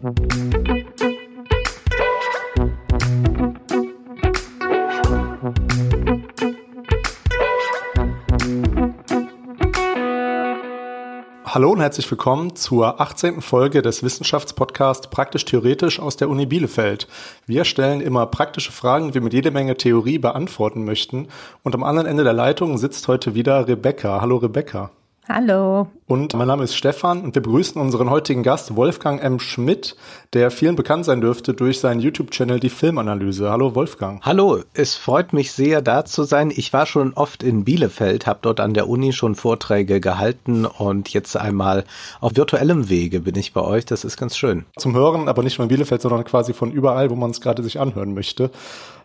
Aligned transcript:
Hallo 0.00 0.12
und 11.72 11.80
herzlich 11.80 12.08
willkommen 12.08 12.54
zur 12.54 13.00
18. 13.00 13.40
Folge 13.40 13.82
des 13.82 14.04
Wissenschaftspodcasts 14.04 15.08
Praktisch 15.08 15.44
Theoretisch 15.44 15.98
aus 15.98 16.16
der 16.16 16.28
Uni 16.28 16.46
Bielefeld. 16.46 17.08
Wir 17.46 17.64
stellen 17.64 18.00
immer 18.00 18.26
praktische 18.26 18.70
Fragen, 18.70 19.08
die 19.08 19.14
wir 19.14 19.20
mit 19.20 19.32
jede 19.32 19.50
Menge 19.50 19.76
Theorie 19.76 20.18
beantworten 20.18 20.84
möchten. 20.84 21.26
Und 21.64 21.74
am 21.74 21.82
anderen 21.82 22.06
Ende 22.06 22.22
der 22.22 22.34
Leitung 22.34 22.78
sitzt 22.78 23.08
heute 23.08 23.34
wieder 23.34 23.66
Rebecca. 23.66 24.20
Hallo 24.20 24.36
Rebecca. 24.36 24.92
Hallo. 25.28 25.88
Und 26.08 26.32
mein 26.32 26.48
Name 26.48 26.64
ist 26.64 26.74
Stefan 26.74 27.20
und 27.20 27.34
wir 27.34 27.42
begrüßen 27.42 27.78
unseren 27.78 28.08
heutigen 28.08 28.42
Gast 28.42 28.74
Wolfgang 28.76 29.22
M. 29.22 29.38
Schmidt, 29.38 29.94
der 30.32 30.50
vielen 30.50 30.74
bekannt 30.74 31.04
sein 31.04 31.20
dürfte 31.20 31.52
durch 31.52 31.80
seinen 31.80 32.00
YouTube-Channel 32.00 32.60
Die 32.60 32.70
Filmanalyse. 32.70 33.50
Hallo 33.50 33.74
Wolfgang. 33.74 34.24
Hallo, 34.24 34.60
es 34.72 34.94
freut 34.94 35.34
mich 35.34 35.52
sehr, 35.52 35.82
da 35.82 36.06
zu 36.06 36.22
sein. 36.22 36.50
Ich 36.50 36.72
war 36.72 36.86
schon 36.86 37.12
oft 37.12 37.42
in 37.42 37.64
Bielefeld, 37.64 38.26
habe 38.26 38.38
dort 38.40 38.58
an 38.58 38.72
der 38.72 38.88
Uni 38.88 39.12
schon 39.12 39.34
Vorträge 39.34 40.00
gehalten 40.00 40.64
und 40.64 41.10
jetzt 41.10 41.36
einmal 41.36 41.84
auf 42.22 42.34
virtuellem 42.34 42.88
Wege 42.88 43.20
bin 43.20 43.36
ich 43.36 43.52
bei 43.52 43.60
euch. 43.60 43.84
Das 43.84 44.04
ist 44.04 44.16
ganz 44.16 44.34
schön. 44.34 44.64
Zum 44.78 44.96
Hören, 44.96 45.28
aber 45.28 45.42
nicht 45.42 45.58
nur 45.58 45.64
in 45.64 45.68
Bielefeld, 45.68 46.00
sondern 46.00 46.24
quasi 46.24 46.54
von 46.54 46.72
überall, 46.72 47.10
wo 47.10 47.16
man 47.16 47.32
es 47.32 47.42
gerade 47.42 47.62
sich 47.62 47.80
anhören 47.80 48.14
möchte. 48.14 48.50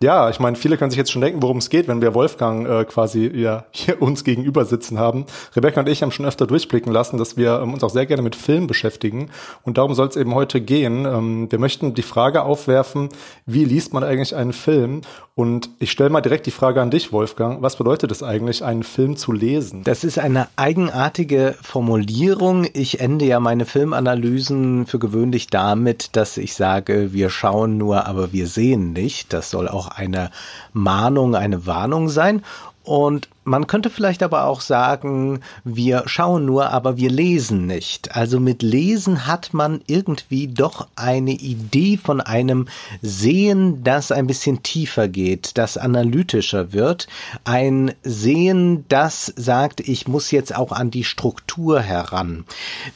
Ja, 0.01 0.29
ich 0.29 0.39
meine, 0.39 0.55
viele 0.55 0.77
können 0.77 0.91
sich 0.91 0.97
jetzt 0.97 1.11
schon 1.11 1.21
denken, 1.21 1.41
worum 1.41 1.57
es 1.57 1.69
geht, 1.69 1.89
wenn 1.89 2.01
wir 2.01 2.13
Wolfgang 2.13 2.67
äh, 2.67 2.85
quasi 2.85 3.29
ja, 3.33 3.65
hier 3.71 4.01
uns 4.01 4.23
gegenüber 4.23 4.63
sitzen 4.63 4.99
haben. 4.99 5.25
Rebecca 5.53 5.81
und 5.81 5.89
ich 5.89 6.01
haben 6.01 6.11
schon 6.11 6.25
öfter 6.25 6.47
durchblicken 6.47 6.92
lassen, 6.93 7.17
dass 7.17 7.35
wir 7.35 7.59
ähm, 7.61 7.73
uns 7.73 7.83
auch 7.83 7.89
sehr 7.89 8.05
gerne 8.05 8.21
mit 8.21 8.35
Film 8.35 8.67
beschäftigen. 8.67 9.29
Und 9.63 9.77
darum 9.77 9.93
soll 9.93 10.07
es 10.07 10.15
eben 10.15 10.33
heute 10.33 10.61
gehen. 10.61 11.05
Ähm, 11.05 11.51
wir 11.51 11.59
möchten 11.59 11.93
die 11.93 12.01
Frage 12.01 12.43
aufwerfen, 12.43 13.09
wie 13.45 13.65
liest 13.65 13.93
man 13.93 14.03
eigentlich 14.03 14.35
einen 14.35 14.53
Film? 14.53 15.01
Und 15.35 15.71
ich 15.79 15.91
stelle 15.91 16.11
mal 16.11 16.21
direkt 16.21 16.45
die 16.45 16.51
Frage 16.51 16.79
an 16.79 16.91
dich, 16.91 17.11
Wolfgang. 17.11 17.63
Was 17.63 17.77
bedeutet 17.77 18.11
es 18.11 18.21
eigentlich, 18.21 18.63
einen 18.63 18.83
Film 18.83 19.17
zu 19.17 19.31
lesen? 19.31 19.83
Das 19.83 20.03
ist 20.03 20.19
eine 20.19 20.47
eigenartige 20.57 21.55
Formulierung. 21.59 22.67
Ich 22.73 22.99
ende 22.99 23.25
ja 23.25 23.39
meine 23.39 23.65
Filmanalysen 23.65 24.85
für 24.85 24.99
gewöhnlich 24.99 25.47
damit, 25.47 26.15
dass 26.15 26.37
ich 26.37 26.53
sage, 26.53 27.13
wir 27.13 27.31
schauen 27.31 27.79
nur, 27.79 28.05
aber 28.05 28.31
wir 28.31 28.45
sehen 28.45 28.93
nicht. 28.93 29.33
Das 29.33 29.49
soll 29.49 29.67
auch 29.67 29.87
eine 29.87 30.29
Mahnung, 30.71 31.35
eine 31.35 31.65
Warnung 31.65 32.09
sein. 32.09 32.43
Und 32.83 33.29
man 33.43 33.67
könnte 33.67 33.89
vielleicht 33.89 34.23
aber 34.23 34.45
auch 34.45 34.61
sagen, 34.61 35.41
wir 35.63 36.03
schauen 36.05 36.45
nur, 36.45 36.69
aber 36.69 36.97
wir 36.97 37.09
lesen 37.09 37.67
nicht. 37.67 38.15
Also 38.15 38.39
mit 38.39 38.61
Lesen 38.61 39.27
hat 39.27 39.53
man 39.53 39.81
irgendwie 39.87 40.47
doch 40.47 40.87
eine 40.95 41.31
Idee 41.31 41.97
von 41.97 42.21
einem 42.21 42.67
Sehen, 43.01 43.83
das 43.83 44.11
ein 44.11 44.27
bisschen 44.27 44.63
tiefer 44.63 45.07
geht, 45.07 45.57
das 45.57 45.77
analytischer 45.77 46.73
wird. 46.73 47.07
Ein 47.43 47.93
Sehen, 48.03 48.85
das 48.89 49.33
sagt, 49.35 49.81
ich 49.81 50.07
muss 50.07 50.31
jetzt 50.31 50.55
auch 50.55 50.71
an 50.71 50.91
die 50.91 51.03
Struktur 51.03 51.81
heran. 51.81 52.45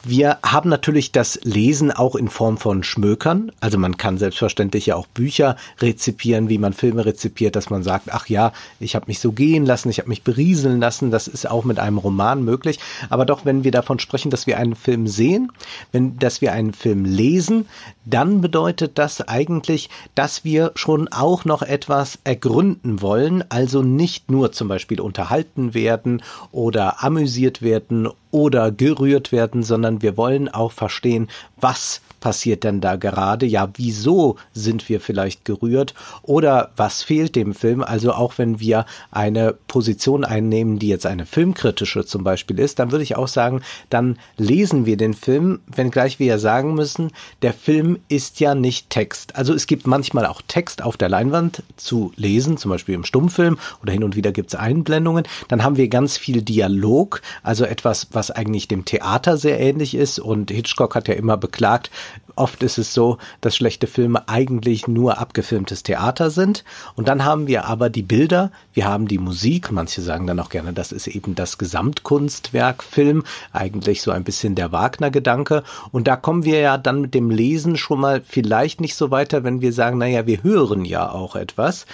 Wir 0.02 0.38
haben 0.42 0.70
natürlich 0.70 1.12
das 1.12 1.40
Lesen 1.42 1.90
auch 1.90 2.14
in 2.14 2.28
Form 2.28 2.58
von 2.58 2.82
Schmökern. 2.82 3.52
Also 3.60 3.78
man 3.78 3.96
kann 3.96 4.18
selbstverständlich 4.18 4.86
ja 4.86 4.96
auch 4.96 5.06
Bücher 5.06 5.56
rezipieren, 5.80 6.48
wie 6.48 6.58
man 6.58 6.72
Filme 6.72 7.04
rezipiert, 7.04 7.56
dass 7.56 7.70
man 7.70 7.82
sagt, 7.82 8.12
ach 8.12 8.28
ja, 8.28 8.52
ich 8.80 8.94
habe 8.94 9.06
mich 9.08 9.18
so 9.18 9.32
gehen 9.32 9.66
lassen, 9.66 9.90
ich 9.90 9.98
habe 9.98 10.08
mich 10.08 10.24
berieseln 10.38 10.80
lassen. 10.80 11.10
Das 11.10 11.26
ist 11.26 11.50
auch 11.50 11.64
mit 11.64 11.80
einem 11.80 11.98
Roman 11.98 12.44
möglich. 12.44 12.78
Aber 13.10 13.26
doch, 13.26 13.44
wenn 13.44 13.64
wir 13.64 13.72
davon 13.72 13.98
sprechen, 13.98 14.30
dass 14.30 14.46
wir 14.46 14.56
einen 14.56 14.76
Film 14.76 15.08
sehen, 15.08 15.50
wenn, 15.90 16.16
dass 16.18 16.40
wir 16.40 16.52
einen 16.52 16.72
Film 16.72 17.04
lesen, 17.04 17.66
dann 18.04 18.40
bedeutet 18.40 18.98
das 18.98 19.26
eigentlich, 19.26 19.90
dass 20.14 20.44
wir 20.44 20.70
schon 20.76 21.08
auch 21.08 21.44
noch 21.44 21.62
etwas 21.62 22.20
ergründen 22.22 23.02
wollen. 23.02 23.42
Also 23.48 23.82
nicht 23.82 24.30
nur 24.30 24.52
zum 24.52 24.68
Beispiel 24.68 25.00
unterhalten 25.00 25.74
werden 25.74 26.22
oder 26.52 27.02
amüsiert 27.02 27.60
werden 27.60 28.08
oder 28.30 28.70
gerührt 28.70 29.32
werden, 29.32 29.64
sondern 29.64 30.02
wir 30.02 30.16
wollen 30.16 30.48
auch 30.48 30.70
verstehen, 30.70 31.28
was 31.56 32.00
passiert 32.20 32.64
denn 32.64 32.80
da 32.80 32.96
gerade? 32.96 33.46
Ja, 33.46 33.68
wieso 33.74 34.36
sind 34.52 34.88
wir 34.88 35.00
vielleicht 35.00 35.44
gerührt? 35.44 35.94
Oder 36.22 36.70
was 36.76 37.02
fehlt 37.02 37.36
dem 37.36 37.54
Film? 37.54 37.82
Also 37.82 38.12
auch 38.12 38.38
wenn 38.38 38.60
wir 38.60 38.86
eine 39.10 39.54
Position 39.66 40.24
einnehmen, 40.24 40.78
die 40.78 40.88
jetzt 40.88 41.06
eine 41.06 41.26
filmkritische 41.26 42.04
zum 42.04 42.24
Beispiel 42.24 42.58
ist, 42.58 42.78
dann 42.78 42.90
würde 42.90 43.02
ich 43.02 43.16
auch 43.16 43.28
sagen, 43.28 43.62
dann 43.90 44.18
lesen 44.36 44.86
wir 44.86 44.96
den 44.96 45.14
Film, 45.14 45.60
wenngleich 45.66 46.18
wir 46.18 46.26
ja 46.26 46.38
sagen 46.38 46.74
müssen, 46.74 47.10
der 47.42 47.52
Film 47.52 47.98
ist 48.08 48.40
ja 48.40 48.54
nicht 48.54 48.90
Text. 48.90 49.36
Also 49.36 49.54
es 49.54 49.66
gibt 49.66 49.86
manchmal 49.86 50.26
auch 50.26 50.42
Text 50.46 50.82
auf 50.82 50.96
der 50.96 51.08
Leinwand 51.08 51.62
zu 51.76 52.12
lesen, 52.16 52.56
zum 52.56 52.70
Beispiel 52.70 52.94
im 52.94 53.04
Stummfilm 53.04 53.58
oder 53.82 53.92
hin 53.92 54.04
und 54.04 54.16
wieder 54.16 54.32
gibt 54.32 54.50
es 54.50 54.58
Einblendungen. 54.58 55.24
Dann 55.48 55.62
haben 55.62 55.76
wir 55.76 55.88
ganz 55.88 56.16
viel 56.16 56.42
Dialog, 56.42 57.22
also 57.42 57.64
etwas, 57.64 58.08
was 58.12 58.30
eigentlich 58.30 58.68
dem 58.68 58.84
Theater 58.84 59.36
sehr 59.36 59.60
ähnlich 59.60 59.94
ist. 59.94 60.18
Und 60.18 60.50
Hitchcock 60.50 60.94
hat 60.94 61.08
ja 61.08 61.14
immer 61.14 61.36
beklagt, 61.36 61.90
oft 62.36 62.62
ist 62.62 62.78
es 62.78 62.94
so, 62.94 63.18
dass 63.40 63.56
schlechte 63.56 63.86
Filme 63.86 64.28
eigentlich 64.28 64.88
nur 64.88 65.18
abgefilmtes 65.18 65.82
Theater 65.82 66.30
sind. 66.30 66.64
Und 66.94 67.08
dann 67.08 67.24
haben 67.24 67.46
wir 67.46 67.66
aber 67.66 67.90
die 67.90 68.02
Bilder, 68.02 68.50
wir 68.72 68.86
haben 68.86 69.08
die 69.08 69.18
Musik. 69.18 69.72
Manche 69.72 70.02
sagen 70.02 70.26
dann 70.26 70.40
auch 70.40 70.50
gerne, 70.50 70.72
das 70.72 70.92
ist 70.92 71.06
eben 71.08 71.34
das 71.34 71.58
Gesamtkunstwerk 71.58 72.82
Film, 72.82 73.24
eigentlich 73.52 74.02
so 74.02 74.10
ein 74.10 74.24
bisschen 74.24 74.54
der 74.54 74.72
Wagner-Gedanke. 74.72 75.64
Und 75.90 76.08
da 76.08 76.16
kommen 76.16 76.44
wir 76.44 76.60
ja 76.60 76.78
dann 76.78 77.00
mit 77.00 77.14
dem 77.14 77.30
Lesen 77.30 77.76
schon 77.76 78.00
mal 78.00 78.22
vielleicht 78.26 78.80
nicht 78.80 78.94
so 78.94 79.10
weiter, 79.10 79.44
wenn 79.44 79.60
wir 79.60 79.72
sagen, 79.72 79.98
naja, 79.98 80.26
wir 80.26 80.42
hören 80.42 80.84
ja 80.84 81.10
auch 81.10 81.36
etwas. 81.36 81.86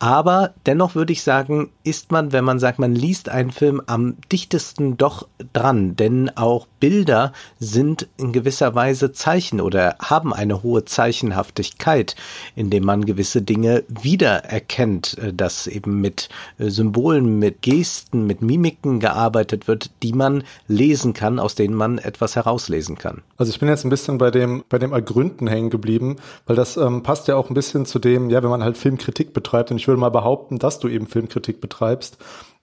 Aber 0.00 0.54
dennoch 0.64 0.94
würde 0.94 1.12
ich 1.12 1.22
sagen, 1.22 1.68
ist 1.84 2.10
man, 2.10 2.32
wenn 2.32 2.42
man 2.42 2.58
sagt, 2.58 2.78
man 2.78 2.94
liest 2.94 3.28
einen 3.28 3.50
Film 3.50 3.82
am 3.86 4.16
dichtesten 4.32 4.96
doch 4.96 5.28
dran, 5.52 5.94
denn 5.94 6.30
auch 6.36 6.66
Bilder 6.80 7.34
sind 7.58 8.08
in 8.16 8.32
gewisser 8.32 8.74
Weise 8.74 9.12
Zeichen 9.12 9.60
oder 9.60 9.96
haben 9.98 10.32
eine 10.32 10.62
hohe 10.62 10.86
Zeichenhaftigkeit, 10.86 12.16
indem 12.56 12.84
man 12.84 13.04
gewisse 13.04 13.42
Dinge 13.42 13.84
wiedererkennt, 13.88 15.18
äh, 15.18 15.34
dass 15.34 15.66
eben 15.66 16.00
mit 16.00 16.30
äh, 16.58 16.70
Symbolen, 16.70 17.38
mit 17.38 17.60
Gesten, 17.60 18.26
mit 18.26 18.40
Mimiken 18.40 19.00
gearbeitet 19.00 19.68
wird, 19.68 19.90
die 20.02 20.14
man 20.14 20.44
lesen 20.66 21.12
kann, 21.12 21.38
aus 21.38 21.56
denen 21.56 21.74
man 21.74 21.98
etwas 21.98 22.36
herauslesen 22.36 22.96
kann. 22.96 23.20
Also 23.36 23.50
ich 23.52 23.60
bin 23.60 23.68
jetzt 23.68 23.84
ein 23.84 23.90
bisschen 23.90 24.16
bei 24.16 24.30
dem, 24.30 24.64
bei 24.70 24.78
dem 24.78 24.94
Ergründen 24.94 25.46
hängen 25.46 25.68
geblieben, 25.68 26.16
weil 26.46 26.56
das 26.56 26.78
ähm, 26.78 27.02
passt 27.02 27.28
ja 27.28 27.36
auch 27.36 27.50
ein 27.50 27.54
bisschen 27.54 27.84
zu 27.84 27.98
dem, 27.98 28.30
ja, 28.30 28.42
wenn 28.42 28.48
man 28.48 28.64
halt 28.64 28.78
Filmkritik 28.78 29.34
betreibt 29.34 29.70
und 29.70 29.76
ich 29.76 29.89
würde 29.90 30.00
mal 30.00 30.10
behaupten, 30.10 30.58
dass 30.58 30.78
du 30.78 30.88
eben 30.88 31.06
Filmkritik 31.06 31.60
betreibst. 31.60 32.16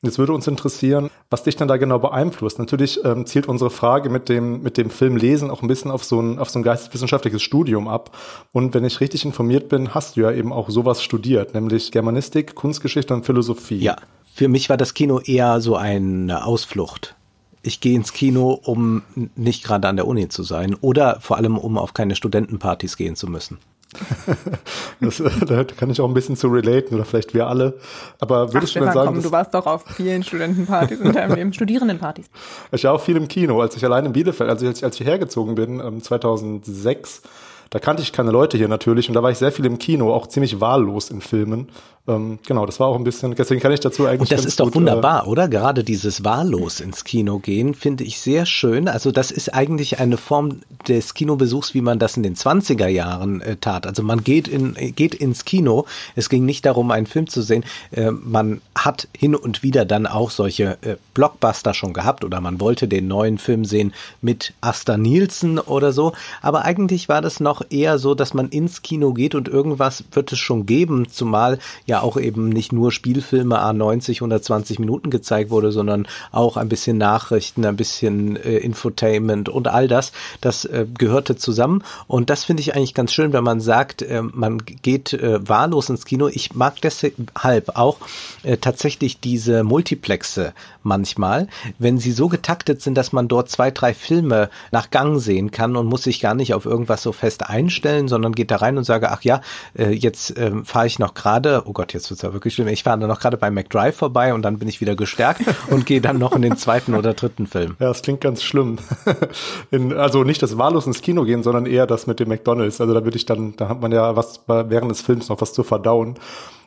Jetzt 0.04 0.20
würde 0.20 0.34
uns 0.34 0.48
interessieren, 0.48 1.10
was 1.32 1.44
dich 1.44 1.56
dann 1.56 1.68
da 1.68 1.78
genau 1.78 1.98
beeinflusst. 1.98 2.60
Natürlich 2.60 3.04
ähm, 3.04 3.26
zielt 3.26 3.48
unsere 3.48 3.72
Frage 3.72 4.10
mit 4.10 4.30
dem, 4.30 4.62
mit 4.62 4.78
dem 4.78 4.92
Film 4.92 5.18
Lesen 5.18 5.50
auch 5.50 5.64
ein 5.64 5.68
bisschen 5.68 5.90
auf 5.90 6.04
so 6.04 6.20
ein, 6.20 6.38
auf 6.38 6.50
so 6.50 6.60
ein 6.60 6.64
geisteswissenschaftliches 6.64 7.42
Studium 7.42 7.88
ab. 7.88 8.16
Und 8.52 8.76
wenn 8.76 8.86
ich 8.86 9.02
richtig 9.02 9.26
informiert 9.26 9.70
bin, 9.70 9.96
hast 9.96 10.16
du 10.16 10.22
ja 10.22 10.32
eben 10.32 10.54
auch 10.54 10.70
sowas 10.70 11.02
studiert, 11.02 11.56
nämlich 11.56 11.92
Germanistik, 11.92 12.54
Kunstgeschichte 12.54 13.14
und 13.14 13.26
Philosophie. 13.26 13.80
Ja, 13.80 13.96
für 14.34 14.48
mich 14.48 14.70
war 14.70 14.78
das 14.78 14.94
Kino 14.94 15.20
eher 15.20 15.62
so 15.62 15.76
eine 15.76 16.46
Ausflucht. 16.46 17.16
Ich 17.64 17.82
gehe 17.82 17.96
ins 17.96 18.14
Kino, 18.14 18.52
um 18.64 19.02
nicht 19.36 19.64
gerade 19.64 19.88
an 19.88 19.96
der 19.96 20.08
Uni 20.08 20.30
zu 20.30 20.44
sein 20.44 20.76
oder 20.76 21.20
vor 21.22 21.38
allem, 21.38 21.58
um 21.58 21.78
auf 21.80 21.96
keine 21.96 22.16
Studentenpartys 22.16 22.98
gehen 22.98 23.16
zu 23.16 23.28
müssen. 23.28 23.58
das, 25.02 25.24
da 25.48 25.64
kann 25.64 25.90
ich 25.90 26.02
auch 26.02 26.08
ein 26.08 26.14
bisschen 26.14 26.36
zu 26.36 26.48
relaten 26.48 26.96
oder 26.96 27.06
vielleicht 27.06 27.34
wir 27.34 27.48
alle. 27.48 27.80
Aber 28.20 28.54
würdest 28.54 28.74
Ach, 28.76 28.80
du 28.80 28.86
denn 28.86 28.94
sagen, 28.94 29.14
komm, 29.14 29.24
du 29.24 29.32
warst 29.32 29.54
doch 29.54 29.66
auf 29.66 29.86
vielen 29.96 30.24
Studentenpartys 30.24 31.00
und 31.00 31.16
ähm, 31.16 31.54
Studierendenpartys. 31.54 32.26
Ich 32.72 32.84
war 32.84 32.94
auch 32.94 33.02
viel 33.02 33.16
im 33.16 33.28
Kino, 33.28 33.62
als 33.62 33.76
ich 33.76 33.86
allein 33.86 34.06
in 34.06 34.14
Bielefeld, 34.14 34.50
also 34.50 34.68
als 34.68 34.80
ich, 34.80 34.84
als 34.84 35.00
ich 35.00 35.08
hergezogen 35.08 35.56
bin, 35.56 36.02
2006, 36.02 37.22
ähm, 37.24 37.30
da 37.70 37.80
kannte 37.80 38.04
ich 38.04 38.12
keine 38.12 38.32
Leute 38.32 38.58
hier 38.58 38.68
natürlich 38.68 39.10
und 39.10 39.14
da 39.14 39.24
war 39.24 39.32
ich 39.32 39.38
sehr 39.38 39.52
viel 39.52 39.66
im 39.66 39.80
Kino, 39.80 40.14
auch 40.14 40.28
ziemlich 40.28 40.60
wahllos 40.60 41.10
in 41.10 41.22
Filmen. 41.22 41.70
Ähm, 42.08 42.40
genau, 42.48 42.66
das 42.66 42.80
war 42.80 42.88
auch 42.88 42.96
ein 42.96 43.04
bisschen, 43.04 43.36
deswegen 43.36 43.60
kann 43.60 43.74
ich 43.74 43.82
dazu 43.82 44.06
eigentlich. 44.06 44.22
Und 44.22 44.32
das 44.32 44.46
ist 44.46 44.62
doch 44.62 44.68
gut, 44.68 44.76
wunderbar, 44.76 45.26
äh, 45.26 45.30
oder? 45.30 45.50
Gerade 45.50 45.84
dieses 45.84 46.24
wahllos 46.24 46.80
ins 46.80 47.04
Kino 47.04 47.40
gehen 47.40 47.74
finde 47.74 48.06
ich 48.06 48.20
sehr 48.20 48.46
schön. 48.46 48.88
Also 48.88 49.12
das 49.12 49.30
ist 49.30 49.54
eigentlich 49.54 50.00
eine 50.00 50.16
Form 50.16 50.62
des 50.88 51.14
Kinobesuchs, 51.14 51.74
wie 51.74 51.82
man 51.82 52.00
das 52.00 52.16
in 52.16 52.24
den 52.24 52.36
20er 52.36 52.88
Jahren 52.88 53.42
äh, 53.42 53.58
tat. 53.58 53.86
Also 53.86 54.04
man 54.04 54.24
geht 54.24 54.48
in, 54.48 54.74
geht 54.96 55.16
ins 55.16 55.44
Kino. 55.44 55.86
Es 56.16 56.30
ging 56.30 56.46
nicht 56.46 56.66
darum, 56.66 56.92
einen 56.92 57.08
Film 57.08 57.28
zu 57.28 57.42
sehen. 57.42 57.66
Äh, 57.92 58.12
man 58.12 58.62
hat 58.74 59.10
hin 59.18 59.36
und 59.36 59.62
wieder 59.62 59.84
dann 59.84 60.08
auch 60.08 60.32
solche 60.32 60.78
äh, 60.84 60.96
Blockbuster 61.14 61.74
schon 61.74 61.92
gehabt 61.92 62.24
oder 62.24 62.40
man 62.40 62.62
wollte 62.62 62.88
den 62.88 63.10
neuen 63.10 63.38
Film 63.38 63.66
sehen 63.66 63.94
mit 64.22 64.54
Asta 64.62 64.96
Nielsen 64.96 65.60
oder 65.60 65.92
so. 65.92 66.14
Aber 66.42 66.64
eigentlich 66.64 67.10
war 67.10 67.22
das 67.22 67.42
noch 67.42 67.57
doch 67.58 67.66
eher 67.70 67.98
so, 67.98 68.16
dass 68.16 68.34
man 68.34 68.50
ins 68.50 68.82
Kino 68.82 69.14
geht 69.14 69.36
und 69.36 69.48
irgendwas 69.48 70.04
wird 70.12 70.32
es 70.32 70.40
schon 70.40 70.66
geben, 70.66 71.08
zumal 71.10 71.60
ja 71.86 72.02
auch 72.02 72.18
eben 72.18 72.50
nicht 72.50 72.72
nur 72.72 72.92
Spielfilme 72.92 73.60
A90, 73.60 74.16
120 74.16 74.80
Minuten 74.80 75.10
gezeigt 75.10 75.50
wurde, 75.50 75.72
sondern 75.72 76.08
auch 76.32 76.58
ein 76.58 76.70
bisschen 76.70 76.98
Nachrichten, 76.98 77.66
ein 77.66 77.76
bisschen 77.76 78.36
äh, 78.36 78.58
Infotainment 78.58 79.50
und 79.50 79.68
all 79.68 79.88
das. 79.88 80.12
Das 80.42 80.66
äh, 80.66 80.86
gehörte 80.98 81.36
zusammen 81.36 81.84
und 82.08 82.30
das 82.30 82.44
finde 82.44 82.62
ich 82.62 82.76
eigentlich 82.76 82.94
ganz 82.94 83.14
schön, 83.14 83.34
wenn 83.34 83.44
man 83.44 83.60
sagt, 83.60 84.02
äh, 84.02 84.22
man 84.22 84.60
geht 84.60 85.14
äh, 85.14 85.48
wahllos 85.48 85.90
ins 85.90 86.06
Kino. 86.06 86.28
Ich 86.28 86.54
mag 86.54 86.80
deshalb 86.82 87.76
auch 87.76 87.98
äh, 88.44 88.58
tatsächlich 88.58 89.20
diese 89.20 89.64
Multiplexe 89.64 90.54
manchmal, 90.84 91.48
wenn 91.80 91.98
sie 91.98 92.12
so 92.12 92.28
getaktet 92.28 92.82
sind, 92.82 92.96
dass 92.96 93.12
man 93.12 93.28
dort 93.28 93.50
zwei, 93.50 93.72
drei 93.72 93.94
Filme 93.94 94.50
nach 94.72 94.90
Gang 94.90 95.20
sehen 95.20 95.52
kann 95.52 95.76
und 95.76 95.88
muss 95.88 96.04
sich 96.04 96.20
gar 96.20 96.34
nicht 96.34 96.54
auf 96.54 96.66
irgendwas 96.66 97.02
so 97.02 97.12
fest 97.12 97.47
einstellen, 97.50 98.08
sondern 98.08 98.34
geht 98.34 98.52
da 98.52 98.58
rein 98.58 98.78
und 98.78 98.84
sage, 98.84 99.12
ach 99.12 99.22
ja, 99.24 99.42
äh, 99.78 99.92
jetzt 99.92 100.38
äh, 100.38 100.52
fahre 100.64 100.88
ich 100.88 101.00
noch 101.00 101.14
gerade, 101.14 101.64
oh 101.66 101.74
Gott, 101.74 101.94
jetzt 101.94 102.10
wird's 102.10 102.22
ja 102.22 102.34
wirklich 102.34 102.54
schlimm, 102.54 102.68
ich 102.68 102.84
fahre 102.84 103.00
da 103.00 103.08
noch 103.08 103.20
gerade 103.20 103.38
bei 103.38 103.50
McDrive 103.52 103.96
vorbei 103.96 104.34
und 104.34 104.42
dann 104.42 104.60
bin 104.60 104.68
ich 104.68 104.82
wieder 104.82 104.96
gestärkt 104.96 105.42
und 105.70 105.86
gehe 105.86 106.02
dann 106.02 106.18
noch 106.18 106.34
in 106.34 106.42
den 106.42 106.58
zweiten 106.58 106.96
oder 106.96 107.14
dritten 107.14 107.48
Film. 107.48 107.76
Ja, 107.80 107.88
das 107.88 108.02
klingt 108.02 108.22
ganz 108.22 108.44
schlimm. 108.44 108.78
in, 109.72 109.94
also 109.94 110.24
nicht 110.24 110.42
das 110.42 110.58
wahllos 110.58 110.88
ins 110.88 111.02
Kino 111.02 111.24
gehen, 111.24 111.44
sondern 111.44 111.66
eher 111.66 111.88
das 111.88 112.08
mit 112.08 112.20
dem 112.20 112.30
McDonalds. 112.30 112.82
Also 112.82 112.94
da 112.94 113.04
würde 113.04 113.18
ich 113.18 113.26
dann, 113.26 113.56
da 113.56 113.70
hat 113.70 113.82
man 113.82 113.92
ja 113.92 114.16
was 114.16 114.42
während 114.48 114.92
des 114.92 115.02
Films 115.02 115.30
noch 115.30 115.42
was 115.42 115.54
zu 115.54 115.64
verdauen. 115.64 116.16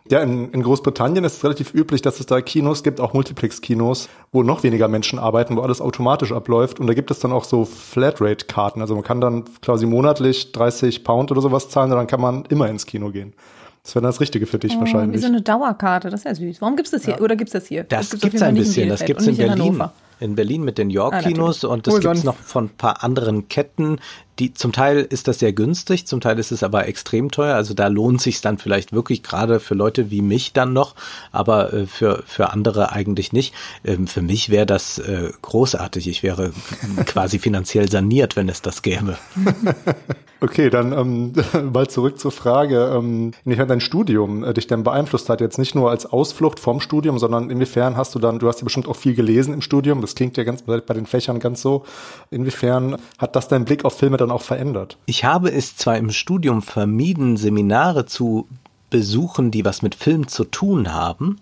Ja, 0.09 0.21
in, 0.21 0.51
in 0.51 0.63
Großbritannien 0.63 1.25
ist 1.25 1.37
es 1.37 1.45
relativ 1.45 1.75
üblich, 1.75 2.03
dass 2.03 2.21
es 2.21 2.27
da 2.27 2.41
Kinos 2.41 2.83
gibt, 2.83 3.01
auch 3.01 3.13
Multiplex-Kinos, 3.13 4.09
wo 4.33 4.43
noch 4.43 4.63
weniger 4.63 4.89
Menschen 4.89 5.19
arbeiten, 5.19 5.57
wo 5.57 5.61
alles 5.61 5.81
automatisch 5.81 6.33
abläuft. 6.33 6.81
Und 6.81 6.87
da 6.87 6.95
gibt 6.95 7.11
es 7.11 7.19
dann 7.21 7.33
auch 7.33 7.45
so 7.45 7.65
Flatrate-Karten. 7.65 8.81
Also 8.81 8.95
man 8.95 9.05
kann 9.05 9.21
dann 9.21 9.45
quasi 9.63 9.87
monatlich 9.87 10.53
30 10.53 11.05
Pound 11.05 11.31
oder 11.31 11.41
sowas 11.41 11.69
zahlen 11.69 11.93
und 11.93 11.99
dann 11.99 12.07
kann 12.07 12.21
man 12.21 12.45
immer 12.47 12.69
ins 12.69 12.87
Kino 12.87 13.11
gehen. 13.11 13.35
Das 13.83 13.95
wäre 13.95 14.05
das 14.05 14.21
Richtige 14.21 14.47
für 14.47 14.59
dich 14.59 14.77
oh, 14.77 14.81
wahrscheinlich. 14.81 15.17
Wie 15.17 15.23
so 15.23 15.29
eine 15.29 15.43
Dauerkarte, 15.43 16.11
das 16.11 16.21
ist 16.21 16.25
ja 16.25 16.35
süß. 16.35 16.61
Warum 16.61 16.77
gibt 16.77 16.87
es 16.87 16.93
das 16.93 17.05
hier? 17.05 17.15
Ja. 17.15 17.21
Oder 17.21 17.37
gibt 17.37 17.49
es 17.49 17.53
das 17.53 17.67
hier? 17.67 17.85
Das, 17.85 18.11
das 18.11 18.21
gibt 18.21 18.35
es 18.35 18.43
ein 18.43 18.55
bisschen. 18.55 18.89
Das 18.89 19.05
gibt 19.05 19.21
es 19.21 19.27
in 19.27 19.37
Berlin. 19.37 19.75
In, 19.75 19.91
in 20.21 20.35
Berlin 20.35 20.63
mit 20.63 20.77
den 20.77 20.91
York-Kinos 20.91 21.65
ah, 21.65 21.69
und 21.69 21.87
das 21.87 22.01
gibt 22.01 22.15
es 22.15 22.25
noch 22.25 22.37
von 22.37 22.67
ein 22.67 22.77
paar 22.77 23.03
anderen 23.03 23.49
Ketten, 23.49 23.99
die, 24.41 24.55
zum 24.55 24.73
Teil 24.73 24.99
ist 24.99 25.29
das 25.29 25.39
sehr 25.39 25.53
günstig, 25.53 26.07
zum 26.07 26.21
Teil 26.21 26.39
ist 26.39 26.51
es 26.51 26.63
aber 26.63 26.89
extrem 26.89 27.31
teuer. 27.31 27.55
Also 27.55 27.75
da 27.75 27.89
lohnt 27.89 28.23
sich 28.23 28.41
dann 28.41 28.59
vielleicht 28.59 28.93
wirklich 28.93 29.23
gerade 29.23 29.61
für 29.61 29.75
Leute 29.75 30.11
wie 30.11 30.23
mich 30.23 30.55
dann 30.55 30.73
noch, 30.73 30.95
aber 31.31 31.73
äh, 31.73 31.87
für, 31.87 32.23
für 32.27 32.51
andere 32.51 32.93
eigentlich 32.93 33.33
nicht. 33.33 33.55
Ähm, 33.85 34.07
für 34.07 34.23
mich 34.23 34.49
wäre 34.49 34.67
das 34.67 34.99
äh, 34.99 35.31
großartig. 35.43 36.09
Ich 36.09 36.23
wäre 36.23 36.53
quasi 37.07 37.39
finanziell 37.39 37.91
saniert, 37.91 38.35
wenn 38.35 38.49
es 38.49 38.63
das 38.63 38.83
gäbe. 38.83 39.19
Okay, 40.43 40.71
dann 40.71 40.93
ähm, 40.93 41.33
mal 41.73 41.89
zurück 41.89 42.19
zur 42.19 42.33
Frage, 42.33 42.93
ähm, 42.95 43.33
inwiefern 43.45 43.69
dein 43.69 43.81
Studium 43.81 44.43
äh, 44.43 44.55
dich 44.55 44.67
denn 44.67 44.83
beeinflusst 44.83 45.29
hat, 45.29 45.43
jetzt 45.43 45.59
nicht 45.59 45.75
nur 45.75 45.91
als 45.91 46.07
Ausflucht 46.07 46.59
vom 46.61 46.81
Studium, 46.81 47.19
sondern 47.19 47.51
inwiefern 47.51 47.97
hast 47.97 48.15
du 48.15 48.19
dann, 48.19 48.39
du 48.39 48.49
hast 48.49 48.61
ja 48.61 48.65
bestimmt 48.65 48.89
auch 48.89 48.97
viel 48.97 49.15
gelesen 49.15 49.53
im 49.53 49.61
Studium, 49.61 50.01
das 50.01 50.15
klingt 50.15 50.39
ja 50.39 50.45
ganz 50.45 50.63
bei 50.63 50.81
den 50.81 51.05
Fächern 51.05 51.41
ganz 51.41 51.61
so, 51.61 51.85
inwiefern 52.31 52.97
hat 53.19 53.37
das 53.37 53.49
deinen 53.49 53.67
Blick 53.67 53.85
auf 53.85 53.99
Filme 53.99 54.17
dann 54.17 54.30
auch 54.31 54.43
verändert? 54.43 54.97
Ich 55.07 55.25
habe 55.25 55.51
es 55.51 55.77
zwar 55.77 55.97
im 55.97 56.11
Studium 56.11 56.63
vermieden, 56.63 57.37
Seminare 57.37 58.07
zu 58.07 58.49
besuchen, 58.91 59.51
die 59.51 59.65
was 59.65 59.83
mit 59.83 59.95
Film 59.95 60.29
zu 60.29 60.45
tun 60.45 60.93
haben, 60.93 61.37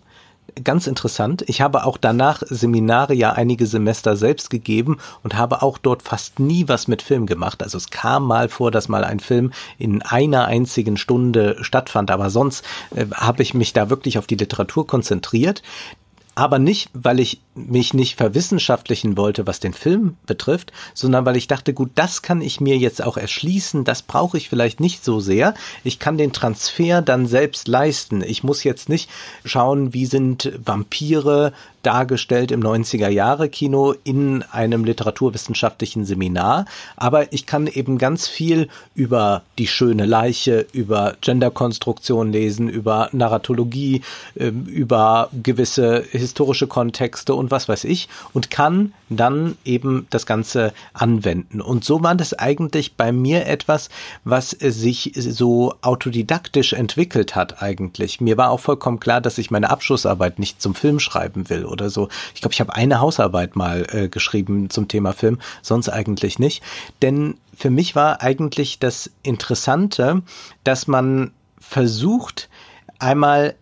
ganz 0.64 0.86
interessant. 0.86 1.44
Ich 1.46 1.60
habe 1.60 1.84
auch 1.84 1.96
danach 1.96 2.42
Seminare 2.46 3.14
ja 3.14 3.32
einige 3.32 3.66
Semester 3.66 4.16
selbst 4.16 4.50
gegeben 4.50 4.98
und 5.22 5.34
habe 5.34 5.62
auch 5.62 5.78
dort 5.78 6.02
fast 6.02 6.40
nie 6.40 6.68
was 6.68 6.88
mit 6.88 7.02
Film 7.02 7.26
gemacht. 7.26 7.62
Also 7.62 7.78
es 7.78 7.90
kam 7.90 8.24
mal 8.24 8.48
vor, 8.48 8.70
dass 8.70 8.88
mal 8.88 9.04
ein 9.04 9.20
Film 9.20 9.52
in 9.78 10.02
einer 10.02 10.46
einzigen 10.46 10.96
Stunde 10.96 11.56
stattfand, 11.60 12.10
aber 12.10 12.30
sonst 12.30 12.64
äh, 12.94 13.06
habe 13.14 13.42
ich 13.42 13.54
mich 13.54 13.72
da 13.72 13.90
wirklich 13.90 14.18
auf 14.18 14.26
die 14.26 14.36
Literatur 14.36 14.86
konzentriert 14.86 15.62
aber 16.38 16.60
nicht, 16.60 16.88
weil 16.94 17.18
ich 17.18 17.40
mich 17.56 17.94
nicht 17.94 18.14
verwissenschaftlichen 18.16 19.16
wollte, 19.16 19.48
was 19.48 19.58
den 19.58 19.72
Film 19.72 20.16
betrifft, 20.24 20.72
sondern 20.94 21.26
weil 21.26 21.36
ich 21.36 21.48
dachte, 21.48 21.74
gut, 21.74 21.90
das 21.96 22.22
kann 22.22 22.40
ich 22.40 22.60
mir 22.60 22.76
jetzt 22.76 23.02
auch 23.02 23.16
erschließen, 23.16 23.82
das 23.82 24.02
brauche 24.02 24.38
ich 24.38 24.48
vielleicht 24.48 24.78
nicht 24.78 25.04
so 25.04 25.18
sehr. 25.18 25.54
Ich 25.82 25.98
kann 25.98 26.16
den 26.16 26.32
Transfer 26.32 27.02
dann 27.02 27.26
selbst 27.26 27.66
leisten. 27.66 28.22
Ich 28.22 28.44
muss 28.44 28.62
jetzt 28.62 28.88
nicht 28.88 29.10
schauen, 29.44 29.92
wie 29.94 30.06
sind 30.06 30.52
Vampire 30.64 31.52
dargestellt 31.82 32.50
im 32.50 32.60
90er 32.60 33.08
Jahre 33.08 33.48
Kino 33.48 33.94
in 34.04 34.42
einem 34.42 34.84
literaturwissenschaftlichen 34.84 36.04
Seminar, 36.04 36.66
aber 36.96 37.32
ich 37.32 37.46
kann 37.46 37.66
eben 37.66 37.98
ganz 37.98 38.26
viel 38.26 38.68
über 38.94 39.42
die 39.58 39.68
schöne 39.68 40.04
Leiche, 40.04 40.66
über 40.72 41.16
Genderkonstruktion 41.20 42.32
lesen, 42.32 42.68
über 42.68 43.08
Narratologie, 43.12 44.02
ähm, 44.36 44.66
über 44.66 45.30
gewisse 45.42 46.04
historische 46.28 46.66
Kontexte 46.66 47.34
und 47.34 47.50
was 47.50 47.68
weiß 47.68 47.84
ich 47.84 48.08
und 48.34 48.50
kann 48.50 48.92
dann 49.08 49.56
eben 49.64 50.06
das 50.10 50.26
Ganze 50.26 50.72
anwenden. 50.92 51.60
Und 51.60 51.84
so 51.84 52.02
war 52.02 52.14
das 52.14 52.34
eigentlich 52.34 52.96
bei 52.96 53.12
mir 53.12 53.46
etwas, 53.46 53.88
was 54.24 54.50
sich 54.50 55.12
so 55.16 55.74
autodidaktisch 55.80 56.74
entwickelt 56.74 57.34
hat 57.34 57.62
eigentlich. 57.62 58.20
Mir 58.20 58.36
war 58.36 58.50
auch 58.50 58.60
vollkommen 58.60 59.00
klar, 59.00 59.20
dass 59.20 59.38
ich 59.38 59.50
meine 59.50 59.70
Abschlussarbeit 59.70 60.38
nicht 60.38 60.60
zum 60.60 60.74
Film 60.74 61.00
schreiben 61.00 61.48
will 61.48 61.64
oder 61.64 61.88
so. 61.88 62.08
Ich 62.34 62.42
glaube, 62.42 62.52
ich 62.52 62.60
habe 62.60 62.74
eine 62.74 63.00
Hausarbeit 63.00 63.56
mal 63.56 63.86
äh, 63.90 64.08
geschrieben 64.08 64.68
zum 64.68 64.88
Thema 64.88 65.12
Film, 65.12 65.38
sonst 65.62 65.88
eigentlich 65.88 66.38
nicht. 66.38 66.62
Denn 67.00 67.38
für 67.54 67.70
mich 67.70 67.96
war 67.96 68.20
eigentlich 68.20 68.78
das 68.78 69.10
Interessante, 69.22 70.22
dass 70.64 70.86
man 70.86 71.32
versucht, 71.58 72.48
einmal 72.98 73.54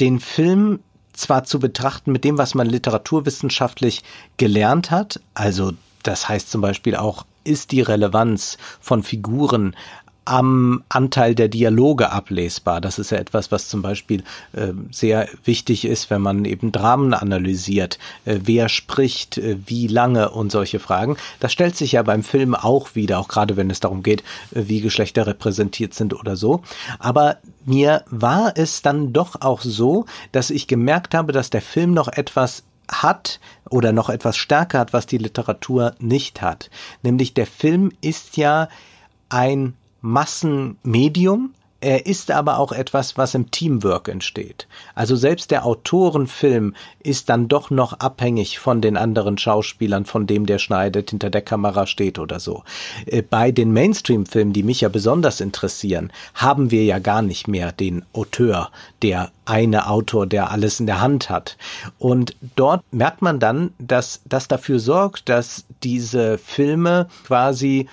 den 0.00 0.20
Film 0.20 0.80
zwar 1.22 1.44
zu 1.44 1.58
betrachten 1.58 2.12
mit 2.12 2.24
dem, 2.24 2.38
was 2.38 2.54
man 2.54 2.68
literaturwissenschaftlich 2.68 4.02
gelernt 4.36 4.90
hat, 4.90 5.20
also 5.34 5.72
das 6.02 6.28
heißt 6.28 6.50
zum 6.50 6.60
Beispiel 6.60 6.96
auch, 6.96 7.24
ist 7.44 7.72
die 7.72 7.80
Relevanz 7.80 8.58
von 8.80 9.02
Figuren 9.02 9.74
am 10.24 10.84
Anteil 10.88 11.34
der 11.34 11.48
Dialoge 11.48 12.10
ablesbar. 12.10 12.80
Das 12.80 12.98
ist 12.98 13.10
ja 13.10 13.18
etwas, 13.18 13.50
was 13.50 13.68
zum 13.68 13.82
Beispiel 13.82 14.22
äh, 14.52 14.72
sehr 14.90 15.28
wichtig 15.44 15.84
ist, 15.84 16.10
wenn 16.10 16.22
man 16.22 16.44
eben 16.44 16.70
Dramen 16.70 17.12
analysiert. 17.12 17.98
Äh, 18.24 18.38
wer 18.44 18.68
spricht, 18.68 19.38
äh, 19.38 19.56
wie 19.66 19.88
lange 19.88 20.30
und 20.30 20.52
solche 20.52 20.78
Fragen. 20.78 21.16
Das 21.40 21.52
stellt 21.52 21.76
sich 21.76 21.92
ja 21.92 22.02
beim 22.04 22.22
Film 22.22 22.54
auch 22.54 22.94
wieder, 22.94 23.18
auch 23.18 23.28
gerade 23.28 23.56
wenn 23.56 23.70
es 23.70 23.80
darum 23.80 24.04
geht, 24.04 24.22
äh, 24.54 24.62
wie 24.66 24.80
Geschlechter 24.80 25.26
repräsentiert 25.26 25.94
sind 25.94 26.14
oder 26.14 26.36
so. 26.36 26.62
Aber 27.00 27.38
mir 27.64 28.04
war 28.10 28.52
es 28.56 28.82
dann 28.82 29.12
doch 29.12 29.40
auch 29.40 29.60
so, 29.60 30.06
dass 30.32 30.50
ich 30.50 30.66
gemerkt 30.66 31.14
habe, 31.14 31.32
dass 31.32 31.50
der 31.50 31.62
Film 31.62 31.94
noch 31.94 32.08
etwas 32.08 32.64
hat 32.90 33.40
oder 33.70 33.92
noch 33.92 34.10
etwas 34.10 34.36
stärker 34.36 34.80
hat, 34.80 34.92
was 34.92 35.06
die 35.06 35.18
Literatur 35.18 35.94
nicht 35.98 36.42
hat. 36.42 36.70
Nämlich 37.02 37.34
der 37.34 37.46
Film 37.46 37.92
ist 38.00 38.36
ja 38.36 38.68
ein 39.28 39.74
Massenmedium, 40.00 41.54
er 41.82 42.06
ist 42.06 42.30
aber 42.30 42.58
auch 42.58 42.70
etwas, 42.70 43.16
was 43.16 43.34
im 43.34 43.50
Teamwork 43.50 44.08
entsteht. 44.08 44.68
Also 44.94 45.16
selbst 45.16 45.50
der 45.50 45.66
Autorenfilm 45.66 46.74
ist 47.00 47.28
dann 47.28 47.48
doch 47.48 47.70
noch 47.70 47.94
abhängig 47.94 48.60
von 48.60 48.80
den 48.80 48.96
anderen 48.96 49.36
Schauspielern, 49.36 50.04
von 50.04 50.26
dem 50.26 50.46
der 50.46 50.58
schneidet, 50.58 51.10
hinter 51.10 51.28
der 51.28 51.42
Kamera 51.42 51.86
steht 51.86 52.18
oder 52.20 52.38
so. 52.38 52.62
Äh, 53.06 53.22
bei 53.22 53.50
den 53.50 53.72
Mainstream-Filmen, 53.72 54.52
die 54.52 54.62
mich 54.62 54.82
ja 54.82 54.88
besonders 54.88 55.40
interessieren, 55.40 56.12
haben 56.34 56.70
wir 56.70 56.84
ja 56.84 57.00
gar 57.00 57.20
nicht 57.20 57.48
mehr 57.48 57.72
den 57.72 58.04
Auteur, 58.12 58.70
der 59.02 59.32
eine 59.44 59.88
Autor, 59.88 60.26
der 60.26 60.52
alles 60.52 60.78
in 60.78 60.86
der 60.86 61.00
Hand 61.00 61.30
hat. 61.30 61.56
Und 61.98 62.36
dort 62.54 62.82
merkt 62.92 63.22
man 63.22 63.40
dann, 63.40 63.72
dass 63.78 64.22
das 64.24 64.46
dafür 64.46 64.78
sorgt, 64.78 65.28
dass 65.28 65.64
diese 65.82 66.38
Filme 66.38 67.08
quasi 67.24 67.88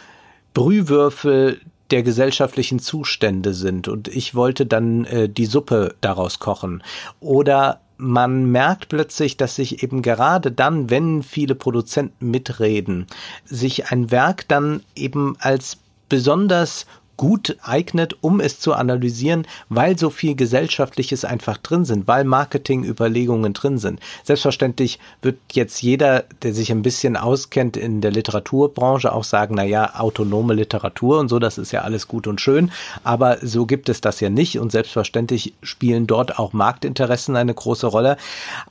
Brühwürfel 0.54 1.60
der 1.92 2.04
gesellschaftlichen 2.04 2.80
Zustände 2.80 3.54
sind 3.54 3.88
und 3.88 4.08
ich 4.08 4.36
wollte 4.36 4.66
dann 4.66 5.06
äh, 5.06 5.30
die 5.30 5.46
Suppe 5.46 5.96
daraus 6.02 6.40
kochen. 6.40 6.84
Oder 7.20 7.82
man 7.98 8.46
merkt 8.46 8.88
plötzlich, 8.90 9.36
dass 9.36 9.56
sich 9.56 9.84
eben 9.84 10.02
gerade 10.02 10.52
dann, 10.52 10.90
wenn 10.90 11.22
viele 11.22 11.54
Produzenten 11.54 12.32
mitreden, 12.32 13.08
sich 13.44 13.92
ein 13.92 14.10
Werk 14.10 14.48
dann 14.48 14.84
eben 14.96 15.36
als 15.40 15.78
besonders 16.08 16.86
gut 17.20 17.58
eignet, 17.62 18.16
um 18.22 18.40
es 18.40 18.62
zu 18.62 18.74
analysieren, 18.74 19.46
weil 19.68 20.00
so 20.00 20.10
viel 20.10 20.36
Gesellschaftliches 20.36 21.26
einfach 21.26 21.58
drin 21.58 21.84
sind, 21.84 22.08
weil 22.08 22.24
Marketingüberlegungen 22.24 23.52
drin 23.52 23.78
sind. 23.78 24.00
Selbstverständlich 24.24 25.00
wird 25.22 25.38
jetzt 25.52 25.82
jeder, 25.82 26.24
der 26.44 26.54
sich 26.54 26.72
ein 26.72 26.82
bisschen 26.82 27.18
auskennt 27.18 27.76
in 27.76 28.00
der 28.00 28.12
Literaturbranche, 28.12 29.12
auch 29.12 29.26
sagen, 29.26 29.56
na 29.58 29.66
ja, 29.66 30.00
autonome 30.00 30.54
Literatur 30.54 31.20
und 31.20 31.28
so, 31.28 31.40
das 31.40 31.58
ist 31.58 31.74
ja 31.74 31.82
alles 31.82 32.08
gut 32.08 32.26
und 32.26 32.40
schön, 32.40 32.72
aber 33.04 33.40
so 33.42 33.66
gibt 33.66 33.90
es 33.90 34.00
das 34.00 34.22
ja 34.22 34.30
nicht 34.30 34.58
und 34.58 34.72
selbstverständlich 34.72 35.54
spielen 35.62 36.08
dort 36.08 36.40
auch 36.40 36.54
Marktinteressen 36.54 37.36
eine 37.36 37.54
große 37.54 37.88
Rolle. 37.88 38.16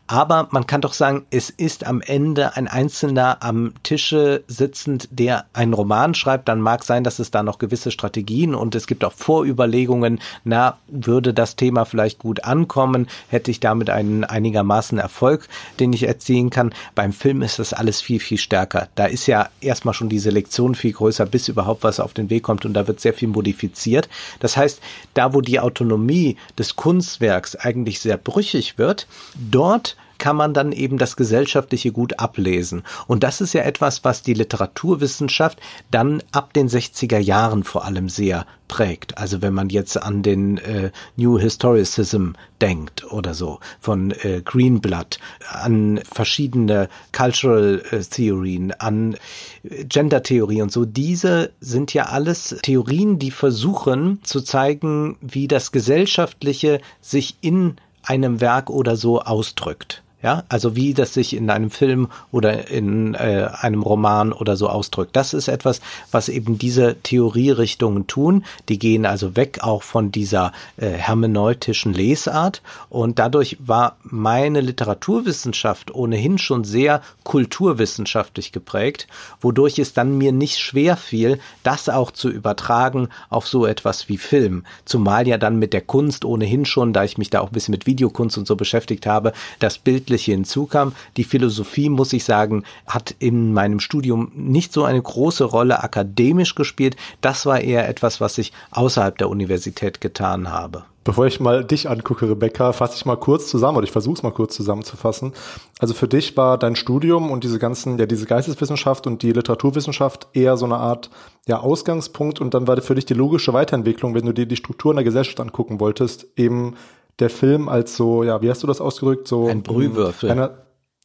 Aber 0.06 0.48
man 0.52 0.66
kann 0.66 0.80
doch 0.80 0.94
sagen, 0.94 1.26
es 1.30 1.50
ist 1.50 1.86
am 1.86 2.00
Ende 2.00 2.56
ein 2.56 2.66
Einzelner 2.66 3.42
am 3.42 3.74
Tische 3.82 4.42
sitzend, 4.46 5.06
der 5.10 5.44
einen 5.52 5.74
Roman 5.74 6.14
schreibt, 6.14 6.48
dann 6.48 6.62
mag 6.62 6.82
sein, 6.82 7.04
dass 7.04 7.18
es 7.18 7.30
da 7.30 7.42
noch 7.42 7.58
gewisse 7.58 7.90
Strategien 7.90 8.37
Theorien 8.38 8.54
und 8.54 8.74
es 8.74 8.86
gibt 8.86 9.04
auch 9.04 9.12
Vorüberlegungen, 9.12 10.20
na, 10.44 10.78
würde 10.88 11.34
das 11.34 11.56
Thema 11.56 11.84
vielleicht 11.84 12.18
gut 12.18 12.44
ankommen, 12.44 13.08
hätte 13.28 13.50
ich 13.50 13.60
damit 13.60 13.90
einen 13.90 14.24
einigermaßen 14.24 14.98
Erfolg, 14.98 15.48
den 15.80 15.92
ich 15.92 16.04
erzielen 16.04 16.50
kann. 16.50 16.72
Beim 16.94 17.12
Film 17.12 17.42
ist 17.42 17.58
das 17.58 17.72
alles 17.72 18.00
viel, 18.00 18.20
viel 18.20 18.38
stärker. 18.38 18.88
Da 18.94 19.06
ist 19.06 19.26
ja 19.26 19.48
erstmal 19.60 19.94
schon 19.94 20.08
die 20.08 20.18
Selektion 20.18 20.74
viel 20.74 20.92
größer, 20.92 21.26
bis 21.26 21.48
überhaupt 21.48 21.82
was 21.82 22.00
auf 22.00 22.14
den 22.14 22.30
Weg 22.30 22.42
kommt 22.42 22.64
und 22.64 22.74
da 22.74 22.86
wird 22.86 23.00
sehr 23.00 23.14
viel 23.14 23.28
modifiziert. 23.28 24.08
Das 24.40 24.56
heißt, 24.56 24.80
da 25.14 25.34
wo 25.34 25.40
die 25.40 25.60
Autonomie 25.60 26.36
des 26.56 26.76
Kunstwerks 26.76 27.56
eigentlich 27.56 28.00
sehr 28.00 28.16
brüchig 28.16 28.78
wird, 28.78 29.06
dort 29.34 29.96
kann 30.18 30.36
man 30.36 30.54
dann 30.54 30.72
eben 30.72 30.98
das 30.98 31.16
gesellschaftliche 31.16 31.92
Gut 31.92 32.18
ablesen. 32.18 32.82
Und 33.06 33.22
das 33.22 33.40
ist 33.40 33.54
ja 33.54 33.62
etwas, 33.62 34.04
was 34.04 34.22
die 34.22 34.34
Literaturwissenschaft 34.34 35.60
dann 35.90 36.22
ab 36.32 36.52
den 36.52 36.68
60er 36.68 37.18
Jahren 37.18 37.64
vor 37.64 37.84
allem 37.84 38.08
sehr 38.08 38.46
prägt. 38.68 39.18
Also 39.18 39.42
wenn 39.42 39.54
man 39.54 39.70
jetzt 39.70 40.00
an 40.00 40.22
den 40.22 40.58
äh, 40.58 40.90
New 41.16 41.38
Historicism 41.38 42.32
denkt 42.60 43.10
oder 43.10 43.34
so 43.34 43.58
von 43.80 44.10
äh, 44.10 44.42
Greenblatt, 44.44 45.18
an 45.50 46.00
verschiedene 46.10 46.88
Cultural 47.12 47.82
äh, 47.90 48.00
Theorien, 48.00 48.72
an 48.72 49.16
äh, 49.64 49.84
Gender-Theorie 49.84 50.62
und 50.62 50.70
so, 50.70 50.84
diese 50.84 51.50
sind 51.60 51.94
ja 51.94 52.06
alles 52.06 52.56
Theorien, 52.62 53.18
die 53.18 53.30
versuchen 53.30 54.20
zu 54.22 54.42
zeigen, 54.42 55.16
wie 55.20 55.48
das 55.48 55.72
Gesellschaftliche 55.72 56.80
sich 57.00 57.36
in 57.40 57.76
einem 58.02 58.40
Werk 58.40 58.70
oder 58.70 58.96
so 58.96 59.20
ausdrückt. 59.20 60.02
Ja, 60.20 60.42
also 60.48 60.74
wie 60.74 60.94
das 60.94 61.14
sich 61.14 61.36
in 61.36 61.48
einem 61.48 61.70
Film 61.70 62.08
oder 62.32 62.68
in 62.68 63.14
äh, 63.14 63.48
einem 63.52 63.82
Roman 63.82 64.32
oder 64.32 64.56
so 64.56 64.68
ausdrückt. 64.68 65.14
Das 65.14 65.32
ist 65.32 65.46
etwas, 65.46 65.80
was 66.10 66.28
eben 66.28 66.58
diese 66.58 66.96
Theorierichtungen 67.00 68.08
tun. 68.08 68.44
Die 68.68 68.80
gehen 68.80 69.06
also 69.06 69.36
weg 69.36 69.60
auch 69.62 69.84
von 69.84 70.10
dieser 70.10 70.50
äh, 70.76 70.88
hermeneutischen 70.88 71.92
Lesart. 71.92 72.62
Und 72.90 73.20
dadurch 73.20 73.58
war 73.60 73.96
meine 74.02 74.60
Literaturwissenschaft 74.60 75.94
ohnehin 75.94 76.38
schon 76.38 76.64
sehr 76.64 77.00
kulturwissenschaftlich 77.22 78.50
geprägt, 78.50 79.06
wodurch 79.40 79.78
es 79.78 79.92
dann 79.92 80.18
mir 80.18 80.32
nicht 80.32 80.58
schwer 80.58 80.96
fiel, 80.96 81.38
das 81.62 81.88
auch 81.88 82.10
zu 82.10 82.28
übertragen 82.28 83.08
auf 83.30 83.46
so 83.46 83.66
etwas 83.66 84.08
wie 84.08 84.18
Film. 84.18 84.64
Zumal 84.84 85.28
ja 85.28 85.38
dann 85.38 85.60
mit 85.60 85.72
der 85.72 85.82
Kunst 85.82 86.24
ohnehin 86.24 86.64
schon, 86.64 86.92
da 86.92 87.04
ich 87.04 87.18
mich 87.18 87.30
da 87.30 87.38
auch 87.38 87.50
ein 87.50 87.52
bisschen 87.52 87.70
mit 87.70 87.86
Videokunst 87.86 88.36
und 88.36 88.48
so 88.48 88.56
beschäftigt 88.56 89.06
habe, 89.06 89.32
das 89.60 89.78
Bild 89.78 90.07
Inhaltliche 90.08 90.32
hinzukam. 90.32 90.92
Die 91.16 91.24
Philosophie, 91.24 91.90
muss 91.90 92.12
ich 92.12 92.24
sagen, 92.24 92.64
hat 92.86 93.14
in 93.18 93.52
meinem 93.52 93.80
Studium 93.80 94.32
nicht 94.34 94.72
so 94.72 94.84
eine 94.84 95.02
große 95.02 95.44
Rolle 95.44 95.82
akademisch 95.82 96.54
gespielt. 96.54 96.96
Das 97.20 97.44
war 97.46 97.60
eher 97.60 97.88
etwas, 97.88 98.20
was 98.20 98.38
ich 98.38 98.52
außerhalb 98.70 99.18
der 99.18 99.28
Universität 99.28 100.00
getan 100.00 100.50
habe. 100.50 100.84
Bevor 101.04 101.26
ich 101.26 101.40
mal 101.40 101.64
dich 101.64 101.88
angucke, 101.88 102.28
Rebecca, 102.28 102.72
fasse 102.72 102.96
ich 102.96 103.06
mal 103.06 103.16
kurz 103.16 103.48
zusammen 103.48 103.78
oder 103.78 103.84
ich 103.84 103.92
versuche 103.92 104.16
es 104.16 104.22
mal 104.22 104.32
kurz 104.32 104.54
zusammenzufassen. 104.54 105.32
Also 105.78 105.94
für 105.94 106.08
dich 106.08 106.36
war 106.36 106.58
dein 106.58 106.76
Studium 106.76 107.30
und 107.30 107.44
diese 107.44 107.58
ganzen, 107.58 107.98
ja, 107.98 108.04
diese 108.04 108.26
Geisteswissenschaft 108.26 109.06
und 109.06 109.22
die 109.22 109.32
Literaturwissenschaft 109.32 110.28
eher 110.34 110.58
so 110.58 110.66
eine 110.66 110.76
Art 110.76 111.08
ja, 111.46 111.60
Ausgangspunkt 111.60 112.42
und 112.42 112.52
dann 112.52 112.66
war 112.66 112.78
für 112.82 112.94
dich 112.94 113.06
die 113.06 113.14
logische 113.14 113.54
Weiterentwicklung, 113.54 114.14
wenn 114.14 114.26
du 114.26 114.32
dir 114.32 114.44
die 114.44 114.56
Strukturen 114.56 114.96
der 114.96 115.04
Gesellschaft 115.04 115.40
angucken 115.40 115.80
wolltest, 115.80 116.26
eben 116.36 116.74
der 117.18 117.30
Film 117.30 117.68
als 117.68 117.96
so, 117.96 118.22
ja, 118.22 118.40
wie 118.42 118.50
hast 118.50 118.62
du 118.62 118.66
das 118.66 118.80
ausgedrückt? 118.80 119.28
So 119.28 119.48
ein 119.48 119.62
Brühwürfel. 119.62 120.30
Eine, 120.30 120.50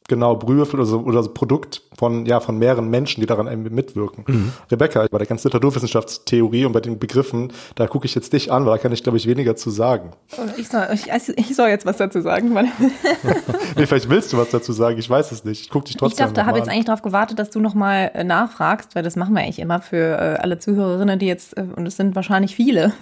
genau, 0.08 0.36
Brühwürfel 0.36 0.80
oder 0.80 0.86
so, 0.86 1.00
oder 1.00 1.22
so 1.22 1.30
Produkt 1.32 1.82
von, 1.98 2.26
ja, 2.26 2.40
von 2.40 2.58
mehreren 2.58 2.88
Menschen, 2.88 3.20
die 3.20 3.26
daran 3.26 3.62
mitwirken. 3.62 4.24
Mhm. 4.26 4.52
Rebecca, 4.70 5.06
bei 5.10 5.18
der 5.18 5.26
ganzen 5.26 5.48
Literaturwissenschaftstheorie 5.48 6.66
und 6.66 6.72
bei 6.72 6.80
den 6.80 6.98
Begriffen, 6.98 7.52
da 7.74 7.86
gucke 7.86 8.06
ich 8.06 8.14
jetzt 8.14 8.32
dich 8.32 8.52
an, 8.52 8.64
weil 8.64 8.76
da 8.76 8.82
kann 8.82 8.92
ich, 8.92 9.02
glaube 9.02 9.18
ich, 9.18 9.26
weniger 9.26 9.56
zu 9.56 9.70
sagen. 9.70 10.12
Ich 10.56 10.68
soll, 10.68 10.86
ich, 10.92 11.08
ich 11.36 11.56
soll 11.56 11.68
jetzt 11.68 11.86
was 11.86 11.96
dazu 11.96 12.20
sagen. 12.20 12.54
Weil 12.54 12.64
nee, 13.76 13.86
vielleicht 13.86 14.08
willst 14.08 14.32
du 14.32 14.36
was 14.36 14.50
dazu 14.50 14.72
sagen, 14.72 14.98
ich 14.98 15.08
weiß 15.08 15.32
es 15.32 15.44
nicht. 15.44 15.62
Ich 15.62 15.70
gucke 15.70 15.86
dich 15.86 15.96
trotzdem 15.96 16.26
Ich 16.26 16.32
dachte, 16.32 16.46
habe 16.46 16.58
jetzt 16.58 16.68
eigentlich 16.68 16.84
darauf 16.84 17.02
gewartet, 17.02 17.38
dass 17.38 17.50
du 17.50 17.60
nochmal 17.60 18.10
äh, 18.14 18.24
nachfragst, 18.24 18.94
weil 18.94 19.02
das 19.02 19.16
machen 19.16 19.34
wir 19.34 19.42
eigentlich 19.42 19.58
immer 19.58 19.80
für 19.80 20.18
äh, 20.18 20.38
alle 20.40 20.58
Zuhörerinnen, 20.58 21.18
die 21.18 21.26
jetzt, 21.26 21.56
äh, 21.56 21.64
und 21.74 21.86
es 21.86 21.96
sind 21.96 22.14
wahrscheinlich 22.14 22.54
viele, 22.54 22.92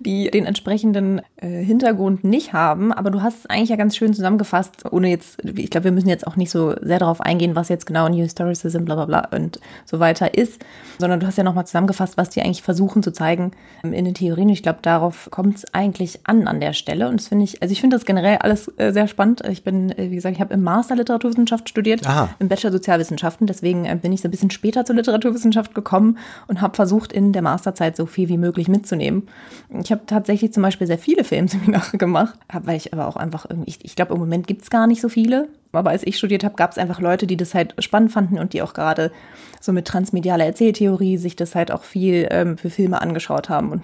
die 0.00 0.30
den 0.30 0.46
entsprechenden 0.46 1.20
äh, 1.36 1.48
Hintergrund 1.48 2.24
nicht 2.24 2.52
haben. 2.52 2.92
Aber 2.92 3.10
du 3.10 3.22
hast 3.22 3.40
es 3.40 3.46
eigentlich 3.46 3.70
ja 3.70 3.76
ganz 3.76 3.96
schön 3.96 4.14
zusammengefasst, 4.14 4.84
ohne 4.90 5.08
jetzt, 5.08 5.38
ich 5.44 5.70
glaube, 5.70 5.84
wir 5.84 5.92
müssen 5.92 6.08
jetzt 6.08 6.26
auch 6.26 6.36
nicht 6.36 6.50
so 6.50 6.74
sehr 6.80 6.98
darauf 6.98 7.20
eingehen, 7.20 7.56
was 7.56 7.68
jetzt 7.68 7.86
genau 7.86 8.08
New 8.08 8.22
Historicism, 8.22 8.84
bla 8.84 8.94
bla 8.94 9.04
bla 9.06 9.36
und 9.36 9.60
so 9.84 10.00
weiter 10.00 10.34
ist, 10.34 10.64
sondern 10.98 11.20
du 11.20 11.26
hast 11.26 11.38
ja 11.38 11.44
nochmal 11.44 11.66
zusammengefasst, 11.66 12.16
was 12.16 12.30
die 12.30 12.42
eigentlich 12.42 12.62
versuchen 12.62 13.02
zu 13.02 13.12
zeigen 13.12 13.52
ähm, 13.84 13.92
in 13.92 14.04
den 14.04 14.14
Theorien. 14.14 14.48
Ich 14.48 14.62
glaube, 14.62 14.78
darauf 14.82 15.28
kommt 15.30 15.56
es 15.56 15.74
eigentlich 15.74 16.20
an 16.24 16.46
an 16.46 16.60
der 16.60 16.72
Stelle. 16.72 17.08
Und 17.08 17.20
das 17.20 17.28
finde 17.28 17.44
ich, 17.44 17.62
also 17.62 17.72
ich 17.72 17.80
finde 17.80 17.96
das 17.96 18.04
generell 18.04 18.38
alles 18.38 18.68
äh, 18.78 18.92
sehr 18.92 19.08
spannend. 19.08 19.42
Ich 19.48 19.64
bin, 19.64 19.90
äh, 19.90 20.10
wie 20.10 20.14
gesagt, 20.14 20.36
ich 20.36 20.40
habe 20.40 20.54
im 20.54 20.62
Master 20.62 20.96
Literaturwissenschaft 20.96 21.68
studiert, 21.68 22.06
Aha. 22.06 22.30
im 22.38 22.48
Bachelor 22.48 22.72
Sozialwissenschaften. 22.72 23.46
Deswegen 23.46 23.84
äh, 23.84 23.96
bin 24.00 24.12
ich 24.12 24.20
so 24.20 24.28
ein 24.28 24.30
bisschen 24.30 24.50
später 24.50 24.84
zur 24.84 24.96
Literaturwissenschaft 24.96 25.74
gekommen 25.74 26.18
und 26.46 26.60
habe 26.60 26.74
versucht, 26.74 27.12
in 27.12 27.32
der 27.32 27.42
Masterzeit 27.42 27.96
so 27.96 28.06
viel 28.06 28.28
wie 28.28 28.38
möglich 28.38 28.68
mitzunehmen. 28.68 29.28
Ich 29.82 29.92
habe 29.92 30.02
tatsächlich 30.06 30.52
zum 30.52 30.62
Beispiel 30.62 30.86
sehr 30.86 30.98
viele 30.98 31.24
Filmseminare 31.24 31.98
gemacht, 31.98 32.38
weil 32.62 32.76
ich 32.76 32.92
aber 32.92 33.06
auch 33.06 33.16
einfach 33.16 33.46
irgendwie, 33.48 33.70
ich, 33.70 33.84
ich 33.84 33.96
glaube, 33.96 34.14
im 34.14 34.20
Moment 34.20 34.46
gibt 34.46 34.62
es 34.62 34.70
gar 34.70 34.86
nicht 34.86 35.00
so 35.00 35.08
viele. 35.08 35.48
Aber 35.72 35.90
als 35.90 36.06
ich 36.06 36.16
studiert 36.16 36.44
habe, 36.44 36.54
gab 36.54 36.72
es 36.72 36.78
einfach 36.78 37.00
Leute, 37.00 37.26
die 37.26 37.36
das 37.36 37.54
halt 37.54 37.74
spannend 37.78 38.12
fanden 38.12 38.38
und 38.38 38.52
die 38.52 38.62
auch 38.62 38.72
gerade 38.72 39.12
so 39.60 39.72
mit 39.72 39.86
transmedialer 39.86 40.46
Erzähltheorie 40.46 41.18
sich 41.18 41.36
das 41.36 41.54
halt 41.54 41.70
auch 41.70 41.84
viel 41.84 42.26
ähm, 42.30 42.56
für 42.56 42.70
Filme 42.70 43.00
angeschaut 43.02 43.48
haben. 43.48 43.70
Und 43.70 43.82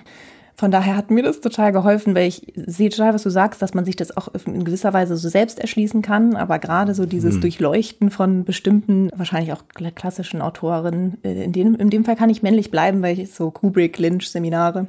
von 0.57 0.71
daher 0.71 0.97
hat 0.97 1.11
mir 1.11 1.23
das 1.23 1.41
total 1.41 1.73
geholfen, 1.73 2.15
weil 2.15 2.29
ich 2.29 2.53
sehe 2.55 2.89
total, 2.89 3.13
was 3.13 3.25
du 3.25 3.31
sagst, 3.31 3.61
dass 3.61 3.75
man 3.75 3.85
sich 3.85 3.97
das 3.97 4.17
auch 4.17 4.29
in 4.47 4.65
gewisser 4.65 4.93
Weise 4.93 5.17
so 5.17 5.29
selbst 5.29 5.59
erschließen 5.59 6.01
kann. 6.01 6.37
Aber 6.37 6.59
gerade 6.61 6.95
so 6.95 7.07
dieses 7.07 7.37
mhm. 7.37 7.41
Durchleuchten 7.43 8.11
von 8.11 8.45
bestimmten, 8.45 9.11
wahrscheinlich 9.17 9.53
auch 9.53 9.65
klassischen 9.75 10.41
Autorinnen, 10.41 11.19
äh, 11.25 11.45
in 11.45 11.53
dem, 11.53 11.75
in 11.75 11.91
dem 11.91 12.05
Fall 12.05 12.17
kann 12.17 12.31
ich 12.31 12.43
männlich 12.43 12.71
bleiben, 12.71 13.03
weil 13.03 13.19
ich 13.19 13.33
so 13.33 13.51
Kubrick, 13.51 13.99
Lynch, 13.99 14.31
Seminare 14.31 14.87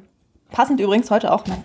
Passend 0.56 0.80
übrigens 0.80 1.12
heute 1.12 1.34
auch 1.34 1.46
mein 1.48 1.64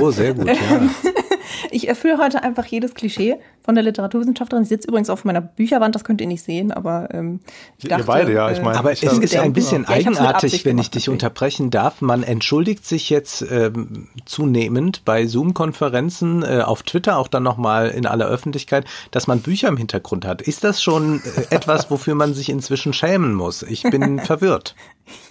Oh, 0.00 0.10
sehr 0.12 0.32
gut, 0.32 0.46
ja. 0.46 0.54
ich 1.72 1.88
erfülle 1.88 2.18
heute 2.18 2.42
einfach 2.44 2.64
jedes 2.66 2.94
Klischee 2.94 3.36
von 3.62 3.74
der 3.74 3.82
Literaturwissenschaftlerin. 3.82 4.62
Ich 4.62 4.68
sitze 4.68 4.86
übrigens 4.86 5.10
auf 5.10 5.24
meiner 5.24 5.40
Bücherwand, 5.40 5.94
das 5.94 6.04
könnt 6.04 6.20
ihr 6.20 6.28
nicht 6.28 6.44
sehen, 6.44 6.70
aber 6.70 7.08
ähm, 7.12 7.40
ich 7.78 7.88
dachte, 7.88 8.04
Ihr 8.04 8.06
beide, 8.06 8.32
ja, 8.32 8.50
ich 8.52 8.62
meine. 8.62 8.78
Aber 8.78 8.92
es 8.92 9.02
ist 9.02 9.36
ein 9.36 9.52
bisschen 9.52 9.82
ja, 9.82 9.88
eigenartig, 9.88 10.64
wenn 10.64 10.78
ich 10.78 10.90
dich 10.90 11.08
unterbrechen 11.08 11.70
darf. 11.70 12.00
Man 12.00 12.22
entschuldigt 12.22 12.86
sich 12.86 13.10
jetzt 13.10 13.44
ähm, 13.50 14.08
zunehmend 14.24 15.04
bei 15.04 15.26
Zoom-Konferenzen 15.26 16.44
äh, 16.44 16.62
auf 16.64 16.84
Twitter, 16.84 17.18
auch 17.18 17.28
dann 17.28 17.42
nochmal 17.42 17.88
in 17.88 18.06
aller 18.06 18.28
Öffentlichkeit, 18.28 18.86
dass 19.10 19.26
man 19.26 19.40
Bücher 19.40 19.66
im 19.68 19.76
Hintergrund 19.76 20.24
hat. 20.24 20.42
Ist 20.42 20.62
das 20.62 20.80
schon 20.80 21.20
äh, 21.20 21.54
etwas, 21.54 21.90
wofür 21.90 22.14
man 22.14 22.34
sich 22.34 22.50
inzwischen 22.50 22.92
schämen 22.92 23.34
muss? 23.34 23.62
Ich 23.62 23.82
bin 23.82 24.20
verwirrt. 24.24 24.76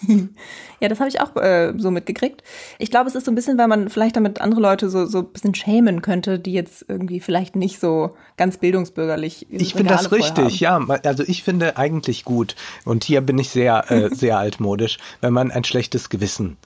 Ja, 0.82 0.90
das 0.90 1.00
habe 1.00 1.10
ich 1.10 1.22
auch 1.22 1.36
äh, 1.36 1.74
so 1.78 1.92
mitgekriegt. 1.92 2.44
Ich 2.80 2.90
glaube, 2.90 3.08
es 3.08 3.16
ist 3.16 3.26
so 3.26 3.32
ein 3.32 3.36
bisschen, 3.36 3.58
weil 3.60 3.68
man 3.68 3.90
vielleicht 3.90 4.16
damit 4.16 4.42
andere 4.42 4.60
Leute 4.60 4.90
so, 4.90 5.06
so 5.06 5.20
ein 5.20 5.28
bisschen 5.28 5.54
schämen 5.54 6.02
könnte, 6.02 6.40
die 6.40 6.54
jetzt 6.54 6.86
irgendwie 6.88 7.20
vielleicht 7.20 7.56
nicht 7.56 7.80
so 7.80 8.16
ganz 8.36 8.58
bildungsbürgerlich 8.58 9.46
Ich 9.52 9.76
finde 9.76 9.94
das 9.94 10.12
richtig, 10.12 10.60
ja. 10.60 10.80
Also 11.04 11.24
ich 11.26 11.44
finde 11.44 11.78
eigentlich 11.78 12.26
gut. 12.26 12.56
Und 12.84 13.04
hier 13.04 13.22
bin 13.22 13.38
ich 13.38 13.50
sehr, 13.50 13.92
äh, 13.92 14.10
sehr 14.16 14.40
altmodisch, 14.40 14.98
wenn 15.22 15.34
man 15.34 15.52
ein 15.52 15.64
schlechtes 15.64 16.10
Gewissen 16.10 16.58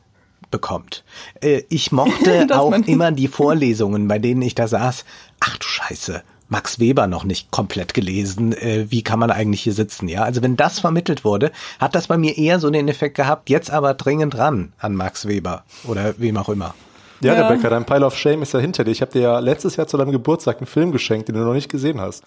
bekommt. 0.50 1.04
Äh, 1.42 1.64
ich 1.68 1.92
mochte 1.92 2.48
auch 2.58 2.72
immer 2.72 3.12
die 3.12 3.28
Vorlesungen, 3.28 4.08
bei 4.08 4.18
denen 4.18 4.42
ich 4.42 4.56
da 4.56 4.70
saß. 4.70 5.04
Ach 5.42 5.58
du 5.58 5.68
Scheiße 5.68 6.24
Max 6.48 6.80
Weber 6.80 7.08
noch 7.08 7.24
nicht 7.24 7.52
komplett 7.52 7.94
gelesen. 7.94 8.54
Äh, 8.54 8.86
wie 8.90 9.02
kann 9.02 9.20
man 9.20 9.32
eigentlich 9.32 9.62
hier 9.62 9.74
sitzen? 9.74 10.08
Ja, 10.08 10.24
also 10.24 10.44
wenn 10.44 10.56
das 10.56 10.80
vermittelt 10.80 11.24
wurde, 11.24 11.52
hat 11.80 11.96
das 11.96 12.08
bei 12.08 12.18
mir 12.18 12.38
eher 12.38 12.60
so 12.60 12.70
den 12.70 12.88
Effekt 12.88 13.16
gehabt, 13.16 13.50
jetzt 13.50 13.72
aber 13.72 13.94
dringend 13.94 14.38
ran 14.38 14.74
an 14.78 14.96
Max 14.96 15.28
Weber 15.28 15.64
oder 15.86 16.16
wem 16.18 16.38
auch 16.38 16.50
immer. 16.50 16.76
Ja, 17.22 17.34
ja. 17.34 17.48
Rebecca, 17.48 17.70
dein 17.70 17.86
Pile 17.86 18.06
of 18.06 18.18
Shame 18.18 18.42
ist 18.44 18.54
ja 18.54 18.60
hinter 18.60 18.84
dir. 18.84 18.92
Ich 18.92 19.02
habe 19.02 19.12
dir 19.12 19.22
ja 19.22 19.40
letztes 19.40 19.78
Jahr 19.78 19.88
zu 19.88 19.98
deinem 19.98 20.12
Geburtstag 20.12 20.58
einen 20.58 20.68
Film 20.68 20.92
geschenkt, 20.92 21.28
den 21.28 21.36
du 21.36 21.42
noch 21.42 21.54
nicht 21.54 21.70
gesehen 21.70 22.00
hast. 22.00 22.24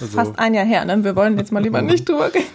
Also 0.00 0.16
Fast 0.16 0.38
ein 0.38 0.54
Jahr 0.54 0.64
her, 0.64 0.84
ne? 0.84 1.04
Wir 1.04 1.14
wollen 1.14 1.38
jetzt 1.38 1.52
mal 1.52 1.62
lieber 1.62 1.82
nicht 1.82 2.08
drüber 2.08 2.32
reden. 2.32 2.46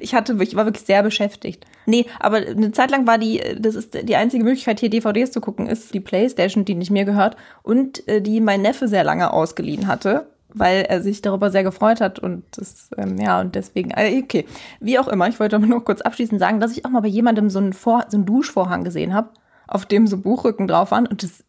Ich 0.00 0.14
hatte, 0.14 0.36
ich 0.40 0.56
war 0.56 0.64
wirklich 0.64 0.86
sehr 0.86 1.02
beschäftigt. 1.02 1.64
Nee, 1.86 2.06
aber 2.18 2.38
eine 2.38 2.72
Zeit 2.72 2.90
lang 2.90 3.06
war 3.06 3.18
die, 3.18 3.40
das 3.58 3.74
ist 3.74 4.08
die 4.08 4.16
einzige 4.16 4.44
Möglichkeit, 4.44 4.80
hier 4.80 4.90
DVDs 4.90 5.30
zu 5.30 5.40
gucken, 5.40 5.66
ist 5.66 5.94
die 5.94 6.00
Playstation, 6.00 6.64
die 6.64 6.74
nicht 6.74 6.90
mir 6.90 7.04
gehört 7.04 7.36
und 7.62 8.06
äh, 8.08 8.20
die 8.20 8.40
mein 8.40 8.62
Neffe 8.62 8.88
sehr 8.88 9.04
lange 9.04 9.32
ausgeliehen 9.32 9.86
hatte, 9.86 10.26
weil 10.48 10.82
er 10.82 11.02
sich 11.02 11.22
darüber 11.22 11.50
sehr 11.50 11.62
gefreut 11.64 12.00
hat 12.00 12.18
und 12.18 12.44
das, 12.52 12.90
ähm, 12.96 13.18
ja, 13.18 13.40
und 13.40 13.54
deswegen, 13.54 13.90
äh, 13.90 14.20
okay, 14.22 14.46
wie 14.80 14.98
auch 14.98 15.08
immer, 15.08 15.28
ich 15.28 15.38
wollte 15.38 15.56
aber 15.56 15.66
nur 15.66 15.84
kurz 15.84 16.00
abschließend 16.00 16.40
sagen, 16.40 16.60
dass 16.60 16.72
ich 16.72 16.84
auch 16.84 16.90
mal 16.90 17.00
bei 17.00 17.08
jemandem 17.08 17.50
so 17.50 17.58
einen, 17.58 17.72
Vor 17.72 18.06
so 18.08 18.16
einen 18.16 18.26
Duschvorhang 18.26 18.84
gesehen 18.84 19.14
habe, 19.14 19.30
auf 19.68 19.86
dem 19.86 20.06
so 20.06 20.16
Buchrücken 20.16 20.66
drauf 20.66 20.90
waren 20.90 21.06
und 21.06 21.22
das 21.22 21.44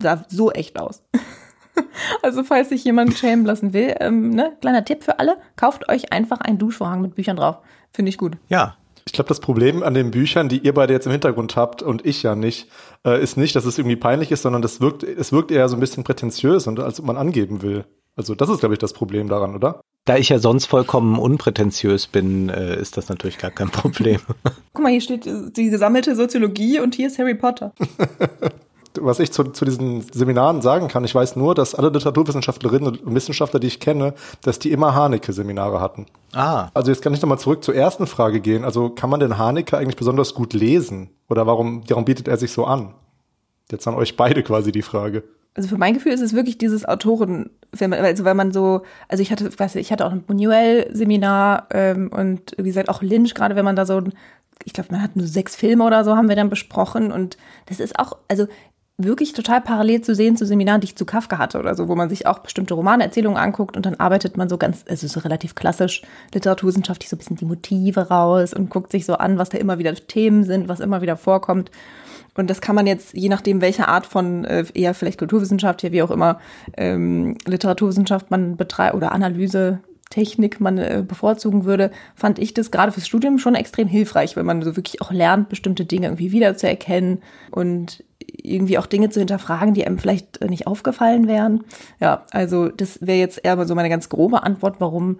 sah 0.00 0.24
so 0.28 0.50
echt 0.50 0.78
aus. 0.78 1.02
Also 2.22 2.44
falls 2.44 2.68
sich 2.68 2.84
jemand 2.84 3.16
schämen 3.16 3.44
lassen 3.44 3.72
will, 3.72 3.94
ähm, 4.00 4.30
ne, 4.30 4.52
kleiner 4.60 4.84
Tipp 4.84 5.02
für 5.04 5.18
alle, 5.18 5.36
kauft 5.56 5.88
euch 5.88 6.12
einfach 6.12 6.40
einen 6.40 6.58
Duschvorhang 6.58 7.00
mit 7.00 7.14
Büchern 7.14 7.36
drauf. 7.36 7.58
Finde 7.92 8.10
ich 8.10 8.18
gut. 8.18 8.36
Ja, 8.48 8.76
Ich 9.04 9.12
glaube, 9.12 9.28
das 9.28 9.40
Problem 9.40 9.82
an 9.82 9.94
den 9.94 10.10
Büchern, 10.12 10.48
die 10.48 10.58
ihr 10.58 10.74
beide 10.74 10.92
jetzt 10.92 11.06
im 11.06 11.12
Hintergrund 11.12 11.56
habt 11.56 11.82
und 11.82 12.06
ich 12.06 12.22
ja 12.22 12.34
nicht, 12.36 12.68
äh, 13.04 13.20
ist 13.22 13.36
nicht, 13.36 13.56
dass 13.56 13.64
es 13.64 13.78
irgendwie 13.78 13.96
peinlich 13.96 14.30
ist, 14.30 14.42
sondern 14.42 14.62
das 14.62 14.80
wirkt, 14.80 15.02
es 15.02 15.32
wirkt 15.32 15.50
eher 15.50 15.68
so 15.68 15.76
ein 15.76 15.80
bisschen 15.80 16.04
prätentiös 16.04 16.66
und 16.66 16.78
als 16.78 17.00
ob 17.00 17.06
man 17.06 17.16
angeben 17.16 17.62
will. 17.62 17.84
Also 18.14 18.34
das 18.34 18.48
ist, 18.48 18.60
glaube 18.60 18.74
ich, 18.74 18.78
das 18.78 18.92
Problem 18.92 19.28
daran, 19.28 19.54
oder? 19.56 19.80
Da 20.04 20.16
ich 20.16 20.28
ja 20.28 20.38
sonst 20.38 20.66
vollkommen 20.66 21.18
unprätentiös 21.18 22.06
bin, 22.06 22.48
äh, 22.48 22.76
ist 22.78 22.96
das 22.96 23.08
natürlich 23.08 23.38
gar 23.38 23.50
kein 23.50 23.70
Problem. 23.72 24.20
Guck 24.72 24.82
mal, 24.82 24.90
hier 24.90 25.00
steht 25.00 25.24
die 25.56 25.70
gesammelte 25.70 26.14
Soziologie 26.14 26.78
und 26.80 26.94
hier 26.94 27.06
ist 27.08 27.18
Harry 27.18 27.34
Potter. 27.34 27.72
was 29.00 29.18
ich 29.20 29.32
zu, 29.32 29.44
zu 29.44 29.64
diesen 29.64 30.02
Seminaren 30.02 30.62
sagen 30.62 30.88
kann, 30.88 31.04
ich 31.04 31.14
weiß 31.14 31.36
nur, 31.36 31.54
dass 31.54 31.74
alle 31.74 31.88
Literaturwissenschaftlerinnen 31.88 32.98
und 32.98 33.14
Wissenschaftler, 33.14 33.60
die 33.60 33.66
ich 33.66 33.80
kenne, 33.80 34.14
dass 34.42 34.58
die 34.58 34.70
immer 34.70 34.94
Haneke-Seminare 34.94 35.80
hatten. 35.80 36.06
Ah. 36.32 36.68
Also 36.74 36.90
jetzt 36.90 37.02
kann 37.02 37.14
ich 37.14 37.22
nochmal 37.22 37.38
zurück 37.38 37.64
zur 37.64 37.74
ersten 37.74 38.06
Frage 38.06 38.40
gehen. 38.40 38.64
Also 38.64 38.90
kann 38.90 39.10
man 39.10 39.20
den 39.20 39.38
Haneke 39.38 39.78
eigentlich 39.78 39.96
besonders 39.96 40.34
gut 40.34 40.52
lesen? 40.52 41.10
Oder 41.28 41.46
warum, 41.46 41.82
warum 41.88 42.04
bietet 42.04 42.28
er 42.28 42.36
sich 42.36 42.52
so 42.52 42.64
an? 42.64 42.94
Jetzt 43.70 43.86
an 43.88 43.94
euch 43.94 44.16
beide 44.16 44.42
quasi 44.42 44.72
die 44.72 44.82
Frage. 44.82 45.24
Also 45.54 45.68
für 45.68 45.78
mein 45.78 45.94
Gefühl 45.94 46.12
ist 46.12 46.22
es 46.22 46.32
wirklich 46.32 46.56
dieses 46.56 46.86
Autorenfilm, 46.86 47.92
also 47.92 48.24
wenn 48.24 48.36
man 48.36 48.52
so, 48.52 48.82
also 49.08 49.22
ich 49.22 49.30
hatte, 49.30 49.50
weiß 49.58 49.74
ich 49.76 49.92
hatte 49.92 50.06
auch 50.06 50.12
ein 50.12 50.24
Buñuel-Seminar 50.24 51.66
ähm, 51.72 52.10
und 52.10 52.54
wie 52.56 52.68
gesagt 52.68 52.88
auch 52.88 53.02
Lynch, 53.02 53.34
gerade 53.34 53.54
wenn 53.54 53.64
man 53.64 53.76
da 53.76 53.84
so, 53.84 54.02
ich 54.64 54.72
glaube, 54.72 54.92
man 54.92 55.02
hat 55.02 55.14
nur 55.14 55.26
sechs 55.26 55.54
Filme 55.54 55.84
oder 55.84 56.04
so 56.04 56.16
haben 56.16 56.28
wir 56.30 56.36
dann 56.36 56.48
besprochen 56.48 57.12
und 57.12 57.36
das 57.66 57.80
ist 57.80 57.98
auch, 57.98 58.16
also 58.28 58.46
wirklich 59.04 59.32
total 59.32 59.60
parallel 59.60 60.02
zu 60.02 60.14
sehen 60.14 60.36
zu 60.36 60.46
Seminaren, 60.46 60.80
die 60.80 60.86
ich 60.86 60.96
zu 60.96 61.04
Kafka 61.04 61.38
hatte 61.38 61.58
oder 61.58 61.74
so, 61.74 61.88
wo 61.88 61.94
man 61.94 62.08
sich 62.08 62.26
auch 62.26 62.40
bestimmte 62.40 62.74
Romanerzählungen 62.74 63.38
anguckt 63.38 63.76
und 63.76 63.86
dann 63.86 63.96
arbeitet 63.96 64.36
man 64.36 64.48
so 64.48 64.58
ganz, 64.58 64.84
also 64.88 65.06
so 65.06 65.20
relativ 65.20 65.54
klassisch 65.54 66.02
literaturwissenschaftlich 66.34 67.08
so 67.08 67.16
ein 67.16 67.18
bisschen 67.18 67.36
die 67.36 67.44
Motive 67.44 68.08
raus 68.08 68.54
und 68.54 68.70
guckt 68.70 68.90
sich 68.90 69.04
so 69.04 69.14
an, 69.14 69.38
was 69.38 69.50
da 69.50 69.58
immer 69.58 69.78
wieder 69.78 69.94
Themen 69.94 70.44
sind, 70.44 70.68
was 70.68 70.80
immer 70.80 71.02
wieder 71.02 71.16
vorkommt. 71.16 71.70
Und 72.34 72.48
das 72.48 72.60
kann 72.60 72.74
man 72.74 72.86
jetzt, 72.86 73.14
je 73.14 73.28
nachdem, 73.28 73.60
welche 73.60 73.88
Art 73.88 74.06
von 74.06 74.44
äh, 74.44 74.64
eher 74.72 74.94
vielleicht 74.94 75.18
Kulturwissenschaft, 75.18 75.82
hier 75.82 75.92
wie 75.92 76.02
auch 76.02 76.10
immer, 76.10 76.40
ähm, 76.76 77.36
Literaturwissenschaft 77.46 78.30
man 78.30 78.56
betreibt 78.56 78.94
oder 78.94 79.12
Analyse, 79.12 79.80
Technik 80.12 80.60
man 80.60 80.78
äh, 80.78 81.02
bevorzugen 81.06 81.64
würde, 81.64 81.90
fand 82.14 82.38
ich 82.38 82.52
das 82.54 82.70
gerade 82.70 82.92
fürs 82.92 83.06
Studium 83.06 83.38
schon 83.38 83.54
extrem 83.54 83.88
hilfreich, 83.88 84.36
weil 84.36 84.44
man 84.44 84.62
so 84.62 84.76
wirklich 84.76 85.00
auch 85.00 85.10
lernt, 85.10 85.48
bestimmte 85.48 85.86
Dinge 85.86 86.06
irgendwie 86.06 86.32
wiederzuerkennen 86.32 87.22
und 87.50 88.04
irgendwie 88.32 88.78
auch 88.78 88.86
Dinge 88.86 89.10
zu 89.10 89.20
hinterfragen, 89.20 89.74
die 89.74 89.86
einem 89.86 89.98
vielleicht 89.98 90.40
äh, 90.40 90.48
nicht 90.48 90.66
aufgefallen 90.66 91.28
wären. 91.28 91.64
Ja, 92.00 92.24
also 92.30 92.68
das 92.68 93.00
wäre 93.00 93.18
jetzt 93.18 93.40
eher 93.44 93.64
so 93.66 93.74
meine 93.74 93.88
ganz 93.88 94.08
grobe 94.08 94.42
Antwort, 94.42 94.76
warum 94.78 95.18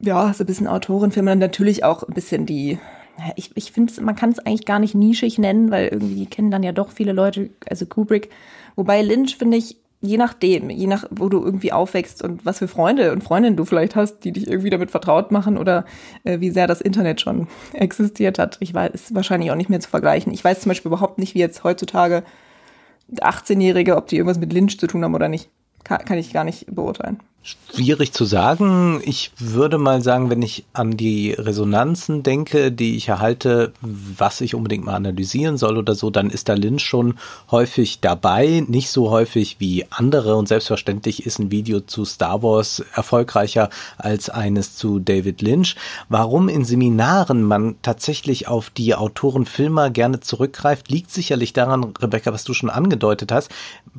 ja, 0.00 0.32
so 0.32 0.44
ein 0.44 0.46
bisschen 0.46 0.68
Autorenfilme 0.68 1.30
dann 1.30 1.38
natürlich 1.40 1.82
auch 1.82 2.04
ein 2.04 2.14
bisschen 2.14 2.46
die 2.46 2.78
ich, 3.36 3.50
ich 3.56 3.72
finde, 3.72 4.00
man 4.02 4.14
kann 4.14 4.30
es 4.30 4.38
eigentlich 4.38 4.64
gar 4.64 4.78
nicht 4.78 4.94
nischig 4.94 5.38
nennen, 5.38 5.70
weil 5.70 5.88
irgendwie 5.88 6.26
kennen 6.26 6.50
dann 6.50 6.62
ja 6.62 6.72
doch 6.72 6.90
viele 6.90 7.12
Leute, 7.12 7.50
also 7.68 7.86
Kubrick. 7.86 8.30
Wobei 8.76 9.02
Lynch, 9.02 9.36
finde 9.36 9.56
ich, 9.56 9.76
je 10.00 10.16
nachdem, 10.16 10.70
je 10.70 10.86
nach, 10.86 11.04
wo 11.10 11.28
du 11.28 11.44
irgendwie 11.44 11.72
aufwächst 11.72 12.22
und 12.22 12.46
was 12.46 12.58
für 12.58 12.68
Freunde 12.68 13.12
und 13.12 13.24
Freundinnen 13.24 13.56
du 13.56 13.64
vielleicht 13.64 13.96
hast, 13.96 14.20
die 14.20 14.32
dich 14.32 14.46
irgendwie 14.46 14.70
damit 14.70 14.90
vertraut 14.90 15.32
machen 15.32 15.58
oder 15.58 15.84
äh, 16.24 16.40
wie 16.40 16.50
sehr 16.50 16.66
das 16.66 16.80
Internet 16.80 17.20
schon 17.20 17.48
existiert 17.72 18.38
hat. 18.38 18.56
Ich 18.60 18.72
weiß, 18.72 18.92
ist 18.92 19.14
wahrscheinlich 19.14 19.50
auch 19.50 19.56
nicht 19.56 19.70
mehr 19.70 19.80
zu 19.80 19.90
vergleichen. 19.90 20.32
Ich 20.32 20.44
weiß 20.44 20.60
zum 20.60 20.70
Beispiel 20.70 20.90
überhaupt 20.90 21.18
nicht, 21.18 21.34
wie 21.34 21.40
jetzt 21.40 21.64
heutzutage 21.64 22.22
18-Jährige, 23.12 23.96
ob 23.96 24.06
die 24.06 24.16
irgendwas 24.16 24.38
mit 24.38 24.52
Lynch 24.52 24.78
zu 24.78 24.86
tun 24.86 25.02
haben 25.02 25.14
oder 25.14 25.28
nicht. 25.28 25.50
Kann, 25.84 26.04
kann 26.04 26.18
ich 26.18 26.32
gar 26.32 26.44
nicht 26.44 26.66
beurteilen. 26.72 27.18
Schwierig 27.72 28.12
zu 28.12 28.24
sagen. 28.24 29.00
Ich 29.04 29.30
würde 29.38 29.78
mal 29.78 30.00
sagen, 30.02 30.30
wenn 30.30 30.42
ich 30.42 30.64
an 30.72 30.96
die 30.96 31.32
Resonanzen 31.32 32.22
denke, 32.22 32.72
die 32.72 32.96
ich 32.96 33.08
erhalte, 33.08 33.72
was 33.82 34.40
ich 34.40 34.54
unbedingt 34.54 34.84
mal 34.84 34.94
analysieren 34.94 35.58
soll 35.58 35.76
oder 35.76 35.94
so, 35.94 36.10
dann 36.10 36.30
ist 36.30 36.48
da 36.48 36.54
Lynch 36.54 36.82
schon 36.82 37.18
häufig 37.50 38.00
dabei. 38.00 38.64
Nicht 38.66 38.90
so 38.90 39.10
häufig 39.10 39.56
wie 39.60 39.84
andere 39.90 40.36
und 40.36 40.48
selbstverständlich 40.48 41.26
ist 41.26 41.38
ein 41.38 41.50
Video 41.50 41.80
zu 41.80 42.04
Star 42.04 42.42
Wars 42.42 42.84
erfolgreicher 42.94 43.68
als 43.96 44.30
eines 44.30 44.76
zu 44.76 44.98
David 44.98 45.42
Lynch. 45.42 45.76
Warum 46.08 46.48
in 46.48 46.64
Seminaren 46.64 47.42
man 47.42 47.76
tatsächlich 47.82 48.48
auf 48.48 48.70
die 48.70 48.94
Autorenfilmer 48.94 49.90
gerne 49.90 50.20
zurückgreift, 50.20 50.90
liegt 50.90 51.10
sicherlich 51.10 51.52
daran, 51.52 51.92
Rebecca, 52.00 52.32
was 52.32 52.44
du 52.44 52.54
schon 52.54 52.70
angedeutet 52.70 53.30
hast. 53.30 53.50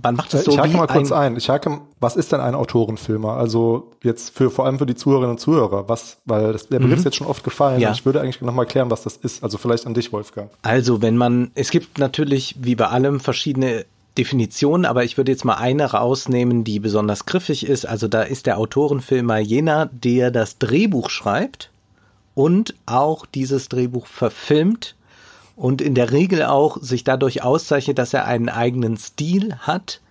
Man 0.01 0.15
macht 0.15 0.33
es 0.33 0.45
so 0.45 0.51
ich 0.51 0.59
hake 0.59 0.75
mal 0.75 0.87
kurz 0.87 1.11
ein. 1.11 1.37
Ich 1.37 1.49
hake, 1.49 1.81
was 1.99 2.15
ist 2.15 2.31
denn 2.31 2.41
ein 2.41 2.55
Autorenfilmer? 2.55 3.38
Also 3.39 3.91
jetzt 4.03 4.35
für 4.35 4.51
vor 4.51 4.65
allem 4.65 4.79
für 4.79 4.85
die 4.85 4.95
Zuhörerinnen 4.95 5.31
und 5.31 5.39
Zuhörer, 5.39 5.87
was, 5.87 6.17
weil 6.25 6.51
das, 6.51 6.67
der 6.67 6.79
Begriff 6.79 6.95
mhm. 6.95 6.99
ist 6.99 7.05
jetzt 7.05 7.15
schon 7.15 7.27
oft 7.27 7.41
gefallen. 7.45 7.79
Ja. 7.79 7.93
ich 7.93 8.05
würde 8.05 8.19
eigentlich 8.19 8.41
noch 8.41 8.53
mal 8.53 8.65
klären, 8.65 8.91
was 8.91 9.03
das 9.03 9.15
ist. 9.15 9.43
Also 9.43 9.57
vielleicht 9.57 9.87
an 9.87 9.93
dich, 9.93 10.11
Wolfgang. 10.11 10.51
Also 10.61 11.01
wenn 11.01 11.15
man, 11.15 11.51
es 11.55 11.71
gibt 11.71 11.99
natürlich 11.99 12.55
wie 12.59 12.75
bei 12.75 12.87
allem 12.87 13.21
verschiedene 13.21 13.85
Definitionen, 14.17 14.85
aber 14.85 15.05
ich 15.05 15.15
würde 15.15 15.31
jetzt 15.31 15.45
mal 15.45 15.53
eine 15.53 15.85
rausnehmen, 15.85 16.65
die 16.65 16.81
besonders 16.81 17.25
griffig 17.25 17.65
ist. 17.65 17.85
Also 17.85 18.09
da 18.09 18.23
ist 18.23 18.45
der 18.45 18.57
Autorenfilmer 18.57 19.37
jener, 19.37 19.85
der 19.85 20.31
das 20.31 20.57
Drehbuch 20.57 21.09
schreibt 21.09 21.71
und 22.35 22.75
auch 22.87 23.25
dieses 23.25 23.69
Drehbuch 23.69 24.07
verfilmt 24.07 24.97
und 25.55 25.81
in 25.81 25.95
der 25.95 26.11
Regel 26.11 26.43
auch 26.43 26.75
sich 26.81 27.05
dadurch 27.05 27.41
auszeichnet, 27.41 27.99
dass 27.99 28.13
er 28.13 28.25
einen 28.25 28.49
eigenen 28.49 28.97
Stil 28.97 29.55
hat 29.59 30.01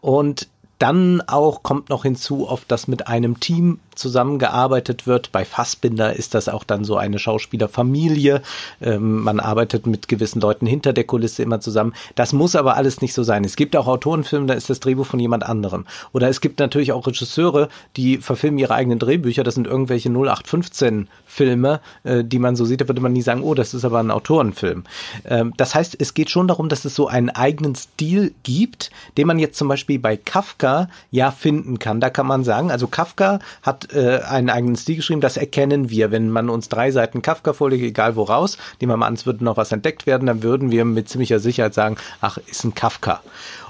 und 0.00 0.48
dann 0.78 1.20
auch 1.22 1.62
kommt 1.62 1.88
noch 1.88 2.02
hinzu, 2.02 2.48
oft 2.48 2.70
dass 2.70 2.88
mit 2.88 3.06
einem 3.06 3.40
Team 3.40 3.80
zusammengearbeitet 3.94 5.06
wird. 5.06 5.32
Bei 5.32 5.44
Fassbinder 5.44 6.14
ist 6.14 6.34
das 6.34 6.48
auch 6.48 6.64
dann 6.64 6.84
so 6.84 6.96
eine 6.96 7.18
Schauspielerfamilie. 7.18 8.42
Ähm, 8.80 9.22
man 9.22 9.40
arbeitet 9.40 9.86
mit 9.86 10.08
gewissen 10.08 10.40
Leuten 10.40 10.66
hinter 10.66 10.92
der 10.92 11.04
Kulisse 11.04 11.42
immer 11.42 11.60
zusammen. 11.60 11.94
Das 12.14 12.32
muss 12.32 12.56
aber 12.56 12.76
alles 12.76 13.00
nicht 13.00 13.14
so 13.14 13.22
sein. 13.22 13.44
Es 13.44 13.56
gibt 13.56 13.76
auch 13.76 13.86
Autorenfilme, 13.86 14.46
da 14.46 14.54
ist 14.54 14.70
das 14.70 14.80
Drehbuch 14.80 15.06
von 15.06 15.20
jemand 15.20 15.44
anderem. 15.44 15.86
Oder 16.12 16.28
es 16.28 16.40
gibt 16.40 16.58
natürlich 16.58 16.92
auch 16.92 17.06
Regisseure, 17.06 17.68
die 17.96 18.18
verfilmen 18.18 18.58
ihre 18.58 18.74
eigenen 18.74 18.98
Drehbücher. 18.98 19.44
Das 19.44 19.54
sind 19.54 19.66
irgendwelche 19.66 20.08
0815 20.08 21.08
Filme, 21.26 21.80
äh, 22.04 22.24
die 22.24 22.38
man 22.38 22.56
so 22.56 22.64
sieht. 22.64 22.80
Da 22.80 22.88
würde 22.88 23.00
man 23.00 23.12
nie 23.12 23.22
sagen, 23.22 23.42
oh, 23.42 23.54
das 23.54 23.74
ist 23.74 23.84
aber 23.84 24.00
ein 24.00 24.10
Autorenfilm. 24.10 24.84
Ähm, 25.24 25.52
das 25.56 25.74
heißt, 25.74 25.96
es 25.98 26.14
geht 26.14 26.30
schon 26.30 26.48
darum, 26.48 26.68
dass 26.68 26.84
es 26.84 26.94
so 26.94 27.06
einen 27.08 27.30
eigenen 27.30 27.74
Stil 27.74 28.34
gibt, 28.42 28.90
den 29.16 29.26
man 29.26 29.38
jetzt 29.38 29.58
zum 29.58 29.68
Beispiel 29.68 29.98
bei 29.98 30.16
Kafka 30.16 30.88
ja 31.10 31.30
finden 31.30 31.78
kann. 31.78 32.00
Da 32.00 32.10
kann 32.10 32.26
man 32.26 32.44
sagen, 32.44 32.70
also 32.70 32.86
Kafka 32.86 33.38
hat 33.62 33.83
äh, 33.92 34.20
einen 34.20 34.50
eigenen 34.50 34.76
Stil 34.76 34.96
geschrieben. 34.96 35.20
Das 35.20 35.36
erkennen 35.36 35.90
wir, 35.90 36.10
wenn 36.10 36.30
man 36.30 36.48
uns 36.48 36.68
drei 36.68 36.90
Seiten 36.90 37.22
Kafka 37.22 37.52
vorlegt, 37.52 37.82
egal 37.82 38.16
woraus, 38.16 38.58
nehmen 38.80 38.92
wir 38.92 38.96
mal 38.96 39.06
an, 39.06 39.14
es 39.14 39.26
würde 39.26 39.44
noch 39.44 39.56
was 39.56 39.72
entdeckt 39.72 40.06
werden, 40.06 40.26
dann 40.26 40.42
würden 40.42 40.70
wir 40.70 40.84
mit 40.84 41.08
ziemlicher 41.08 41.40
Sicherheit 41.40 41.74
sagen, 41.74 41.96
ach, 42.20 42.38
ist 42.46 42.64
ein 42.64 42.74
Kafka. 42.74 43.20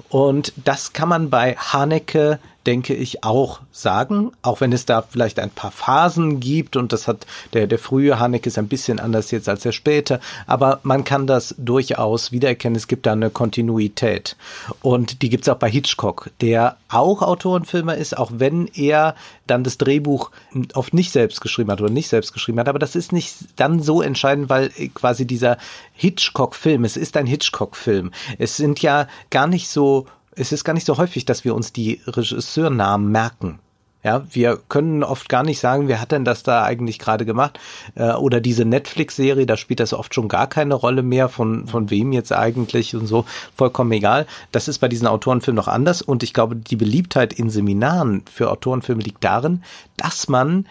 Und 0.09 0.53
das 0.65 0.93
kann 0.93 1.09
man 1.09 1.31
bei 1.31 1.57
Haneke 1.57 2.39
denke 2.67 2.95
ich, 2.95 3.25
auch 3.25 3.61
sagen, 3.73 4.33
auch 4.43 4.61
wenn 4.61 4.73
es 4.73 4.87
da 4.87 5.03
vielleicht 5.03 5.39
ein 5.39 5.51
paar 5.51 5.71
Phasen 5.71 6.41
gibt 6.41 6.77
und 6.77 6.93
das 6.93 7.09
hat 7.09 7.27
der, 7.53 7.67
der 7.67 7.79
frühe 7.79 8.19
Haneke 8.19 8.49
ist 8.49 8.59
ein 8.59 8.69
bisschen 8.69 9.01
anders 9.01 9.31
jetzt 9.31 9.49
als 9.49 9.63
der 9.63 9.73
späte, 9.73 10.21
aber 10.47 10.81
man 10.83 11.05
kann 11.05 11.27
das 11.27 11.55
durchaus 11.59 12.33
wiedererkennen, 12.33 12.77
es 12.77 12.89
gibt 12.89 13.07
da 13.07 13.13
eine 13.13 13.31
Kontinuität. 13.31 14.37
Und 14.83 15.23
die 15.23 15.29
gibt 15.29 15.45
es 15.45 15.49
auch 15.49 15.59
bei 15.59 15.71
Hitchcock, 15.71 16.31
der 16.41 16.77
auch 16.89 17.23
Autorenfilmer 17.23 17.97
ist, 17.97 18.17
auch 18.17 18.31
wenn 18.35 18.69
er 18.75 19.15
dann 19.47 19.65
das 19.65 19.79
Drehbuch 19.79 20.31
oft 20.75 20.95
nicht 20.95 21.13
selbst 21.13 21.41
geschrieben 21.41 21.71
hat 21.71 21.81
oder 21.81 21.91
nicht 21.91 22.09
selbst 22.09 22.33
geschrieben 22.33 22.61
hat, 22.61 22.69
aber 22.69 22.79
das 22.79 22.97
ist 22.97 23.13
nicht 23.13 23.35
dann 23.57 23.81
so 23.81 24.01
entscheidend, 24.01 24.49
weil 24.49 24.71
quasi 24.95 25.27
dieser 25.27 25.59
Hitchcock-Film, 25.95 26.85
es 26.85 26.97
ist 26.97 27.17
ein 27.17 27.27
Hitchcock-Film, 27.27 28.13
es 28.39 28.57
sind 28.57 28.81
ja 28.81 29.07
gar 29.31 29.47
nicht 29.47 29.69
so 29.69 30.07
es 30.37 30.53
ist 30.53 30.65
gar 30.65 30.73
nicht 30.73 30.87
so 30.87 30.99
häufig, 30.99 31.25
dass 31.25 31.45
wir 31.45 31.55
uns 31.55 31.73
die 31.73 32.01
Regisseurnamen 32.07 33.11
merken. 33.11 33.59
Ja, 34.05 34.27
wir 34.31 34.59
können 34.69 35.03
oft 35.03 35.31
gar 35.31 35.43
nicht 35.43 35.59
sagen, 35.61 35.89
wer 35.89 35.99
hat 35.99 36.13
denn 36.13 36.27
das 36.27 36.43
da 36.43 36.63
eigentlich 36.63 36.99
gerade 36.99 37.25
gemacht? 37.25 37.59
Äh, 37.95 38.13
oder 38.13 38.43
diese 38.43 38.67
Netflix-Serie, 38.67 39.47
da 39.47 39.57
spielt 39.57 39.81
das 39.81 39.95
oft 39.95 40.15
schon 40.15 40.29
gar 40.29 40.47
keine 40.47 40.75
Rolle 40.75 41.03
mehr, 41.03 41.31
von, 41.31 41.67
von 41.67 41.89
wem 41.89 42.13
jetzt 42.13 42.31
eigentlich 42.31 42.95
und 42.95 43.07
so, 43.07 43.25
vollkommen 43.57 43.93
egal. 43.93 44.27
Das 44.53 44.69
ist 44.69 44.79
bei 44.81 44.89
diesen 44.89 45.07
Autorenfilmen 45.07 45.57
noch 45.57 45.69
anders 45.69 46.03
und 46.03 46.23
ich 46.23 46.35
glaube, 46.35 46.55
die 46.55 46.77
Beliebtheit 46.77 47.33
in 47.33 47.49
Seminaren 47.49 48.25
für 48.31 48.51
Autorenfilme 48.51 49.03
liegt 49.03 49.25
darin, 49.25 49.63
dass 49.97 50.29
man 50.29 50.67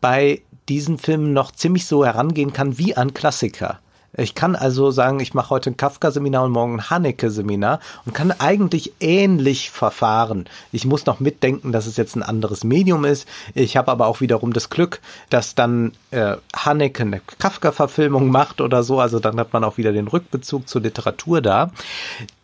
bei 0.00 0.42
diesen 0.68 0.98
Filmen 0.98 1.32
noch 1.32 1.50
ziemlich 1.50 1.86
so 1.86 2.04
herangehen 2.04 2.52
kann 2.52 2.78
wie 2.78 2.96
an 2.96 3.14
Klassiker. 3.14 3.80
Ich 4.16 4.34
kann 4.34 4.56
also 4.56 4.90
sagen, 4.90 5.20
ich 5.20 5.34
mache 5.34 5.50
heute 5.50 5.70
ein 5.70 5.76
Kafka-Seminar 5.76 6.44
und 6.44 6.52
morgen 6.52 6.76
ein 6.76 6.90
Haneke-Seminar 6.90 7.80
und 8.04 8.14
kann 8.14 8.32
eigentlich 8.32 8.94
ähnlich 9.00 9.70
verfahren. 9.70 10.46
Ich 10.72 10.86
muss 10.86 11.06
noch 11.06 11.20
mitdenken, 11.20 11.72
dass 11.72 11.86
es 11.86 11.96
jetzt 11.96 12.16
ein 12.16 12.22
anderes 12.22 12.64
Medium 12.64 13.04
ist. 13.04 13.28
Ich 13.54 13.76
habe 13.76 13.90
aber 13.90 14.06
auch 14.06 14.20
wiederum 14.20 14.52
das 14.52 14.70
Glück, 14.70 15.00
dass 15.28 15.54
dann 15.54 15.92
äh, 16.12 16.36
Haneke 16.54 17.02
eine 17.02 17.20
Kafka-Verfilmung 17.38 18.30
macht 18.30 18.60
oder 18.60 18.82
so. 18.82 19.00
Also 19.00 19.18
dann 19.18 19.38
hat 19.38 19.52
man 19.52 19.64
auch 19.64 19.76
wieder 19.76 19.92
den 19.92 20.08
Rückbezug 20.08 20.68
zur 20.68 20.80
Literatur 20.80 21.42
da. 21.42 21.70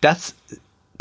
Das 0.00 0.34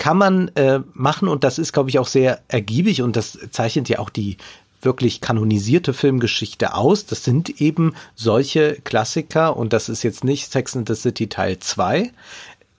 kann 0.01 0.17
man 0.17 0.47
äh, 0.55 0.79
machen 0.93 1.27
und 1.27 1.43
das 1.43 1.59
ist, 1.59 1.73
glaube 1.73 1.89
ich, 1.89 1.99
auch 1.99 2.07
sehr 2.07 2.41
ergiebig 2.47 3.03
und 3.03 3.15
das 3.15 3.37
zeichnet 3.51 3.87
ja 3.87 3.99
auch 3.99 4.09
die 4.09 4.37
wirklich 4.81 5.21
kanonisierte 5.21 5.93
Filmgeschichte 5.93 6.73
aus. 6.73 7.05
Das 7.05 7.23
sind 7.23 7.61
eben 7.61 7.93
solche 8.15 8.75
Klassiker 8.83 9.55
und 9.57 9.73
das 9.73 9.89
ist 9.89 10.03
jetzt 10.03 10.23
nicht 10.23 10.51
Sex 10.51 10.75
and 10.75 10.87
the 10.87 10.95
City 10.95 11.27
Teil 11.27 11.59
2. 11.59 12.11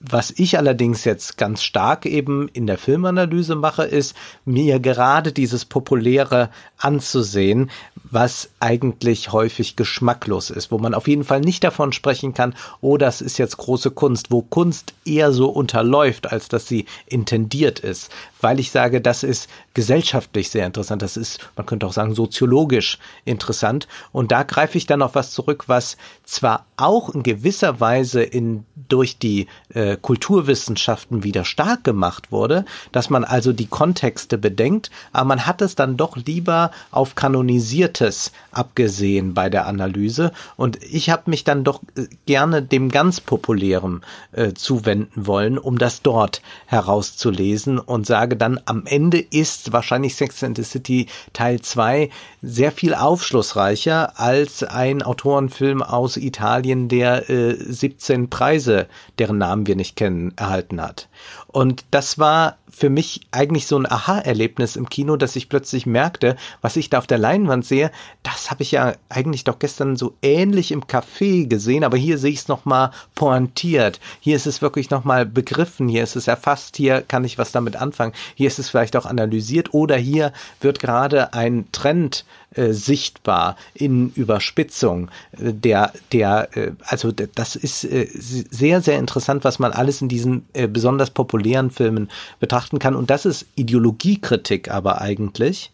Was 0.04 0.32
ich 0.36 0.58
allerdings 0.58 1.04
jetzt 1.04 1.38
ganz 1.38 1.62
stark 1.62 2.06
eben 2.06 2.48
in 2.48 2.66
der 2.66 2.76
Filmanalyse 2.76 3.54
mache, 3.54 3.84
ist 3.84 4.16
mir 4.44 4.80
gerade 4.80 5.30
dieses 5.30 5.64
Populäre 5.64 6.50
anzusehen, 6.76 7.70
was 8.02 8.50
eigentlich 8.58 9.30
häufig 9.30 9.76
geschmacklos 9.76 10.50
ist, 10.50 10.72
wo 10.72 10.78
man 10.78 10.94
auf 10.94 11.06
jeden 11.06 11.22
Fall 11.22 11.40
nicht 11.40 11.62
davon 11.62 11.92
sprechen 11.92 12.34
kann, 12.34 12.56
oh, 12.80 12.96
das 12.96 13.20
ist 13.20 13.38
jetzt 13.38 13.58
große 13.58 13.92
Kunst, 13.92 14.32
wo 14.32 14.42
Kunst 14.42 14.92
eher 15.04 15.30
so 15.30 15.48
unterläuft, 15.48 16.32
als 16.32 16.48
dass 16.48 16.66
sie 16.66 16.86
intendiert 17.06 17.78
ist, 17.78 18.10
weil 18.42 18.60
ich 18.60 18.70
sage, 18.70 19.00
das 19.00 19.22
ist 19.22 19.48
gesellschaftlich 19.74 20.50
sehr 20.50 20.66
interessant, 20.66 21.02
das 21.02 21.16
ist, 21.16 21.38
man 21.56 21.66
könnte 21.66 21.86
auch 21.86 21.92
sagen, 21.92 22.14
soziologisch 22.14 22.98
interessant. 23.24 23.88
Und 24.12 24.32
da 24.32 24.42
greife 24.42 24.78
ich 24.78 24.86
dann 24.86 25.02
auf 25.02 25.14
was 25.14 25.30
zurück, 25.30 25.64
was 25.68 25.96
zwar 26.24 26.66
auch 26.76 27.10
in 27.10 27.22
gewisser 27.22 27.80
Weise 27.80 28.22
in 28.22 28.64
durch 28.88 29.18
die 29.18 29.46
äh, 29.72 29.96
Kulturwissenschaften 29.96 31.24
wieder 31.24 31.44
stark 31.44 31.84
gemacht 31.84 32.32
wurde, 32.32 32.64
dass 32.90 33.10
man 33.10 33.24
also 33.24 33.52
die 33.52 33.66
Kontexte 33.66 34.38
bedenkt, 34.38 34.90
aber 35.12 35.28
man 35.28 35.46
hat 35.46 35.62
es 35.62 35.74
dann 35.74 35.96
doch 35.96 36.16
lieber 36.16 36.70
auf 36.90 37.14
kanonisiertes 37.14 38.32
abgesehen 38.50 39.34
bei 39.34 39.48
der 39.48 39.66
Analyse. 39.66 40.32
Und 40.56 40.82
ich 40.82 41.10
habe 41.10 41.30
mich 41.30 41.44
dann 41.44 41.64
doch 41.64 41.80
äh, 41.96 42.06
gerne 42.26 42.62
dem 42.62 42.90
ganz 42.90 43.20
populären 43.20 44.02
äh, 44.32 44.52
zuwenden 44.52 45.26
wollen, 45.26 45.58
um 45.58 45.78
das 45.78 46.02
dort 46.02 46.42
herauszulesen 46.66 47.78
und 47.78 48.06
sage 48.06 48.31
dann 48.36 48.60
am 48.64 48.84
Ende 48.86 49.18
ist 49.18 49.72
wahrscheinlich 49.72 50.16
Sex 50.16 50.42
and 50.42 50.56
the 50.56 50.64
City 50.64 51.06
Teil 51.32 51.60
2 51.60 52.10
sehr 52.42 52.72
viel 52.72 52.94
aufschlussreicher 52.94 54.18
als 54.18 54.62
ein 54.62 55.02
Autorenfilm 55.02 55.82
aus 55.82 56.16
Italien, 56.16 56.88
der 56.88 57.30
äh, 57.30 57.54
17 57.54 58.30
Preise, 58.30 58.88
deren 59.18 59.38
Namen 59.38 59.66
wir 59.66 59.76
nicht 59.76 59.96
kennen, 59.96 60.32
erhalten 60.36 60.80
hat. 60.80 61.08
Und 61.52 61.84
das 61.90 62.18
war 62.18 62.56
für 62.70 62.88
mich 62.88 63.20
eigentlich 63.30 63.66
so 63.66 63.76
ein 63.78 63.90
Aha-Erlebnis 63.90 64.76
im 64.76 64.88
Kino, 64.88 65.16
dass 65.16 65.36
ich 65.36 65.50
plötzlich 65.50 65.84
merkte, 65.84 66.36
was 66.62 66.76
ich 66.76 66.88
da 66.88 66.96
auf 66.98 67.06
der 67.06 67.18
Leinwand 67.18 67.66
sehe, 67.66 67.90
das 68.22 68.50
habe 68.50 68.62
ich 68.62 68.72
ja 68.72 68.94
eigentlich 69.10 69.44
doch 69.44 69.58
gestern 69.58 69.96
so 69.96 70.14
ähnlich 70.22 70.72
im 70.72 70.84
Café 70.84 71.46
gesehen, 71.46 71.84
aber 71.84 71.98
hier 71.98 72.16
sehe 72.16 72.32
ich 72.32 72.40
es 72.40 72.48
nochmal 72.48 72.90
pointiert. 73.14 74.00
Hier 74.20 74.34
ist 74.34 74.46
es 74.46 74.62
wirklich 74.62 74.88
nochmal 74.88 75.26
begriffen, 75.26 75.88
hier 75.88 76.02
ist 76.02 76.16
es 76.16 76.26
erfasst, 76.26 76.78
hier 76.78 77.02
kann 77.02 77.24
ich 77.24 77.36
was 77.36 77.52
damit 77.52 77.76
anfangen, 77.76 78.14
hier 78.34 78.46
ist 78.46 78.58
es 78.58 78.70
vielleicht 78.70 78.96
auch 78.96 79.04
analysiert 79.04 79.74
oder 79.74 79.96
hier 79.96 80.32
wird 80.60 80.80
gerade 80.80 81.34
ein 81.34 81.66
Trend 81.72 82.24
äh, 82.54 82.72
sichtbar 82.72 83.56
in 83.74 84.10
Überspitzung. 84.14 85.10
Äh, 85.32 85.52
der, 85.52 85.92
der, 86.12 86.56
äh, 86.56 86.72
also 86.84 87.12
das 87.12 87.56
ist 87.56 87.84
äh, 87.84 88.08
sehr, 88.12 88.80
sehr 88.80 88.98
interessant, 88.98 89.44
was 89.44 89.58
man 89.58 89.72
alles 89.72 90.02
in 90.02 90.08
diesen 90.08 90.46
äh, 90.52 90.68
besonders 90.68 91.10
populären 91.10 91.70
Filmen 91.70 92.10
betrachten 92.40 92.78
kann. 92.78 92.94
Und 92.94 93.10
das 93.10 93.26
ist 93.26 93.46
Ideologiekritik 93.54 94.70
aber 94.70 95.00
eigentlich. 95.00 95.72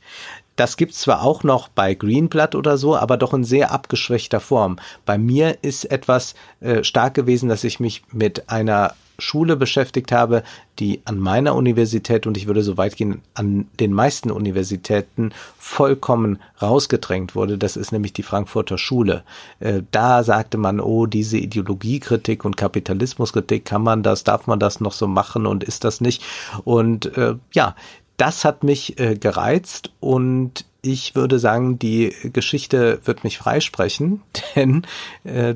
Das 0.58 0.76
gibt's 0.76 0.98
zwar 0.98 1.22
auch 1.22 1.44
noch 1.44 1.68
bei 1.68 1.94
Greenblatt 1.94 2.56
oder 2.56 2.78
so, 2.78 2.96
aber 2.96 3.16
doch 3.16 3.32
in 3.32 3.44
sehr 3.44 3.70
abgeschwächter 3.70 4.40
Form. 4.40 4.76
Bei 5.06 5.16
mir 5.16 5.58
ist 5.62 5.84
etwas 5.84 6.34
äh, 6.58 6.82
stark 6.82 7.14
gewesen, 7.14 7.48
dass 7.48 7.62
ich 7.62 7.78
mich 7.78 8.02
mit 8.10 8.50
einer 8.50 8.94
Schule 9.20 9.54
beschäftigt 9.56 10.10
habe, 10.10 10.42
die 10.80 11.00
an 11.04 11.18
meiner 11.18 11.54
Universität 11.54 12.26
und 12.26 12.36
ich 12.36 12.48
würde 12.48 12.64
so 12.64 12.76
weit 12.76 12.96
gehen, 12.96 13.22
an 13.34 13.68
den 13.78 13.92
meisten 13.92 14.32
Universitäten 14.32 15.30
vollkommen 15.58 16.40
rausgedrängt 16.60 17.36
wurde. 17.36 17.56
Das 17.56 17.76
ist 17.76 17.92
nämlich 17.92 18.12
die 18.12 18.24
Frankfurter 18.24 18.78
Schule. 18.78 19.22
Äh, 19.60 19.82
da 19.92 20.24
sagte 20.24 20.58
man, 20.58 20.80
oh, 20.80 21.06
diese 21.06 21.38
Ideologiekritik 21.38 22.44
und 22.44 22.56
Kapitalismuskritik, 22.56 23.64
kann 23.64 23.82
man 23.82 24.02
das, 24.02 24.24
darf 24.24 24.48
man 24.48 24.58
das 24.58 24.80
noch 24.80 24.92
so 24.92 25.06
machen 25.06 25.46
und 25.46 25.62
ist 25.62 25.84
das 25.84 26.00
nicht? 26.00 26.24
Und 26.64 27.16
äh, 27.16 27.36
ja, 27.52 27.76
das 28.18 28.44
hat 28.44 28.62
mich 28.64 29.00
äh, 29.00 29.14
gereizt 29.14 29.92
und 30.00 30.66
ich 30.82 31.14
würde 31.14 31.38
sagen, 31.38 31.78
die 31.78 32.14
Geschichte 32.32 33.00
wird 33.04 33.24
mich 33.24 33.38
freisprechen, 33.38 34.22
denn 34.54 34.86
äh, 35.24 35.54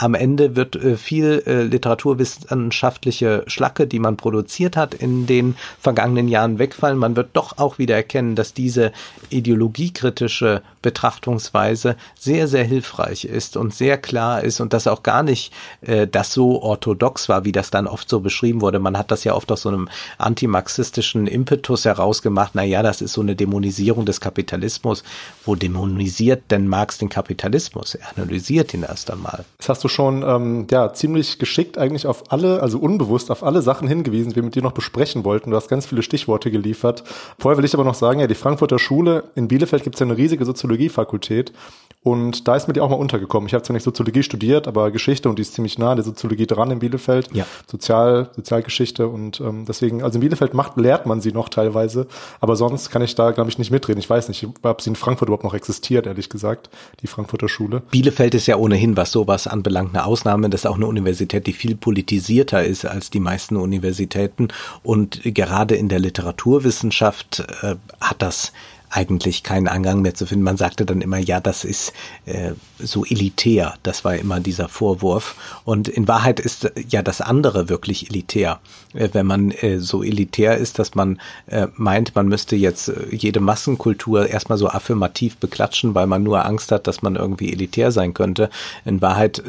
am 0.00 0.14
Ende 0.14 0.56
wird 0.56 0.76
äh, 0.76 0.96
viel 0.96 1.42
äh, 1.46 1.62
literaturwissenschaftliche 1.62 3.44
Schlacke, 3.46 3.86
die 3.86 3.98
man 3.98 4.16
produziert 4.16 4.74
hat, 4.74 4.94
in 4.94 5.26
den 5.26 5.56
vergangenen 5.78 6.26
Jahren 6.26 6.58
wegfallen. 6.58 6.96
Man 6.96 7.16
wird 7.16 7.30
doch 7.34 7.58
auch 7.58 7.76
wieder 7.76 7.96
erkennen, 7.96 8.34
dass 8.34 8.54
diese 8.54 8.92
ideologiekritische 9.28 10.62
Betrachtungsweise 10.80 11.96
sehr, 12.18 12.48
sehr 12.48 12.64
hilfreich 12.64 13.26
ist 13.26 13.58
und 13.58 13.74
sehr 13.74 13.98
klar 13.98 14.42
ist 14.42 14.60
und 14.60 14.72
dass 14.72 14.86
auch 14.86 15.02
gar 15.02 15.22
nicht 15.22 15.52
äh, 15.82 16.06
das 16.06 16.32
so 16.32 16.62
orthodox 16.62 17.28
war, 17.28 17.44
wie 17.44 17.52
das 17.52 17.70
dann 17.70 17.86
oft 17.86 18.08
so 18.08 18.20
beschrieben 18.20 18.62
wurde. 18.62 18.78
Man 18.78 18.96
hat 18.96 19.10
das 19.10 19.24
ja 19.24 19.34
oft 19.34 19.52
aus 19.52 19.62
so 19.62 19.68
einem 19.68 19.90
antimarxistischen 20.16 21.26
Impetus 21.26 21.84
herausgemacht. 21.84 22.52
Na 22.54 22.62
ja, 22.62 22.82
das 22.82 23.02
ist 23.02 23.12
so 23.12 23.20
eine 23.20 23.36
Dämonisierung 23.36 24.06
des 24.06 24.22
Kapitalismus. 24.22 25.04
Wo 25.44 25.56
dämonisiert 25.56 26.50
denn 26.50 26.68
Marx 26.68 26.96
den 26.96 27.10
Kapitalismus? 27.10 27.96
Er 27.96 28.16
analysiert 28.16 28.72
ihn 28.72 28.84
erst 28.84 29.10
einmal. 29.10 29.44
Das 29.58 29.68
hast 29.68 29.84
du 29.84 29.89
schon 29.90 30.22
ähm, 30.22 30.66
ja 30.70 30.92
ziemlich 30.92 31.38
geschickt 31.38 31.78
eigentlich 31.78 32.06
auf 32.06 32.24
alle, 32.32 32.62
also 32.62 32.78
unbewusst 32.78 33.30
auf 33.30 33.42
alle 33.42 33.62
Sachen 33.62 33.88
hingewiesen, 33.88 34.30
die 34.30 34.36
wir 34.36 34.42
mit 34.42 34.54
dir 34.54 34.62
noch 34.62 34.72
besprechen 34.72 35.24
wollten. 35.24 35.50
Du 35.50 35.56
hast 35.56 35.68
ganz 35.68 35.86
viele 35.86 36.02
Stichworte 36.02 36.50
geliefert. 36.50 37.04
Vorher 37.38 37.58
will 37.58 37.64
ich 37.64 37.74
aber 37.74 37.84
noch 37.84 37.94
sagen, 37.94 38.20
ja, 38.20 38.26
die 38.26 38.34
Frankfurter 38.34 38.78
Schule 38.78 39.24
in 39.34 39.48
Bielefeld 39.48 39.84
gibt 39.84 39.96
es 39.96 40.00
ja 40.00 40.06
eine 40.06 40.16
riesige 40.16 40.44
Soziologiefakultät 40.44 41.52
und 42.02 42.48
da 42.48 42.56
ist 42.56 42.66
mir 42.66 42.72
die 42.72 42.80
auch 42.80 42.88
mal 42.88 42.96
untergekommen. 42.96 43.46
Ich 43.46 43.52
habe 43.52 43.62
zwar 43.62 43.74
nicht 43.74 43.82
Soziologie 43.82 44.22
studiert, 44.22 44.66
aber 44.66 44.90
Geschichte 44.90 45.28
und 45.28 45.38
die 45.38 45.42
ist 45.42 45.52
ziemlich 45.52 45.78
nah 45.78 45.90
an 45.90 45.96
der 45.96 46.04
Soziologie 46.04 46.46
dran 46.46 46.70
in 46.70 46.78
Bielefeld. 46.78 47.28
Ja. 47.34 47.44
Sozial, 47.70 48.30
Sozialgeschichte 48.34 49.06
und 49.06 49.40
ähm, 49.40 49.66
deswegen, 49.66 50.02
also 50.02 50.16
in 50.16 50.20
Bielefeld 50.20 50.54
macht, 50.54 50.78
lehrt 50.78 51.04
man 51.04 51.20
sie 51.20 51.32
noch 51.32 51.50
teilweise, 51.50 52.06
aber 52.40 52.56
sonst 52.56 52.90
kann 52.90 53.02
ich 53.02 53.14
da, 53.14 53.32
glaube 53.32 53.50
ich, 53.50 53.58
nicht 53.58 53.70
mitreden. 53.70 53.98
Ich 53.98 54.08
weiß 54.08 54.28
nicht, 54.28 54.46
ob 54.62 54.80
sie 54.80 54.90
in 54.90 54.96
Frankfurt 54.96 55.28
überhaupt 55.28 55.44
noch 55.44 55.52
existiert, 55.52 56.06
ehrlich 56.06 56.30
gesagt, 56.30 56.70
die 57.02 57.06
Frankfurter 57.06 57.50
Schule. 57.50 57.82
Bielefeld 57.90 58.34
ist 58.34 58.46
ja 58.46 58.56
ohnehin, 58.56 58.96
was 58.96 59.12
sowas 59.12 59.46
anbelangt, 59.46 59.79
eine 59.88 60.04
Ausnahme. 60.04 60.50
Das 60.50 60.62
ist 60.62 60.66
auch 60.66 60.76
eine 60.76 60.86
Universität, 60.86 61.46
die 61.46 61.52
viel 61.52 61.76
politisierter 61.76 62.62
ist 62.62 62.84
als 62.84 63.10
die 63.10 63.20
meisten 63.20 63.56
Universitäten 63.56 64.48
und 64.82 65.20
gerade 65.24 65.74
in 65.74 65.88
der 65.88 65.98
Literaturwissenschaft 65.98 67.44
äh, 67.62 67.76
hat 68.00 68.22
das 68.22 68.52
eigentlich 68.90 69.44
keinen 69.44 69.68
Angang 69.68 70.02
mehr 70.02 70.14
zu 70.14 70.26
finden. 70.26 70.44
Man 70.44 70.56
sagte 70.56 70.84
dann 70.84 71.00
immer, 71.00 71.18
ja, 71.18 71.40
das 71.40 71.64
ist 71.64 71.92
äh, 72.26 72.52
so 72.78 73.04
elitär. 73.04 73.74
Das 73.84 74.04
war 74.04 74.16
immer 74.16 74.40
dieser 74.40 74.68
Vorwurf. 74.68 75.60
Und 75.64 75.88
in 75.88 76.08
Wahrheit 76.08 76.40
ist 76.40 76.64
äh, 76.64 76.72
ja 76.88 77.02
das 77.02 77.20
andere 77.20 77.68
wirklich 77.68 78.10
elitär. 78.10 78.60
Äh, 78.92 79.10
wenn 79.12 79.26
man 79.26 79.52
äh, 79.52 79.78
so 79.78 80.02
elitär 80.02 80.56
ist, 80.56 80.80
dass 80.80 80.96
man 80.96 81.20
äh, 81.46 81.68
meint, 81.76 82.16
man 82.16 82.26
müsste 82.26 82.56
jetzt 82.56 82.88
äh, 82.88 83.14
jede 83.14 83.38
Massenkultur 83.38 84.28
erstmal 84.28 84.58
so 84.58 84.68
affirmativ 84.68 85.36
beklatschen, 85.36 85.94
weil 85.94 86.08
man 86.08 86.24
nur 86.24 86.44
Angst 86.44 86.72
hat, 86.72 86.88
dass 86.88 87.00
man 87.00 87.14
irgendwie 87.14 87.52
elitär 87.52 87.92
sein 87.92 88.12
könnte. 88.12 88.50
In 88.84 89.00
Wahrheit, 89.00 89.42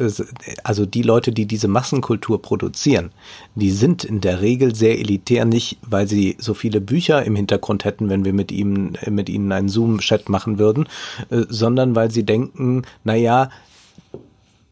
also 0.62 0.86
die 0.86 1.02
Leute, 1.02 1.32
die 1.32 1.46
diese 1.46 1.68
Massenkultur 1.68 2.40
produzieren, 2.40 3.10
die 3.54 3.70
sind 3.70 4.04
in 4.04 4.20
der 4.20 4.40
Regel 4.40 4.74
sehr 4.74 4.98
elitär, 4.98 5.44
nicht 5.44 5.78
weil 5.82 6.06
sie 6.06 6.36
so 6.38 6.54
viele 6.54 6.80
Bücher 6.80 7.24
im 7.24 7.36
Hintergrund 7.36 7.84
hätten, 7.84 8.08
wenn 8.08 8.24
wir 8.24 8.32
mit 8.32 8.52
ihnen, 8.52 8.96
mit 9.08 9.28
ihnen 9.32 9.52
einen 9.52 9.68
Zoom-Chat 9.68 10.28
machen 10.28 10.58
würden, 10.58 10.88
äh, 11.30 11.42
sondern 11.48 11.94
weil 11.94 12.10
sie 12.10 12.24
denken, 12.24 12.82
naja, 13.04 13.50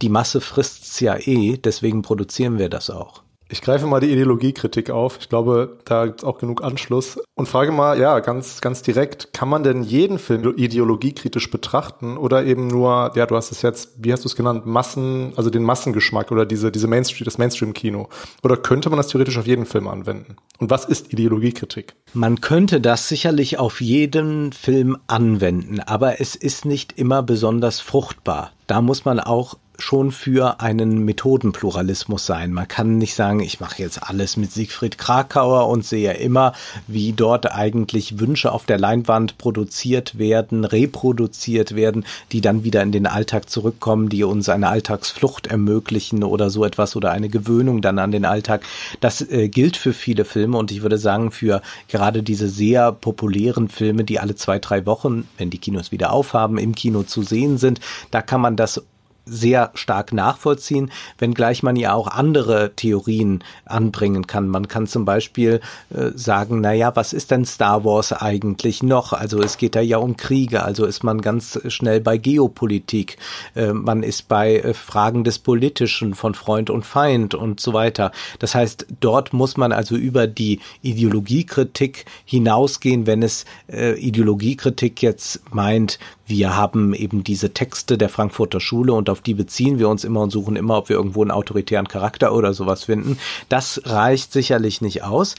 die 0.03 0.09
Masse 0.09 0.41
frisst's 0.41 1.01
ja 1.01 1.17
eh, 1.17 1.59
deswegen 1.59 2.03
produzieren 2.03 2.59
wir 2.59 2.69
das 2.69 2.91
auch. 2.91 3.23
Ich 3.53 3.63
greife 3.63 3.87
mal 3.87 3.99
die 3.99 4.13
Ideologiekritik 4.13 4.91
auf. 4.91 5.19
Ich 5.21 5.29
glaube, 5.29 5.79
da 5.85 6.07
gibt 6.07 6.21
es 6.21 6.25
auch 6.25 6.39
genug 6.39 6.63
Anschluss. 6.63 7.19
Und 7.35 7.49
frage 7.49 7.73
mal, 7.73 7.99
ja, 7.99 8.21
ganz, 8.21 8.61
ganz 8.61 8.83
direkt, 8.83 9.33
kann 9.33 9.49
man 9.49 9.65
denn 9.65 9.83
jeden 9.83 10.21
Film 10.21 10.55
ideologiekritisch 10.57 11.51
betrachten 11.51 12.17
oder 12.17 12.45
eben 12.45 12.69
nur, 12.69 13.11
ja, 13.17 13.27
du 13.27 13.35
hast 13.35 13.51
es 13.51 13.63
jetzt, 13.63 13.91
wie 13.97 14.13
hast 14.13 14.25
du 14.25 14.29
es 14.29 14.37
genannt, 14.37 14.67
Massen, 14.67 15.33
also 15.35 15.51
den 15.51 15.65
Massengeschmack 15.65 16.31
oder 16.31 16.47
diese, 16.47 16.71
diese 16.71 16.87
Mainstream, 16.87 17.25
das 17.25 17.39
Mainstream-Kino? 17.39 18.09
Oder 18.45 18.57
könnte 18.57 18.89
man 18.89 18.99
das 18.99 19.09
theoretisch 19.09 19.37
auf 19.37 19.49
jeden 19.49 19.67
Film 19.67 19.89
anwenden? 19.89 20.37
Und 20.59 20.71
was 20.71 20.85
ist 20.85 21.13
Ideologiekritik? 21.13 21.97
Man 22.15 22.41
könnte 22.41 22.81
das 22.81 23.09
sicherlich 23.09 23.59
auf 23.59 23.81
jeden 23.81 24.53
Film 24.53 24.97
anwenden, 25.09 25.81
aber 25.81 26.21
es 26.21 26.37
ist 26.37 26.65
nicht 26.65 26.97
immer 26.97 27.25
besonders 27.25 27.81
fruchtbar. 27.81 28.53
Da 28.69 28.81
muss 28.81 29.05
man 29.05 29.19
auch 29.19 29.57
schon 29.81 30.13
für 30.13 30.61
einen 30.61 31.05
Methodenpluralismus 31.05 32.27
sein. 32.27 32.53
Man 32.53 32.69
kann 32.69 32.99
nicht 32.99 33.15
sagen, 33.15 33.41
ich 33.41 33.61
mache 33.61 33.83
jetzt 33.83 34.03
alles 34.03 34.37
mit 34.37 34.53
Siegfried 34.53 34.99
Krakauer 34.99 35.69
und 35.69 35.85
sehe 35.85 36.15
immer, 36.15 36.53
wie 36.87 37.13
dort 37.13 37.53
eigentlich 37.53 38.19
Wünsche 38.19 38.53
auf 38.53 38.67
der 38.67 38.79
Leinwand 38.79 39.39
produziert 39.39 40.19
werden, 40.19 40.65
reproduziert 40.65 41.75
werden, 41.75 42.05
die 42.33 42.41
dann 42.41 42.65
wieder 42.65 42.83
in 42.83 42.93
den 42.93 43.07
Alltag 43.07 43.51
zurückkommen, 43.51 44.09
die 44.09 44.25
uns 44.25 44.49
eine 44.49 44.69
Alltagsflucht 44.69 45.47
ermöglichen 45.47 46.23
oder 46.25 46.51
so 46.51 46.65
etwas 46.65 46.97
oder 46.97 47.11
eine 47.11 47.29
Gewöhnung 47.29 47.83
dann 47.83 47.99
an 47.99 48.13
den 48.13 48.25
Alltag. 48.25 48.63
Das 49.01 49.21
äh, 49.21 49.49
gilt 49.49 49.77
für 49.77 49.93
viele 49.93 50.25
Filme 50.25 50.59
und 50.59 50.71
ich 50.71 50.83
würde 50.83 50.99
sagen, 50.99 51.31
für 51.31 51.63
gerade 51.89 52.23
diese 52.23 52.49
sehr 52.49 52.93
populären 52.93 53.69
Filme, 53.69 54.05
die 54.05 54.21
alle 54.21 54.35
zwei, 54.35 54.59
drei 54.59 54.87
Wochen, 54.87 55.27
wenn 55.39 55.51
die 55.51 55.59
Kinos 55.59 55.93
wieder 55.93 56.13
aufhaben, 56.13 56.59
im 56.59 56.75
Kino 56.75 57.03
zu 57.03 57.23
sehen 57.23 57.59
sind, 57.59 57.81
da 58.11 58.23
kann 58.23 58.41
man 58.41 58.57
das 58.57 58.83
sehr 59.27 59.71
stark 59.75 60.13
nachvollziehen, 60.13 60.91
wenngleich 61.19 61.63
man 61.63 61.77
ja 61.77 61.95
auch 61.95 62.09
andere 62.09 62.73
Theorien 62.75 63.45
anbringen 63.65 64.27
kann. 64.27 64.49
Man 64.49 64.69
kann 64.69 64.87
zum 64.87 65.05
Beispiel 65.05 65.61
äh, 65.91 66.11
sagen, 66.15 66.61
na 66.61 66.73
ja, 66.73 66.95
was 66.97 67.13
ist 67.13 67.31
denn 67.31 67.45
Star 67.45 67.85
Wars 67.85 68.13
eigentlich 68.13 68.83
noch? 68.83 69.13
Also 69.13 69.41
es 69.41 69.57
geht 69.57 69.75
da 69.75 69.81
ja 69.81 69.99
um 69.99 70.17
Kriege, 70.17 70.63
also 70.63 70.85
ist 70.85 71.05
man 71.05 71.21
ganz 71.21 71.61
schnell 71.69 72.01
bei 72.01 72.19
Geopolitik, 72.19 73.19
äh, 73.55 73.73
man 73.73 74.03
ist 74.03 74.29
bei 74.29 74.57
äh, 74.57 74.75
Fragen 74.75 75.25
des 75.25 75.39
Politischen 75.39 76.15
von 76.15 76.35
Freund 76.35 76.71
und 76.71 76.85
Feind 76.85 77.35
und 77.35 77.61
so 77.61 77.73
weiter. 77.73 78.13
Das 78.39 78.55
heißt, 78.55 78.87
dort 79.01 79.33
muss 79.33 79.57
man 79.57 79.73
also 79.73 79.97
über 79.97 80.27
die 80.27 80.61
Ideologiekritik 80.83 82.05
hinausgehen, 82.25 83.07
wenn 83.07 83.23
es 83.23 83.45
äh, 83.71 83.99
Ideologiekritik 83.99 85.03
jetzt 85.03 85.41
meint, 85.53 85.99
wir 86.31 86.57
haben 86.57 86.95
eben 86.95 87.25
diese 87.25 87.53
Texte 87.53 87.99
der 87.99 88.09
Frankfurter 88.09 88.61
Schule 88.61 88.95
und 88.95 89.11
auf 89.11 89.21
die 89.21 89.35
beziehen 89.35 89.79
wir 89.79 89.89
uns 89.89 90.05
immer 90.05 90.21
und 90.21 90.31
suchen 90.31 90.57
immer, 90.57 90.79
ob 90.79 90.89
wir 90.89 90.97
irgendwo 90.97 91.21
einen 91.23 91.33
autoritären 91.33 91.89
Charakter 91.89 92.33
oder 92.33 92.55
sowas 92.55 92.85
finden. 92.85 93.19
Das 93.49 93.83
reicht 93.85 94.33
sicherlich 94.33 94.81
nicht 94.81 95.03
aus. 95.03 95.35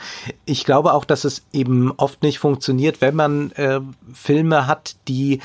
Ich 0.46 0.66
glaube 0.66 0.94
auch, 0.94 1.06
dass 1.06 1.24
es 1.24 1.44
eben 1.54 1.92
oft 1.98 2.22
nicht 2.22 2.40
funktioniert, 2.40 3.02
wenn 3.02 3.16
man 3.16 3.52
äh, 3.52 3.80
Filme 4.14 4.68
hat, 4.68 4.96
die 5.08 5.40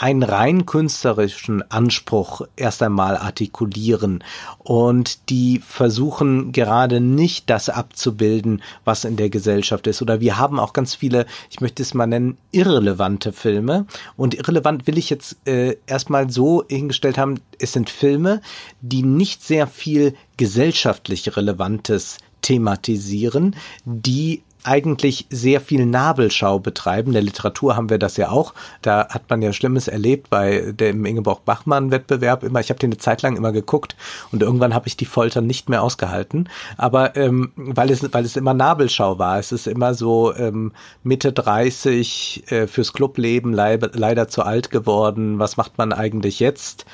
einen 0.00 0.22
rein 0.22 0.64
künstlerischen 0.64 1.62
Anspruch 1.70 2.40
erst 2.56 2.82
einmal 2.82 3.18
artikulieren 3.18 4.24
und 4.58 5.28
die 5.28 5.58
versuchen 5.58 6.52
gerade 6.52 7.02
nicht 7.02 7.50
das 7.50 7.68
abzubilden, 7.68 8.62
was 8.86 9.04
in 9.04 9.18
der 9.18 9.28
Gesellschaft 9.28 9.86
ist. 9.86 10.00
Oder 10.00 10.20
wir 10.20 10.38
haben 10.38 10.58
auch 10.58 10.72
ganz 10.72 10.94
viele, 10.94 11.26
ich 11.50 11.60
möchte 11.60 11.82
es 11.82 11.92
mal 11.92 12.06
nennen, 12.06 12.38
irrelevante 12.50 13.30
Filme. 13.30 13.84
Und 14.16 14.32
irrelevant 14.32 14.86
will 14.86 14.96
ich 14.96 15.10
jetzt 15.10 15.36
äh, 15.46 15.76
erstmal 15.86 16.30
so 16.30 16.64
hingestellt 16.66 17.18
haben, 17.18 17.38
es 17.58 17.74
sind 17.74 17.90
Filme, 17.90 18.40
die 18.80 19.02
nicht 19.02 19.44
sehr 19.44 19.66
viel 19.66 20.14
gesellschaftlich 20.38 21.36
Relevantes 21.36 22.16
thematisieren, 22.40 23.54
die 23.84 24.44
eigentlich 24.64 25.26
sehr 25.30 25.60
viel 25.60 25.86
Nabelschau 25.86 26.58
betreiben. 26.58 27.08
In 27.08 27.14
der 27.14 27.22
Literatur 27.22 27.76
haben 27.76 27.90
wir 27.90 27.98
das 27.98 28.16
ja 28.16 28.30
auch. 28.30 28.54
Da 28.82 29.08
hat 29.08 29.28
man 29.28 29.42
ja 29.42 29.52
Schlimmes 29.52 29.88
erlebt 29.88 30.30
bei 30.30 30.72
dem 30.72 31.04
Ingeborg-Bachmann-Wettbewerb 31.04 32.42
immer. 32.42 32.60
Ich 32.60 32.70
habe 32.70 32.78
den 32.78 32.90
eine 32.90 32.98
Zeit 32.98 33.22
lang 33.22 33.36
immer 33.36 33.52
geguckt 33.52 33.96
und 34.32 34.42
irgendwann 34.42 34.74
habe 34.74 34.88
ich 34.88 34.96
die 34.96 35.06
Folter 35.06 35.40
nicht 35.40 35.68
mehr 35.68 35.82
ausgehalten. 35.82 36.48
Aber 36.76 37.16
ähm, 37.16 37.52
weil 37.56 37.90
es 37.90 38.12
weil 38.12 38.24
es 38.24 38.36
immer 38.36 38.54
Nabelschau 38.54 39.18
war. 39.18 39.38
Es 39.38 39.52
ist 39.52 39.66
immer 39.66 39.94
so 39.94 40.34
ähm, 40.34 40.72
Mitte 41.02 41.32
30 41.32 42.44
äh, 42.50 42.66
fürs 42.66 42.92
Clubleben 42.92 43.52
leider, 43.52 43.90
leider 43.94 44.28
zu 44.28 44.42
alt 44.42 44.70
geworden. 44.70 45.38
Was 45.38 45.56
macht 45.56 45.78
man 45.78 45.92
eigentlich 45.92 46.40
jetzt? 46.40 46.86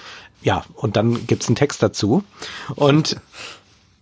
Ja, 0.43 0.65
und 0.75 0.97
dann 0.97 1.27
gibt's 1.27 1.49
einen 1.49 1.57
Text 1.57 1.83
dazu. 1.83 2.23
Und 2.75 3.17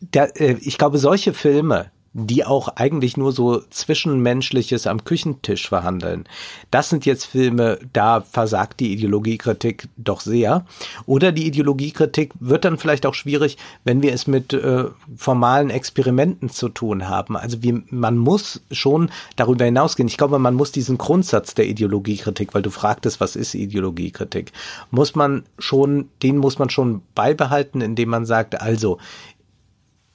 der, 0.00 0.38
äh, 0.40 0.56
ich 0.60 0.78
glaube, 0.78 0.98
solche 0.98 1.32
Filme, 1.32 1.90
die 2.16 2.44
auch 2.44 2.68
eigentlich 2.68 3.16
nur 3.16 3.32
so 3.32 3.60
Zwischenmenschliches 3.70 4.86
am 4.86 5.02
Küchentisch 5.02 5.68
verhandeln. 5.68 6.26
Das 6.70 6.88
sind 6.88 7.04
jetzt 7.06 7.24
Filme, 7.24 7.80
da 7.92 8.20
versagt 8.20 8.78
die 8.78 8.92
Ideologiekritik 8.92 9.88
doch 9.96 10.20
sehr. 10.20 10.64
Oder 11.06 11.32
die 11.32 11.46
Ideologiekritik 11.46 12.32
wird 12.38 12.64
dann 12.64 12.78
vielleicht 12.78 13.04
auch 13.04 13.14
schwierig, 13.14 13.58
wenn 13.82 14.00
wir 14.00 14.12
es 14.12 14.28
mit 14.28 14.52
äh, 14.52 14.84
formalen 15.16 15.70
Experimenten 15.70 16.50
zu 16.50 16.68
tun 16.68 17.08
haben. 17.08 17.36
Also 17.36 17.64
wie, 17.64 17.82
man 17.90 18.16
muss 18.16 18.62
schon 18.70 19.10
darüber 19.34 19.64
hinausgehen. 19.64 20.08
Ich 20.08 20.16
glaube, 20.16 20.38
man 20.38 20.54
muss 20.54 20.70
diesen 20.70 20.98
Grundsatz 20.98 21.54
der 21.54 21.66
Ideologiekritik, 21.66 22.54
weil 22.54 22.62
du 22.62 22.70
fragtest, 22.70 23.20
was 23.20 23.34
ist 23.34 23.56
Ideologiekritik, 23.56 24.52
muss 24.92 25.16
man 25.16 25.42
schon, 25.58 26.08
den 26.22 26.38
muss 26.38 26.60
man 26.60 26.70
schon 26.70 27.02
beibehalten, 27.16 27.80
indem 27.80 28.10
man 28.10 28.24
sagt, 28.24 28.60
also 28.60 28.98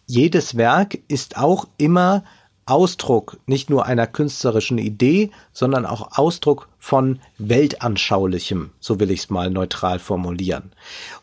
jedes 0.10 0.58
Werk 0.58 0.98
ist 1.08 1.38
auch 1.38 1.67
immer 1.78 2.24
Ausdruck 2.65 3.38
nicht 3.45 3.69
nur 3.69 3.86
einer 3.86 4.08
künstlerischen 4.08 4.80
Idee, 4.80 5.30
sondern 5.54 5.86
auch 5.86 6.17
Ausdruck 6.17 6.67
von 6.80 7.19
weltanschaulichem, 7.38 8.72
so 8.80 9.00
will 9.00 9.12
ich 9.12 9.19
es 9.19 9.30
mal 9.30 9.52
neutral 9.52 10.00
formulieren. 10.00 10.72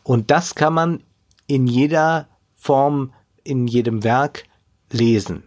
Und 0.03 0.31
das 0.31 0.55
kann 0.55 0.73
man 0.73 1.03
in 1.47 1.67
jeder 1.67 2.29
Form, 2.57 3.11
in 3.43 3.67
jedem 3.67 4.05
Werk 4.05 4.45
lesen. 4.89 5.43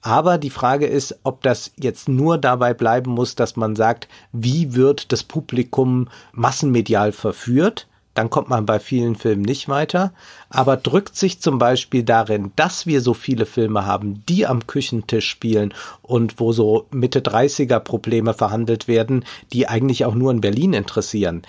Aber 0.00 0.36
die 0.36 0.50
Frage 0.50 0.86
ist, 0.86 1.20
ob 1.22 1.40
das 1.42 1.70
jetzt 1.76 2.08
nur 2.08 2.36
dabei 2.36 2.74
bleiben 2.74 3.12
muss, 3.12 3.36
dass 3.36 3.54
man 3.54 3.76
sagt, 3.76 4.08
wie 4.32 4.74
wird 4.74 5.12
das 5.12 5.22
Publikum 5.22 6.08
massenmedial 6.32 7.12
verführt, 7.12 7.86
dann 8.14 8.30
kommt 8.30 8.48
man 8.48 8.66
bei 8.66 8.78
vielen 8.78 9.16
Filmen 9.16 9.42
nicht 9.42 9.68
weiter, 9.68 10.12
aber 10.50 10.76
drückt 10.76 11.16
sich 11.16 11.40
zum 11.40 11.58
Beispiel 11.58 12.02
darin, 12.02 12.52
dass 12.56 12.86
wir 12.86 13.00
so 13.00 13.14
viele 13.14 13.46
Filme 13.46 13.86
haben, 13.86 14.22
die 14.28 14.46
am 14.46 14.66
Küchentisch 14.66 15.28
spielen 15.28 15.72
und 16.02 16.38
wo 16.38 16.52
so 16.52 16.86
Mitte 16.90 17.20
30er 17.20 17.80
Probleme 17.80 18.34
verhandelt 18.34 18.88
werden, 18.88 19.24
die 19.52 19.68
eigentlich 19.68 20.04
auch 20.04 20.14
nur 20.14 20.30
in 20.30 20.40
Berlin 20.40 20.72
interessieren 20.72 21.42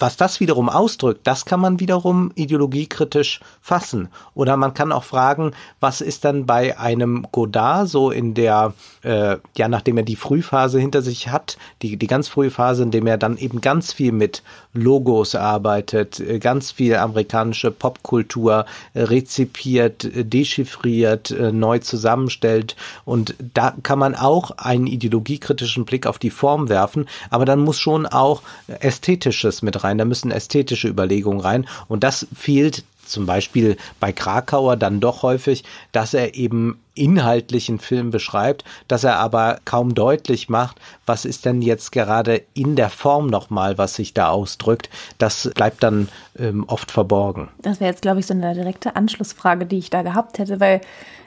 was 0.00 0.16
das 0.16 0.40
wiederum 0.40 0.68
ausdrückt, 0.68 1.20
das 1.24 1.44
kann 1.44 1.60
man 1.60 1.78
wiederum 1.78 2.32
ideologiekritisch 2.34 3.40
fassen. 3.60 4.08
Oder 4.34 4.56
man 4.56 4.74
kann 4.74 4.92
auch 4.92 5.04
fragen, 5.04 5.52
was 5.78 6.00
ist 6.00 6.24
dann 6.24 6.46
bei 6.46 6.78
einem 6.78 7.26
Godard 7.30 7.88
so 7.88 8.10
in 8.10 8.34
der, 8.34 8.72
äh, 9.02 9.36
ja, 9.56 9.68
nachdem 9.68 9.98
er 9.98 10.02
die 10.02 10.16
Frühphase 10.16 10.80
hinter 10.80 11.02
sich 11.02 11.28
hat, 11.28 11.58
die, 11.82 11.96
die 11.96 12.06
ganz 12.06 12.28
frühe 12.28 12.50
Phase, 12.50 12.82
in 12.82 12.90
dem 12.90 13.06
er 13.06 13.18
dann 13.18 13.36
eben 13.36 13.60
ganz 13.60 13.92
viel 13.92 14.12
mit 14.12 14.42
Logos 14.72 15.34
arbeitet, 15.34 16.20
äh, 16.20 16.38
ganz 16.38 16.70
viel 16.70 16.96
amerikanische 16.96 17.70
Popkultur 17.70 18.64
äh, 18.94 19.02
rezipiert, 19.02 20.04
äh, 20.04 20.24
dechiffriert, 20.24 21.34
neu 21.52 21.78
zusammenstellt. 21.78 22.76
Und 23.04 23.34
da 23.54 23.74
kann 23.82 23.98
man 23.98 24.14
auch 24.14 24.52
einen 24.52 24.86
ideologiekritischen 24.86 25.84
Blick 25.84 26.06
auf 26.06 26.18
die 26.18 26.30
Form 26.30 26.68
werfen, 26.68 27.06
aber 27.28 27.44
dann 27.44 27.60
muss 27.60 27.78
schon 27.78 28.06
auch 28.06 28.42
Ästhetisches 28.66 29.59
mit 29.62 29.82
rein 29.82 29.98
da 29.98 30.04
müssen 30.04 30.30
ästhetische 30.30 30.88
Überlegungen 30.88 31.40
rein 31.40 31.66
und 31.88 32.04
das 32.04 32.26
fehlt 32.34 32.84
zum 33.10 33.26
Beispiel 33.26 33.76
bei 33.98 34.12
Krakauer 34.12 34.76
dann 34.76 35.00
doch 35.00 35.22
häufig, 35.22 35.64
dass 35.92 36.14
er 36.14 36.34
eben 36.34 36.80
inhaltlichen 36.94 37.78
Film 37.78 38.10
beschreibt, 38.10 38.64
dass 38.88 39.04
er 39.04 39.16
aber 39.16 39.58
kaum 39.64 39.94
deutlich 39.94 40.48
macht, 40.48 40.78
was 41.06 41.24
ist 41.24 41.44
denn 41.44 41.62
jetzt 41.62 41.92
gerade 41.92 42.42
in 42.54 42.76
der 42.76 42.90
Form 42.90 43.26
nochmal, 43.26 43.78
was 43.78 43.94
sich 43.94 44.14
da 44.14 44.28
ausdrückt. 44.28 44.90
Das 45.18 45.50
bleibt 45.54 45.82
dann 45.82 46.08
ähm, 46.38 46.64
oft 46.68 46.90
verborgen. 46.90 47.48
Das 47.62 47.80
wäre 47.80 47.90
jetzt, 47.90 48.02
glaube 48.02 48.20
ich, 48.20 48.26
so 48.26 48.34
eine 48.34 48.54
direkte 48.54 48.96
Anschlussfrage, 48.96 49.66
die 49.66 49.78
ich 49.78 49.90
da 49.90 50.02
gehabt 50.02 50.38
hätte, 50.38 50.60
weil 50.60 50.80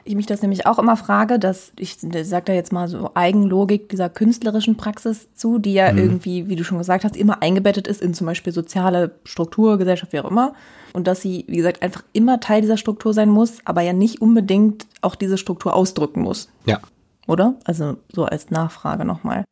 ich 0.04 0.14
mich 0.14 0.26
das 0.26 0.42
nämlich 0.42 0.66
auch 0.66 0.78
immer 0.78 0.96
frage, 0.96 1.38
dass 1.38 1.72
ich 1.76 1.96
sage 1.98 2.44
da 2.46 2.52
jetzt 2.52 2.72
mal 2.72 2.88
so 2.88 3.10
Eigenlogik 3.14 3.88
dieser 3.88 4.08
künstlerischen 4.10 4.76
Praxis 4.76 5.28
zu, 5.34 5.58
die 5.58 5.72
ja 5.72 5.92
mhm. 5.92 5.98
irgendwie, 5.98 6.48
wie 6.48 6.56
du 6.56 6.64
schon 6.64 6.78
gesagt 6.78 7.04
hast, 7.04 7.16
immer 7.16 7.42
eingebettet 7.42 7.86
ist 7.86 8.02
in 8.02 8.14
zum 8.14 8.26
Beispiel 8.26 8.52
soziale 8.52 9.12
Struktur, 9.24 9.78
Gesellschaft, 9.78 10.12
wie 10.12 10.20
auch 10.20 10.30
immer. 10.30 10.54
Und 10.92 11.06
dass 11.06 11.22
sie, 11.22 11.44
wie 11.48 11.56
gesagt, 11.56 11.82
einfach 11.82 12.04
immer 12.12 12.38
Teil 12.40 12.60
dieser 12.60 12.76
Struktur 12.76 13.14
sein 13.14 13.28
muss, 13.28 13.58
aber 13.64 13.80
ja 13.80 13.92
nicht 13.92 14.20
unbedingt 14.20 14.86
auch 15.00 15.14
diese 15.14 15.38
Struktur 15.38 15.74
ausdrücken 15.74 16.20
muss. 16.20 16.48
Ja. 16.66 16.80
Oder? 17.26 17.54
Also 17.64 17.96
so 18.12 18.24
als 18.24 18.50
Nachfrage 18.50 19.04
nochmal. 19.04 19.44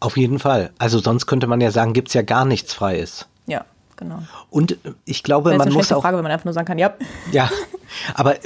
Auf 0.00 0.16
jeden 0.16 0.38
Fall. 0.38 0.70
Also 0.78 0.98
sonst 0.98 1.26
könnte 1.26 1.46
man 1.46 1.60
ja 1.60 1.70
sagen, 1.70 1.92
gibt's 1.92 2.14
ja 2.14 2.22
gar 2.22 2.44
nichts 2.44 2.72
Freies. 2.72 3.26
Ja, 3.46 3.64
genau. 3.96 4.22
Und 4.48 4.78
ich 5.04 5.22
glaube, 5.22 5.50
man 5.50 5.62
eine 5.62 5.72
muss 5.72 5.92
auch. 5.92 6.02
Frage, 6.02 6.16
wenn 6.16 6.22
man 6.22 6.32
einfach 6.32 6.46
nur 6.46 6.54
sagen 6.54 6.66
kann, 6.66 6.78
ja. 6.78 6.94
Ja, 7.32 7.50
aber 8.14 8.36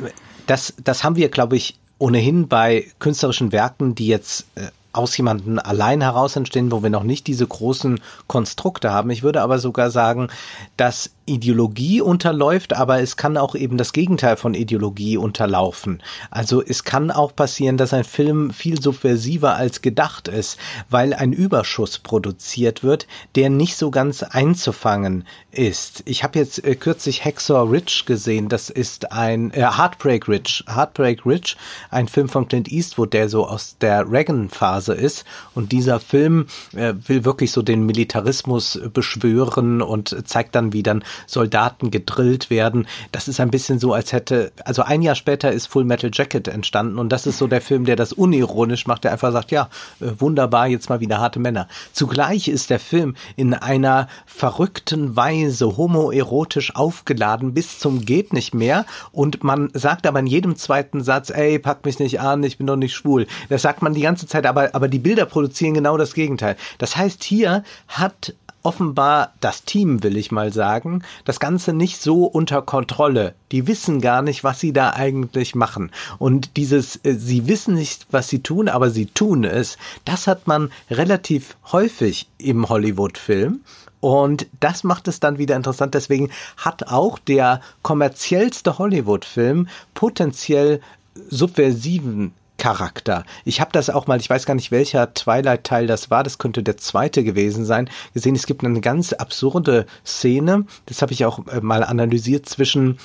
das, 0.46 0.74
das 0.82 1.04
haben 1.04 1.16
wir, 1.16 1.28
glaube 1.28 1.56
ich, 1.56 1.78
ohnehin 1.98 2.48
bei 2.48 2.86
künstlerischen 2.98 3.52
Werken, 3.52 3.94
die 3.94 4.08
jetzt 4.08 4.46
äh, 4.56 4.68
aus 4.92 5.16
jemanden 5.16 5.58
allein 5.58 6.00
heraus 6.02 6.36
entstehen, 6.36 6.70
wo 6.70 6.82
wir 6.82 6.90
noch 6.90 7.04
nicht 7.04 7.26
diese 7.26 7.46
großen 7.46 8.00
Konstrukte 8.26 8.90
haben. 8.90 9.10
Ich 9.10 9.22
würde 9.22 9.42
aber 9.42 9.58
sogar 9.58 9.90
sagen, 9.90 10.28
dass 10.76 11.10
Ideologie 11.26 12.00
unterläuft, 12.00 12.74
aber 12.74 13.00
es 13.00 13.16
kann 13.16 13.36
auch 13.36 13.54
eben 13.54 13.76
das 13.76 13.92
Gegenteil 13.92 14.36
von 14.36 14.54
Ideologie 14.54 15.16
unterlaufen. 15.16 16.02
Also 16.30 16.62
es 16.62 16.84
kann 16.84 17.10
auch 17.10 17.34
passieren, 17.34 17.76
dass 17.76 17.94
ein 17.94 18.04
Film 18.04 18.50
viel 18.50 18.80
subversiver 18.80 19.54
als 19.54 19.82
gedacht 19.82 20.28
ist, 20.28 20.58
weil 20.90 21.14
ein 21.14 21.32
Überschuss 21.32 21.98
produziert 21.98 22.82
wird, 22.82 23.06
der 23.36 23.50
nicht 23.50 23.76
so 23.76 23.90
ganz 23.90 24.22
einzufangen 24.22 25.24
ist. 25.52 26.02
Ich 26.06 26.24
habe 26.24 26.38
jetzt 26.38 26.64
äh, 26.64 26.74
kürzlich 26.74 27.24
Hexor 27.24 27.70
Ridge 27.70 28.02
gesehen, 28.06 28.48
das 28.48 28.70
ist 28.70 29.12
ein 29.12 29.52
äh, 29.52 29.60
Heartbreak 29.60 30.26
Ridge, 30.28 30.64
Heartbreak 30.66 31.24
Ridge, 31.24 31.56
ein 31.90 32.08
Film 32.08 32.28
von 32.28 32.48
Clint 32.48 32.70
Eastwood, 32.70 33.12
der 33.12 33.28
so 33.28 33.46
aus 33.46 33.76
der 33.80 34.10
Reagan-Phase 34.10 34.94
ist 34.94 35.24
und 35.54 35.72
dieser 35.72 36.00
Film 36.00 36.46
äh, 36.74 36.94
will 37.06 37.24
wirklich 37.24 37.52
so 37.52 37.62
den 37.62 37.86
Militarismus 37.86 38.80
beschwören 38.92 39.82
und 39.82 40.16
zeigt 40.26 40.54
dann, 40.54 40.72
wie 40.72 40.82
dann 40.82 41.04
Soldaten 41.26 41.90
gedrillt 41.90 42.50
werden. 42.50 42.86
Das 43.10 43.28
ist 43.28 43.40
ein 43.40 43.50
bisschen 43.50 43.78
so, 43.78 43.92
als 43.92 44.12
hätte, 44.12 44.52
also 44.64 44.82
ein 44.82 45.02
Jahr 45.02 45.14
später 45.14 45.52
ist 45.52 45.66
Full 45.66 45.84
Metal 45.84 46.10
Jacket 46.12 46.48
entstanden 46.48 46.98
und 46.98 47.10
das 47.10 47.26
ist 47.26 47.38
so 47.38 47.46
der 47.46 47.60
Film, 47.60 47.84
der 47.84 47.96
das 47.96 48.12
unironisch 48.12 48.86
macht, 48.86 49.04
der 49.04 49.12
einfach 49.12 49.32
sagt, 49.32 49.50
ja, 49.50 49.68
äh, 50.00 50.06
wunderbar, 50.18 50.66
jetzt 50.68 50.88
mal 50.88 51.00
wieder 51.00 51.18
harte 51.18 51.38
Männer. 51.38 51.68
Zugleich 51.92 52.48
ist 52.48 52.70
der 52.70 52.80
Film 52.80 53.14
in 53.36 53.54
einer 53.54 54.08
verrückten 54.26 55.16
Weise 55.16 55.76
homoerotisch 55.76 56.74
aufgeladen 56.76 57.54
bis 57.54 57.78
zum 57.78 58.04
geht 58.04 58.32
nicht 58.32 58.54
mehr 58.54 58.84
und 59.12 59.44
man 59.44 59.70
sagt 59.74 60.06
aber 60.06 60.20
in 60.20 60.26
jedem 60.26 60.56
zweiten 60.56 61.02
Satz, 61.02 61.30
ey, 61.30 61.58
pack 61.58 61.84
mich 61.84 61.98
nicht 61.98 62.20
an, 62.20 62.42
ich 62.42 62.58
bin 62.58 62.66
doch 62.66 62.76
nicht 62.76 62.94
schwul. 62.94 63.26
Das 63.48 63.62
sagt 63.62 63.82
man 63.82 63.94
die 63.94 64.02
ganze 64.02 64.26
Zeit, 64.26 64.46
aber, 64.46 64.74
aber 64.74 64.88
die 64.88 64.98
Bilder 64.98 65.26
produzieren 65.26 65.74
genau 65.74 65.96
das 65.96 66.14
Gegenteil. 66.14 66.56
Das 66.78 66.96
heißt, 66.96 67.24
hier 67.24 67.64
hat 67.88 68.34
offenbar 68.62 69.32
das 69.40 69.64
Team, 69.64 70.02
will 70.02 70.16
ich 70.16 70.30
mal 70.30 70.52
sagen, 70.52 71.02
das 71.24 71.40
Ganze 71.40 71.72
nicht 71.72 72.00
so 72.00 72.24
unter 72.24 72.62
Kontrolle. 72.62 73.34
Die 73.50 73.66
wissen 73.66 74.00
gar 74.00 74.22
nicht, 74.22 74.44
was 74.44 74.60
sie 74.60 74.72
da 74.72 74.90
eigentlich 74.90 75.54
machen. 75.54 75.90
Und 76.18 76.56
dieses, 76.56 76.96
äh, 77.04 77.14
sie 77.14 77.48
wissen 77.48 77.74
nicht, 77.74 78.06
was 78.10 78.28
sie 78.28 78.42
tun, 78.42 78.68
aber 78.68 78.90
sie 78.90 79.06
tun 79.06 79.44
es, 79.44 79.78
das 80.04 80.26
hat 80.26 80.46
man 80.46 80.70
relativ 80.90 81.56
häufig 81.72 82.28
im 82.38 82.68
Hollywood-Film. 82.68 83.60
Und 84.00 84.46
das 84.58 84.82
macht 84.82 85.06
es 85.06 85.20
dann 85.20 85.38
wieder 85.38 85.54
interessant. 85.54 85.94
Deswegen 85.94 86.30
hat 86.56 86.88
auch 86.88 87.18
der 87.18 87.60
kommerziellste 87.82 88.78
Hollywood-Film 88.78 89.68
potenziell 89.94 90.80
subversiven 91.28 92.32
Charakter. 92.62 93.24
Ich 93.44 93.60
habe 93.60 93.72
das 93.72 93.90
auch 93.90 94.06
mal, 94.06 94.20
ich 94.20 94.30
weiß 94.30 94.46
gar 94.46 94.54
nicht, 94.54 94.70
welcher 94.70 95.12
Twilight-Teil 95.14 95.88
das 95.88 96.12
war, 96.12 96.22
das 96.22 96.38
könnte 96.38 96.62
der 96.62 96.76
zweite 96.76 97.24
gewesen 97.24 97.64
sein, 97.64 97.90
gesehen, 98.14 98.36
es 98.36 98.46
gibt 98.46 98.64
eine 98.64 98.80
ganz 98.80 99.12
absurde 99.12 99.84
Szene, 100.06 100.64
das 100.86 101.02
habe 101.02 101.12
ich 101.12 101.24
auch 101.24 101.44
äh, 101.48 101.60
mal 101.60 101.82
analysiert 101.82 102.48
zwischen 102.48 102.98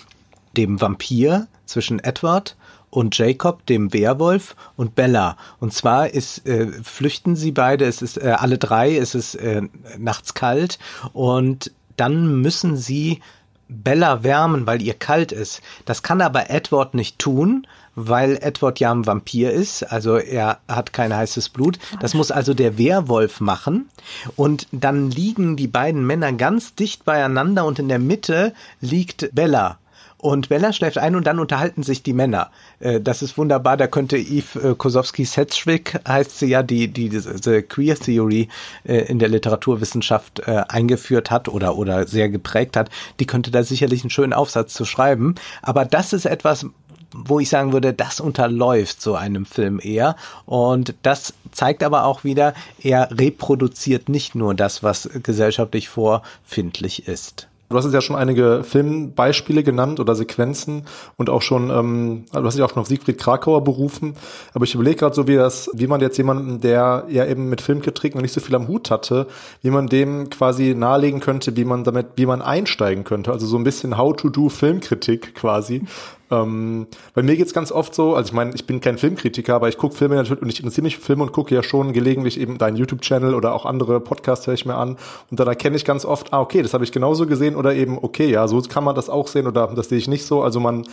dem 0.56 0.80
Vampir, 0.80 1.48
zwischen 1.66 1.98
Edward 1.98 2.56
und 2.92 3.18
Jacob, 3.18 3.66
dem 3.66 3.94
Werwolf, 3.94 4.56
und 4.76 4.94
Bella. 4.94 5.38
Und 5.60 5.74
zwar 5.74 6.08
ist, 6.12 6.46
äh, 6.46 6.68
flüchten 6.84 7.36
sie 7.36 7.52
beide, 7.52 7.86
es 7.86 8.04
ist 8.04 8.22
äh, 8.22 8.36
alle 8.38 8.60
drei, 8.60 8.96
es 8.96 9.16
ist 9.16 9.34
äh, 9.34 9.64
nachts 9.98 10.36
kalt. 10.36 10.78
Und 11.14 11.72
dann 11.96 12.42
müssen 12.44 12.78
sie 12.78 13.22
Bella 13.70 14.24
wärmen, 14.24 14.68
weil 14.68 14.84
ihr 14.84 14.94
kalt 14.94 15.32
ist. 15.32 15.62
Das 15.86 16.04
kann 16.04 16.22
aber 16.22 16.52
Edward 16.52 16.94
nicht 16.94 17.18
tun, 17.18 17.66
weil 17.98 18.38
Edward 18.42 18.80
ja 18.80 18.92
ein 18.92 19.08
Vampir 19.08 19.52
ist, 19.52 19.82
also 19.82 20.18
er 20.18 20.60
hat 20.68 20.94
kein 20.94 21.14
heißes 21.14 21.50
Blut. 21.50 21.80
Das 22.00 22.14
muss 22.14 22.30
also 22.30 22.54
der 22.54 22.78
Werwolf 22.78 23.42
machen. 23.42 23.90
Und 24.36 24.68
dann 24.72 25.10
liegen 25.10 25.56
die 25.56 25.68
beiden 25.68 26.06
Männer 26.06 26.32
ganz 26.34 26.76
dicht 26.76 27.06
beieinander 27.06 27.66
und 27.66 27.80
in 27.80 27.90
der 27.90 27.98
Mitte 27.98 28.54
liegt 28.82 29.34
Bella. 29.34 29.80
Und 30.20 30.50
Bella 30.50 30.74
schläft 30.74 30.98
ein 30.98 31.16
und 31.16 31.26
dann 31.26 31.40
unterhalten 31.40 31.84
sich 31.84 32.04
die 32.04 32.14
Männer. 32.14 32.52
Äh, 32.80 33.02
das 33.02 33.22
ist 33.22 33.38
wunderbar. 33.38 33.78
Da 33.78 33.88
könnte 33.88 34.18
Eve 34.18 34.72
äh, 34.72 34.76
Kosowski-Sedgwick, 34.76 36.00
heißt 36.08 36.38
sie 36.38 36.48
ja, 36.48 36.64
die, 36.64 36.88
die 36.88 37.10
diese 37.10 37.64
Queer 37.64 37.96
Theory 37.96 38.50
äh, 38.84 38.98
in 39.06 39.20
der 39.20 39.30
Literaturwissenschaft 39.30 40.48
eingeführt 40.48 41.32
hat 41.32 41.50
oder, 41.50 41.78
oder 41.78 42.08
sehr 42.08 42.30
geprägt 42.30 42.78
hat, 42.78 42.90
die 43.20 43.26
könnte 43.26 43.52
da 43.52 43.64
sicherlich 43.64 44.02
einen 44.02 44.10
schönen 44.10 44.34
Aufsatz 44.34 44.74
zu 44.74 44.86
schreiben. 44.86 45.36
Aber 45.62 45.86
das 45.86 46.14
ist 46.14 46.26
etwas, 46.26 46.68
wo 47.14 47.40
ich 47.40 47.50
sagen 47.50 47.74
würde, 47.74 47.94
das 47.94 48.20
unterläuft 48.20 49.02
so 49.02 49.16
einem 49.16 49.46
Film 49.46 49.80
eher. 49.82 50.16
Und 50.46 50.96
das 51.04 51.34
zeigt 51.52 51.84
aber 51.84 52.06
auch 52.06 52.24
wieder, 52.24 52.54
er 52.82 53.10
reproduziert 53.12 54.10
nicht 54.10 54.36
nur 54.36 54.54
das, 54.54 54.84
was 54.84 55.10
gesellschaftlich 55.24 55.90
vorfindlich 55.90 57.08
ist. 57.08 57.48
Du 57.70 57.76
hast 57.76 57.84
jetzt 57.84 57.94
ja 57.94 58.02
schon 58.02 58.16
einige 58.16 58.64
Filmbeispiele 58.64 59.62
genannt 59.62 60.00
oder 60.00 60.16
Sequenzen 60.16 60.84
und 61.18 61.30
auch 61.30 61.42
schon, 61.42 61.70
ähm, 61.70 62.24
du 62.32 62.46
hast 62.46 62.56
dich 62.56 62.64
auch 62.64 62.70
schon 62.70 62.80
auf 62.80 62.88
Siegfried 62.88 63.18
Krakauer 63.18 63.62
berufen. 63.62 64.16
Aber 64.54 64.64
ich 64.64 64.74
überlege 64.74 64.96
gerade 64.96 65.14
so, 65.14 65.28
wie 65.28 65.36
das, 65.36 65.70
wie 65.74 65.88
man 65.88 66.00
jetzt 66.00 66.18
jemanden, 66.18 66.62
der 66.62 67.06
ja 67.10 67.26
eben 67.26 67.50
mit 67.50 67.60
Filmkritik 67.60 68.16
noch 68.16 68.22
nicht 68.22 68.34
so 68.34 68.40
viel 68.40 68.56
am 68.56 68.70
Hut 68.70 68.90
hatte, 68.90 69.28
wie 69.64 69.70
man 69.70 69.88
dem 69.88 70.30
quasi 70.30 70.76
nahelegen 70.76 71.20
könnte, 71.20 71.58
wie 71.58 71.66
man 71.66 71.84
damit, 71.84 72.08
wie 72.16 72.26
man 72.26 72.42
einsteigen 72.42 73.04
könnte. 73.04 73.34
Also 73.34 73.46
so 73.46 73.58
ein 73.58 73.66
bisschen 73.66 73.98
How 73.98 74.16
to 74.16 74.30
do 74.30 74.48
Filmkritik 74.48 75.36
quasi. 75.36 75.84
Ähm, 76.30 76.88
bei 77.14 77.24
mir 77.24 77.36
geht's 77.38 77.54
ganz 77.54 77.72
oft 77.72 77.96
so, 77.96 78.16
also 78.16 78.28
ich 78.28 78.34
meine, 78.34 78.54
ich 78.54 78.66
bin 78.66 78.82
kein 78.82 78.98
Filmkritiker, 78.98 79.56
aber 79.56 79.70
ich 79.70 79.78
gucke 79.78 79.96
Filme 79.96 80.16
natürlich 80.16 80.42
und 80.42 80.50
ich 80.50 80.60
interessiere 80.60 80.84
mich 80.84 80.98
für 80.98 81.04
Filme 81.04 81.24
und 81.24 81.32
gucke 81.32 81.56
ja 81.56 81.64
schon 81.64 81.94
gelegentlich 81.94 82.40
eben 82.40 82.58
deinen 82.58 82.76
YouTube-Channel 82.76 83.34
oder 83.34 83.54
auch 83.54 83.66
andere 83.66 84.00
Podcasts 84.00 84.48
höre 84.48 84.54
ich 84.54 84.66
mir 84.66 84.76
an 84.76 84.98
und 85.32 85.40
dann 85.40 85.48
erkenne 85.48 85.78
ich 85.78 85.86
ganz 85.86 86.06
oft, 86.06 86.34
ah, 86.34 86.42
okay, 86.42 86.62
das 86.62 86.74
habe 86.74 86.84
ich 86.84 86.92
genauso 86.92 87.28
gesehen 87.28 87.56
oder 87.56 87.74
eben, 87.74 87.98
okay, 88.02 88.30
ja, 88.30 88.48
so 88.48 88.62
kann 88.62 88.84
man 88.84 88.96
das 88.96 89.10
auch 89.10 89.28
sehen 89.28 89.48
oder 89.48 89.68
das 89.68 89.90
sehe 89.90 89.98
ich 89.98 90.08
nicht 90.08 90.26
so. 90.26 90.42
Also 90.42 90.60
man 90.60 90.86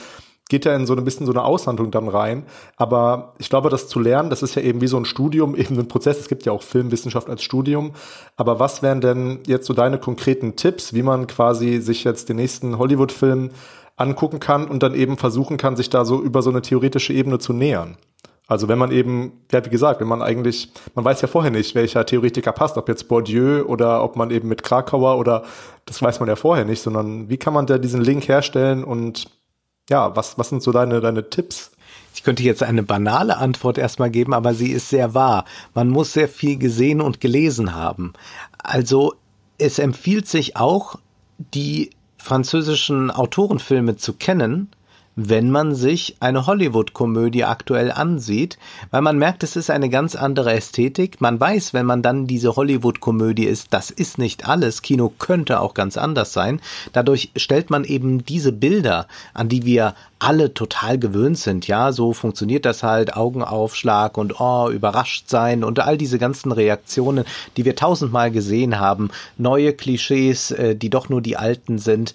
geht 0.48 0.66
ja 0.66 0.74
in 0.76 0.86
so 0.86 0.94
ein 0.94 1.04
bisschen 1.04 1.26
so 1.26 1.32
eine 1.32 1.42
Aushandlung 1.42 1.90
dann 1.90 2.08
rein. 2.08 2.44
Aber 2.76 3.34
ich 3.38 3.48
glaube, 3.48 3.70
das 3.70 3.88
zu 3.88 3.98
lernen, 3.98 4.30
das 4.30 4.42
ist 4.42 4.54
ja 4.54 4.62
eben 4.62 4.80
wie 4.80 4.86
so 4.86 4.96
ein 4.96 5.04
Studium, 5.04 5.54
eben 5.56 5.78
ein 5.78 5.88
Prozess. 5.88 6.18
Es 6.18 6.28
gibt 6.28 6.44
ja 6.44 6.52
auch 6.52 6.62
Filmwissenschaft 6.62 7.28
als 7.28 7.42
Studium. 7.42 7.92
Aber 8.36 8.60
was 8.60 8.82
wären 8.82 9.00
denn 9.00 9.40
jetzt 9.46 9.66
so 9.66 9.72
deine 9.72 9.98
konkreten 9.98 10.56
Tipps, 10.56 10.92
wie 10.92 11.02
man 11.02 11.26
quasi 11.26 11.80
sich 11.80 12.04
jetzt 12.04 12.28
den 12.28 12.36
nächsten 12.36 12.78
Hollywood-Film 12.78 13.50
angucken 13.96 14.40
kann 14.40 14.66
und 14.66 14.82
dann 14.82 14.94
eben 14.94 15.16
versuchen 15.16 15.56
kann, 15.56 15.76
sich 15.76 15.90
da 15.90 16.04
so 16.04 16.22
über 16.22 16.42
so 16.42 16.50
eine 16.50 16.62
theoretische 16.62 17.12
Ebene 17.12 17.38
zu 17.38 17.52
nähern. 17.52 17.96
Also 18.46 18.68
wenn 18.68 18.78
man 18.78 18.90
eben, 18.90 19.44
ja 19.52 19.64
wie 19.64 19.70
gesagt, 19.70 20.00
wenn 20.00 20.08
man 20.08 20.20
eigentlich, 20.20 20.70
man 20.94 21.04
weiß 21.04 21.22
ja 21.22 21.28
vorher 21.28 21.50
nicht, 21.50 21.74
welcher 21.74 22.04
Theoretiker 22.04 22.52
passt, 22.52 22.76
ob 22.76 22.88
jetzt 22.88 23.08
Bourdieu 23.08 23.64
oder 23.64 24.04
ob 24.04 24.16
man 24.16 24.30
eben 24.30 24.48
mit 24.48 24.62
Krakauer 24.62 25.18
oder 25.18 25.44
das 25.86 26.02
weiß 26.02 26.20
man 26.20 26.28
ja 26.28 26.36
vorher 26.36 26.66
nicht, 26.66 26.82
sondern 26.82 27.30
wie 27.30 27.38
kann 27.38 27.54
man 27.54 27.66
da 27.66 27.78
diesen 27.78 28.02
Link 28.02 28.28
herstellen 28.28 28.84
und 28.84 29.30
ja, 29.88 30.14
was, 30.14 30.38
was 30.38 30.50
sind 30.50 30.62
so 30.62 30.72
deine, 30.72 31.00
deine 31.00 31.30
Tipps? 31.30 31.70
Ich 32.14 32.22
könnte 32.22 32.42
jetzt 32.42 32.62
eine 32.62 32.82
banale 32.82 33.38
Antwort 33.38 33.78
erstmal 33.78 34.10
geben, 34.10 34.34
aber 34.34 34.54
sie 34.54 34.70
ist 34.70 34.88
sehr 34.88 35.14
wahr. 35.14 35.46
Man 35.74 35.88
muss 35.88 36.12
sehr 36.12 36.28
viel 36.28 36.58
gesehen 36.58 37.00
und 37.00 37.20
gelesen 37.20 37.74
haben. 37.74 38.12
Also 38.58 39.14
es 39.58 39.78
empfiehlt 39.78 40.28
sich 40.28 40.56
auch, 40.56 40.96
die 41.38 41.90
französischen 42.24 43.10
Autorenfilme 43.10 43.96
zu 43.96 44.14
kennen, 44.14 44.70
wenn 45.16 45.50
man 45.50 45.74
sich 45.74 46.16
eine 46.20 46.46
Hollywood-Komödie 46.46 47.44
aktuell 47.44 47.92
ansieht, 47.92 48.58
weil 48.90 49.02
man 49.02 49.18
merkt, 49.18 49.42
es 49.42 49.56
ist 49.56 49.70
eine 49.70 49.88
ganz 49.88 50.16
andere 50.16 50.52
Ästhetik. 50.52 51.20
Man 51.20 51.38
weiß, 51.38 51.72
wenn 51.72 51.86
man 51.86 52.02
dann 52.02 52.26
diese 52.26 52.56
Hollywood-Komödie 52.56 53.44
ist, 53.44 53.72
das 53.72 53.90
ist 53.90 54.18
nicht 54.18 54.48
alles. 54.48 54.82
Kino 54.82 55.12
könnte 55.18 55.60
auch 55.60 55.74
ganz 55.74 55.96
anders 55.96 56.32
sein. 56.32 56.60
Dadurch 56.92 57.30
stellt 57.36 57.70
man 57.70 57.84
eben 57.84 58.24
diese 58.24 58.52
Bilder, 58.52 59.06
an 59.34 59.48
die 59.48 59.64
wir 59.64 59.94
alle 60.18 60.54
total 60.54 60.98
gewöhnt 60.98 61.38
sind. 61.38 61.68
Ja, 61.68 61.92
so 61.92 62.12
funktioniert 62.12 62.64
das 62.64 62.82
halt. 62.82 63.16
Augenaufschlag 63.16 64.16
und 64.16 64.40
oh, 64.40 64.70
überrascht 64.70 65.28
sein 65.28 65.62
und 65.62 65.80
all 65.80 65.98
diese 65.98 66.18
ganzen 66.18 66.50
Reaktionen, 66.50 67.24
die 67.56 67.64
wir 67.64 67.76
tausendmal 67.76 68.30
gesehen 68.30 68.80
haben. 68.80 69.10
Neue 69.36 69.74
Klischees, 69.74 70.50
äh, 70.50 70.74
die 70.74 70.90
doch 70.90 71.08
nur 71.08 71.20
die 71.20 71.36
alten 71.36 71.78
sind 71.78 72.14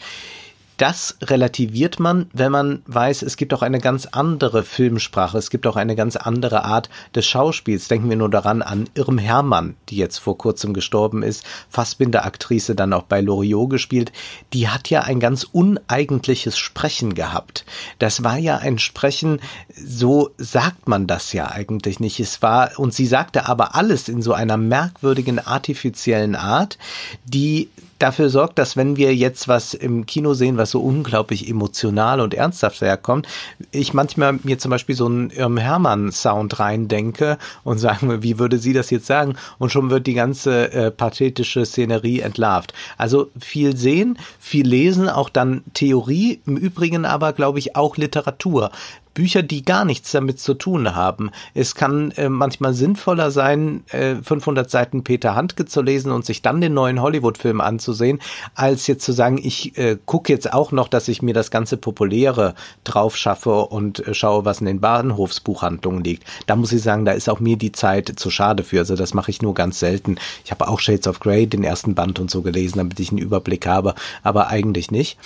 das 0.79 1.17
relativiert 1.21 1.99
man, 1.99 2.29
wenn 2.31 2.53
man 2.53 2.81
weiß, 2.87 3.21
es 3.21 3.35
gibt 3.35 3.53
auch 3.53 3.61
eine 3.61 3.79
ganz 3.79 4.05
andere 4.05 4.63
Filmsprache, 4.63 5.37
es 5.37 5.49
gibt 5.49 5.67
auch 5.67 5.75
eine 5.75 5.95
ganz 5.95 6.15
andere 6.15 6.63
Art 6.63 6.89
des 7.13 7.27
Schauspiels. 7.27 7.89
Denken 7.89 8.09
wir 8.09 8.15
nur 8.15 8.29
daran 8.29 8.61
an 8.61 8.89
Irm 8.93 9.17
Hermann, 9.17 9.75
die 9.89 9.97
jetzt 9.97 10.19
vor 10.19 10.37
kurzem 10.37 10.73
gestorben 10.73 11.21
ist, 11.21 11.43
Fassbinder-Aktrice, 11.69 12.75
dann 12.75 12.93
auch 12.93 13.03
bei 13.03 13.19
Loriot 13.19 13.69
gespielt. 13.69 14.13
Die 14.53 14.69
hat 14.69 14.89
ja 14.89 15.01
ein 15.01 15.19
ganz 15.19 15.43
uneigentliches 15.43 16.57
Sprechen 16.57 17.13
gehabt. 17.13 17.65
Das 17.99 18.23
war 18.23 18.37
ja 18.37 18.57
ein 18.57 18.79
Sprechen, 18.79 19.41
so 19.75 20.31
sagt 20.37 20.87
man 20.87 21.07
das 21.07 21.33
ja 21.33 21.51
eigentlich 21.51 21.99
nicht. 21.99 22.21
Es 22.21 22.41
war, 22.41 22.79
und 22.79 22.93
sie 22.93 23.05
sagte 23.05 23.49
aber 23.49 23.75
alles 23.75 24.07
in 24.07 24.21
so 24.21 24.31
einer 24.31 24.55
merkwürdigen, 24.55 25.39
artifiziellen 25.39 26.35
Art, 26.35 26.77
die 27.25 27.69
dafür 27.99 28.29
sorgt, 28.29 28.57
dass 28.57 28.77
wenn 28.77 28.95
wir 28.95 29.15
jetzt 29.15 29.47
was 29.47 29.73
im 29.73 30.05
Kino 30.05 30.33
sehen, 30.33 30.57
was 30.57 30.71
so 30.71 30.81
unglaublich 30.81 31.49
emotional 31.49 32.21
und 32.21 32.33
ernsthaft 32.33 32.81
herkommt, 32.81 33.27
ich 33.71 33.93
manchmal 33.93 34.39
mir 34.43 34.57
zum 34.57 34.71
Beispiel 34.71 34.95
so 34.95 35.05
einen 35.05 35.29
Irm 35.29 35.57
Hermann-Sound 35.57 36.59
reindenke 36.59 37.37
und 37.63 37.77
sage, 37.77 38.23
wie 38.23 38.39
würde 38.39 38.57
sie 38.57 38.73
das 38.73 38.89
jetzt 38.89 39.05
sagen? 39.05 39.35
Und 39.57 39.71
schon 39.71 39.89
wird 39.89 40.07
die 40.07 40.13
ganze 40.13 40.71
äh, 40.71 40.91
pathetische 40.91 41.65
Szenerie 41.65 42.21
entlarvt. 42.21 42.73
Also 42.97 43.29
viel 43.39 43.75
sehen, 43.75 44.17
viel 44.39 44.67
lesen, 44.67 45.09
auch 45.09 45.29
dann 45.29 45.63
Theorie, 45.73 46.41
im 46.45 46.57
Übrigen 46.57 47.05
aber, 47.05 47.33
glaube 47.33 47.59
ich, 47.59 47.75
auch 47.75 47.97
Literatur. 47.97 48.71
Bücher, 49.19 49.43
die 49.43 49.65
gar 49.65 49.83
nichts 49.83 50.13
damit 50.13 50.39
zu 50.39 50.53
tun 50.53 50.95
haben. 50.95 51.31
Es 51.53 51.75
kann 51.75 52.11
äh, 52.11 52.29
manchmal 52.29 52.73
sinnvoller 52.73 53.31
sein, 53.31 53.83
äh, 53.89 54.15
500 54.15 54.71
Seiten 54.71 55.03
Peter 55.03 55.35
Handke 55.35 55.65
zu 55.65 55.81
lesen 55.81 56.13
und 56.13 56.25
sich 56.25 56.41
dann 56.41 56.61
den 56.61 56.73
neuen 56.73 57.01
Hollywood-Film 57.01 57.59
anzusehen, 57.59 58.19
als 58.55 58.87
jetzt 58.87 59.03
zu 59.03 59.11
sagen, 59.11 59.37
ich 59.37 59.77
äh, 59.77 59.97
gucke 60.05 60.31
jetzt 60.31 60.53
auch 60.53 60.71
noch, 60.71 60.87
dass 60.87 61.09
ich 61.09 61.21
mir 61.21 61.33
das 61.33 61.51
ganze 61.51 61.75
Populäre 61.75 62.55
drauf 62.85 63.17
schaffe 63.17 63.65
und 63.65 64.07
äh, 64.07 64.13
schaue, 64.13 64.45
was 64.45 64.61
in 64.61 64.67
den 64.67 64.79
Bahnhofsbuchhandlungen 64.79 66.01
liegt. 66.01 66.23
Da 66.47 66.55
muss 66.55 66.71
ich 66.71 66.81
sagen, 66.81 67.03
da 67.03 67.11
ist 67.11 67.27
auch 67.27 67.41
mir 67.41 67.57
die 67.57 67.73
Zeit 67.73 68.13
zu 68.15 68.29
schade 68.29 68.63
für. 68.63 68.79
Also 68.79 68.95
das 68.95 69.13
mache 69.13 69.31
ich 69.31 69.41
nur 69.41 69.53
ganz 69.53 69.79
selten. 69.79 70.15
Ich 70.45 70.51
habe 70.51 70.69
auch 70.69 70.79
Shades 70.79 71.07
of 71.07 71.19
Grey, 71.19 71.45
den 71.45 71.65
ersten 71.65 71.93
Band 71.93 72.19
und 72.19 72.31
so 72.31 72.41
gelesen, 72.41 72.77
damit 72.77 73.01
ich 73.01 73.09
einen 73.09 73.17
Überblick 73.17 73.67
habe, 73.67 73.95
aber 74.23 74.47
eigentlich 74.47 74.91
nicht. 74.91 75.17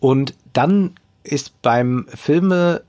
Und 0.00 0.32
dann 0.54 0.94
ist 1.24 1.60
beim 1.60 2.06
Filme 2.08 2.80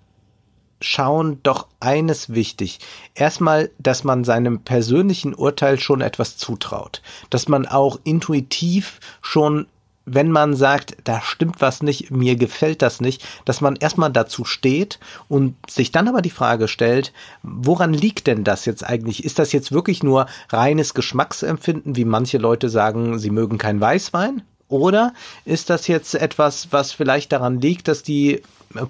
Schauen 0.81 1.39
doch 1.43 1.67
eines 1.79 2.29
wichtig. 2.29 2.79
Erstmal, 3.13 3.71
dass 3.79 4.03
man 4.03 4.23
seinem 4.23 4.59
persönlichen 4.59 5.33
Urteil 5.33 5.79
schon 5.79 6.01
etwas 6.01 6.37
zutraut. 6.37 7.01
Dass 7.29 7.47
man 7.47 7.65
auch 7.65 7.99
intuitiv 8.03 8.99
schon 9.21 9.67
wenn 10.05 10.29
man 10.29 10.55
sagt, 10.55 10.97
da 11.03 11.19
stimmt 11.21 11.61
was 11.61 11.81
nicht, 11.81 12.11
mir 12.11 12.35
gefällt 12.35 12.81
das 12.81 13.01
nicht, 13.01 13.25
dass 13.43 13.59
man 13.59 13.75
erstmal 13.75 14.11
dazu 14.11 14.45
steht 14.45 14.99
und 15.27 15.55
sich 15.69 15.91
dann 15.91 16.07
aber 16.07 16.21
die 16.21 16.29
Frage 16.29 16.67
stellt, 16.67 17.11
woran 17.41 17.93
liegt 17.93 18.27
denn 18.27 18.43
das 18.43 18.65
jetzt 18.65 18.83
eigentlich? 18.83 19.25
Ist 19.25 19.39
das 19.39 19.51
jetzt 19.51 19.71
wirklich 19.71 20.03
nur 20.03 20.27
reines 20.49 20.93
Geschmacksempfinden, 20.93 21.95
wie 21.95 22.05
manche 22.05 22.37
Leute 22.37 22.69
sagen, 22.69 23.17
sie 23.17 23.31
mögen 23.31 23.57
kein 23.57 23.81
Weißwein? 23.81 24.43
Oder 24.67 25.13
ist 25.43 25.69
das 25.69 25.87
jetzt 25.87 26.15
etwas, 26.15 26.69
was 26.71 26.91
vielleicht 26.91 27.31
daran 27.31 27.61
liegt, 27.61 27.87
dass 27.87 28.03
die 28.03 28.41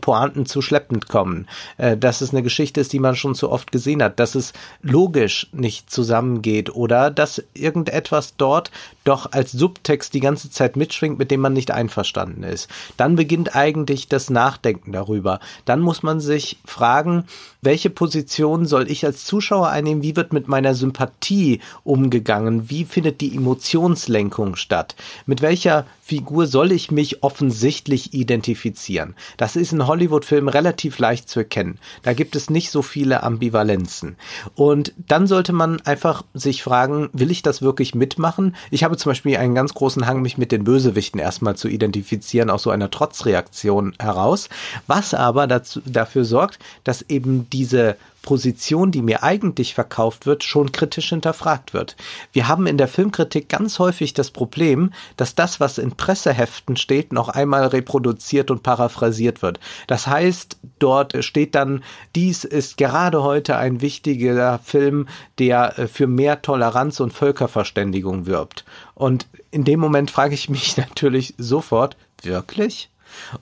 Pointen 0.02 0.46
zu 0.46 0.62
schleppend 0.62 1.08
kommen, 1.08 1.48
äh, 1.78 1.98
dass 1.98 2.22
es 2.22 2.32
eine 2.32 2.44
Geschichte 2.44 2.82
ist, 2.82 2.94
die 2.94 3.00
man 3.00 3.16
schon 3.16 3.36
zu 3.36 3.52
oft 3.52 3.72
gesehen 3.72 4.04
hat, 4.04 4.20
dass 4.20 4.36
es 4.36 4.54
logisch 4.82 5.48
nicht 5.52 5.90
zusammengeht 5.90 6.74
oder 6.74 7.12
dass 7.12 7.44
irgendetwas 7.54 8.36
dort 8.38 8.72
doch 9.04 9.32
als 9.32 9.52
Subtext 9.52 10.14
die 10.14 10.20
ganze 10.20 10.50
Zeit 10.50 10.76
mitschwingt, 10.76 11.20
mit 11.20 11.32
dem 11.32 11.42
man 11.42 11.54
nicht 11.54 11.72
einverstanden 11.72 12.44
ist. 12.44 12.70
Dann 12.98 13.16
beginnt 13.16 13.56
eigentlich 13.56 14.08
das 14.08 14.30
Nachdenken 14.30 14.92
darüber. 14.92 15.40
Dann 15.66 15.80
muss 15.80 16.04
man 16.04 16.20
sich 16.20 16.58
fragen, 16.66 17.26
welche 17.62 17.90
Position 17.90 18.66
soll 18.66 18.90
ich 18.90 19.06
als 19.06 19.26
Zuschauer 19.26 19.70
einnehmen? 19.70 20.04
Wie 20.04 20.16
wird 20.16 20.34
mit 20.34 20.48
meiner 20.48 20.76
Sympathie 20.76 21.62
umgegangen? 21.84 22.70
Wie 22.70 22.86
findet 22.86 23.22
die 23.22 23.36
Emotionslenkung 23.36 24.56
statt? 24.56 24.96
Mit 25.26 25.42
welcher 25.42 25.86
Figur 26.04 26.46
soll 26.46 26.72
ich 26.72 26.92
mich 26.92 27.24
offensichtlich 27.24 28.14
identifizieren? 28.14 29.16
Das 29.38 29.56
ist 29.56 29.74
in 29.76 29.88
Hollywood-Filmen 29.88 30.50
relativ 30.50 31.00
leicht 31.00 31.30
zu 31.30 31.40
erkennen. 31.40 31.78
Da 32.04 32.14
gibt 32.14 32.36
es 32.36 32.50
nicht 32.50 32.72
so 32.72 32.82
viele 32.82 33.24
Ambivalenzen. 33.24 34.16
Und 34.56 34.94
dann 35.08 35.28
sollte 35.28 35.54
man 35.54 35.82
einfach 35.82 36.24
sich 36.34 36.64
fragen, 36.64 37.10
will 37.14 37.32
ich 37.32 37.42
das 37.42 37.62
wirklich 37.62 37.96
mitmachen? 37.96 38.56
Ich 38.72 38.84
habe 38.84 38.98
zum 38.98 39.12
Beispiel 39.12 39.38
einen 39.38 39.56
ganz 39.56 39.74
großen 39.74 40.08
Hang, 40.08 40.22
mich 40.22 40.38
mit 40.38 40.52
den 40.52 40.64
Bösewichten 40.64 41.20
erstmal 41.20 41.56
zu 41.56 41.68
identifizieren, 41.68 42.50
aus 42.50 42.64
so 42.64 42.70
einer 42.70 42.90
Trotzreaktion 42.90 43.94
heraus. 44.00 44.50
Was 44.88 45.14
aber 45.14 45.48
dazu, 45.48 45.82
dafür 45.86 46.26
sorgt, 46.26 46.60
dass 46.84 47.04
eben 47.04 47.50
diese 47.50 47.98
Position, 48.26 48.92
die 48.92 49.04
mir 49.04 49.22
eigentlich 49.22 49.76
verkauft 49.76 50.26
wird, 50.26 50.44
schon 50.44 50.72
kritisch 50.72 51.10
hinterfragt 51.10 51.74
wird. 51.74 51.96
Wir 52.34 52.48
haben 52.48 52.66
in 52.66 52.78
der 52.78 52.88
Filmkritik 52.88 53.48
ganz 53.48 53.78
häufig 53.78 54.16
das 54.16 54.32
Problem, 54.32 54.92
dass 55.16 55.36
das, 55.36 55.60
was 55.60 55.78
in 55.78 55.96
Presseheften 55.96 56.76
steht, 56.76 57.14
noch 57.14 57.30
einmal 57.30 57.68
reproduziert 57.68 58.50
und 58.50 58.64
paraphrasiert 58.64 59.44
wird. 59.44 59.60
Das 59.86 60.08
heißt, 60.08 60.58
dort 60.80 61.24
steht 61.24 61.54
dann, 61.54 61.84
dies 62.16 62.44
ist 62.44 62.78
gerade 62.78 63.22
heute 63.22 63.58
ein 63.58 63.82
wichtiger 63.82 64.58
Film, 64.58 65.08
der 65.38 65.78
äh, 65.78 65.88
für 65.88 66.08
mehr 66.08 66.42
Toleranz 66.42 67.00
und 67.00 67.14
Völkerverständigung 67.14 68.26
wirbt. 68.26 68.66
Und 68.96 69.28
in 69.52 69.64
dem 69.66 69.80
Moment 69.80 70.10
frage 70.10 70.34
ich 70.34 70.50
mich 70.50 70.78
natürlich 70.78 71.36
sofort, 71.38 71.96
wirklich? 72.24 72.90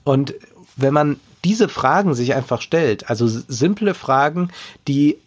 Und 0.04 0.34
wenn 0.76 0.92
man 0.92 1.20
diese 1.44 1.68
Fragen 1.68 2.14
sich 2.14 2.34
einfach 2.34 2.60
stellt, 2.60 3.08
also 3.10 3.26
simple 3.28 3.94
Fragen, 3.94 4.50
die 4.88 5.18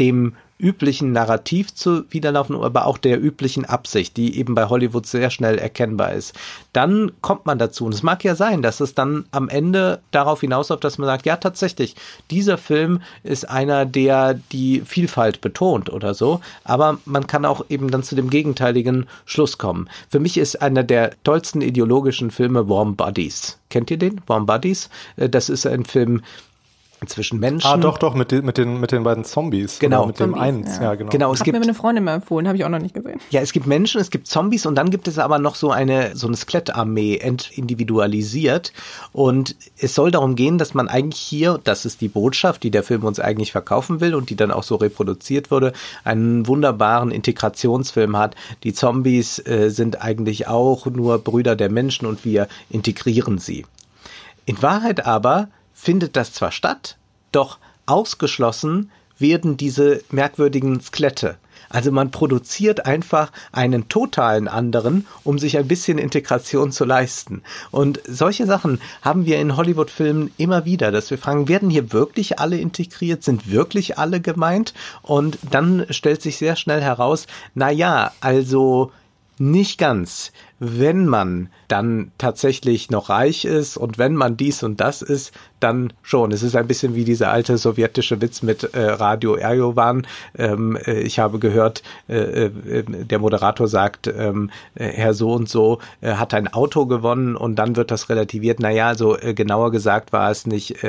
dem 0.00 0.34
üblichen 0.58 1.12
Narrativ 1.12 1.74
zu 1.74 2.04
widerlaufen, 2.10 2.56
aber 2.56 2.86
auch 2.86 2.98
der 2.98 3.20
üblichen 3.22 3.64
Absicht, 3.64 4.16
die 4.16 4.38
eben 4.38 4.54
bei 4.54 4.66
Hollywood 4.66 5.06
sehr 5.06 5.30
schnell 5.30 5.58
erkennbar 5.58 6.12
ist. 6.12 6.34
Dann 6.72 7.12
kommt 7.20 7.46
man 7.46 7.58
dazu. 7.58 7.84
Und 7.86 7.94
es 7.94 8.02
mag 8.02 8.22
ja 8.24 8.34
sein, 8.36 8.62
dass 8.62 8.80
es 8.80 8.94
dann 8.94 9.26
am 9.32 9.48
Ende 9.48 10.00
darauf 10.12 10.40
hinausläuft, 10.40 10.84
dass 10.84 10.98
man 10.98 11.06
sagt, 11.06 11.26
ja, 11.26 11.36
tatsächlich, 11.36 11.96
dieser 12.30 12.56
Film 12.56 13.02
ist 13.24 13.48
einer, 13.48 13.84
der 13.84 14.34
die 14.52 14.82
Vielfalt 14.84 15.40
betont 15.40 15.90
oder 15.90 16.14
so. 16.14 16.40
Aber 16.62 16.98
man 17.04 17.26
kann 17.26 17.44
auch 17.44 17.64
eben 17.68 17.90
dann 17.90 18.02
zu 18.02 18.14
dem 18.14 18.30
gegenteiligen 18.30 19.06
Schluss 19.24 19.58
kommen. 19.58 19.88
Für 20.08 20.20
mich 20.20 20.38
ist 20.38 20.62
einer 20.62 20.84
der 20.84 21.12
tollsten 21.24 21.62
ideologischen 21.62 22.30
Filme 22.30 22.68
Warm 22.68 22.94
Bodies. 22.96 23.58
Kennt 23.70 23.90
ihr 23.90 23.98
den? 23.98 24.20
Warm 24.28 24.46
Bodies? 24.46 24.88
Äh, 25.16 25.28
das 25.28 25.48
ist 25.48 25.66
ein 25.66 25.84
Film, 25.84 26.22
zwischen 27.06 27.40
Menschen. 27.40 27.66
Ah, 27.66 27.76
doch, 27.76 27.98
doch, 27.98 28.14
mit, 28.14 28.30
den, 28.30 28.44
mit, 28.44 28.58
den, 28.58 28.80
mit 28.80 28.92
den 28.92 29.02
beiden 29.02 29.24
Zombies. 29.24 29.78
Genau. 29.78 30.06
mit 30.06 30.16
Zombies, 30.16 30.34
dem 30.34 30.40
eins, 30.40 30.76
ja, 30.76 30.82
ja 30.82 30.94
genau. 30.94 31.10
genau 31.10 31.32
es 31.32 31.40
Hat 31.40 31.44
gibt, 31.44 31.54
mir 31.54 31.60
meine 31.60 31.74
Freundin 31.74 32.04
mal 32.04 32.14
empfohlen, 32.14 32.46
habe 32.46 32.56
ich 32.56 32.64
auch 32.64 32.68
noch 32.68 32.78
nicht 32.78 32.94
gesehen. 32.94 33.20
Ja, 33.30 33.40
es 33.40 33.52
gibt 33.52 33.66
Menschen, 33.66 34.00
es 34.00 34.10
gibt 34.10 34.26
Zombies 34.26 34.66
und 34.66 34.74
dann 34.74 34.90
gibt 34.90 35.08
es 35.08 35.18
aber 35.18 35.38
noch 35.38 35.54
so 35.54 35.70
eine, 35.70 36.16
so 36.16 36.26
eine 36.26 36.36
Skelettarmee 36.36 37.18
entindividualisiert. 37.18 38.72
Und 39.12 39.56
es 39.78 39.94
soll 39.94 40.10
darum 40.10 40.34
gehen, 40.36 40.58
dass 40.58 40.74
man 40.74 40.88
eigentlich 40.88 41.20
hier, 41.20 41.60
das 41.62 41.84
ist 41.84 42.00
die 42.00 42.08
Botschaft, 42.08 42.62
die 42.62 42.70
der 42.70 42.82
Film 42.82 43.04
uns 43.04 43.20
eigentlich 43.20 43.52
verkaufen 43.52 44.00
will 44.00 44.14
und 44.14 44.30
die 44.30 44.36
dann 44.36 44.50
auch 44.50 44.62
so 44.62 44.76
reproduziert 44.76 45.50
wurde, 45.50 45.72
einen 46.04 46.46
wunderbaren 46.46 47.10
Integrationsfilm 47.10 48.16
hat. 48.16 48.34
Die 48.62 48.72
Zombies 48.72 49.38
äh, 49.46 49.70
sind 49.70 50.02
eigentlich 50.02 50.48
auch 50.48 50.86
nur 50.86 51.18
Brüder 51.18 51.56
der 51.56 51.70
Menschen 51.70 52.06
und 52.06 52.24
wir 52.24 52.48
integrieren 52.70 53.38
sie. 53.38 53.64
In 54.46 54.60
Wahrheit 54.62 55.06
aber 55.06 55.48
findet 55.84 56.16
das 56.16 56.32
zwar 56.32 56.50
statt, 56.50 56.96
doch 57.30 57.58
ausgeschlossen 57.84 58.90
werden 59.18 59.58
diese 59.58 60.02
merkwürdigen 60.10 60.80
Skelette. 60.80 61.36
Also 61.68 61.92
man 61.92 62.10
produziert 62.10 62.86
einfach 62.86 63.32
einen 63.52 63.88
totalen 63.88 64.48
anderen, 64.48 65.06
um 65.24 65.38
sich 65.38 65.58
ein 65.58 65.68
bisschen 65.68 65.98
Integration 65.98 66.72
zu 66.72 66.84
leisten. 66.84 67.42
Und 67.70 68.00
solche 68.06 68.46
Sachen 68.46 68.80
haben 69.02 69.26
wir 69.26 69.38
in 69.38 69.56
Hollywood-Filmen 69.56 70.32
immer 70.38 70.64
wieder, 70.64 70.90
dass 70.90 71.10
wir 71.10 71.18
fragen, 71.18 71.48
werden 71.48 71.68
hier 71.70 71.92
wirklich 71.92 72.38
alle 72.38 72.58
integriert? 72.58 73.22
Sind 73.22 73.50
wirklich 73.50 73.98
alle 73.98 74.20
gemeint? 74.20 74.72
Und 75.02 75.38
dann 75.50 75.86
stellt 75.90 76.22
sich 76.22 76.38
sehr 76.38 76.56
schnell 76.56 76.80
heraus, 76.80 77.26
na 77.54 77.70
ja, 77.70 78.12
also 78.20 78.90
nicht 79.38 79.78
ganz. 79.78 80.32
Wenn 80.58 81.06
man 81.06 81.48
dann 81.68 82.12
tatsächlich 82.18 82.90
noch 82.90 83.08
reich 83.08 83.44
ist 83.44 83.76
und 83.76 83.98
wenn 83.98 84.14
man 84.14 84.36
dies 84.36 84.62
und 84.62 84.80
das 84.80 85.02
ist, 85.02 85.32
dann 85.64 85.94
schon. 86.02 86.30
Es 86.30 86.42
ist 86.42 86.56
ein 86.56 86.66
bisschen 86.66 86.94
wie 86.94 87.04
dieser 87.04 87.30
alte 87.30 87.56
sowjetische 87.56 88.20
Witz 88.20 88.42
mit 88.42 88.74
äh, 88.74 88.82
Radio 88.82 89.34
Erjovan. 89.34 90.06
Ähm, 90.36 90.76
äh, 90.76 91.00
ich 91.00 91.18
habe 91.18 91.38
gehört, 91.38 91.82
äh, 92.06 92.46
äh, 92.46 92.82
der 92.82 93.18
Moderator 93.18 93.66
sagt, 93.66 94.06
ähm, 94.06 94.50
äh, 94.74 94.88
Herr 94.88 95.14
so 95.14 95.32
und 95.32 95.48
so 95.48 95.78
äh, 96.02 96.12
hat 96.12 96.34
ein 96.34 96.52
Auto 96.52 96.84
gewonnen 96.84 97.34
und 97.34 97.56
dann 97.56 97.76
wird 97.76 97.90
das 97.90 98.10
relativiert. 98.10 98.60
Naja, 98.60 98.88
also 98.88 99.16
genauer 99.34 99.70
gesagt 99.70 100.12
war 100.12 100.30
es 100.30 100.46
nicht 100.46 100.84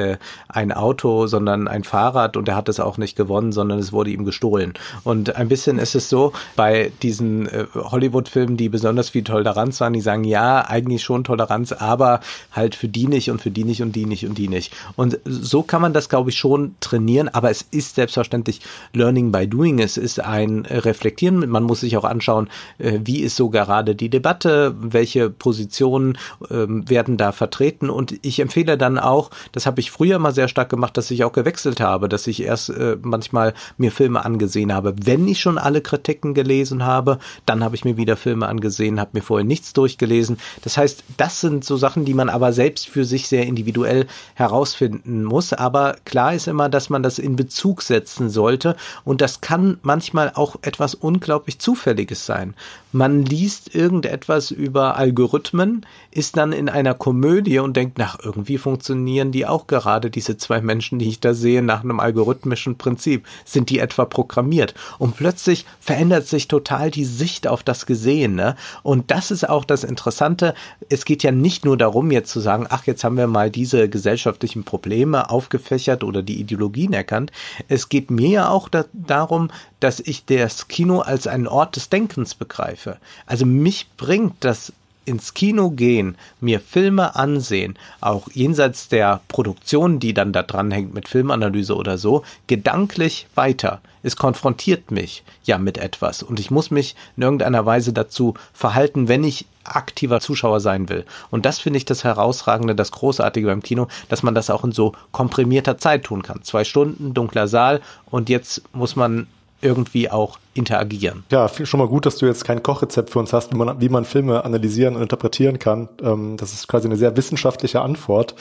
ein 0.47 0.71
Auto, 0.71 1.27
sondern 1.27 1.67
ein 1.67 1.83
Fahrrad 1.83 2.35
und 2.35 2.47
er 2.49 2.55
hat 2.55 2.67
es 2.69 2.79
auch 2.79 2.97
nicht 2.97 3.15
gewonnen, 3.15 3.51
sondern 3.51 3.79
es 3.79 3.93
wurde 3.93 4.09
ihm 4.09 4.25
gestohlen. 4.25 4.73
Und 5.03 5.35
ein 5.35 5.47
bisschen 5.47 5.79
ist 5.79 5.95
es 5.95 6.09
so 6.09 6.33
bei 6.55 6.91
diesen 7.01 7.47
Hollywood-Filmen, 7.73 8.57
die 8.57 8.69
besonders 8.69 9.09
viel 9.09 9.23
Toleranz 9.55 9.79
waren, 9.79 9.93
die 9.93 10.01
sagen, 10.01 10.25
ja, 10.25 10.67
eigentlich 10.67 11.03
schon 11.03 11.23
Toleranz, 11.23 11.71
aber 11.71 12.19
halt 12.51 12.75
für 12.75 12.89
die 12.89 13.07
nicht 13.07 13.31
und 13.31 13.41
für 13.41 13.51
die 13.51 13.63
nicht 13.63 13.81
und 13.81 13.95
die 13.95 14.05
nicht 14.05 14.27
und 14.27 14.37
die 14.37 14.49
nicht. 14.49 14.73
Und 14.95 15.19
so 15.23 15.63
kann 15.63 15.81
man 15.81 15.93
das, 15.93 16.09
glaube 16.09 16.29
ich, 16.29 16.37
schon 16.37 16.75
trainieren, 16.81 17.29
aber 17.29 17.49
es 17.49 17.61
ist 17.61 17.95
selbstverständlich 17.95 18.59
Learning 18.93 19.31
by 19.31 19.47
Doing. 19.47 19.79
Es 19.79 19.95
ist 19.95 20.19
ein 20.19 20.65
Reflektieren. 20.65 21.49
Man 21.49 21.63
muss 21.63 21.79
sich 21.79 21.95
auch 21.95 22.03
anschauen, 22.03 22.49
äh, 22.79 22.99
wie 23.03 23.21
ist 23.21 23.37
so 23.37 23.49
gerade 23.49 23.95
die 23.95 24.09
Debatte, 24.09 24.75
welche 24.77 25.29
Positionen 25.29 26.17
ähm, 26.51 26.89
werden 26.89 27.17
da 27.17 27.31
vertreten. 27.31 27.89
Und 27.89 28.15
ich 28.21 28.39
empfehle 28.39 28.77
dann 28.77 28.99
auch, 28.99 29.31
das 29.53 29.65
habe 29.65 29.79
ich 29.79 29.91
früher 29.91 30.19
mal 30.19 30.33
sehr 30.33 30.49
stark 30.49 30.69
gemacht, 30.69 30.97
dass 30.97 31.11
ich 31.11 31.23
auch 31.23 31.31
gewechselt 31.31 31.79
habe, 31.79 32.09
dass 32.09 32.27
ich 32.27 32.43
erst 32.43 32.69
äh, 32.69 32.97
manchmal 33.01 33.53
mir 33.77 33.91
Filme 33.91 34.25
angesehen 34.25 34.73
habe, 34.73 34.95
wenn 35.01 35.27
ich 35.27 35.39
schon 35.39 35.57
alle 35.57 35.81
Kritiken 35.81 36.33
gelesen 36.33 36.85
habe, 36.85 37.19
dann 37.45 37.63
habe 37.63 37.75
ich 37.75 37.85
mir 37.85 37.95
wieder 37.95 38.17
Filme 38.17 38.47
angesehen, 38.47 38.99
habe 38.99 39.11
mir 39.13 39.21
vorher 39.21 39.44
nichts 39.45 39.73
durchgelesen. 39.73 40.37
Das 40.63 40.77
heißt, 40.77 41.03
das 41.17 41.41
sind 41.41 41.63
so 41.63 41.77
Sachen, 41.77 42.05
die 42.05 42.13
man 42.13 42.29
aber 42.29 42.53
selbst 42.53 42.87
für 42.87 43.05
sich 43.05 43.27
sehr 43.27 43.45
individuell 43.45 44.07
herausfinden 44.33 45.23
muss. 45.23 45.53
Aber 45.53 45.95
klar 46.05 46.33
ist 46.33 46.47
immer, 46.47 46.69
dass 46.69 46.89
man 46.89 47.03
das 47.03 47.19
in 47.19 47.35
Bezug 47.35 47.81
setzen 47.81 48.29
sollte. 48.29 48.75
Und 49.03 49.21
das 49.21 49.41
kann 49.41 49.77
manchmal 49.81 50.31
auch 50.35 50.57
etwas 50.61 50.95
unglaublich 50.95 51.59
Zufälliges 51.59 52.25
sein. 52.25 52.55
Man 52.91 53.25
liest 53.25 53.75
irgendetwas 53.75 54.51
über 54.51 54.95
Algorithmen, 54.95 55.85
ist 56.11 56.37
dann 56.37 56.53
in 56.53 56.69
einer 56.69 56.93
Komödie 56.93 57.59
und 57.59 57.75
denkt, 57.75 57.97
nach 57.97 58.17
irgendwie 58.23 58.57
funktionieren 58.57 59.33
die 59.33 59.45
auch 59.45 59.67
gerade, 59.67 60.09
diese 60.09 60.37
zwei 60.37 60.61
Menschen, 60.61 60.97
die 60.97 61.09
ich 61.09 61.19
da 61.19 61.33
sehe, 61.33 61.61
nach 61.61 61.83
einem 61.83 61.99
algorithmischen 61.99 62.77
Prinzip. 62.77 63.27
Sind 63.43 63.69
die 63.69 63.79
etwa 63.79 64.05
programmiert? 64.05 64.75
Und 64.97 65.17
plötzlich 65.17 65.65
verändert 65.81 66.27
sich 66.27 66.47
total 66.47 66.89
die 66.89 67.03
Sicht 67.03 67.47
auf 67.47 67.63
das 67.63 67.85
Gesehene. 67.85 68.55
Und 68.81 69.11
das 69.11 69.29
ist 69.29 69.34
auch 69.43 69.65
das 69.65 69.83
Interessante. 69.83 70.53
Es 70.89 71.05
geht 71.05 71.23
ja 71.23 71.31
nicht 71.31 71.65
nur 71.65 71.77
darum, 71.77 72.11
jetzt 72.11 72.31
zu 72.31 72.39
sagen, 72.39 72.67
ach, 72.69 72.85
jetzt 72.85 73.03
haben 73.03 73.17
wir 73.17 73.27
mal 73.27 73.49
diese 73.49 73.89
gesellschaftlichen 73.89 74.63
Probleme 74.63 75.29
aufgefächert 75.29 76.03
oder 76.03 76.23
die 76.23 76.39
Ideologien 76.39 76.93
erkannt. 76.93 77.31
Es 77.67 77.89
geht 77.89 78.09
mir 78.11 78.29
ja 78.29 78.49
auch 78.49 78.69
da 78.69 78.85
darum, 78.93 79.49
dass 79.79 79.99
ich 79.99 80.25
das 80.25 80.67
Kino 80.67 81.01
als 81.01 81.27
einen 81.27 81.47
Ort 81.47 81.75
des 81.75 81.89
Denkens 81.89 82.35
begreife. 82.35 82.97
Also 83.25 83.45
mich 83.45 83.87
bringt 83.97 84.35
das 84.39 84.71
ins 85.05 85.33
Kino 85.33 85.69
gehen, 85.69 86.17
mir 86.41 86.59
Filme 86.59 87.15
ansehen, 87.15 87.77
auch 88.01 88.27
jenseits 88.33 88.89
der 88.89 89.21
Produktion, 89.27 89.99
die 89.99 90.13
dann 90.13 90.33
da 90.33 90.43
dran 90.43 90.71
hängt 90.71 90.93
mit 90.93 91.07
Filmanalyse 91.07 91.75
oder 91.75 91.97
so, 91.97 92.23
gedanklich 92.47 93.27
weiter. 93.35 93.81
Es 94.05 94.15
konfrontiert 94.15 94.91
mich 94.91 95.23
ja 95.45 95.57
mit 95.57 95.79
etwas 95.79 96.21
und 96.21 96.39
ich 96.39 96.51
muss 96.51 96.69
mich 96.69 96.95
in 97.17 97.23
irgendeiner 97.23 97.65
Weise 97.65 97.91
dazu 97.91 98.35
verhalten, 98.53 99.07
wenn 99.07 99.23
ich 99.23 99.47
aktiver 99.63 100.19
Zuschauer 100.19 100.59
sein 100.59 100.89
will. 100.89 101.05
Und 101.31 101.47
das 101.47 101.57
finde 101.57 101.77
ich 101.77 101.85
das 101.85 102.03
Herausragende, 102.03 102.75
das 102.75 102.91
Großartige 102.91 103.47
beim 103.47 103.63
Kino, 103.63 103.87
dass 104.07 104.21
man 104.21 104.35
das 104.35 104.51
auch 104.51 104.63
in 104.63 104.71
so 104.71 104.93
komprimierter 105.11 105.79
Zeit 105.79 106.03
tun 106.03 106.21
kann. 106.21 106.43
Zwei 106.43 106.63
Stunden, 106.63 107.15
dunkler 107.15 107.47
Saal 107.47 107.81
und 108.11 108.29
jetzt 108.29 108.61
muss 108.73 108.95
man 108.95 109.25
irgendwie 109.61 110.11
auch 110.11 110.37
interagieren. 110.55 111.25
Ja, 111.29 111.49
schon 111.49 111.79
mal 111.79 111.87
gut, 111.87 112.05
dass 112.05 112.17
du 112.17 112.25
jetzt 112.25 112.45
kein 112.45 112.63
Kochrezept 112.63 113.09
für 113.09 113.19
uns 113.19 113.33
hast, 113.33 113.53
wie 113.53 113.57
man, 113.57 113.81
wie 113.81 113.89
man 113.89 114.05
Filme 114.05 114.45
analysieren 114.45 114.95
und 114.95 115.01
interpretieren 115.01 115.59
kann. 115.59 115.89
Ähm, 116.01 116.37
das 116.37 116.53
ist 116.53 116.67
quasi 116.67 116.87
eine 116.87 116.95
sehr 116.95 117.15
wissenschaftliche 117.17 117.81
Antwort, 117.81 118.35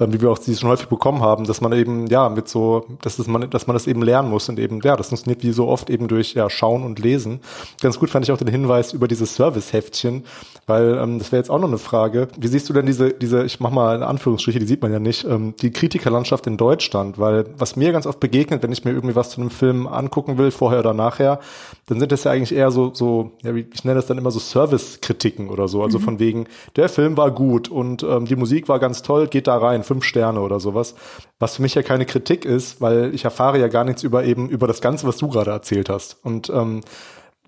ähm, 0.00 0.12
wie 0.12 0.20
wir 0.20 0.30
auch 0.30 0.38
sie 0.38 0.56
schon 0.56 0.70
häufig 0.70 0.88
bekommen 0.88 1.20
haben, 1.20 1.44
dass 1.44 1.60
man 1.60 1.72
eben, 1.74 2.06
ja, 2.06 2.30
mit 2.30 2.48
so, 2.48 2.86
dass, 3.02 3.16
das 3.18 3.26
man, 3.26 3.50
dass 3.50 3.66
man 3.66 3.74
das 3.74 3.86
eben 3.86 4.02
lernen 4.02 4.30
muss 4.30 4.48
und 4.48 4.58
eben, 4.58 4.80
ja, 4.80 4.96
das 4.96 5.08
funktioniert 5.08 5.42
wie 5.42 5.52
so 5.52 5.68
oft 5.68 5.90
eben 5.90 6.08
durch, 6.08 6.32
ja, 6.32 6.48
Schauen 6.48 6.84
und 6.84 6.98
Lesen. 7.00 7.40
Ganz 7.82 7.98
gut 7.98 8.08
fand 8.08 8.24
ich 8.24 8.32
auch 8.32 8.38
den 8.38 8.48
Hinweis 8.48 8.94
über 8.94 9.06
dieses 9.06 9.34
Serviceheftchen, 9.34 10.24
weil 10.66 10.96
ähm, 10.96 11.18
das 11.18 11.32
wäre 11.32 11.40
jetzt 11.40 11.50
auch 11.50 11.58
noch 11.58 11.68
eine 11.68 11.78
Frage. 11.78 12.28
Wie 12.38 12.48
siehst 12.48 12.66
du 12.70 12.72
denn 12.72 12.86
diese, 12.86 13.12
diese, 13.12 13.44
ich 13.44 13.60
mach 13.60 13.70
mal 13.70 13.94
in 13.94 14.02
Anführungsstriche, 14.02 14.58
die 14.58 14.66
sieht 14.66 14.80
man 14.80 14.90
ja 14.90 15.00
nicht, 15.00 15.24
ähm, 15.24 15.54
die 15.60 15.70
Kritikerlandschaft 15.70 16.46
in 16.46 16.56
Deutschland? 16.56 17.18
Weil 17.18 17.44
was 17.58 17.76
mir 17.76 17.92
ganz 17.92 18.06
oft 18.06 18.20
begegnet, 18.20 18.62
wenn 18.62 18.72
ich 18.72 18.86
mir 18.86 18.92
irgendwie 18.92 19.16
was 19.16 19.30
zu 19.30 19.40
einem 19.42 19.50
Film 19.50 19.86
angucken 19.86 20.38
will, 20.38 20.50
vorher 20.50 20.78
oder 20.80 20.94
nachher, 20.94 21.40
dann 21.86 22.00
sind 22.00 22.12
das 22.12 22.24
ja 22.24 22.32
eigentlich 22.32 22.54
eher 22.54 22.70
so, 22.70 22.92
so 22.94 23.32
ja, 23.42 23.54
ich 23.54 23.84
nenne 23.84 23.96
das 23.96 24.06
dann 24.06 24.18
immer 24.18 24.30
so 24.30 24.38
Service-Kritiken 24.38 25.48
oder 25.48 25.68
so. 25.68 25.82
Also 25.82 25.98
mhm. 25.98 26.02
von 26.02 26.18
wegen, 26.18 26.46
der 26.76 26.88
Film 26.88 27.16
war 27.16 27.30
gut 27.30 27.68
und 27.68 28.02
ähm, 28.02 28.26
die 28.26 28.36
Musik 28.36 28.68
war 28.68 28.78
ganz 28.78 29.02
toll, 29.02 29.28
geht 29.28 29.46
da 29.46 29.56
rein, 29.56 29.82
fünf 29.82 30.04
Sterne 30.04 30.40
oder 30.40 30.60
sowas. 30.60 30.94
Was 31.38 31.56
für 31.56 31.62
mich 31.62 31.74
ja 31.74 31.82
keine 31.82 32.06
Kritik 32.06 32.44
ist, 32.44 32.80
weil 32.80 33.14
ich 33.14 33.24
erfahre 33.24 33.58
ja 33.58 33.68
gar 33.68 33.84
nichts 33.84 34.02
über 34.02 34.24
eben, 34.24 34.48
über 34.48 34.66
das 34.66 34.80
Ganze, 34.80 35.06
was 35.06 35.16
du 35.16 35.28
gerade 35.28 35.50
erzählt 35.50 35.88
hast. 35.88 36.18
Und 36.24 36.50
ähm, 36.50 36.82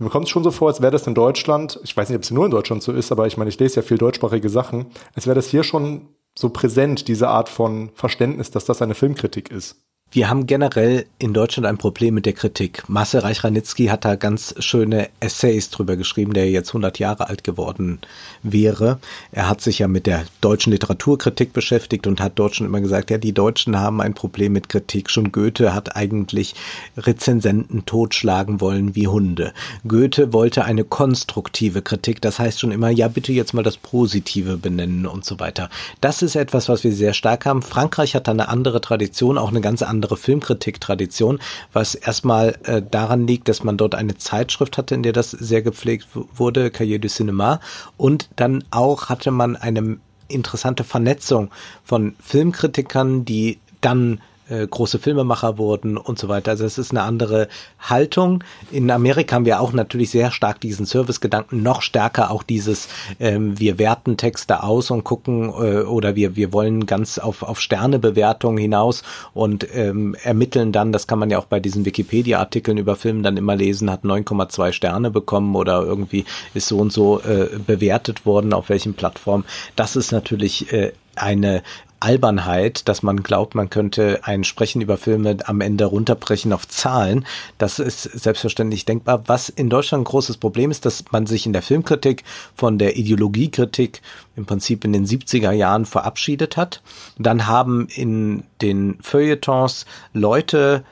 mir 0.01 0.09
kommt 0.09 0.25
es 0.25 0.31
schon 0.31 0.45
so 0.45 0.51
vor, 0.51 0.69
als 0.69 0.81
wäre 0.81 0.93
das 0.93 1.07
in 1.07 1.15
Deutschland, 1.15 1.79
ich 1.85 1.95
weiß 1.97 2.09
nicht, 2.09 2.17
ob 2.17 2.23
es 2.23 2.31
nur 2.31 2.47
in 2.47 2.51
Deutschland 2.51 2.83
so 2.83 2.93
ist, 2.93 3.13
aber 3.13 3.27
ich 3.27 3.37
meine, 3.37 3.51
ich 3.51 3.59
lese 3.59 3.77
ja 3.77 3.83
viel 3.83 3.99
deutschsprachige 3.99 4.49
Sachen, 4.49 4.87
als 5.15 5.27
wäre 5.27 5.35
das 5.35 5.49
hier 5.49 5.63
schon 5.63 6.09
so 6.35 6.49
präsent, 6.49 7.07
diese 7.09 7.29
Art 7.29 7.49
von 7.49 7.91
Verständnis, 7.95 8.51
dass 8.51 8.65
das 8.65 8.81
eine 8.81 8.95
Filmkritik 8.95 9.51
ist. 9.51 9.85
Wir 10.13 10.29
haben 10.29 10.47
generell 10.47 11.07
in 11.21 11.33
Deutschland 11.33 11.69
ein 11.69 11.79
Problem 11.79 12.15
mit 12.15 12.27
der 12.27 12.33
Kritik. 12.33 12.83
Marcel 12.89 13.21
Reich-Ranitzky 13.21 13.87
hat 13.87 14.05
da 14.05 14.17
ganz 14.17 14.57
schöne 14.59 15.09
Essays 15.21 15.71
drüber 15.71 15.95
geschrieben, 15.95 16.33
der 16.33 16.51
jetzt 16.51 16.71
100 16.71 16.99
Jahre 16.99 17.29
alt 17.29 17.45
geworden 17.45 18.01
wäre. 18.43 18.99
Er 19.31 19.49
hat 19.49 19.61
sich 19.61 19.79
ja 19.79 19.87
mit 19.87 20.09
der 20.09 20.25
deutschen 20.41 20.73
Literaturkritik 20.73 21.53
beschäftigt 21.53 22.09
und 22.09 22.21
hat 22.21 22.33
dort 22.41 22.57
schon 22.57 22.67
immer 22.67 22.81
gesagt, 22.81 23.11
ja, 23.11 23.19
die 23.19 23.33
Deutschen 23.33 23.79
haben 23.79 24.01
ein 24.01 24.15
Problem 24.15 24.53
mit 24.53 24.69
Kritik. 24.69 25.11
Schon 25.11 25.31
Goethe 25.31 25.75
hat 25.75 25.95
eigentlich 25.95 26.57
Rezensenten 26.97 27.87
totschlagen 27.87 28.61
wollen 28.61 28.97
wie 28.97 29.07
Hunde. 29.07 29.53
Goethe 29.87 30.33
wollte 30.33 30.65
eine 30.65 30.83
konstruktive 30.83 31.83
Kritik. 31.83 32.21
Das 32.21 32.41
heißt 32.41 32.59
schon 32.59 32.73
immer, 32.73 32.91
ja, 32.91 33.07
bitte 33.07 33.31
jetzt 33.31 33.55
mal 33.55 33.63
das 33.63 33.77
Positive 33.77 34.57
benennen 34.57 35.07
und 35.07 35.25
so 35.25 35.39
weiter. 35.39 35.71
Das 36.01 36.23
ist 36.23 36.35
etwas, 36.35 36.69
was 36.69 36.83
wir 36.83 36.93
sehr 36.93 37.15
stark 37.15 37.47
haben. 37.47 37.63
Frankreich 37.63 38.17
hat 38.17 38.27
da 38.27 38.33
eine 38.33 38.49
andere 38.49 38.81
Tradition, 38.81 39.39
auch 39.39 39.51
eine 39.51 39.61
ganz 39.61 39.83
andere 39.83 40.00
andere 40.01 40.17
Filmkritik-Tradition, 40.17 41.41
was 41.75 41.95
erstmal 41.95 42.57
äh, 42.65 42.81
daran 42.81 43.27
liegt, 43.27 43.49
dass 43.49 43.63
man 43.63 43.77
dort 43.77 43.95
eine 43.95 44.17
Zeitschrift 44.17 44.79
hatte, 44.79 44.95
in 44.95 45.03
der 45.03 45.13
das 45.13 45.31
sehr 45.31 45.61
gepflegt 45.61 46.09
wurde, 46.15 46.71
Cahiers 46.71 47.03
du 47.03 47.09
Cinéma, 47.09 47.61
und 47.99 48.31
dann 48.37 48.65
auch 48.71 49.11
hatte 49.11 49.31
man 49.31 49.57
eine 49.57 49.99
interessante 50.29 50.85
Vernetzung 50.85 51.51
von 51.85 52.15
Filmkritikern, 52.19 53.27
die 53.27 53.59
dann 53.83 54.23
äh, 54.51 54.67
große 54.67 54.99
Filmemacher 54.99 55.59
wurden 55.59 55.97
und 55.97 56.19
so 56.19 56.29
weiter. 56.29 56.51
Also 56.53 56.65
es 56.65 56.79
ist 56.79 56.91
eine 56.91 57.03
andere 57.03 57.49
Haltung. 57.79 58.45
In 58.71 58.91
Amerika 58.91 59.37
haben 59.37 59.45
wir 59.45 59.61
auch 59.61 59.73
natürlich 59.73 60.11
sehr 60.11 60.31
stark 60.31 60.61
diesen 60.61 60.87
Servicegedanken, 60.87 61.63
noch 61.63 61.83
stärker 61.83 62.31
auch 62.31 62.43
dieses, 62.43 62.89
ähm, 63.19 63.59
wir 63.59 63.79
werten 63.79 64.17
Texte 64.17 64.63
aus 64.63 64.91
und 64.91 65.05
gucken 65.05 65.49
äh, 65.49 65.83
oder 65.83 66.17
wir, 66.17 66.37
wir 66.37 66.53
wollen 66.53 66.87
ganz 66.87 67.19
auf, 67.19 67.43
auf 67.43 67.61
Sternebewertung 67.61 68.59
hinaus 68.59 69.03
und 69.35 69.67
ähm, 69.75 70.17
ermitteln 70.23 70.73
dann, 70.73 70.93
das 70.93 71.07
kann 71.07 71.19
man 71.19 71.31
ja 71.31 71.39
auch 71.39 71.47
bei 71.47 71.61
diesen 71.61 71.85
Wikipedia-Artikeln 71.85 72.79
über 72.79 72.97
Filme 72.97 73.23
dann 73.23 73.37
immer 73.37 73.57
lesen, 73.57 73.91
hat 73.91 74.05
9,2 74.05 74.73
Sterne 74.73 75.11
bekommen 75.11 75.55
oder 75.55 75.83
irgendwie 75.83 76.25
ist 76.55 76.69
so 76.69 76.79
und 76.79 76.93
so 76.93 77.21
äh, 77.21 77.49
bewertet 77.67 78.27
worden, 78.27 78.53
auf 78.53 78.69
welchen 78.69 78.95
Plattformen. 78.95 79.45
Das 79.77 79.97
ist 79.97 80.13
natürlich 80.13 80.73
äh, 80.73 80.93
eine 81.17 81.63
Albernheit, 82.01 82.89
dass 82.89 83.03
man 83.03 83.23
glaubt, 83.23 83.55
man 83.55 83.71
könnte 83.71 84.21
ein 84.23 84.43
Sprechen 84.43 84.81
über 84.81 84.97
Filme 84.97 85.37
am 85.45 85.61
Ende 85.61 85.85
runterbrechen 85.85 86.53
auf 86.53 86.67
Zahlen. 86.67 87.27
Das 87.59 87.79
ist 87.79 88.03
selbstverständlich 88.03 88.87
denkbar. 88.87 89.23
Was 89.27 89.51
in 89.51 89.71
Deutschland 89.71 90.03
ein 90.03 90.11
großes 90.11 90.39
Problem 90.39 90.71
ist, 90.71 90.87
dass 90.87 91.05
man 91.13 91.27
sich 91.27 91.47
in 91.47 91.53
der 91.53 91.63
Filmkritik 91.63 92.25
von 92.55 92.79
der 92.79 92.97
Ideologiekritik 92.97 94.01
im 94.35 94.47
Prinzip 94.47 94.85
in 94.85 94.93
den 94.93 95.07
70er 95.07 95.53
Jahren 95.53 95.85
verabschiedet 95.85 96.57
hat. 96.57 96.83
Dann 97.19 97.47
haben 97.47 97.87
in 97.89 98.45
den 98.63 98.99
Feuilletons 99.03 99.85
Leute 100.15 100.85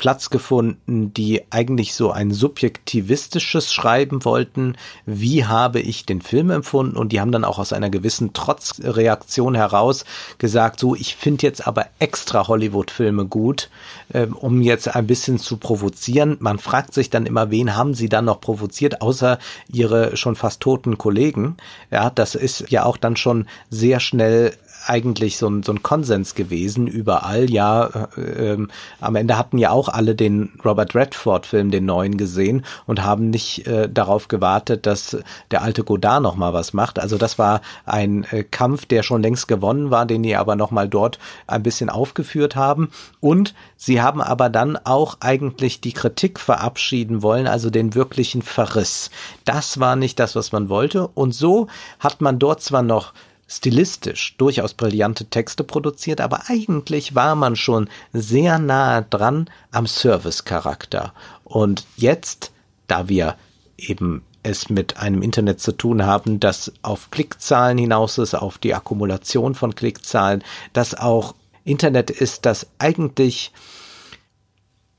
Platz 0.00 0.30
gefunden, 0.30 1.12
die 1.12 1.42
eigentlich 1.50 1.92
so 1.94 2.10
ein 2.10 2.30
subjektivistisches 2.30 3.70
Schreiben 3.70 4.24
wollten. 4.24 4.78
Wie 5.04 5.44
habe 5.44 5.78
ich 5.78 6.06
den 6.06 6.22
Film 6.22 6.48
empfunden? 6.48 6.96
Und 6.96 7.12
die 7.12 7.20
haben 7.20 7.32
dann 7.32 7.44
auch 7.44 7.58
aus 7.58 7.74
einer 7.74 7.90
gewissen 7.90 8.32
Trotzreaktion 8.32 9.54
heraus 9.54 10.06
gesagt, 10.38 10.80
so, 10.80 10.94
ich 10.94 11.16
finde 11.16 11.46
jetzt 11.46 11.66
aber 11.66 11.84
extra 11.98 12.48
Hollywood-Filme 12.48 13.26
gut, 13.26 13.68
äh, 14.14 14.24
um 14.24 14.62
jetzt 14.62 14.88
ein 14.88 15.06
bisschen 15.06 15.38
zu 15.38 15.58
provozieren. 15.58 16.38
Man 16.40 16.58
fragt 16.58 16.94
sich 16.94 17.10
dann 17.10 17.26
immer, 17.26 17.50
wen 17.50 17.76
haben 17.76 17.92
sie 17.92 18.08
dann 18.08 18.24
noch 18.24 18.40
provoziert, 18.40 19.02
außer 19.02 19.38
ihre 19.70 20.16
schon 20.16 20.34
fast 20.34 20.60
toten 20.62 20.96
Kollegen? 20.96 21.58
Ja, 21.90 22.08
das 22.08 22.34
ist 22.34 22.70
ja 22.70 22.86
auch 22.86 22.96
dann 22.96 23.16
schon 23.16 23.46
sehr 23.68 24.00
schnell 24.00 24.54
eigentlich 24.86 25.36
so 25.36 25.48
ein, 25.48 25.62
so 25.62 25.72
ein 25.72 25.82
Konsens 25.82 26.34
gewesen 26.34 26.86
überall. 26.86 27.50
Ja, 27.50 28.08
äh, 28.16 28.52
ähm, 28.52 28.70
am 29.00 29.16
Ende 29.16 29.36
hatten 29.36 29.58
ja 29.58 29.70
auch 29.70 29.88
alle 29.88 30.14
den 30.14 30.52
Robert 30.64 30.94
Redford-Film, 30.94 31.70
den 31.70 31.84
neuen, 31.84 32.16
gesehen 32.16 32.64
und 32.86 33.04
haben 33.04 33.30
nicht 33.30 33.66
äh, 33.66 33.88
darauf 33.88 34.28
gewartet, 34.28 34.86
dass 34.86 35.16
der 35.50 35.62
alte 35.62 35.84
Godard 35.84 36.22
noch 36.22 36.36
mal 36.36 36.52
was 36.52 36.72
macht. 36.72 36.98
Also 36.98 37.18
das 37.18 37.38
war 37.38 37.60
ein 37.84 38.24
äh, 38.30 38.44
Kampf, 38.44 38.86
der 38.86 39.02
schon 39.02 39.22
längst 39.22 39.48
gewonnen 39.48 39.90
war, 39.90 40.06
den 40.06 40.22
die 40.22 40.36
aber 40.36 40.56
noch 40.56 40.70
mal 40.70 40.88
dort 40.88 41.18
ein 41.46 41.62
bisschen 41.62 41.90
aufgeführt 41.90 42.56
haben. 42.56 42.90
Und 43.20 43.54
sie 43.76 44.00
haben 44.00 44.20
aber 44.20 44.48
dann 44.48 44.76
auch 44.76 45.18
eigentlich 45.20 45.80
die 45.80 45.92
Kritik 45.92 46.40
verabschieden 46.40 47.22
wollen, 47.22 47.46
also 47.46 47.70
den 47.70 47.94
wirklichen 47.94 48.42
Verriss. 48.42 49.10
Das 49.44 49.78
war 49.80 49.96
nicht 49.96 50.18
das, 50.18 50.34
was 50.36 50.52
man 50.52 50.68
wollte. 50.68 51.08
Und 51.08 51.32
so 51.32 51.68
hat 51.98 52.20
man 52.20 52.38
dort 52.38 52.62
zwar 52.62 52.82
noch 52.82 53.12
stilistisch 53.50 54.36
durchaus 54.38 54.74
brillante 54.74 55.24
Texte 55.26 55.64
produziert, 55.64 56.20
aber 56.20 56.42
eigentlich 56.46 57.16
war 57.16 57.34
man 57.34 57.56
schon 57.56 57.88
sehr 58.12 58.58
nahe 58.60 59.04
dran 59.10 59.50
am 59.72 59.88
Service-Charakter. 59.88 61.12
Und 61.42 61.84
jetzt, 61.96 62.52
da 62.86 63.08
wir 63.08 63.36
eben 63.76 64.22
es 64.44 64.70
mit 64.70 64.98
einem 64.98 65.20
Internet 65.20 65.60
zu 65.60 65.72
tun 65.72 66.06
haben, 66.06 66.38
das 66.38 66.72
auf 66.82 67.10
Klickzahlen 67.10 67.76
hinaus 67.76 68.18
ist, 68.18 68.34
auf 68.34 68.58
die 68.58 68.72
Akkumulation 68.72 69.54
von 69.56 69.74
Klickzahlen, 69.74 70.44
das 70.72 70.94
auch 70.94 71.34
Internet 71.64 72.10
ist, 72.10 72.46
das 72.46 72.68
eigentlich 72.78 73.52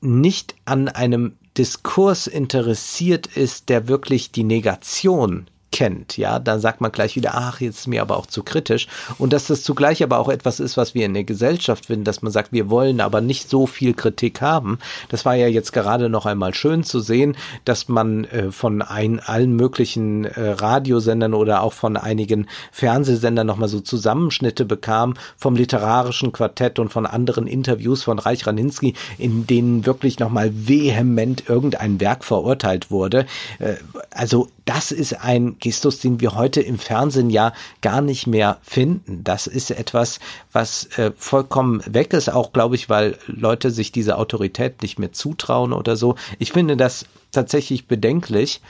nicht 0.02 0.54
an 0.66 0.88
einem 0.88 1.36
Diskurs 1.56 2.26
interessiert 2.26 3.26
ist, 3.26 3.70
der 3.70 3.88
wirklich 3.88 4.30
die 4.30 4.44
Negation 4.44 5.46
kennt, 5.72 6.16
ja, 6.16 6.38
dann 6.38 6.60
sagt 6.60 6.80
man 6.80 6.92
gleich 6.92 7.16
wieder, 7.16 7.32
ach, 7.34 7.60
jetzt 7.60 7.80
ist 7.80 7.86
mir 7.88 8.02
aber 8.02 8.16
auch 8.16 8.26
zu 8.26 8.42
kritisch. 8.42 8.86
Und 9.18 9.32
dass 9.32 9.46
das 9.46 9.62
zugleich 9.62 10.02
aber 10.02 10.18
auch 10.18 10.28
etwas 10.28 10.60
ist, 10.60 10.76
was 10.76 10.94
wir 10.94 11.06
in 11.06 11.14
der 11.14 11.24
Gesellschaft 11.24 11.86
finden, 11.86 12.04
dass 12.04 12.22
man 12.22 12.30
sagt, 12.30 12.52
wir 12.52 12.70
wollen 12.70 13.00
aber 13.00 13.20
nicht 13.20 13.48
so 13.48 13.66
viel 13.66 13.94
Kritik 13.94 14.40
haben. 14.40 14.78
Das 15.08 15.24
war 15.24 15.34
ja 15.34 15.48
jetzt 15.48 15.72
gerade 15.72 16.08
noch 16.08 16.26
einmal 16.26 16.54
schön 16.54 16.84
zu 16.84 17.00
sehen, 17.00 17.36
dass 17.64 17.88
man 17.88 18.24
äh, 18.24 18.52
von 18.52 18.82
ein, 18.82 19.18
allen 19.18 19.56
möglichen 19.56 20.26
äh, 20.26 20.50
Radiosendern 20.50 21.34
oder 21.34 21.62
auch 21.62 21.72
von 21.72 21.96
einigen 21.96 22.46
Fernsehsendern 22.70 23.46
nochmal 23.46 23.68
so 23.68 23.80
Zusammenschnitte 23.80 24.64
bekam 24.64 25.14
vom 25.36 25.56
literarischen 25.56 26.32
Quartett 26.32 26.78
und 26.78 26.92
von 26.92 27.06
anderen 27.06 27.46
Interviews 27.46 28.02
von 28.02 28.18
Reich 28.18 28.46
Raninski, 28.46 28.94
in 29.18 29.46
denen 29.46 29.86
wirklich 29.86 30.18
nochmal 30.18 30.50
vehement 30.52 31.48
irgendein 31.48 32.00
Werk 32.00 32.24
verurteilt 32.24 32.90
wurde. 32.90 33.26
Äh, 33.58 33.76
also 34.10 34.48
das 34.64 34.92
ist 34.92 35.14
ein 35.24 35.56
Gestus, 35.62 36.00
den 36.00 36.20
wir 36.20 36.34
heute 36.34 36.60
im 36.60 36.78
Fernsehen 36.78 37.30
ja 37.30 37.52
gar 37.80 38.02
nicht 38.02 38.26
mehr 38.26 38.58
finden. 38.62 39.24
Das 39.24 39.46
ist 39.46 39.70
etwas, 39.70 40.18
was 40.52 40.86
äh, 40.98 41.12
vollkommen 41.16 41.82
weg 41.86 42.12
ist, 42.12 42.28
auch 42.28 42.52
glaube 42.52 42.74
ich, 42.74 42.90
weil 42.90 43.16
Leute 43.26 43.70
sich 43.70 43.92
diese 43.92 44.18
Autorität 44.18 44.82
nicht 44.82 44.98
mehr 44.98 45.12
zutrauen 45.12 45.72
oder 45.72 45.96
so. 45.96 46.16
Ich 46.38 46.52
finde 46.52 46.76
das 46.76 47.06
tatsächlich 47.30 47.86
bedenklich 47.86 48.60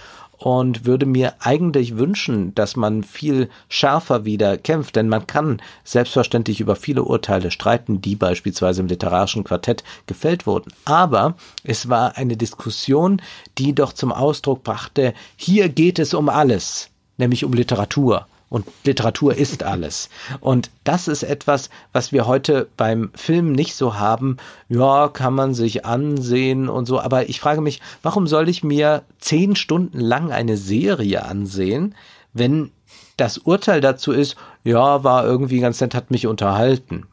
und 0.43 0.87
würde 0.87 1.07
mir 1.07 1.35
eigentlich 1.39 1.97
wünschen, 1.99 2.53
dass 2.57 2.75
man 2.75 3.05
viel 3.05 3.49
schärfer 3.69 4.25
wieder 4.25 4.59
kämpft, 4.59 4.97
denn 4.97 5.09
man 5.09 5.29
kann 5.29 5.63
selbstverständlich 5.85 6.61
über 6.61 6.75
viele 6.75 7.05
Urteile 7.05 7.53
streiten, 7.53 8.01
die 8.01 8.17
beispielsweise 8.17 8.81
im 8.81 8.89
literarischen 8.89 9.45
Quartett 9.45 9.85
gefällt 10.07 10.45
wurden. 10.45 10.73
Aber 10.85 11.37
es 11.63 11.89
war 11.89 12.17
eine 12.17 12.37
Diskussion, 12.37 13.23
die 13.57 13.73
doch 13.73 13.93
zum 13.93 14.11
Ausdruck 14.11 14.65
brachte, 14.65 15.15
hier 15.37 15.69
geht 15.69 16.01
es 16.01 16.13
um 16.13 16.29
alles, 16.29 16.91
nämlich 17.19 17.45
um 17.45 17.53
Literatur. 17.53 18.27
Und 18.53 18.67
Literatur 18.85 19.35
ist 19.35 19.63
alles. 19.63 20.11
Und 20.41 20.71
das 20.85 21.09
ist 21.09 21.23
etwas, 21.23 21.71
was 21.93 22.13
wir 22.13 22.27
heute 22.27 22.69
beim 22.77 23.11
Film 23.15 23.53
nicht 23.53 23.75
so 23.75 23.99
haben. 23.99 24.37
Ja, 24.69 25.09
kann 25.09 25.33
man 25.33 25.55
sich 25.55 25.87
ansehen 25.87 26.69
und 26.69 26.85
so. 26.85 27.01
Aber 27.01 27.31
ich 27.31 27.41
frage 27.41 27.63
mich, 27.63 27.81
warum 28.03 28.27
soll 28.27 28.51
ich 28.51 28.63
mir 28.63 29.05
zehn 29.19 29.57
Stunden 29.57 29.99
lang 29.99 30.33
eine 30.33 30.59
Serie 30.59 31.25
ansehen, 31.25 31.95
wenn 32.35 32.73
das 33.17 33.39
Urteil 33.39 33.81
dazu 33.81 34.13
ist, 34.13 34.37
ja, 34.65 35.03
war 35.03 35.25
irgendwie 35.25 35.61
ganz 35.61 35.81
nett, 35.81 35.95
hat 35.95 36.11
mich 36.11 36.27
unterhalten. 36.27 37.07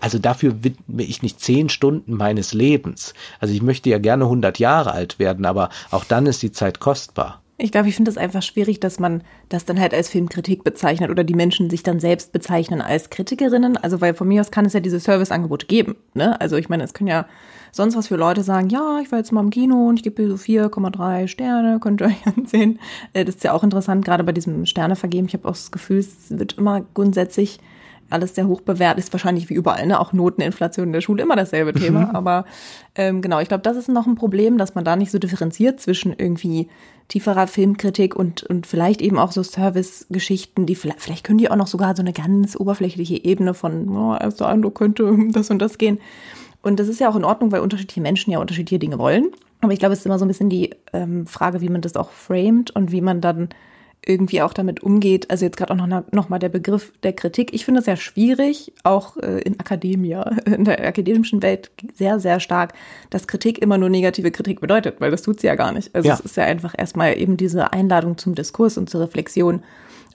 Also 0.00 0.20
dafür 0.20 0.62
widme 0.62 1.02
ich 1.02 1.22
nicht 1.22 1.40
zehn 1.40 1.70
Stunden 1.70 2.14
meines 2.14 2.54
Lebens. 2.54 3.14
Also 3.40 3.52
ich 3.52 3.62
möchte 3.62 3.90
ja 3.90 3.98
gerne 3.98 4.24
100 4.26 4.60
Jahre 4.60 4.92
alt 4.92 5.18
werden, 5.18 5.44
aber 5.44 5.70
auch 5.90 6.04
dann 6.04 6.26
ist 6.26 6.44
die 6.44 6.52
Zeit 6.52 6.78
kostbar. 6.78 7.40
Ich 7.64 7.72
glaube, 7.72 7.88
ich 7.88 7.96
finde 7.96 8.10
es 8.10 8.18
einfach 8.18 8.42
schwierig, 8.42 8.78
dass 8.78 9.00
man 9.00 9.22
das 9.48 9.64
dann 9.64 9.80
halt 9.80 9.94
als 9.94 10.10
Filmkritik 10.10 10.64
bezeichnet 10.64 11.08
oder 11.08 11.24
die 11.24 11.32
Menschen 11.32 11.70
sich 11.70 11.82
dann 11.82 11.98
selbst 11.98 12.30
bezeichnen 12.30 12.82
als 12.82 13.08
Kritikerinnen. 13.08 13.78
Also, 13.78 14.02
weil 14.02 14.12
von 14.12 14.28
mir 14.28 14.42
aus 14.42 14.50
kann 14.50 14.66
es 14.66 14.74
ja 14.74 14.80
diese 14.80 15.00
Serviceangebote 15.00 15.64
geben. 15.64 15.96
Ne? 16.12 16.38
Also, 16.42 16.56
ich 16.58 16.68
meine, 16.68 16.84
es 16.84 16.92
können 16.92 17.08
ja 17.08 17.24
sonst 17.72 17.96
was 17.96 18.08
für 18.08 18.16
Leute 18.16 18.42
sagen, 18.42 18.68
ja, 18.68 19.00
ich 19.02 19.10
war 19.10 19.18
jetzt 19.18 19.32
mal 19.32 19.40
im 19.40 19.48
Kino 19.48 19.88
und 19.88 19.96
ich 19.96 20.02
gebe 20.02 20.28
so 20.28 20.34
4,3 20.34 21.26
Sterne, 21.26 21.80
könnt 21.80 22.02
ihr 22.02 22.08
euch 22.08 22.26
ansehen. 22.36 22.80
Äh, 23.14 23.24
das 23.24 23.36
ist 23.36 23.44
ja 23.44 23.54
auch 23.54 23.64
interessant, 23.64 24.04
gerade 24.04 24.24
bei 24.24 24.32
diesem 24.32 24.66
Sternevergeben. 24.66 25.26
Ich 25.26 25.32
habe 25.32 25.48
auch 25.48 25.52
das 25.52 25.72
Gefühl, 25.72 26.00
es 26.00 26.38
wird 26.38 26.58
immer 26.58 26.84
grundsätzlich 26.92 27.60
alles 28.10 28.34
sehr 28.34 28.46
hoch 28.46 28.60
bewertet, 28.60 29.04
ist 29.04 29.12
wahrscheinlich 29.12 29.48
wie 29.50 29.54
überall, 29.54 29.86
ne? 29.86 29.98
auch 29.98 30.12
Noteninflation 30.12 30.88
in 30.88 30.92
der 30.92 31.00
Schule 31.00 31.22
immer 31.22 31.36
dasselbe 31.36 31.72
Thema. 31.72 32.06
Mhm. 32.06 32.16
Aber 32.16 32.44
ähm, 32.94 33.22
genau, 33.22 33.40
ich 33.40 33.48
glaube, 33.48 33.62
das 33.62 33.76
ist 33.76 33.88
noch 33.88 34.06
ein 34.06 34.14
Problem, 34.14 34.58
dass 34.58 34.74
man 34.74 34.84
da 34.84 34.96
nicht 34.96 35.10
so 35.10 35.18
differenziert 35.18 35.80
zwischen 35.80 36.14
irgendwie 36.16 36.68
tieferer 37.08 37.46
Filmkritik 37.46 38.16
und, 38.16 38.42
und 38.44 38.66
vielleicht 38.66 39.02
eben 39.02 39.18
auch 39.18 39.32
so 39.32 39.42
Service-Geschichten, 39.42 40.66
die 40.66 40.74
vielleicht, 40.74 41.00
vielleicht 41.00 41.24
können 41.24 41.38
die 41.38 41.50
auch 41.50 41.56
noch 41.56 41.66
sogar 41.66 41.94
so 41.94 42.02
eine 42.02 42.12
ganz 42.12 42.56
oberflächliche 42.56 43.22
Ebene 43.24 43.54
von, 43.54 43.88
oh, 43.88 44.16
erster 44.16 44.48
Eindruck 44.48 44.74
könnte 44.74 45.16
das 45.32 45.50
und 45.50 45.58
das 45.60 45.78
gehen. 45.78 45.98
Und 46.62 46.80
das 46.80 46.88
ist 46.88 47.00
ja 47.00 47.10
auch 47.10 47.16
in 47.16 47.24
Ordnung, 47.24 47.52
weil 47.52 47.60
unterschiedliche 47.60 48.00
Menschen 48.00 48.30
ja 48.30 48.38
unterschiedliche 48.38 48.78
Dinge 48.78 48.98
wollen. 48.98 49.28
Aber 49.60 49.72
ich 49.72 49.78
glaube, 49.78 49.92
es 49.92 50.00
ist 50.00 50.06
immer 50.06 50.18
so 50.18 50.24
ein 50.24 50.28
bisschen 50.28 50.50
die 50.50 50.70
ähm, 50.92 51.26
Frage, 51.26 51.60
wie 51.60 51.68
man 51.68 51.82
das 51.82 51.96
auch 51.96 52.10
framet 52.10 52.70
und 52.70 52.90
wie 52.90 53.00
man 53.00 53.20
dann 53.20 53.50
irgendwie 54.06 54.42
auch 54.42 54.52
damit 54.52 54.82
umgeht. 54.82 55.30
Also 55.30 55.44
jetzt 55.44 55.56
gerade 55.56 55.72
auch 55.72 55.86
noch, 55.86 56.04
noch 56.12 56.28
mal 56.28 56.38
der 56.38 56.48
Begriff 56.48 56.92
der 57.02 57.12
Kritik. 57.12 57.52
Ich 57.54 57.64
finde 57.64 57.80
es 57.80 57.84
sehr 57.84 57.96
schwierig, 57.96 58.72
auch 58.82 59.16
äh, 59.16 59.40
in 59.40 59.58
Akademia, 59.58 60.22
in 60.44 60.64
der 60.64 60.86
akademischen 60.86 61.42
Welt 61.42 61.70
sehr, 61.94 62.20
sehr 62.20 62.40
stark, 62.40 62.74
dass 63.10 63.26
Kritik 63.26 63.58
immer 63.58 63.78
nur 63.78 63.88
negative 63.88 64.30
Kritik 64.30 64.60
bedeutet, 64.60 65.00
weil 65.00 65.10
das 65.10 65.22
tut 65.22 65.40
sie 65.40 65.46
ja 65.46 65.54
gar 65.54 65.72
nicht. 65.72 65.94
Also 65.94 66.08
ja. 66.08 66.14
es 66.14 66.20
ist 66.20 66.36
ja 66.36 66.44
einfach 66.44 66.74
erstmal 66.76 67.18
eben 67.18 67.36
diese 67.36 67.72
Einladung 67.72 68.18
zum 68.18 68.34
Diskurs 68.34 68.78
und 68.78 68.90
zur 68.90 69.00
Reflexion. 69.00 69.62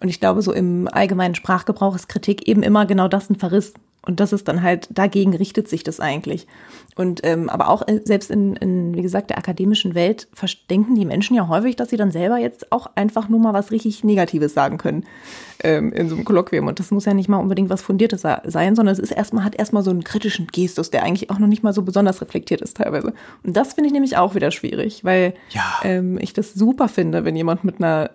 Und 0.02 0.08
ich 0.10 0.20
glaube, 0.20 0.42
so 0.42 0.54
im 0.54 0.88
allgemeinen 0.90 1.36
Sprachgebrauch 1.36 1.96
ist 1.96 2.08
Kritik 2.08 2.48
eben 2.48 2.64
immer 2.64 2.86
genau 2.86 3.08
das 3.08 3.30
ein 3.30 3.36
Verriss. 3.36 3.74
Und 4.02 4.20
das 4.20 4.34
ist 4.34 4.48
dann 4.48 4.64
halt, 4.64 4.88
dagegen 4.92 5.36
richtet 5.36 5.68
sich 5.68 5.84
das 5.84 6.00
eigentlich. 6.00 6.48
Und 6.96 7.22
ähm, 7.24 7.50
aber 7.50 7.70
auch 7.70 7.88
äh, 7.88 8.00
selbst 8.04 8.32
in, 8.32 8.56
in, 8.56 8.96
wie 8.96 9.02
gesagt, 9.02 9.30
der 9.30 9.38
akademischen 9.38 9.94
Welt 9.94 10.28
denken 10.70 10.96
die 10.96 11.06
Menschen 11.06 11.36
ja 11.36 11.48
häufig, 11.48 11.76
dass 11.76 11.90
sie 11.90 11.98
dann 11.98 12.12
selber 12.12 12.38
jetzt 12.38 12.72
auch 12.72 12.88
einfach 12.96 13.30
nur 13.30 13.40
mal 13.40 13.54
was 13.54 13.72
richtig 13.72 14.04
Negatives 14.04 14.54
sagen 14.54 14.78
können 14.78 15.06
ähm, 15.64 15.92
in 15.94 16.10
so 16.10 16.16
einem 16.16 16.26
Kolloquium. 16.26 16.68
Und 16.68 16.80
das 16.80 16.92
muss 16.92 17.06
ja 17.06 17.14
nicht 17.14 17.30
mal 17.30 17.38
unbedingt 17.38 17.70
was 17.70 17.82
Fundiertes 17.82 18.22
sein, 18.22 18.76
sondern 18.76 18.94
es 18.94 19.00
ist 19.00 19.12
erstmal, 19.12 19.44
hat 19.44 19.56
erstmal 19.56 19.84
so 19.84 19.92
einen 19.92 20.04
kritischen 20.04 20.48
Gestus, 20.48 20.92
der 20.92 21.04
eigentlich 21.04 21.30
auch 21.30 21.40
noch 21.40 21.48
nicht 21.48 21.64
mal 21.64 21.74
so 21.74 21.82
besonders 21.82 22.22
reflektiert 22.22 22.62
ist 22.62 22.78
teilweise. 22.78 23.14
Und 23.44 23.56
das 23.56 23.74
finde 23.74 23.88
ich 23.88 23.94
nämlich 23.94 24.18
auch 24.18 24.34
wieder 24.34 24.52
schwierig, 24.52 25.04
weil 25.04 25.34
ja. 25.50 25.80
ähm, 25.84 26.18
ich 26.20 26.34
das 26.34 26.54
super 26.54 26.88
finde, 26.88 27.26
wenn 27.26 27.36
jemand 27.36 27.64
mit 27.64 27.78
einer 27.78 28.12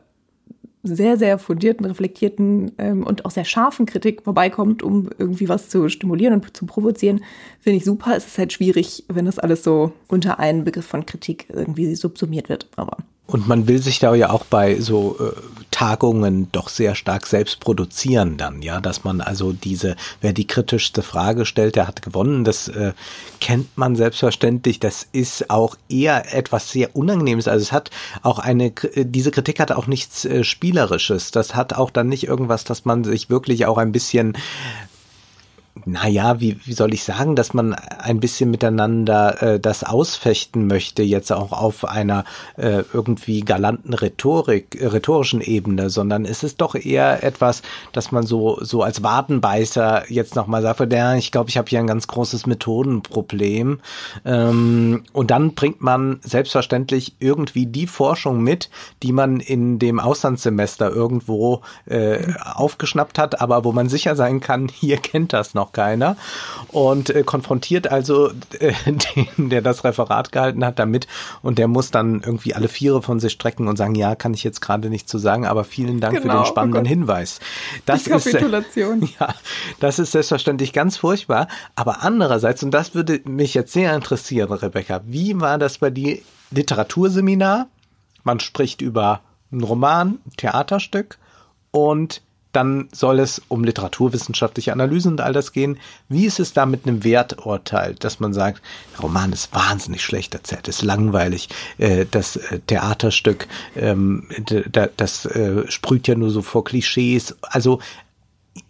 sehr, 0.85 1.17
sehr 1.17 1.39
fundierten, 1.39 1.87
reflektierten 1.87 2.73
ähm, 2.79 3.05
und 3.05 3.25
auch 3.25 3.31
sehr 3.31 3.45
scharfen 3.45 3.87
Kritik 3.87 4.23
vorbeikommt, 4.23 4.83
um 4.83 5.09
irgendwie 5.19 5.49
was 5.49 5.71
zu 5.71 5.89
stimulieren 5.89 6.35
und 6.35 6.57
zu 6.57 6.67
provozieren, 6.67 7.23
finde 7.59 7.79
ich 7.79 7.85
super. 7.85 8.15
Es 8.17 8.27
ist 8.27 8.39
halt 8.39 8.53
schwierig, 8.53 9.05
wenn 9.09 9.25
das 9.25 9.39
alles 9.39 9.65
so 9.65 9.93
unter 10.09 10.39
einen 10.39 10.65
Begriff 10.65 10.87
von 10.87 11.07
Kritik 11.07 11.47
irgendwie 11.51 11.95
subsumiert 11.95 12.51
wird. 12.51 12.69
Aber 12.77 12.99
und 13.27 13.49
man 13.49 13.67
will 13.67 13.81
sich 13.81 13.99
da 13.99 14.15
ja 14.15 14.31
auch 14.31 14.45
bei 14.45 14.81
so 14.81 15.17
äh, 15.19 15.33
Tagungen 15.71 16.53
doch 16.53 16.69
sehr 16.69 16.95
stark 16.95 17.27
selbst 17.27 17.59
produzieren 17.59 18.37
dann, 18.37 18.61
ja, 18.61 18.81
dass 18.81 19.03
man 19.03 19.21
also 19.21 19.53
diese, 19.53 19.97
wer 20.21 20.33
die 20.33 20.47
kritischste 20.47 21.03
Frage 21.03 21.47
stellt, 21.47 21.75
der 21.75 21.89
hat 21.89 22.03
gewonnen. 22.03 22.45
Das 22.45 22.69
äh, 22.69 22.93
kennt 23.41 23.77
man 23.77 23.97
selbstverständlich. 23.97 24.79
Das 24.79 25.07
ist 25.11 25.51
auch 25.51 25.77
eher 25.89 26.35
etwas 26.35 26.71
sehr 26.71 26.95
Unangenehmes. 26.95 27.49
Also 27.49 27.63
es 27.63 27.73
hat 27.73 27.91
auch 28.23 28.39
eine, 28.39 28.71
diese 28.71 29.31
Kritik 29.31 29.59
hat 29.59 29.73
auch 29.73 29.87
nichts 29.87 30.25
äh, 30.27 30.45
Spielerisches. 30.45 31.31
Das 31.31 31.55
hat 31.55 31.73
auch 31.73 31.91
dann 31.91 32.09
nicht 32.09 32.27
irgendwas, 32.27 32.65
dass 32.65 32.85
man 32.85 33.05
sich 33.05 33.31
wirklich 33.31 33.67
auch 33.67 33.79
ein 33.79 33.91
bisschen 33.91 34.37
naja, 35.87 36.41
wie, 36.41 36.59
wie 36.65 36.73
soll 36.73 36.95
ich 36.95 37.03
sagen, 37.05 37.35
dass 37.35 37.53
man 37.53 37.75
ein 37.75 38.21
bisschen 38.21 38.51
miteinander 38.51 39.43
äh, 39.43 39.61
das 39.61 39.83
ausfechten 39.83 40.67
möchte, 40.67 41.03
jetzt 41.03 41.33
auch 41.33 41.53
auf 41.53 41.85
einer 41.85 42.25
äh, 42.57 42.85
irgendwie 42.93 43.41
galanten 43.41 43.93
Rhetorik, 43.93 44.81
äh, 44.81 44.87
rhetorischen 44.87 45.41
Ebene, 45.41 45.91
sondern 45.91 46.25
es 46.25 46.43
ist 46.43 46.61
doch 46.61 46.75
eher 46.75 47.25
etwas, 47.25 47.63
dass 47.93 48.13
man 48.13 48.25
so, 48.25 48.59
so 48.63 48.83
als 48.83 49.03
Wadenbeißer 49.03 50.11
jetzt 50.11 50.37
nochmal 50.37 50.63
sagt, 50.63 50.93
ja, 50.93 51.15
ich 51.17 51.33
glaube, 51.33 51.51
ich 51.51 51.59
habe 51.59 51.69
hier 51.69 51.81
ein 51.81 51.87
ganz 51.87 52.07
großes 52.07 52.47
Methodenproblem. 52.47 53.81
Ähm, 54.25 55.03
und 55.13 55.31
dann 55.31 55.55
bringt 55.55 55.83
man 55.83 56.21
selbstverständlich 56.23 57.17
irgendwie 57.19 57.67
die 57.67 57.87
Forschung 57.87 58.43
mit, 58.43 58.71
die 59.03 59.13
man 59.13 59.41
in 59.41 59.79
dem 59.79 59.99
Auslandssemester 59.99 60.91
irgendwo 60.91 61.63
äh, 61.87 62.33
aufgeschnappt 62.43 63.19
hat, 63.19 63.41
aber 63.41 63.65
wo 63.65 63.73
man 63.73 63.89
sicher 63.89 64.15
sein 64.15 64.41
kann, 64.41 64.69
hier 64.73 64.99
kennt 64.99 65.33
das 65.33 65.55
noch 65.55 65.65
noch 65.65 65.73
keiner 65.75 66.17
und 66.69 67.11
äh, 67.11 67.23
konfrontiert 67.23 67.89
also 67.89 68.31
äh, 68.59 68.73
den, 68.87 69.51
der 69.51 69.61
das 69.61 69.85
Referat 69.85 70.33
gehalten 70.33 70.65
hat, 70.65 70.79
damit 70.79 71.07
und 71.43 71.59
der 71.59 71.69
muss 71.69 71.91
dann 71.91 72.23
irgendwie 72.25 72.55
alle 72.55 72.69
Viere 72.69 73.03
von 73.03 73.21
sich 73.21 73.33
strecken 73.33 73.69
und 73.69 73.77
sagen, 73.77 73.95
ja, 73.95 74.15
kann 74.15 74.33
ich 74.33 74.43
jetzt 74.43 74.61
gerade 74.61 74.89
nicht 74.89 75.09
zu 75.09 75.19
sagen, 75.19 75.47
aber 75.47 75.65
vielen 75.65 76.01
Dank 76.01 76.15
genau, 76.15 76.23
für 76.23 76.29
den 76.29 76.37
genau, 76.39 76.45
spannenden 76.47 76.87
oh 76.87 76.89
Hinweis. 76.89 77.41
Das 77.85 78.05
Die 78.05 78.11
Kapitulation. 78.11 79.03
Ist, 79.03 79.15
ja, 79.21 79.35
das 79.81 79.99
ist 79.99 80.13
selbstverständlich 80.13 80.73
ganz 80.73 80.97
furchtbar, 80.97 81.49
aber 81.77 82.03
andererseits, 82.03 82.63
und 82.63 82.71
das 82.71 82.95
würde 82.95 83.21
mich 83.25 83.53
jetzt 83.53 83.73
sehr 83.73 83.95
interessieren, 83.95 84.53
Rebecca, 84.53 85.03
wie 85.05 85.39
war 85.41 85.59
das 85.59 85.79
bei 85.79 85.91
dir 85.91 86.19
Literaturseminar? 86.51 87.69
Man 88.23 88.41
spricht 88.41 88.81
über 88.81 89.21
einen 89.53 89.63
Roman, 89.63 90.19
ein 90.27 90.33
Theaterstück 90.37 91.19
und 91.71 92.23
dann 92.55 92.89
soll 92.93 93.19
es 93.19 93.43
um 93.49 93.65
literaturwissenschaftliche 93.65 94.73
Analysen 94.73 95.13
und 95.13 95.21
all 95.21 95.33
das 95.33 95.53
gehen. 95.53 95.79
Wie 96.09 96.25
ist 96.27 96.41
es 96.41 96.53
da 96.53 96.67
mit 96.67 96.87
einem 96.87 97.05
Werturteil, 97.05 97.95
dass 97.95 98.21
man 98.21 98.33
sagt, 98.33 98.63
der 98.93 99.01
Roman 99.01 99.33
ist 99.33 99.55
wahnsinnig 99.55 100.03
schlecht 100.03 100.35
erzählt, 100.35 100.69
ist 100.69 100.83
langweilig, 100.83 101.49
äh, 101.79 102.07
das 102.11 102.37
äh, 102.37 102.61
Theaterstück, 102.61 103.49
ähm, 103.77 104.29
das 104.97 105.27
äh, 105.27 105.71
sprüht 105.71 106.09
ja 106.09 106.15
nur 106.15 106.31
so 106.31 106.43
vor 106.43 106.65
Klischees. 106.65 107.37
Also 107.43 107.81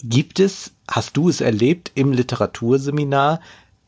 gibt 0.03 0.41
es, 0.41 0.73
hast 0.89 1.17
du 1.17 1.29
es 1.29 1.41
erlebt 1.41 1.93
im 1.95 2.13
Literaturseminar, 2.13 3.41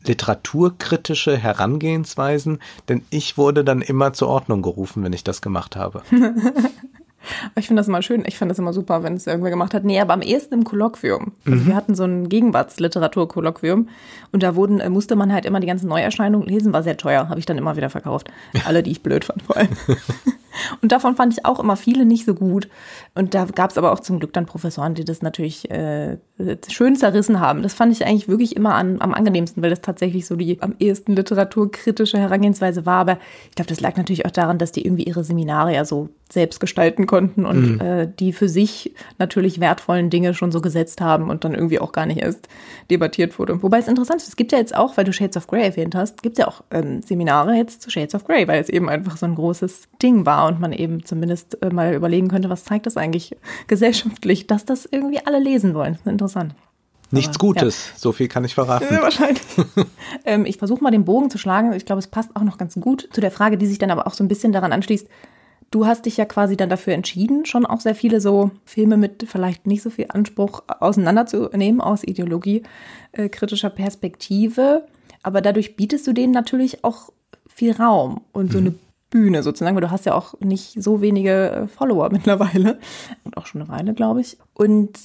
literaturkritische 0.05 1.37
Herangehensweisen? 1.37 2.59
Denn 2.89 3.05
ich 3.11 3.39
wurde 3.39 3.65
dann 3.65 3.83
immer 3.83 4.13
zur 4.13 4.29
Ordnung 4.29 4.63
gerufen, 4.63 5.03
wenn 5.03 5.13
ich 5.13 5.25
das 5.25 5.43
gemacht 5.43 5.77
habe. 5.77 6.03
Ich 7.59 7.67
finde 7.67 7.81
das 7.81 7.89
immer 7.89 8.03
schön. 8.03 8.25
Ich 8.27 8.39
fand 8.39 8.51
das 8.51 8.59
immer 8.59 8.73
super, 8.73 9.03
wenn 9.03 9.15
es 9.15 9.27
irgendwer 9.27 9.51
gemacht 9.51 9.75
hat. 9.75 9.85
Nee, 9.85 10.01
aber 10.01 10.15
am 10.15 10.23
ehesten 10.23 10.55
im 10.55 10.65
Kolloquium. 10.65 11.33
Also 11.45 11.59
mhm. 11.59 11.67
wir 11.67 11.77
hatten 11.77 11.95
so 11.95 12.05
ein 12.05 12.29
Gegenwartsliteraturkolloquium 12.29 13.89
und 14.33 14.43
da 14.43 14.57
wurden, 14.57 14.81
äh, 14.81 14.91
musste 14.91 15.17
man 15.17 15.33
halt 15.33 15.45
immer 15.47 15.61
die 15.61 15.67
ganzen 15.67 15.89
Neuerscheinungen 15.89 16.47
lesen. 16.47 16.73
War 16.73 16.83
sehr 16.83 16.97
teuer, 16.97 17.29
habe 17.29 17.39
ich 17.39 17.47
dann 17.47 17.59
immer 17.59 17.77
wieder 17.77 17.91
verkauft. 17.91 18.31
Alle, 18.65 18.83
die 18.83 18.91
ich 18.91 19.03
blöd 19.03 19.25
fand, 19.25 19.43
vor 19.43 19.57
allem. 19.57 19.69
Und 20.83 20.93
davon 20.93 21.17
fand 21.17 21.33
ich 21.33 21.45
auch 21.45 21.61
immer 21.61 21.77
viele 21.77 22.05
nicht 22.05 22.25
so 22.25 22.35
gut. 22.35 22.69
Und 23.15 23.35
da 23.35 23.45
gab 23.47 23.71
es 23.71 23.79
aber 23.79 23.93
auch 23.93 24.01
zum 24.01 24.19
Glück 24.19 24.33
dann 24.33 24.47
Professoren, 24.47 24.95
die 24.95 25.05
das 25.05 25.23
natürlich 25.23 25.71
äh, 25.71 26.19
schön 26.69 26.97
zerrissen 26.97 27.41
haben. 27.41 27.63
Das 27.63 27.75
fand 27.75 27.93
ich 27.93 28.07
eigentlich 28.07 28.29
wirklich 28.29 28.57
immer 28.57 28.75
an, 28.75 29.01
am 29.01 29.15
angenehmsten, 29.15 29.63
weil 29.63 29.71
das 29.71 29.81
tatsächlich 29.81 30.27
so 30.27 30.37
die 30.37 30.61
am 30.61 30.75
ehesten 30.79 31.15
literaturkritische 31.15 32.19
Herangehensweise 32.19 32.87
war. 32.87 33.01
Aber 33.01 33.19
ich 33.49 33.55
glaube, 33.57 33.69
das 33.69 33.81
lag 33.81 33.97
natürlich 33.97 34.27
auch 34.27 34.31
daran, 34.31 34.59
dass 34.59 34.73
die 34.73 34.85
irgendwie 34.85 35.05
ihre 35.05 35.25
Seminare 35.25 35.75
ja 35.75 35.85
so 35.85 36.09
selbst 36.31 36.59
gestalten 36.59 37.07
konnten 37.07 37.47
und 37.47 37.75
mhm. 37.75 37.81
äh, 37.81 38.09
die 38.19 38.33
für 38.33 38.49
sich 38.49 38.93
natürlich 39.19 39.61
wertvollen 39.61 40.11
Dinge 40.11 40.35
schon 40.35 40.51
so 40.51 40.61
gesetzt 40.61 41.01
haben 41.01 41.31
und 41.31 41.45
dann 41.45 41.55
irgendwie 41.55 41.79
auch 41.79 41.93
gar 41.93 42.05
nicht 42.05 42.21
erst 42.21 42.49
debattiert 42.91 43.39
wurde. 43.39 43.63
Wobei 43.63 43.79
es 43.79 43.87
interessant 43.87 44.21
ist, 44.21 44.29
es 44.29 44.37
gibt 44.37 44.51
ja 44.51 44.59
jetzt 44.59 44.75
auch, 44.75 44.97
weil 44.97 45.05
du 45.05 45.13
Shades 45.13 45.37
of 45.37 45.47
Grey 45.47 45.63
erwähnt 45.63 45.95
hast, 45.95 46.23
gibt 46.23 46.37
es 46.37 46.43
ja 46.43 46.49
auch 46.49 46.65
ähm, 46.73 47.01
Seminare 47.03 47.55
jetzt 47.55 47.83
zu 47.83 47.91
Shades 47.91 48.15
of 48.15 48.25
Grey, 48.25 48.49
weil 48.49 48.61
es 48.61 48.69
eben 48.69 48.89
einfach 48.89 49.17
so 49.17 49.27
ein 49.27 49.37
großes 49.37 49.89
Ding 50.03 50.27
war 50.27 50.46
und 50.47 50.61
man 50.61 50.73
eben 50.73 51.05
zumindest 51.05 51.63
äh, 51.63 51.71
mal 51.71 51.95
überlegen 51.95 52.29
könnte, 52.29 52.51
was 52.51 52.65
zeigt 52.65 52.87
das 52.87 52.97
eigentlich 52.97 53.37
gesellschaftlich, 53.67 54.47
dass 54.47 54.65
das 54.65 54.87
irgendwie 54.91 55.21
alle 55.25 55.39
lesen 55.39 55.75
wollen. 55.75 55.93
Das 55.95 56.01
ist 56.01 56.07
interessant. 56.07 56.55
Nichts 57.11 57.37
Aber, 57.37 57.47
Gutes, 57.47 57.89
ja. 57.89 57.99
so 57.99 58.13
viel 58.13 58.29
kann 58.29 58.45
ich 58.45 58.55
verraten. 58.55 58.93
Ja, 58.93 59.03
wahrscheinlich. 59.03 59.43
ähm, 60.25 60.45
ich 60.45 60.57
versuche 60.57 60.83
mal 60.83 60.91
den 60.91 61.05
Bogen 61.05 61.31
zu 61.31 61.39
schlagen. 61.39 61.73
Ich 61.73 61.87
glaube, 61.87 62.01
es 62.01 62.09
passt 62.09 62.35
auch 62.35 62.43
noch 62.43 62.59
ganz 62.59 62.75
gut 62.75 63.09
zu 63.13 63.21
der 63.21 63.31
Frage, 63.31 63.59
die 63.59 63.67
sich 63.67 63.79
dann 63.79 63.91
aber 63.91 64.07
auch 64.07 64.15
so 64.15 64.25
ein 64.25 64.29
bisschen 64.29 64.53
daran 64.53 64.73
anschließt. 64.73 65.07
Du 65.71 65.87
hast 65.87 66.07
dich 66.07 66.17
ja 66.17 66.25
quasi 66.25 66.57
dann 66.57 66.69
dafür 66.69 66.95
entschieden, 66.95 67.45
schon 67.45 67.67
auch 67.67 67.81
sehr 67.81 67.95
viele 67.95 68.21
so 68.21 68.51
Filme 68.65 68.97
mit 68.97 69.27
vielleicht 69.29 69.67
nicht 69.67 69.83
so 69.83 69.91
viel 69.91 70.07
Anspruch 70.09 70.63
auseinanderzunehmen 70.81 71.81
aus 71.81 72.05
ideologiekritischer 72.05 73.69
äh, 73.69 73.75
Perspektive. 73.75 74.87
Aber 75.23 75.41
dadurch 75.41 75.77
bietest 75.77 76.07
du 76.07 76.13
denen 76.13 76.33
natürlich 76.33 76.85
auch 76.85 77.11
viel 77.49 77.73
Raum 77.73 78.21
und 78.33 78.53
so 78.53 78.61
mhm. 78.61 78.67
eine 78.67 78.75
Bühne 79.17 79.43
sozusagen, 79.43 79.75
weil 79.75 79.83
du 79.83 79.91
hast 79.91 80.05
ja 80.05 80.15
auch 80.15 80.35
nicht 80.41 80.83
so 80.83 81.01
wenige 81.01 81.51
äh, 81.51 81.67
Follower 81.67 82.09
mittlerweile 82.13 82.79
und 83.25 83.37
auch 83.37 83.47
schon 83.47 83.63
eine 83.63 83.71
Weile, 83.71 83.95
glaube 83.95 84.21
ich. 84.21 84.37
Und 84.53 84.99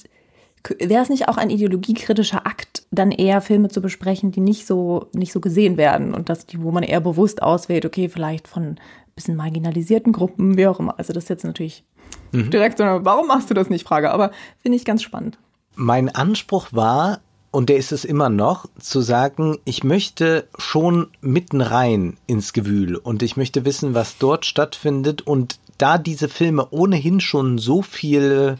wäre 0.78 1.02
es 1.02 1.08
nicht 1.08 1.28
auch 1.28 1.38
ein 1.38 1.50
ideologiekritischer 1.50 2.46
Akt, 2.46 2.86
dann 2.90 3.10
eher 3.10 3.40
Filme 3.40 3.68
zu 3.68 3.80
besprechen, 3.80 4.30
die 4.30 4.40
nicht 4.40 4.66
so 4.66 5.06
nicht 5.12 5.32
so 5.32 5.40
gesehen 5.40 5.76
werden 5.76 6.14
und 6.14 6.28
das, 6.28 6.46
wo 6.56 6.70
man 6.70 6.82
eher 6.82 7.00
bewusst 7.00 7.42
auswählt, 7.42 7.86
okay, 7.86 8.08
vielleicht 8.08 8.46
von 8.46 8.62
ein 8.62 8.78
bisschen 9.14 9.36
marginalisierten 9.36 10.12
Gruppen, 10.12 10.56
wie 10.56 10.66
auch 10.66 10.78
immer. 10.78 10.98
Also 10.98 11.12
das 11.12 11.24
ist 11.24 11.30
jetzt 11.30 11.44
natürlich 11.44 11.84
mhm. 12.32 12.50
direkt 12.50 12.78
so 12.78 12.84
eine, 12.84 13.04
warum 13.04 13.26
machst 13.26 13.50
du 13.50 13.54
das 13.54 13.70
nicht? 13.70 13.86
Frage, 13.86 14.12
aber 14.12 14.30
finde 14.58 14.76
ich 14.76 14.84
ganz 14.84 15.02
spannend. 15.02 15.38
Mein 15.74 16.14
Anspruch 16.14 16.68
war, 16.72 17.20
und 17.52 17.68
der 17.68 17.76
ist 17.76 17.92
es 17.92 18.04
immer 18.04 18.30
noch, 18.30 18.66
zu 18.80 19.02
sagen, 19.02 19.58
ich 19.64 19.84
möchte 19.84 20.48
schon 20.58 21.08
mitten 21.20 21.60
rein 21.60 22.16
ins 22.26 22.52
Gewühl 22.52 22.96
und 22.96 23.22
ich 23.22 23.36
möchte 23.36 23.64
wissen, 23.64 23.94
was 23.94 24.18
dort 24.18 24.46
stattfindet 24.46 25.22
und 25.22 25.58
da 25.78 25.98
diese 25.98 26.28
Filme 26.28 26.68
ohnehin 26.70 27.20
schon 27.20 27.58
so 27.58 27.82
viel 27.82 28.56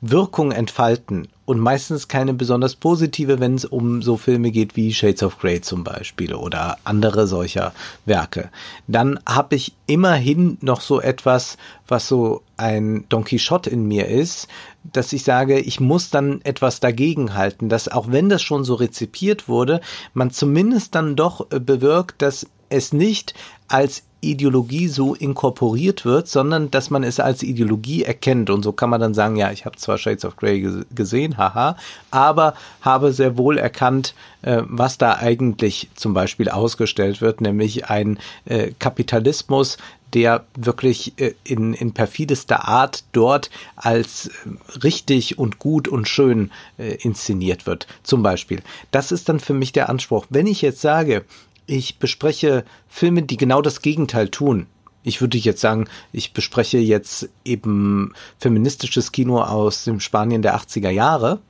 Wirkung 0.00 0.50
entfalten 0.50 1.28
und 1.44 1.60
meistens 1.60 2.08
keine 2.08 2.34
besonders 2.34 2.74
positive, 2.74 3.38
wenn 3.38 3.54
es 3.54 3.64
um 3.64 4.02
so 4.02 4.16
Filme 4.16 4.50
geht 4.50 4.74
wie 4.74 4.92
Shades 4.92 5.22
of 5.22 5.38
Grey 5.38 5.60
zum 5.60 5.84
Beispiel 5.84 6.34
oder 6.34 6.78
andere 6.82 7.26
solcher 7.26 7.72
Werke. 8.04 8.50
Dann 8.88 9.20
habe 9.26 9.54
ich 9.54 9.74
immerhin 9.86 10.58
noch 10.60 10.80
so 10.80 11.00
etwas, 11.00 11.56
was 11.86 12.08
so 12.08 12.42
ein 12.56 13.04
Don 13.08 13.24
Quixote 13.24 13.70
in 13.70 13.86
mir 13.86 14.08
ist, 14.08 14.48
dass 14.84 15.12
ich 15.12 15.24
sage, 15.24 15.58
ich 15.58 15.80
muss 15.80 16.10
dann 16.10 16.40
etwas 16.42 16.80
dagegen 16.80 17.34
halten, 17.34 17.68
dass 17.68 17.88
auch 17.88 18.10
wenn 18.10 18.28
das 18.28 18.42
schon 18.42 18.64
so 18.64 18.74
rezipiert 18.74 19.48
wurde, 19.48 19.80
man 20.14 20.30
zumindest 20.30 20.94
dann 20.94 21.16
doch 21.16 21.46
bewirkt, 21.46 22.22
dass 22.22 22.46
es 22.68 22.92
nicht 22.92 23.34
als 23.68 24.02
Ideologie 24.22 24.86
so 24.86 25.14
inkorporiert 25.14 26.04
wird, 26.04 26.28
sondern 26.28 26.70
dass 26.70 26.90
man 26.90 27.02
es 27.02 27.18
als 27.18 27.42
Ideologie 27.42 28.04
erkennt. 28.04 28.50
Und 28.50 28.62
so 28.62 28.72
kann 28.72 28.88
man 28.88 29.00
dann 29.00 29.14
sagen, 29.14 29.36
ja, 29.36 29.50
ich 29.50 29.66
habe 29.66 29.76
zwar 29.76 29.98
Shades 29.98 30.24
of 30.24 30.36
Grey 30.36 30.84
gesehen, 30.94 31.36
haha, 31.36 31.76
aber 32.12 32.54
habe 32.80 33.12
sehr 33.12 33.36
wohl 33.36 33.58
erkannt, 33.58 34.14
äh, 34.42 34.62
was 34.64 34.96
da 34.96 35.16
eigentlich 35.16 35.90
zum 35.96 36.14
Beispiel 36.14 36.48
ausgestellt 36.48 37.20
wird, 37.20 37.40
nämlich 37.40 37.90
ein 37.90 38.18
äh, 38.44 38.70
Kapitalismus, 38.78 39.76
der 40.14 40.46
wirklich 40.54 41.14
äh, 41.18 41.34
in, 41.44 41.74
in 41.74 41.92
perfidester 41.92 42.68
Art 42.68 43.04
dort 43.12 43.50
als 43.76 44.26
äh, 44.26 44.78
richtig 44.78 45.38
und 45.38 45.58
gut 45.58 45.88
und 45.88 46.08
schön 46.08 46.50
äh, 46.78 46.94
inszeniert 46.96 47.66
wird. 47.66 47.86
Zum 48.02 48.22
Beispiel. 48.22 48.62
Das 48.90 49.12
ist 49.12 49.28
dann 49.28 49.40
für 49.40 49.54
mich 49.54 49.72
der 49.72 49.88
Anspruch. 49.88 50.26
Wenn 50.30 50.46
ich 50.46 50.62
jetzt 50.62 50.80
sage, 50.80 51.24
ich 51.66 51.98
bespreche 51.98 52.64
Filme, 52.88 53.22
die 53.22 53.36
genau 53.36 53.62
das 53.62 53.82
Gegenteil 53.82 54.28
tun. 54.28 54.66
Ich 55.04 55.20
würde 55.20 55.36
jetzt 55.36 55.60
sagen, 55.60 55.88
ich 56.12 56.32
bespreche 56.32 56.78
jetzt 56.78 57.28
eben 57.44 58.12
feministisches 58.38 59.10
Kino 59.10 59.40
aus 59.40 59.84
dem 59.84 59.98
Spanien 59.98 60.42
der 60.42 60.56
80er 60.56 60.90
Jahre. 60.90 61.40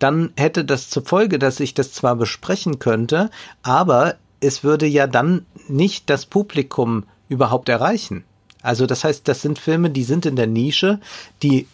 Dann 0.00 0.32
hätte 0.36 0.64
das 0.64 0.90
zur 0.90 1.04
Folge, 1.04 1.38
dass 1.38 1.60
ich 1.60 1.74
das 1.74 1.92
zwar 1.92 2.16
besprechen 2.16 2.80
könnte, 2.80 3.30
aber 3.62 4.16
es 4.40 4.64
würde 4.64 4.86
ja 4.86 5.06
dann 5.06 5.46
nicht 5.68 6.10
das 6.10 6.26
Publikum 6.26 7.04
überhaupt 7.28 7.68
erreichen. 7.68 8.24
Also 8.62 8.86
das 8.86 9.04
heißt, 9.04 9.28
das 9.28 9.42
sind 9.42 9.58
Filme, 9.58 9.90
die 9.90 10.04
sind 10.04 10.26
in 10.26 10.36
der 10.36 10.46
Nische, 10.46 11.00
die 11.42 11.66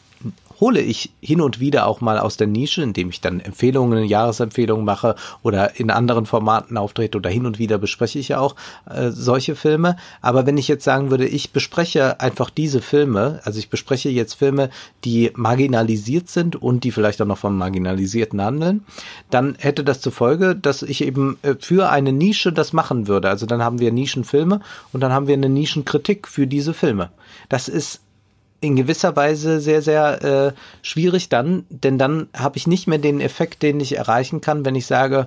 hole 0.62 0.80
ich 0.80 1.12
hin 1.20 1.40
und 1.40 1.58
wieder 1.58 1.88
auch 1.88 2.00
mal 2.00 2.20
aus 2.20 2.36
der 2.36 2.46
Nische, 2.46 2.84
indem 2.84 3.08
ich 3.08 3.20
dann 3.20 3.40
Empfehlungen, 3.40 4.04
Jahresempfehlungen 4.04 4.84
mache 4.84 5.16
oder 5.42 5.80
in 5.80 5.90
anderen 5.90 6.24
Formaten 6.24 6.76
auftrete 6.76 7.18
oder 7.18 7.30
hin 7.30 7.46
und 7.46 7.58
wieder 7.58 7.78
bespreche 7.78 8.20
ich 8.20 8.28
ja 8.28 8.38
auch 8.38 8.54
äh, 8.88 9.10
solche 9.10 9.56
Filme. 9.56 9.96
Aber 10.20 10.46
wenn 10.46 10.56
ich 10.56 10.68
jetzt 10.68 10.84
sagen 10.84 11.10
würde, 11.10 11.26
ich 11.26 11.50
bespreche 11.50 12.20
einfach 12.20 12.48
diese 12.48 12.80
Filme, 12.80 13.40
also 13.42 13.58
ich 13.58 13.70
bespreche 13.70 14.08
jetzt 14.08 14.34
Filme, 14.34 14.70
die 15.02 15.32
marginalisiert 15.34 16.28
sind 16.28 16.54
und 16.54 16.84
die 16.84 16.92
vielleicht 16.92 17.20
auch 17.20 17.26
noch 17.26 17.38
von 17.38 17.58
Marginalisierten 17.58 18.40
handeln, 18.40 18.84
dann 19.30 19.56
hätte 19.58 19.82
das 19.82 20.00
zur 20.00 20.12
Folge, 20.12 20.54
dass 20.54 20.84
ich 20.84 21.02
eben 21.02 21.38
äh, 21.42 21.56
für 21.58 21.90
eine 21.90 22.12
Nische 22.12 22.52
das 22.52 22.72
machen 22.72 23.08
würde. 23.08 23.30
Also 23.30 23.46
dann 23.46 23.64
haben 23.64 23.80
wir 23.80 23.90
Nischenfilme 23.90 24.60
und 24.92 25.00
dann 25.00 25.12
haben 25.12 25.26
wir 25.26 25.34
eine 25.34 25.48
Nischenkritik 25.48 26.28
für 26.28 26.46
diese 26.46 26.72
Filme. 26.72 27.10
Das 27.48 27.66
ist 27.66 28.00
in 28.62 28.76
gewisser 28.76 29.16
Weise 29.16 29.60
sehr, 29.60 29.82
sehr 29.82 30.22
äh, 30.22 30.52
schwierig 30.82 31.28
dann, 31.28 31.66
denn 31.68 31.98
dann 31.98 32.28
habe 32.34 32.56
ich 32.56 32.66
nicht 32.66 32.86
mehr 32.86 32.98
den 32.98 33.20
Effekt, 33.20 33.62
den 33.62 33.80
ich 33.80 33.96
erreichen 33.96 34.40
kann, 34.40 34.64
wenn 34.64 34.76
ich 34.76 34.86
sage, 34.86 35.26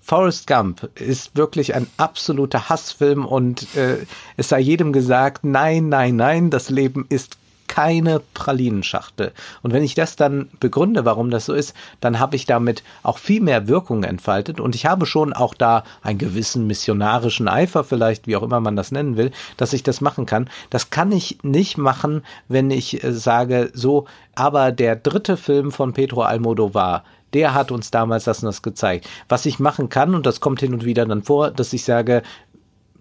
Forrest 0.00 0.46
Gump 0.46 0.88
ist 0.94 1.36
wirklich 1.36 1.74
ein 1.74 1.88
absoluter 1.96 2.68
Hassfilm 2.68 3.26
und 3.26 3.74
äh, 3.76 4.06
es 4.36 4.48
sei 4.48 4.60
jedem 4.60 4.92
gesagt, 4.92 5.44
nein, 5.44 5.88
nein, 5.88 6.14
nein, 6.14 6.50
das 6.50 6.70
Leben 6.70 7.06
ist 7.08 7.38
keine 7.68 8.20
Pralinenschachtel. 8.34 9.32
Und 9.62 9.72
wenn 9.72 9.82
ich 9.82 9.94
das 9.94 10.16
dann 10.16 10.48
begründe, 10.60 11.04
warum 11.04 11.30
das 11.30 11.46
so 11.46 11.54
ist, 11.54 11.74
dann 12.00 12.18
habe 12.18 12.36
ich 12.36 12.46
damit 12.46 12.82
auch 13.02 13.18
viel 13.18 13.40
mehr 13.40 13.68
Wirkung 13.68 14.04
entfaltet 14.04 14.60
und 14.60 14.74
ich 14.74 14.86
habe 14.86 15.06
schon 15.06 15.32
auch 15.32 15.54
da 15.54 15.84
einen 16.02 16.18
gewissen 16.18 16.66
missionarischen 16.66 17.48
Eifer 17.48 17.84
vielleicht, 17.84 18.26
wie 18.26 18.36
auch 18.36 18.42
immer 18.42 18.60
man 18.60 18.76
das 18.76 18.92
nennen 18.92 19.16
will, 19.16 19.30
dass 19.56 19.72
ich 19.72 19.82
das 19.82 20.00
machen 20.00 20.26
kann. 20.26 20.48
Das 20.70 20.90
kann 20.90 21.12
ich 21.12 21.38
nicht 21.42 21.78
machen, 21.78 22.22
wenn 22.48 22.70
ich 22.70 23.02
äh, 23.02 23.12
sage, 23.12 23.70
so, 23.74 24.06
aber 24.34 24.72
der 24.72 24.96
dritte 24.96 25.36
Film 25.36 25.72
von 25.72 25.92
Pedro 25.92 26.22
Almodovar, 26.22 27.04
der 27.32 27.54
hat 27.54 27.70
uns 27.70 27.90
damals 27.90 28.24
das 28.24 28.42
und 28.42 28.46
das 28.46 28.62
gezeigt. 28.62 29.08
Was 29.28 29.46
ich 29.46 29.58
machen 29.58 29.88
kann, 29.88 30.14
und 30.14 30.26
das 30.26 30.40
kommt 30.40 30.60
hin 30.60 30.72
und 30.72 30.84
wieder 30.84 31.04
dann 31.06 31.22
vor, 31.22 31.50
dass 31.50 31.72
ich 31.72 31.84
sage, 31.84 32.22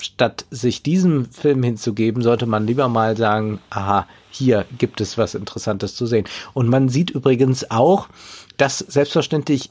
statt 0.02 0.46
sich 0.52 0.84
diesem 0.84 1.26
Film 1.32 1.64
hinzugeben, 1.64 2.22
sollte 2.22 2.46
man 2.46 2.68
lieber 2.68 2.90
mal 2.90 3.16
sagen, 3.16 3.60
aha, 3.70 4.08
hier 4.36 4.66
gibt 4.78 5.02
es 5.02 5.18
was 5.18 5.36
Interessantes 5.36 5.96
zu 5.96 6.06
sehen. 6.06 6.26
Und 6.54 6.70
man 6.70 6.90
sieht 6.90 7.10
übrigens 7.10 7.72
auch, 7.72 8.08
dass 8.58 8.80
selbstverständlich 8.80 9.70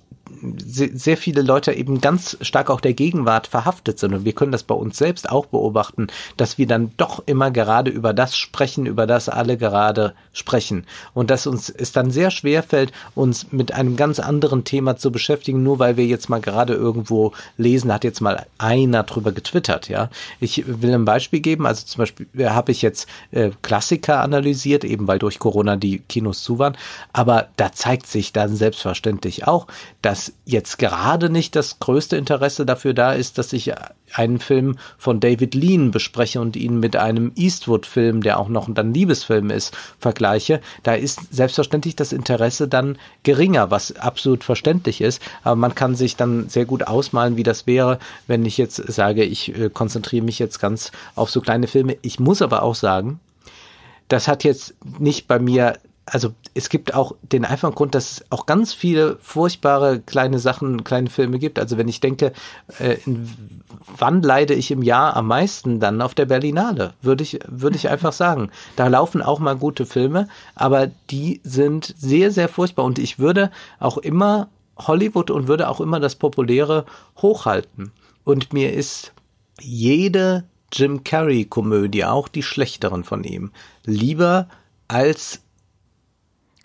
sehr 0.67 1.17
viele 1.17 1.43
Leute 1.43 1.73
eben 1.73 2.01
ganz 2.01 2.37
stark 2.41 2.71
auch 2.71 2.81
der 2.81 2.95
Gegenwart 2.95 3.47
verhaftet 3.47 3.99
sind. 3.99 4.15
Und 4.15 4.25
wir 4.25 4.33
können 4.33 4.53
das 4.53 4.63
bei 4.63 4.75
uns 4.75 4.97
selbst 4.97 5.29
auch 5.29 5.47
beobachten, 5.47 6.07
dass 6.37 6.59
wir 6.59 6.67
dann 6.67 6.93
doch 6.97 7.23
immer 7.27 7.51
gerade 7.51 7.91
über 7.91 8.15
das 8.15 8.37
sprechen, 8.37 8.87
über 8.87 9.07
das 9.07 9.29
alle 9.29 9.57
gerade 9.57 10.15
sprechen. 10.33 10.87
Und 11.13 11.31
dass 11.31 11.47
uns 11.47 11.69
es 11.69 11.93
dann 11.93 12.11
sehr 12.11 12.31
schwer 12.31 12.63
fällt, 12.63 12.93
uns 13.15 13.53
mit 13.53 13.73
einem 13.73 13.97
ganz 13.97 14.19
anderen 14.19 14.65
Thema 14.65 14.97
zu 14.97 15.13
beschäftigen, 15.13 15.63
nur 15.63 15.79
weil 15.79 15.97
wir 15.97 16.07
jetzt 16.07 16.29
mal 16.29 16.41
gerade 16.41 16.75
irgendwo 16.75 17.33
lesen, 17.57 17.93
hat 17.93 18.05
jetzt 18.05 18.21
mal 18.21 18.47
einer 18.59 19.03
drüber 19.03 19.33
getwittert, 19.33 19.89
ja. 19.89 20.11
Ich 20.41 20.65
will 20.67 20.93
ein 20.93 21.05
Beispiel 21.05 21.41
geben. 21.41 21.67
Also 21.67 21.85
zum 21.87 21.99
Beispiel 21.99 22.27
äh, 22.37 22.47
habe 22.47 22.73
ich 22.73 22.83
jetzt 22.83 23.09
äh, 23.31 23.51
Klassiker 23.63 24.21
analysiert, 24.21 24.85
eben 24.85 25.07
weil 25.07 25.19
durch 25.19 25.39
Corona 25.39 25.77
die 25.77 25.99
Kinos 25.99 26.43
zu 26.43 26.59
waren. 26.59 26.77
Aber 27.13 27.49
da 27.57 27.73
zeigt 27.73 28.07
sich 28.07 28.33
dann 28.33 28.57
selbstverständlich 28.57 29.47
auch, 29.47 29.67
dass 30.03 30.14
jetzt 30.45 30.79
gerade 30.79 31.31
nicht 31.31 31.57
das 31.57 31.79
größte 31.79 32.17
Interesse 32.17 32.67
dafür 32.67 32.95
da 32.95 33.13
ist, 33.13 33.39
dass 33.39 33.53
ich 33.53 33.73
einen 34.13 34.39
Film 34.39 34.77
von 34.97 35.21
David 35.21 35.55
Lean 35.55 35.91
bespreche 35.91 36.41
und 36.41 36.57
ihn 36.57 36.79
mit 36.79 36.97
einem 36.97 37.33
Eastwood-Film, 37.37 38.23
der 38.23 38.39
auch 38.39 38.49
noch 38.49 38.69
ein 38.69 38.95
Liebesfilm 38.95 39.51
ist, 39.51 39.77
vergleiche. 39.99 40.61
Da 40.83 40.95
ist 40.95 41.21
selbstverständlich 41.33 41.97
das 41.97 42.13
Interesse 42.13 42.69
dann 42.69 42.97
geringer, 43.23 43.71
was 43.71 43.97
absolut 43.97 44.45
verständlich 44.45 45.01
ist. 45.01 45.21
Aber 45.43 45.57
man 45.57 45.75
kann 45.75 45.95
sich 45.95 46.17
dann 46.17 46.49
sehr 46.49 46.65
gut 46.65 46.87
ausmalen, 46.87 47.37
wie 47.37 47.43
das 47.43 47.67
wäre, 47.67 47.99
wenn 48.27 48.45
ich 48.45 48.59
jetzt 48.59 48.77
sage, 48.77 49.25
ich 49.25 49.57
äh, 49.59 49.71
konzentriere 49.71 50.25
mich 50.25 50.39
jetzt 50.39 50.61
ganz 50.61 50.93
auf 51.17 51.31
so 51.31 51.41
kleine 51.41 51.67
Filme. 51.67 51.97
Ich 52.03 52.21
muss 52.21 52.43
aber 52.43 52.63
auch 52.63 52.75
sagen, 52.75 53.21
das 54.09 54.29
hat 54.29 54.45
jetzt 54.45 54.75
nicht 54.99 55.27
bei 55.27 55.39
mir 55.39 55.75
also 56.07 56.35
es 56.53 56.69
gibt 56.69 56.95
auch 56.95 57.15
den 57.23 57.45
einfachen 57.45 57.75
Grund, 57.75 57.95
dass 57.95 58.13
es 58.13 58.25
auch 58.31 58.47
ganz 58.47 58.75
viele 58.75 59.17
furchtbare 59.23 60.01
kleine 60.01 60.39
Sachen, 60.39 60.85
kleine 60.85 61.09
Filme 61.09 61.39
gibt. 61.39 61.59
Also 61.59 61.79
wenn 61.79 61.89
ich 61.89 62.01
denke, 62.01 62.33
äh, 62.79 62.99
in, 63.07 63.31
wann 63.97 64.23
leide 64.23 64.55
ich 64.55 64.71
im 64.71 64.83
Jahr 64.83 65.17
am 65.17 65.29
meisten 65.29 65.81
dann 65.81 66.03
auf 66.03 66.15
der 66.15 66.27
Berlinale, 66.27 66.93
würde 67.01 67.23
ich, 67.23 67.39
würde 67.47 67.77
ich 67.77 67.89
einfach 67.89 68.13
sagen. 68.13 68.51
Da 68.77 68.89
laufen 68.89 69.23
auch 69.23 69.39
mal 69.39 69.57
gute 69.57 69.87
Filme, 69.87 70.29
aber 70.55 70.89
die 71.11 71.41
sind 71.43 71.95
sehr, 71.97 72.31
sehr 72.31 72.49
furchtbar. 72.49 72.85
Und 72.85 72.99
ich 72.99 73.19
würde 73.19 73.51
auch 73.79 73.97
immer 73.99 74.49
Hollywood 74.77 75.31
und 75.31 75.49
würde 75.49 75.69
auch 75.69 75.81
immer 75.81 76.01
das 76.01 76.17
Populäre 76.17 76.85
hochhalten. 77.17 77.93
Und 78.25 78.53
mir 78.53 78.73
ist 78.73 79.13
jede 79.61 80.45
Jim 80.73 81.05
Carrey 81.05 81.45
Komödie, 81.45 82.05
auch 82.05 82.29
die 82.29 82.43
schlechteren 82.43 83.05
von 83.05 83.23
ihm, 83.23 83.53
lieber 83.85 84.49
als 84.89 85.44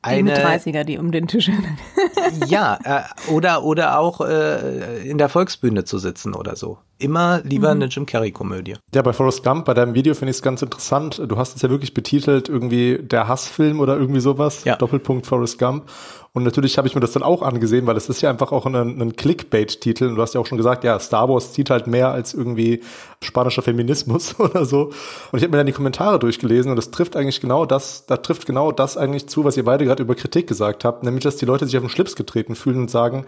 eine 0.01 0.33
die 0.33 0.39
30er, 0.39 0.83
die 0.83 0.97
um 0.97 1.11
den 1.11 1.27
Tisch 1.27 1.51
Ja, 2.47 2.79
äh, 2.83 3.31
oder 3.31 3.63
oder 3.63 3.99
auch 3.99 4.21
äh, 4.21 5.07
in 5.07 5.17
der 5.17 5.29
Volksbühne 5.29 5.83
zu 5.83 5.97
sitzen 5.97 6.33
oder 6.35 6.55
so. 6.55 6.79
Immer 6.97 7.41
lieber 7.43 7.73
mhm. 7.73 7.81
eine 7.81 7.85
Jim 7.85 8.05
Carrey 8.05 8.31
Komödie. 8.31 8.75
Ja, 8.93 9.01
bei 9.01 9.13
Forrest 9.13 9.43
Gump, 9.43 9.65
bei 9.65 9.73
deinem 9.73 9.93
Video 9.93 10.13
finde 10.13 10.31
ich 10.31 10.37
es 10.37 10.41
ganz 10.41 10.61
interessant. 10.61 11.21
Du 11.27 11.37
hast 11.37 11.55
es 11.55 11.61
ja 11.61 11.69
wirklich 11.69 11.93
betitelt 11.93 12.49
irgendwie 12.49 12.99
der 13.01 13.27
Hassfilm 13.27 13.79
oder 13.79 13.97
irgendwie 13.97 14.19
sowas. 14.19 14.63
Ja. 14.65 14.75
Doppelpunkt 14.75 15.25
Forrest 15.25 15.57
Gump. 15.59 15.89
Und 16.32 16.43
natürlich 16.43 16.77
habe 16.77 16.88
ich 16.88 16.93
mir 16.93 17.01
das 17.01 17.13
dann 17.13 17.23
auch 17.23 17.41
angesehen, 17.41 17.88
weil 17.88 17.97
es 17.97 18.07
ist 18.07 18.21
ja 18.21 18.30
einfach 18.30 18.51
auch 18.51 18.67
ein, 18.67 18.75
ein 18.75 19.15
Clickbait-Titel. 19.15 20.05
Und 20.05 20.15
du 20.15 20.21
hast 20.21 20.36
ja 20.36 20.39
auch 20.39 20.45
schon 20.45 20.59
gesagt, 20.59 20.84
ja, 20.84 20.99
Star 20.99 21.27
Wars 21.27 21.53
zieht 21.53 21.71
halt 21.71 21.88
mehr 21.88 22.11
als 22.11 22.36
irgendwie 22.36 22.82
spanischer 23.23 23.63
Feminismus 23.63 24.36
oder 24.39 24.63
so. 24.65 24.91
Und 25.32 25.39
ich 25.39 25.43
habe 25.43 25.51
mir 25.51 25.57
dann 25.57 25.65
die 25.65 25.73
Kommentare 25.73 26.19
durchgelesen 26.19 26.69
und 26.69 26.75
das 26.75 26.91
trifft 26.91 27.15
eigentlich 27.15 27.41
genau 27.41 27.65
das, 27.65 28.05
da 28.05 28.17
trifft 28.17 28.45
genau 28.45 28.71
das 28.71 28.95
eigentlich 28.95 29.27
zu, 29.27 29.43
was 29.43 29.57
ihr 29.57 29.65
beide 29.65 29.86
gerade 29.86 30.03
über 30.03 30.13
Kritik 30.13 30.47
gesagt 30.47 30.86
habt, 30.86 31.03
nämlich 31.03 31.23
dass 31.23 31.38
die 31.38 31.45
Leute 31.45 31.65
sich 31.65 31.77
auf 31.77 31.84
den 31.84 31.89
Schlips 31.89 32.15
getreten 32.15 32.55
fühlen 32.55 32.77
und 32.77 32.91
sagen, 32.91 33.25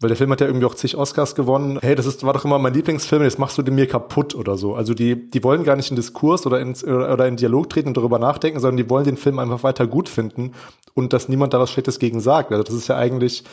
weil 0.00 0.08
der 0.08 0.16
Film 0.16 0.32
hat 0.32 0.40
ja 0.40 0.46
irgendwie 0.46 0.64
auch 0.64 0.74
zig 0.74 0.96
Oscars 0.96 1.34
gewonnen. 1.34 1.78
Hey, 1.80 1.94
das 1.94 2.06
ist, 2.06 2.24
war 2.24 2.32
doch 2.32 2.46
immer 2.46 2.58
mein 2.58 2.72
Lieblingsfilm, 2.72 3.22
jetzt 3.22 3.38
machst 3.38 3.58
du 3.58 3.62
den 3.62 3.74
mir 3.74 3.86
kaputt 3.86 4.34
oder 4.34 4.56
so. 4.56 4.74
Also 4.74 4.94
die, 4.94 5.30
die 5.30 5.44
wollen 5.44 5.62
gar 5.62 5.76
nicht 5.76 5.90
in 5.90 5.96
Diskurs 5.96 6.46
oder, 6.46 6.58
ins, 6.58 6.82
oder 6.82 7.26
in 7.26 7.36
Dialog 7.36 7.68
treten 7.68 7.88
und 7.88 7.96
darüber 7.96 8.18
nachdenken, 8.18 8.60
sondern 8.60 8.78
die 8.78 8.88
wollen 8.88 9.04
den 9.04 9.18
Film 9.18 9.38
einfach 9.38 9.62
weiter 9.62 9.86
gut 9.86 10.08
finden 10.08 10.52
und 10.94 11.12
dass 11.12 11.28
niemand 11.28 11.52
da 11.52 11.60
was 11.60 11.70
Schlechtes 11.70 11.98
gegen 11.98 12.20
sagt. 12.20 12.50
Also 12.50 12.64
das 12.64 12.74
ist 12.74 12.88
ja 12.88 12.96
eigentlich, 12.96 13.44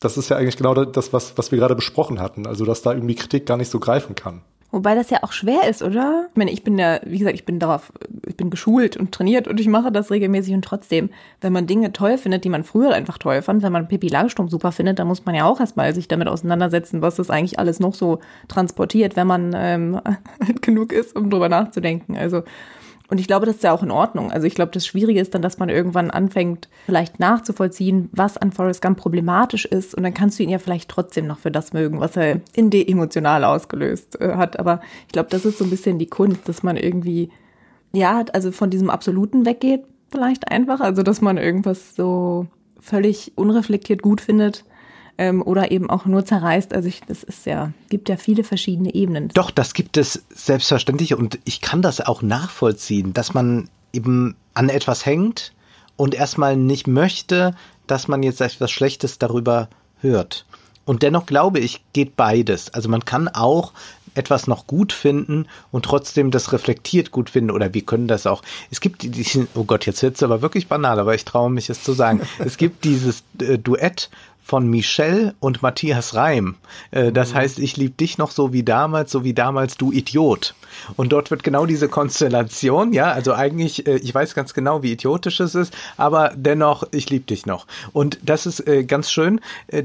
das 0.00 0.16
ist 0.16 0.30
ja 0.30 0.38
eigentlich 0.38 0.56
genau 0.56 0.74
das, 0.74 1.12
was, 1.12 1.36
was 1.36 1.52
wir 1.52 1.58
gerade 1.58 1.74
besprochen 1.74 2.18
hatten. 2.18 2.46
Also 2.46 2.64
dass 2.64 2.80
da 2.80 2.94
irgendwie 2.94 3.14
Kritik 3.14 3.44
gar 3.44 3.58
nicht 3.58 3.70
so 3.70 3.78
greifen 3.78 4.14
kann. 4.14 4.40
Wobei 4.74 4.96
das 4.96 5.08
ja 5.08 5.22
auch 5.22 5.30
schwer 5.30 5.68
ist, 5.68 5.84
oder? 5.84 6.26
Ich 6.32 6.36
meine, 6.36 6.50
ich 6.50 6.64
bin 6.64 6.76
ja, 6.76 6.98
wie 7.04 7.18
gesagt, 7.18 7.36
ich 7.36 7.44
bin 7.44 7.60
darauf, 7.60 7.92
ich 8.26 8.36
bin 8.36 8.50
geschult 8.50 8.96
und 8.96 9.12
trainiert 9.12 9.46
und 9.46 9.60
ich 9.60 9.68
mache 9.68 9.92
das 9.92 10.10
regelmäßig 10.10 10.52
und 10.52 10.64
trotzdem, 10.64 11.10
wenn 11.40 11.52
man 11.52 11.68
Dinge 11.68 11.92
toll 11.92 12.18
findet, 12.18 12.42
die 12.42 12.48
man 12.48 12.64
früher 12.64 12.92
einfach 12.92 13.18
toll 13.18 13.40
fand, 13.40 13.62
wenn 13.62 13.70
man 13.70 13.86
Pippi 13.86 14.08
Langstrumpf 14.08 14.50
super 14.50 14.72
findet, 14.72 14.98
dann 14.98 15.06
muss 15.06 15.24
man 15.24 15.36
ja 15.36 15.44
auch 15.44 15.60
erstmal 15.60 15.94
sich 15.94 16.08
damit 16.08 16.26
auseinandersetzen, 16.26 17.02
was 17.02 17.14
das 17.14 17.30
eigentlich 17.30 17.60
alles 17.60 17.78
noch 17.78 17.94
so 17.94 18.18
transportiert, 18.48 19.14
wenn 19.14 19.28
man 19.28 19.52
ähm, 19.56 20.00
genug 20.60 20.92
ist, 20.92 21.14
um 21.14 21.30
drüber 21.30 21.48
nachzudenken. 21.48 22.16
Also 22.16 22.42
und 23.08 23.20
ich 23.20 23.26
glaube, 23.26 23.44
das 23.44 23.56
ist 23.56 23.64
ja 23.64 23.72
auch 23.72 23.82
in 23.82 23.90
Ordnung. 23.90 24.32
Also 24.32 24.46
ich 24.46 24.54
glaube, 24.54 24.72
das 24.72 24.86
Schwierige 24.86 25.20
ist 25.20 25.34
dann, 25.34 25.42
dass 25.42 25.58
man 25.58 25.68
irgendwann 25.68 26.10
anfängt, 26.10 26.68
vielleicht 26.86 27.20
nachzuvollziehen, 27.20 28.08
was 28.12 28.38
an 28.38 28.50
Forrest 28.50 28.80
Gump 28.80 28.98
problematisch 28.98 29.66
ist. 29.66 29.94
Und 29.94 30.04
dann 30.04 30.14
kannst 30.14 30.38
du 30.38 30.42
ihn 30.42 30.48
ja 30.48 30.58
vielleicht 30.58 30.88
trotzdem 30.88 31.26
noch 31.26 31.38
für 31.38 31.50
das 31.50 31.74
mögen, 31.74 32.00
was 32.00 32.16
er 32.16 32.40
in 32.54 32.70
dir 32.70 32.88
emotional 32.88 33.44
ausgelöst 33.44 34.20
äh, 34.20 34.36
hat. 34.36 34.58
Aber 34.58 34.80
ich 35.06 35.12
glaube, 35.12 35.28
das 35.28 35.44
ist 35.44 35.58
so 35.58 35.64
ein 35.64 35.70
bisschen 35.70 35.98
die 35.98 36.06
Kunst, 36.06 36.48
dass 36.48 36.62
man 36.62 36.78
irgendwie, 36.78 37.30
ja, 37.92 38.24
also 38.32 38.50
von 38.52 38.70
diesem 38.70 38.88
Absoluten 38.88 39.44
weggeht, 39.44 39.82
vielleicht 40.10 40.50
einfach. 40.50 40.80
Also 40.80 41.02
dass 41.02 41.20
man 41.20 41.36
irgendwas 41.36 41.94
so 41.94 42.46
völlig 42.80 43.32
unreflektiert 43.36 44.00
gut 44.00 44.22
findet 44.22 44.64
ähm, 45.18 45.42
oder 45.42 45.70
eben 45.70 45.90
auch 45.90 46.06
nur 46.06 46.24
zerreißt. 46.24 46.74
Also 46.74 46.88
ich, 46.88 47.00
das 47.02 47.22
ist 47.22 47.46
ja, 47.46 47.72
gibt 47.88 48.08
ja 48.08 48.16
viele 48.16 48.44
verschiedene 48.44 48.94
Ebenen. 48.94 49.28
Doch, 49.28 49.50
das 49.50 49.74
gibt 49.74 49.96
es 49.96 50.24
selbstverständlich 50.30 51.14
und 51.14 51.38
ich 51.44 51.60
kann 51.60 51.82
das 51.82 52.00
auch 52.00 52.22
nachvollziehen, 52.22 53.12
dass 53.12 53.34
man 53.34 53.68
eben 53.92 54.36
an 54.54 54.68
etwas 54.68 55.06
hängt 55.06 55.52
und 55.96 56.14
erstmal 56.14 56.56
nicht 56.56 56.86
möchte, 56.86 57.54
dass 57.86 58.08
man 58.08 58.22
jetzt 58.22 58.40
etwas 58.40 58.70
Schlechtes 58.70 59.18
darüber 59.18 59.68
hört. 60.00 60.46
Und 60.84 61.02
dennoch 61.02 61.26
glaube 61.26 61.60
ich, 61.60 61.82
geht 61.92 62.16
beides. 62.16 62.72
Also 62.74 62.88
man 62.88 63.04
kann 63.04 63.28
auch 63.28 63.72
etwas 64.14 64.46
noch 64.46 64.66
gut 64.66 64.92
finden 64.92 65.46
und 65.72 65.84
trotzdem 65.84 66.30
das 66.30 66.52
reflektiert 66.52 67.10
gut 67.10 67.30
finden 67.30 67.50
oder 67.50 67.74
wir 67.74 67.82
können 67.82 68.06
das 68.06 68.26
auch. 68.26 68.42
Es 68.70 68.80
gibt 68.80 69.02
diesen, 69.02 69.48
oh 69.54 69.64
Gott, 69.64 69.86
jetzt 69.86 70.02
wird's 70.02 70.22
aber 70.22 70.42
wirklich 70.42 70.68
banal, 70.68 70.98
aber 70.98 71.14
ich 71.14 71.24
traue 71.24 71.50
mich 71.50 71.68
es 71.68 71.82
zu 71.82 71.92
sagen. 71.92 72.20
es 72.38 72.56
gibt 72.56 72.84
dieses 72.84 73.24
äh, 73.40 73.58
Duett 73.58 74.10
von 74.44 74.68
Michelle 74.68 75.34
und 75.40 75.62
Matthias 75.62 76.14
Reim. 76.14 76.56
Äh, 76.90 77.12
das 77.12 77.32
mhm. 77.32 77.36
heißt, 77.36 77.58
ich 77.58 77.76
liebe 77.78 77.94
dich 77.94 78.18
noch 78.18 78.30
so 78.30 78.52
wie 78.52 78.62
damals, 78.62 79.10
so 79.10 79.24
wie 79.24 79.32
damals 79.32 79.76
du 79.76 79.90
Idiot. 79.90 80.54
Und 80.96 81.12
dort 81.12 81.30
wird 81.30 81.44
genau 81.44 81.66
diese 81.66 81.88
Konstellation, 81.88 82.92
ja, 82.92 83.10
also 83.10 83.32
eigentlich, 83.32 83.86
äh, 83.86 83.96
ich 83.96 84.14
weiß 84.14 84.34
ganz 84.34 84.52
genau, 84.52 84.82
wie 84.82 84.92
idiotisch 84.92 85.40
es 85.40 85.54
ist, 85.54 85.74
aber 85.96 86.32
dennoch, 86.36 86.84
ich 86.90 87.08
liebe 87.08 87.24
dich 87.24 87.46
noch. 87.46 87.66
Und 87.92 88.18
das 88.22 88.44
ist 88.44 88.66
äh, 88.66 88.84
ganz 88.84 89.10
schön, 89.10 89.40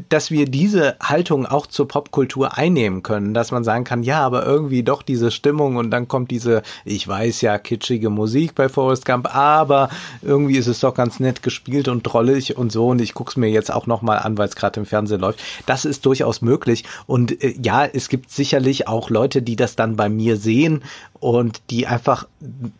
dass 0.10 0.30
wir 0.30 0.46
diese 0.46 0.98
Haltung 1.02 1.46
auch 1.46 1.68
zur 1.68 1.88
Popkultur 1.88 2.58
einnehmen 2.58 3.02
können, 3.02 3.34
dass 3.34 3.52
man 3.52 3.64
sagen 3.64 3.86
kann, 3.86 4.04
ja, 4.04 4.20
aber 4.20 4.46
irgendwie 4.46 4.84
doch 4.84 5.04
diese 5.04 5.32
Stimmung 5.32 5.78
und 5.78 5.90
dann 5.92 6.08
kommt 6.08 6.32
diese, 6.32 6.64
ich 6.84 7.08
weiß 7.08 7.42
ja, 7.42 7.58
kitschige 7.58 8.10
Musik 8.10 8.56
bei 8.56 8.68
Forrest 8.68 9.06
Gump, 9.06 9.34
aber 9.34 9.90
irgendwie 10.22 10.58
ist 10.58 10.68
es 10.68 10.82
doch 10.82 10.94
ganz 10.94 11.20
nett 11.20 11.44
gespielt 11.44 11.88
und 11.88 12.04
drollig 12.04 12.58
und 12.58 12.72
so 12.72 12.88
und 12.88 13.00
ich 13.00 13.14
guck's 13.14 13.38
mir 13.38 13.50
jetzt 13.50 13.72
auch 13.72 13.88
nochmal 13.88 14.20
an, 14.20 14.38
weil 14.38 14.49
es 14.50 14.56
gerade 14.56 14.80
im 14.80 14.86
Fernsehen 14.86 15.22
läuft. 15.22 15.40
Das 15.66 15.86
ist 15.86 16.06
durchaus 16.06 16.42
möglich. 16.42 16.84
Und 17.08 17.44
äh, 17.44 17.56
ja, 17.62 17.86
es 17.86 18.10
gibt 18.10 18.32
sicherlich 18.32 18.88
auch 18.88 19.10
Leute, 19.10 19.42
die 19.42 19.56
das 19.56 19.76
dann 19.76 19.96
bei 19.96 20.10
mir 20.10 20.38
sehen 20.38 20.84
und 21.20 21.62
die 21.70 21.88
einfach 21.88 22.28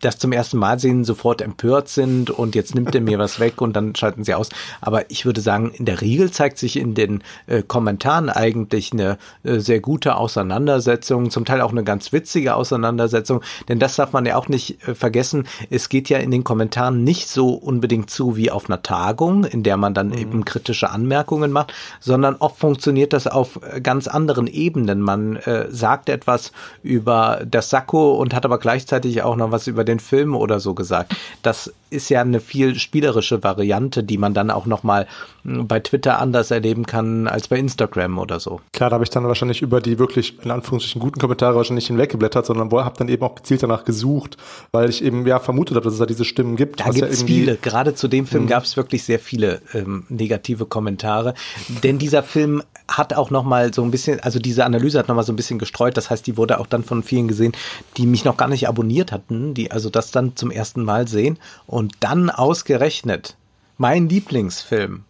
das 0.00 0.18
zum 0.18 0.32
ersten 0.32 0.56
Mal 0.58 0.78
sehen, 0.78 1.04
sofort 1.04 1.42
empört 1.42 1.88
sind 1.88 2.30
und 2.30 2.54
jetzt 2.54 2.74
nimmt 2.74 2.94
er 2.94 3.00
mir 3.00 3.18
was 3.18 3.40
weg 3.40 3.60
und 3.60 3.74
dann 3.74 3.94
schalten 3.94 4.24
sie 4.24 4.34
aus. 4.34 4.48
Aber 4.80 5.10
ich 5.10 5.26
würde 5.26 5.40
sagen, 5.40 5.70
in 5.74 5.84
der 5.84 6.00
Regel 6.00 6.30
zeigt 6.30 6.58
sich 6.58 6.76
in 6.76 6.94
den 6.94 7.22
äh, 7.46 7.62
Kommentaren 7.62 8.30
eigentlich 8.30 8.92
eine 8.92 9.18
äh, 9.42 9.58
sehr 9.58 9.80
gute 9.80 10.16
Auseinandersetzung, 10.16 11.30
zum 11.30 11.44
Teil 11.44 11.60
auch 11.60 11.72
eine 11.72 11.84
ganz 11.84 12.12
witzige 12.12 12.54
Auseinandersetzung, 12.54 13.42
denn 13.68 13.78
das 13.78 13.96
darf 13.96 14.12
man 14.12 14.24
ja 14.24 14.36
auch 14.36 14.48
nicht 14.48 14.86
äh, 14.88 14.94
vergessen. 14.94 15.46
Es 15.68 15.88
geht 15.88 16.08
ja 16.08 16.18
in 16.18 16.30
den 16.30 16.44
Kommentaren 16.44 17.04
nicht 17.04 17.28
so 17.28 17.50
unbedingt 17.50 18.10
zu 18.10 18.36
wie 18.36 18.50
auf 18.50 18.68
einer 18.68 18.82
Tagung, 18.82 19.44
in 19.44 19.62
der 19.62 19.76
man 19.76 19.94
dann 19.94 20.08
mhm. 20.08 20.18
eben 20.18 20.44
kritische 20.44 20.90
Anmerkungen 20.90 21.52
macht, 21.52 21.74
sondern 22.00 22.36
oft 22.36 22.58
funktioniert 22.58 23.12
das 23.12 23.26
auf 23.26 23.60
äh, 23.62 23.80
ganz 23.80 24.08
anderen 24.08 24.46
Ebenen. 24.46 25.00
Man 25.00 25.36
äh, 25.36 25.66
sagt 25.70 26.08
etwas 26.08 26.52
über 26.82 27.42
das 27.46 27.70
Sakko 27.70 28.14
und 28.14 28.29
und 28.30 28.36
hat 28.36 28.44
aber 28.44 28.58
gleichzeitig 28.58 29.22
auch 29.22 29.34
noch 29.34 29.50
was 29.50 29.66
über 29.66 29.82
den 29.82 29.98
Film 29.98 30.36
oder 30.36 30.60
so 30.60 30.74
gesagt. 30.74 31.16
Das 31.42 31.72
ist 31.90 32.08
ja 32.10 32.20
eine 32.20 32.38
viel 32.38 32.76
spielerische 32.76 33.42
Variante, 33.42 34.04
die 34.04 34.18
man 34.18 34.34
dann 34.34 34.52
auch 34.52 34.66
noch 34.66 34.84
mal 34.84 35.08
hm, 35.42 35.66
bei 35.66 35.80
Twitter 35.80 36.20
anders 36.20 36.52
erleben 36.52 36.86
kann 36.86 37.26
als 37.26 37.48
bei 37.48 37.58
Instagram 37.58 38.18
oder 38.18 38.38
so. 38.38 38.60
Klar, 38.72 38.90
da 38.90 38.94
habe 38.94 39.04
ich 39.04 39.10
dann 39.10 39.26
wahrscheinlich 39.26 39.62
über 39.62 39.80
die 39.80 39.98
wirklich 39.98 40.38
in 40.44 40.52
Anführungsstrichen 40.52 41.00
guten 41.00 41.18
Kommentare 41.18 41.56
wahrscheinlich 41.56 41.88
hinweggeblättert, 41.88 42.46
sondern 42.46 42.70
habe 42.70 42.96
dann 42.96 43.08
eben 43.08 43.22
auch 43.24 43.34
gezielt 43.34 43.64
danach 43.64 43.84
gesucht, 43.84 44.36
weil 44.70 44.88
ich 44.88 45.02
eben 45.02 45.26
ja 45.26 45.40
vermutet 45.40 45.74
habe, 45.74 45.84
dass 45.84 45.94
es 45.94 45.98
da 45.98 46.06
diese 46.06 46.24
Stimmen 46.24 46.54
gibt. 46.54 46.78
Da 46.78 46.90
gibt 46.90 47.10
es 47.10 47.22
ja 47.22 47.26
viele. 47.26 47.56
Gerade 47.56 47.94
zu 47.94 48.06
dem 48.06 48.26
Film 48.26 48.44
mhm. 48.44 48.48
gab 48.48 48.62
es 48.62 48.76
wirklich 48.76 49.02
sehr 49.02 49.18
viele 49.18 49.60
ähm, 49.74 50.04
negative 50.08 50.66
Kommentare, 50.66 51.34
denn 51.82 51.98
dieser 51.98 52.22
Film 52.22 52.62
hat 52.90 53.14
auch 53.14 53.30
noch 53.30 53.44
mal 53.44 53.72
so 53.72 53.82
ein 53.82 53.90
bisschen, 53.90 54.20
also 54.20 54.38
diese 54.38 54.64
Analyse 54.64 54.98
hat 54.98 55.08
noch 55.08 55.14
mal 55.14 55.22
so 55.22 55.32
ein 55.32 55.36
bisschen 55.36 55.58
gestreut. 55.58 55.96
Das 55.96 56.10
heißt, 56.10 56.26
die 56.26 56.36
wurde 56.36 56.58
auch 56.58 56.66
dann 56.66 56.82
von 56.82 57.02
vielen 57.02 57.28
gesehen, 57.28 57.52
die 57.96 58.06
mich 58.06 58.19
noch 58.24 58.36
gar 58.36 58.48
nicht 58.48 58.68
abonniert 58.68 59.12
hatten, 59.12 59.54
die 59.54 59.70
also 59.70 59.90
das 59.90 60.10
dann 60.10 60.36
zum 60.36 60.50
ersten 60.50 60.84
Mal 60.84 61.08
sehen 61.08 61.38
und 61.66 61.94
dann 62.00 62.30
ausgerechnet 62.30 63.36
mein 63.78 64.08
Lieblingsfilm. 64.08 65.04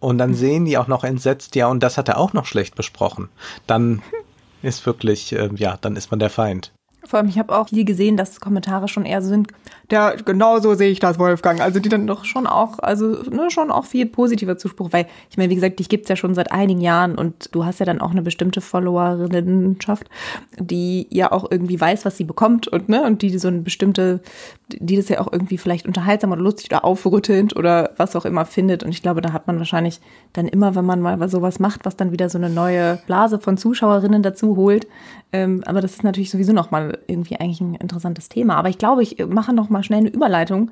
Und 0.00 0.18
dann 0.18 0.34
sehen 0.34 0.64
die 0.64 0.78
auch 0.78 0.86
noch 0.86 1.04
entsetzt, 1.04 1.56
ja, 1.56 1.66
und 1.66 1.82
das 1.82 1.98
hat 1.98 2.08
er 2.08 2.18
auch 2.18 2.32
noch 2.32 2.46
schlecht 2.46 2.76
besprochen. 2.76 3.28
Dann 3.66 4.02
ist 4.62 4.86
wirklich, 4.86 5.32
äh, 5.32 5.50
ja, 5.56 5.76
dann 5.80 5.96
ist 5.96 6.10
man 6.10 6.20
der 6.20 6.30
Feind. 6.30 6.72
Vor 7.08 7.18
allem, 7.18 7.28
ich 7.28 7.38
habe 7.38 7.56
auch 7.56 7.70
viel 7.70 7.86
gesehen, 7.86 8.18
dass 8.18 8.38
Kommentare 8.38 8.86
schon 8.86 9.06
eher 9.06 9.22
so 9.22 9.28
sind, 9.28 9.48
der, 9.90 10.16
genau 10.22 10.58
so 10.60 10.74
sehe 10.74 10.90
ich 10.90 11.00
das, 11.00 11.18
Wolfgang. 11.18 11.62
Also 11.62 11.80
die 11.80 11.88
dann 11.88 12.06
doch 12.06 12.26
schon 12.26 12.46
auch, 12.46 12.78
also 12.80 13.22
ne, 13.30 13.50
schon 13.50 13.70
auch 13.70 13.86
viel 13.86 14.04
positiver 14.04 14.58
Zuspruch, 14.58 14.92
weil 14.92 15.06
ich 15.30 15.38
meine, 15.38 15.48
wie 15.48 15.54
gesagt, 15.54 15.78
dich 15.78 15.88
gibt's 15.88 16.10
ja 16.10 16.16
schon 16.16 16.34
seit 16.34 16.52
einigen 16.52 16.82
Jahren 16.82 17.14
und 17.14 17.54
du 17.54 17.64
hast 17.64 17.80
ja 17.80 17.86
dann 17.86 18.02
auch 18.02 18.10
eine 18.10 18.20
bestimmte 18.20 18.60
Followerinnenschaft, 18.60 20.10
die 20.58 21.06
ja 21.10 21.32
auch 21.32 21.50
irgendwie 21.50 21.80
weiß, 21.80 22.04
was 22.04 22.18
sie 22.18 22.24
bekommt 22.24 22.68
und 22.68 22.90
ne, 22.90 23.02
und 23.02 23.22
die 23.22 23.38
so 23.38 23.48
eine 23.48 23.60
bestimmte, 23.60 24.20
die 24.68 24.96
das 24.96 25.08
ja 25.08 25.20
auch 25.20 25.32
irgendwie 25.32 25.56
vielleicht 25.56 25.86
unterhaltsam 25.86 26.32
oder 26.32 26.42
lustig 26.42 26.70
oder 26.70 26.84
aufrüttelnd 26.84 27.56
oder 27.56 27.92
was 27.96 28.14
auch 28.14 28.26
immer 28.26 28.44
findet. 28.44 28.82
Und 28.82 28.90
ich 28.90 29.00
glaube, 29.00 29.22
da 29.22 29.32
hat 29.32 29.46
man 29.46 29.58
wahrscheinlich 29.58 30.00
dann 30.34 30.48
immer, 30.48 30.74
wenn 30.74 30.84
man 30.84 31.00
mal 31.00 31.28
sowas 31.30 31.60
macht, 31.60 31.86
was 31.86 31.96
dann 31.96 32.12
wieder 32.12 32.28
so 32.28 32.36
eine 32.36 32.50
neue 32.50 32.98
Blase 33.06 33.38
von 33.38 33.56
Zuschauerinnen 33.56 34.22
dazu 34.22 34.56
holt. 34.56 34.86
Ähm, 35.32 35.62
aber 35.64 35.80
das 35.80 35.92
ist 35.92 36.04
natürlich 36.04 36.30
sowieso 36.30 36.52
nochmal 36.52 36.97
irgendwie 37.06 37.36
eigentlich 37.36 37.60
ein 37.60 37.74
interessantes 37.74 38.28
Thema. 38.28 38.56
Aber 38.56 38.68
ich 38.68 38.78
glaube, 38.78 39.02
ich 39.02 39.18
mache 39.26 39.52
noch 39.52 39.68
mal 39.68 39.82
schnell 39.82 40.00
eine 40.00 40.10
Überleitung. 40.10 40.70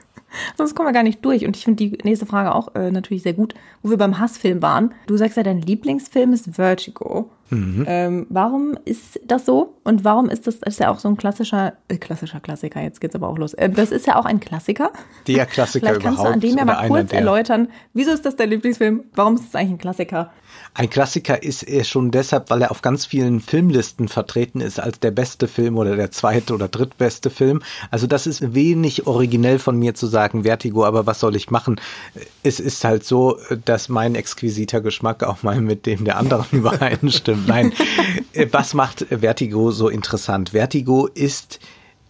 Sonst 0.56 0.74
kommen 0.74 0.88
wir 0.88 0.92
gar 0.92 1.02
nicht 1.02 1.24
durch. 1.24 1.46
Und 1.46 1.56
ich 1.56 1.64
finde 1.64 1.84
die 1.84 1.98
nächste 2.04 2.26
Frage 2.26 2.54
auch 2.54 2.74
äh, 2.74 2.90
natürlich 2.90 3.22
sehr 3.22 3.34
gut, 3.34 3.54
wo 3.82 3.90
wir 3.90 3.98
beim 3.98 4.18
Hassfilm 4.18 4.62
waren. 4.62 4.94
Du 5.06 5.16
sagst 5.16 5.36
ja, 5.36 5.42
dein 5.42 5.60
Lieblingsfilm 5.60 6.32
ist 6.32 6.54
Vertigo. 6.54 7.30
Mhm. 7.52 7.84
Ähm, 7.86 8.26
warum 8.30 8.78
ist 8.86 9.20
das 9.26 9.44
so? 9.44 9.74
Und 9.84 10.04
warum 10.04 10.30
ist 10.30 10.46
das, 10.46 10.60
das 10.60 10.74
ist 10.74 10.80
ja 10.80 10.90
auch 10.90 10.98
so 10.98 11.08
ein 11.08 11.18
klassischer, 11.18 11.74
äh, 11.88 11.96
klassischer 11.98 12.40
Klassiker, 12.40 12.80
jetzt 12.80 13.00
geht's 13.00 13.14
aber 13.14 13.28
auch 13.28 13.36
los. 13.36 13.52
Äh, 13.54 13.68
das 13.68 13.90
ist 13.90 14.06
ja 14.06 14.16
auch 14.16 14.24
ein 14.24 14.40
Klassiker. 14.40 14.90
Der 15.26 15.44
Klassiker 15.44 15.88
Vielleicht 15.88 16.02
kannst 16.02 16.20
überhaupt. 16.20 16.42
du 16.42 16.48
an 16.48 16.54
dem 16.54 16.56
ja 16.56 16.64
mal 16.64 16.88
kurz 16.88 17.12
erläutern, 17.12 17.68
wieso 17.92 18.12
ist 18.12 18.24
das 18.24 18.36
dein 18.36 18.48
Lieblingsfilm? 18.50 19.04
Warum 19.14 19.34
ist 19.34 19.48
es 19.48 19.54
eigentlich 19.54 19.72
ein 19.72 19.78
Klassiker? 19.78 20.32
Ein 20.74 20.88
Klassiker 20.88 21.42
ist 21.42 21.62
er 21.64 21.84
schon 21.84 22.10
deshalb, 22.10 22.48
weil 22.48 22.62
er 22.62 22.70
auf 22.70 22.80
ganz 22.80 23.04
vielen 23.04 23.40
Filmlisten 23.40 24.08
vertreten 24.08 24.60
ist 24.60 24.80
als 24.80 25.00
der 25.00 25.10
beste 25.10 25.46
Film 25.48 25.76
oder 25.76 25.96
der 25.96 26.10
zweite 26.10 26.54
oder 26.54 26.68
drittbeste 26.68 27.28
Film. 27.28 27.62
Also 27.90 28.06
das 28.06 28.26
ist 28.26 28.54
wenig 28.54 29.06
originell 29.06 29.58
von 29.58 29.78
mir 29.78 29.94
zu 29.94 30.06
sagen, 30.06 30.44
Vertigo, 30.44 30.84
aber 30.84 31.06
was 31.06 31.20
soll 31.20 31.36
ich 31.36 31.50
machen? 31.50 31.80
Es 32.42 32.58
ist 32.58 32.84
halt 32.84 33.04
so, 33.04 33.38
dass 33.64 33.90
mein 33.90 34.14
exquisiter 34.14 34.80
Geschmack 34.80 35.24
auch 35.24 35.42
mal 35.42 35.60
mit 35.60 35.84
dem 35.84 36.04
der 36.04 36.16
anderen 36.16 36.46
übereinstimmt. 36.52 37.41
Nein, 37.46 37.72
was 38.50 38.74
macht 38.74 39.06
Vertigo 39.10 39.70
so 39.70 39.88
interessant? 39.88 40.50
Vertigo 40.50 41.06
ist 41.06 41.60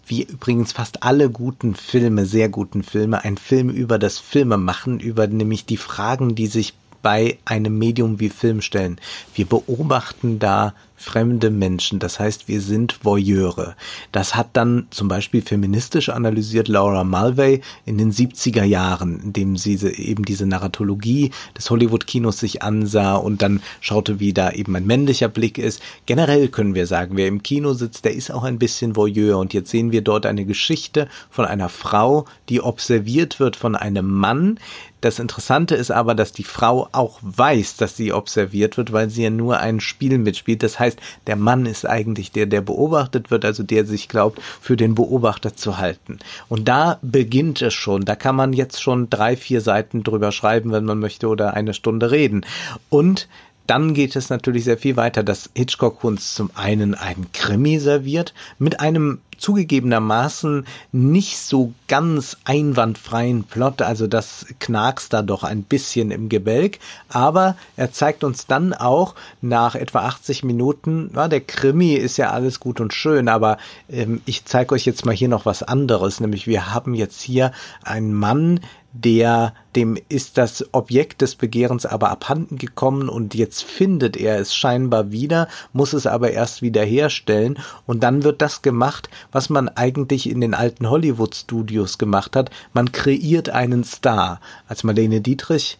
wie 0.07 0.23
übrigens 0.23 0.73
fast 0.73 1.03
alle 1.05 1.31
guten 1.31 1.75
Filme, 1.75 2.27
sehr 2.27 2.49
guten 2.49 2.83
Filme, 2.83 3.25
ein 3.25 3.37
Film 3.37 3.71
über 3.71 3.99
das 3.99 4.19
Filmemachen, 4.19 5.01
über 5.01 5.27
nämlich 5.27 5.65
die 5.65 5.77
Fragen, 5.77 6.35
die 6.35 6.49
sich 6.49 6.75
bei 7.03 7.39
einem 7.45 7.79
Medium 7.79 8.21
wie 8.21 8.29
Film 8.29 8.61
stellen. 8.61 9.01
Wir 9.35 9.47
beobachten 9.47 10.39
da 10.39 10.75
fremde 11.03 11.51
Menschen. 11.51 11.99
Das 11.99 12.19
heißt, 12.19 12.49
wir 12.49 12.61
sind 12.61 13.05
Voyeure. 13.05 13.75
Das 14.13 14.35
hat 14.35 14.51
dann 14.55 14.87
zum 14.91 15.09
Beispiel 15.09 15.43
feministisch 15.43 16.09
analysiert 16.09 16.69
Laura 16.69 17.05
Mulvey 17.05 17.61
in 17.85 17.99
den 17.99 18.13
70er 18.13 18.65
Jahren, 18.65 19.21
indem 19.21 19.57
sie 19.57 19.75
eben 19.97 20.25
diese 20.25 20.47
Narratologie 20.47 21.33
des 21.57 21.69
Hollywood-Kinos 21.71 22.39
sich 22.39 22.63
ansah 22.63 23.17
und 23.17 23.43
dann 23.43 23.63
schaute, 23.81 24.21
wie 24.21 24.33
da 24.33 24.51
eben 24.53 24.77
ein 24.77 24.87
männlicher 24.87 25.29
Blick 25.29 25.59
ist. 25.59 25.83
Generell 26.07 26.49
können 26.49 26.75
wir 26.75 26.87
sagen, 26.87 27.17
wer 27.17 27.29
im 27.29 27.43
Kino 27.43 27.75
sitzt, 27.75 28.05
der 28.05 28.15
ist 28.15 28.31
auch 28.31 28.45
ein 28.45 28.59
bisschen 28.59 28.97
Voyeur. 28.97 29.39
Und 29.39 29.53
jetzt 29.55 29.71
sehen 29.71 29.93
wir 29.93 30.03
dort 30.03 30.27
eine 30.27 30.45
Geschichte 30.45 31.09
von 31.31 31.45
einer 31.45 31.69
Frau, 31.69 32.27
die 32.49 32.61
observiert 32.61 33.41
wird 33.41 33.57
von 33.57 33.77
einem 33.77 34.11
Mann, 34.11 34.59
das 35.03 35.19
Interessante 35.19 35.75
ist 35.75 35.91
aber, 35.91 36.15
dass 36.15 36.31
die 36.31 36.45
Frau 36.45 36.89
auch 36.93 37.19
weiß, 37.23 37.77
dass 37.77 37.97
sie 37.97 38.13
observiert 38.13 38.77
wird, 38.77 38.93
weil 38.93 39.11
sie 39.11 39.25
ja 39.25 39.31
nur 39.31 39.59
ein 39.59 39.81
Spiel 39.81 40.17
mitspielt. 40.17 40.63
Das 40.63 40.79
heißt, 40.79 40.92
der 41.27 41.37
Mann 41.37 41.67
ist 41.67 41.89
eigentlich 41.89 42.33
der, 42.33 42.47
der 42.47 42.61
beobachtet 42.61 43.31
wird, 43.31 43.45
also 43.45 43.63
der 43.63 43.85
sich 43.85 44.09
glaubt, 44.09 44.41
für 44.61 44.77
den 44.77 44.95
Beobachter 44.95 45.55
zu 45.55 45.79
halten. 45.79 46.19
Und 46.49 46.69
da 46.69 46.99
beginnt 47.03 47.63
es 47.63 47.75
schon. 47.75 48.05
Da 48.05 48.17
kann 48.17 48.37
man 48.37 48.53
jetzt 48.53 48.83
schon 48.83 49.11
drei, 49.11 49.37
vier 49.37 49.61
Seiten 49.61 50.03
drüber 50.03 50.33
schreiben, 50.33 50.73
wenn 50.73 50.85
man 50.85 50.99
möchte, 50.99 51.29
oder 51.29 51.55
eine 51.55 51.75
Stunde 51.75 52.11
reden. 52.11 52.45
Und 52.89 53.29
dann 53.67 53.95
geht 53.95 54.17
es 54.17 54.31
natürlich 54.31 54.65
sehr 54.65 54.79
viel 54.79 54.97
weiter, 54.97 55.23
dass 55.23 55.51
Hitchcock 55.55 56.05
uns 56.05 56.35
zum 56.35 56.51
einen 56.55 56.95
einen 56.95 57.31
Krimi 57.33 57.79
serviert 57.79 58.35
mit 58.59 58.81
einem 58.81 59.21
zugegebenermaßen 59.39 60.67
nicht 60.93 61.39
so 61.39 61.73
ganz 61.89 62.37
einwandfreien 62.45 63.45
Plot, 63.45 63.83
also 63.83 64.07
das 64.07 64.47
knackst 64.61 65.13
da 65.13 65.23
doch 65.23 65.43
ein 65.43 65.65
bisschen 65.65 66.11
im 66.11 66.29
Gebälk, 66.29 66.79
aber 67.09 67.57
er 67.77 67.93
zeigt 67.93 68.25
uns 68.25 68.47
dann 68.47 68.73
auch 68.73 69.15
nach 69.41 69.75
etwa 69.75 70.01
80 70.01 70.45
Minuten, 70.45 71.11
ja, 71.15 71.29
der 71.29 71.41
Krimi 71.41 71.95
ist 71.95 72.17
ja 72.17 72.31
alles 72.31 72.61
gut 72.61 72.81
und 72.81 72.95
schön, 72.95 73.29
aber 73.29 73.59
ähm, 73.91 74.23
ich 74.27 74.45
zeige 74.45 74.75
euch 74.75 74.87
jetzt 74.87 75.05
mal 75.05 75.15
hier 75.15 75.29
noch 75.29 75.45
was 75.45 75.63
anderes, 75.65 76.21
nämlich 76.21 76.47
wir 76.47 76.73
haben 76.73 76.95
jetzt 76.95 77.21
hier 77.21 77.51
einen 77.83 78.15
Mann, 78.15 78.61
der, 78.93 79.55
dem 79.75 79.97
ist 80.09 80.37
das 80.39 80.67
Objekt 80.73 81.23
des 81.23 81.35
Begehrens 81.35 81.87
aber 81.87 82.11
abhanden 82.11 82.59
gekommen 82.59 83.09
und 83.09 83.35
jetzt 83.35 83.65
findet 83.65 84.17
er 84.17 84.39
es 84.39 84.55
scheinbar 84.55 85.11
wieder, 85.11 85.49
muss 85.73 85.93
es 85.93 86.07
aber 86.07 86.31
erst 86.33 86.63
wieder 86.63 86.85
herstellen 86.85 87.59
und 87.87 88.03
dann 88.03 88.23
wird 88.23 88.43
das 88.43 88.63
gemacht, 88.63 89.09
was 89.33 89.49
man 89.49 89.69
eigentlich 89.69 90.29
in 90.29 90.41
den 90.41 90.55
alten 90.55 90.91
Hollywood-Studios 90.91 91.99
gemacht 91.99 92.37
hat. 92.37 92.51
Man 92.73 92.93
kreiert 92.93 93.49
einen 93.49 93.85
Star. 93.85 94.41
Als 94.69 94.85
Marlene 94.85 95.21
Dietrich 95.21 95.79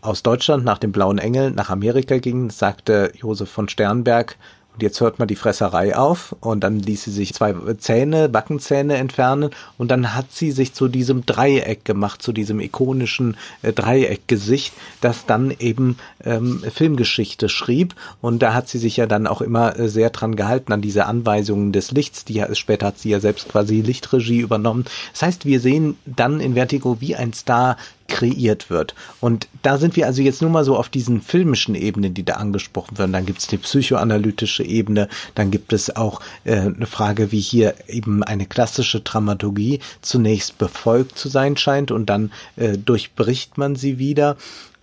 aus 0.00 0.22
Deutschland 0.22 0.64
nach 0.64 0.78
dem 0.78 0.92
Blauen 0.92 1.18
Engel 1.18 1.50
nach 1.50 1.70
Amerika 1.70 2.18
ging, 2.18 2.50
sagte 2.50 3.12
Josef 3.16 3.50
von 3.50 3.68
Sternberg, 3.68 4.36
und 4.74 4.82
jetzt 4.82 5.00
hört 5.00 5.20
man 5.20 5.28
die 5.28 5.36
Fresserei 5.36 5.96
auf 5.96 6.34
und 6.40 6.60
dann 6.64 6.80
ließ 6.80 7.04
sie 7.04 7.12
sich 7.12 7.32
zwei 7.32 7.54
Zähne, 7.78 8.28
Backenzähne 8.28 8.96
entfernen 8.96 9.50
und 9.78 9.90
dann 9.90 10.14
hat 10.14 10.32
sie 10.32 10.50
sich 10.50 10.74
zu 10.74 10.88
diesem 10.88 11.24
Dreieck 11.24 11.84
gemacht, 11.84 12.20
zu 12.20 12.32
diesem 12.32 12.58
ikonischen 12.58 13.36
äh, 13.62 13.72
Dreieckgesicht, 13.72 14.74
das 15.00 15.26
dann 15.26 15.52
eben 15.58 15.96
ähm, 16.24 16.62
Filmgeschichte 16.68 17.48
schrieb 17.48 17.94
und 18.20 18.42
da 18.42 18.52
hat 18.52 18.68
sie 18.68 18.78
sich 18.78 18.96
ja 18.96 19.06
dann 19.06 19.28
auch 19.28 19.40
immer 19.40 19.78
äh, 19.78 19.88
sehr 19.88 20.10
dran 20.10 20.34
gehalten 20.34 20.72
an 20.72 20.82
diese 20.82 21.06
Anweisungen 21.06 21.70
des 21.72 21.92
Lichts, 21.92 22.24
die 22.24 22.44
später 22.54 22.88
hat 22.88 22.98
sie 22.98 23.10
ja 23.10 23.20
selbst 23.20 23.48
quasi 23.48 23.80
Lichtregie 23.80 24.40
übernommen. 24.40 24.86
Das 25.12 25.22
heißt, 25.22 25.46
wir 25.46 25.60
sehen 25.60 25.96
dann 26.04 26.40
in 26.40 26.54
Vertigo, 26.54 27.00
wie 27.00 27.14
ein 27.14 27.32
Star 27.32 27.76
kreiert 28.08 28.70
wird. 28.70 28.94
Und 29.20 29.48
da 29.62 29.78
sind 29.78 29.96
wir 29.96 30.06
also 30.06 30.22
jetzt 30.22 30.42
nur 30.42 30.50
mal 30.50 30.64
so 30.64 30.76
auf 30.76 30.88
diesen 30.88 31.20
filmischen 31.20 31.74
Ebenen, 31.74 32.14
die 32.14 32.24
da 32.24 32.34
angesprochen 32.34 32.98
werden. 32.98 33.12
Dann 33.12 33.26
gibt 33.26 33.40
es 33.40 33.46
die 33.46 33.56
psychoanalytische 33.56 34.64
Ebene, 34.64 35.08
dann 35.34 35.50
gibt 35.50 35.72
es 35.72 35.94
auch 35.94 36.20
äh, 36.44 36.58
eine 36.58 36.86
Frage, 36.86 37.32
wie 37.32 37.40
hier 37.40 37.74
eben 37.88 38.22
eine 38.22 38.46
klassische 38.46 39.00
Dramaturgie 39.00 39.80
zunächst 40.02 40.58
befolgt 40.58 41.18
zu 41.18 41.28
sein 41.28 41.56
scheint 41.56 41.90
und 41.90 42.06
dann 42.06 42.32
äh, 42.56 42.76
durchbricht 42.76 43.58
man 43.58 43.76
sie 43.76 43.98
wieder. 43.98 44.36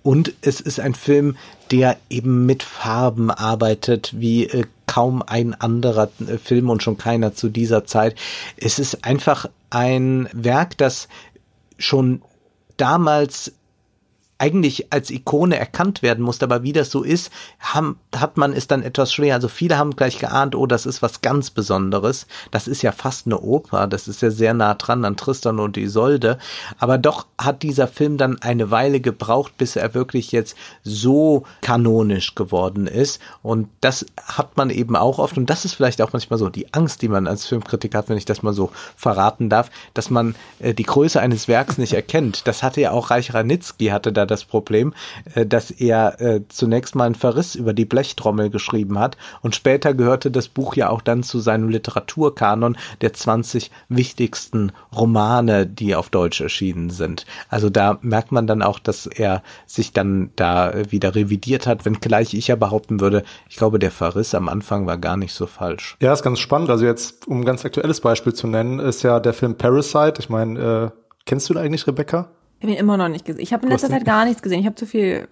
Und 0.03 0.33
es 0.41 0.61
ist 0.61 0.79
ein 0.79 0.95
Film, 0.95 1.37
der 1.69 1.97
eben 2.09 2.45
mit 2.45 2.63
Farben 2.63 3.29
arbeitet, 3.29 4.13
wie 4.17 4.45
äh, 4.45 4.63
kaum 4.87 5.21
ein 5.25 5.53
anderer 5.53 6.09
äh, 6.27 6.37
Film 6.37 6.69
und 6.69 6.83
schon 6.83 6.97
keiner 6.97 7.33
zu 7.33 7.49
dieser 7.49 7.85
Zeit. 7.85 8.15
Es 8.57 8.79
ist 8.79 9.05
einfach 9.05 9.47
ein 9.69 10.27
Werk, 10.33 10.77
das 10.77 11.07
schon 11.77 12.21
damals 12.81 13.51
eigentlich 14.41 14.91
als 14.91 15.11
Ikone 15.11 15.55
erkannt 15.55 16.01
werden 16.01 16.25
musste, 16.25 16.45
aber 16.45 16.63
wie 16.63 16.73
das 16.73 16.89
so 16.89 17.03
ist, 17.03 17.31
haben, 17.59 17.99
hat 18.15 18.37
man 18.37 18.53
es 18.53 18.65
dann 18.65 18.81
etwas 18.81 19.13
schwer. 19.13 19.35
Also 19.35 19.47
viele 19.47 19.77
haben 19.77 19.95
gleich 19.95 20.17
geahnt, 20.17 20.55
oh, 20.55 20.65
das 20.65 20.87
ist 20.87 21.03
was 21.03 21.21
ganz 21.21 21.51
Besonderes. 21.51 22.25
Das 22.49 22.67
ist 22.67 22.81
ja 22.81 22.91
fast 22.91 23.27
eine 23.27 23.39
Oper, 23.39 23.85
das 23.85 24.07
ist 24.07 24.23
ja 24.23 24.31
sehr 24.31 24.55
nah 24.55 24.73
dran 24.73 25.05
an 25.05 25.15
Tristan 25.15 25.59
und 25.59 25.77
Isolde. 25.77 26.39
Aber 26.79 26.97
doch 26.97 27.27
hat 27.39 27.61
dieser 27.61 27.87
Film 27.87 28.17
dann 28.17 28.41
eine 28.41 28.71
Weile 28.71 28.99
gebraucht, 28.99 29.57
bis 29.57 29.75
er 29.75 29.93
wirklich 29.93 30.31
jetzt 30.31 30.57
so 30.83 31.43
kanonisch 31.61 32.33
geworden 32.33 32.87
ist. 32.87 33.21
Und 33.43 33.69
das 33.79 34.07
hat 34.25 34.57
man 34.57 34.71
eben 34.71 34.95
auch 34.95 35.19
oft, 35.19 35.37
und 35.37 35.51
das 35.51 35.65
ist 35.65 35.75
vielleicht 35.75 36.01
auch 36.01 36.13
manchmal 36.13 36.39
so 36.39 36.49
die 36.49 36.73
Angst, 36.73 37.03
die 37.03 37.09
man 37.09 37.27
als 37.27 37.45
Filmkritiker 37.45 37.99
hat, 37.99 38.09
wenn 38.09 38.17
ich 38.17 38.25
das 38.25 38.41
mal 38.41 38.53
so 38.53 38.71
verraten 38.95 39.49
darf, 39.49 39.69
dass 39.93 40.09
man 40.09 40.33
äh, 40.57 40.73
die 40.73 40.81
Größe 40.81 41.21
eines 41.21 41.47
Werks 41.47 41.77
nicht 41.77 41.93
erkennt. 41.93 42.47
Das 42.47 42.63
hatte 42.63 42.81
ja 42.81 42.89
auch 42.89 43.11
Reich 43.11 43.35
Ranitzky, 43.35 43.89
hatte 43.89 44.11
da 44.11 44.30
das 44.31 44.45
Problem, 44.45 44.93
äh, 45.35 45.45
dass 45.45 45.71
er 45.71 46.19
äh, 46.19 46.41
zunächst 46.49 46.95
mal 46.95 47.05
einen 47.05 47.15
Verriss 47.15 47.55
über 47.55 47.73
die 47.73 47.85
Blechtrommel 47.85 48.49
geschrieben 48.49 48.97
hat 48.97 49.17
und 49.41 49.55
später 49.55 49.93
gehörte 49.93 50.31
das 50.31 50.47
Buch 50.47 50.75
ja 50.75 50.89
auch 50.89 51.01
dann 51.01 51.23
zu 51.23 51.39
seinem 51.39 51.69
Literaturkanon 51.69 52.77
der 53.01 53.13
20 53.13 53.71
wichtigsten 53.89 54.71
Romane, 54.95 55.67
die 55.67 55.95
auf 55.95 56.09
Deutsch 56.09 56.41
erschienen 56.41 56.89
sind. 56.89 57.25
Also 57.49 57.69
da 57.69 57.99
merkt 58.01 58.31
man 58.31 58.47
dann 58.47 58.61
auch, 58.61 58.79
dass 58.79 59.05
er 59.05 59.43
sich 59.65 59.93
dann 59.93 60.31
da 60.35 60.73
wieder 60.89 61.15
revidiert 61.15 61.67
hat, 61.67 61.85
wenngleich 61.85 62.33
ich 62.33 62.47
ja 62.47 62.55
behaupten 62.55 62.99
würde, 62.99 63.23
ich 63.49 63.57
glaube, 63.57 63.79
der 63.79 63.91
Verriss 63.91 64.33
am 64.33 64.49
Anfang 64.49 64.87
war 64.87 64.97
gar 64.97 65.17
nicht 65.17 65.33
so 65.33 65.45
falsch. 65.45 65.97
Ja, 66.01 66.13
ist 66.13 66.23
ganz 66.23 66.39
spannend. 66.39 66.69
Also 66.69 66.85
jetzt, 66.85 67.27
um 67.27 67.41
ein 67.41 67.45
ganz 67.45 67.65
aktuelles 67.65 68.01
Beispiel 68.01 68.33
zu 68.33 68.47
nennen, 68.47 68.79
ist 68.79 69.03
ja 69.03 69.19
der 69.19 69.33
Film 69.33 69.55
Parasite. 69.55 70.15
Ich 70.19 70.29
meine, 70.29 70.59
äh, 70.59 70.89
kennst 71.25 71.49
du 71.49 71.53
den 71.53 71.63
eigentlich, 71.63 71.87
Rebecca? 71.87 72.29
Ich 72.61 72.63
habe 72.63 72.73
ihn 72.73 72.79
immer 72.79 72.95
noch 72.95 73.07
nicht 73.09 73.25
gesehen. 73.25 73.41
Ich 73.41 73.53
habe 73.53 73.65
in 73.65 73.71
letzter 73.71 73.89
Zeit 73.89 74.05
gar 74.05 74.23
nichts 74.23 74.43
gesehen. 74.43 74.59
Ich 74.59 74.67
habe 74.67 74.75
zu 74.75 74.85
viel 74.85 75.27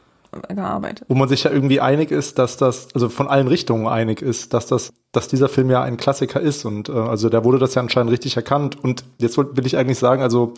gearbeitet. 0.47 1.05
Wo 1.07 1.13
man 1.13 1.29
sich 1.29 1.43
ja 1.43 1.51
irgendwie 1.51 1.79
einig 1.79 2.09
ist, 2.09 2.39
dass 2.39 2.57
das, 2.57 2.87
also 2.95 3.07
von 3.07 3.27
allen 3.27 3.47
Richtungen 3.47 3.87
einig 3.87 4.23
ist, 4.23 4.55
dass 4.55 4.65
das, 4.65 4.93
dass 5.11 5.27
dieser 5.27 5.47
Film 5.47 5.69
ja 5.69 5.83
ein 5.83 5.97
Klassiker 5.97 6.41
ist. 6.41 6.65
Und 6.65 6.89
äh, 6.89 6.93
also 6.93 7.29
da 7.29 7.43
wurde 7.43 7.59
das 7.59 7.75
ja 7.75 7.83
anscheinend 7.83 8.11
richtig 8.11 8.35
erkannt. 8.35 8.83
Und 8.83 9.03
jetzt 9.19 9.37
will 9.37 9.63
ich 9.63 9.77
eigentlich 9.77 9.99
sagen, 9.99 10.23
also 10.23 10.55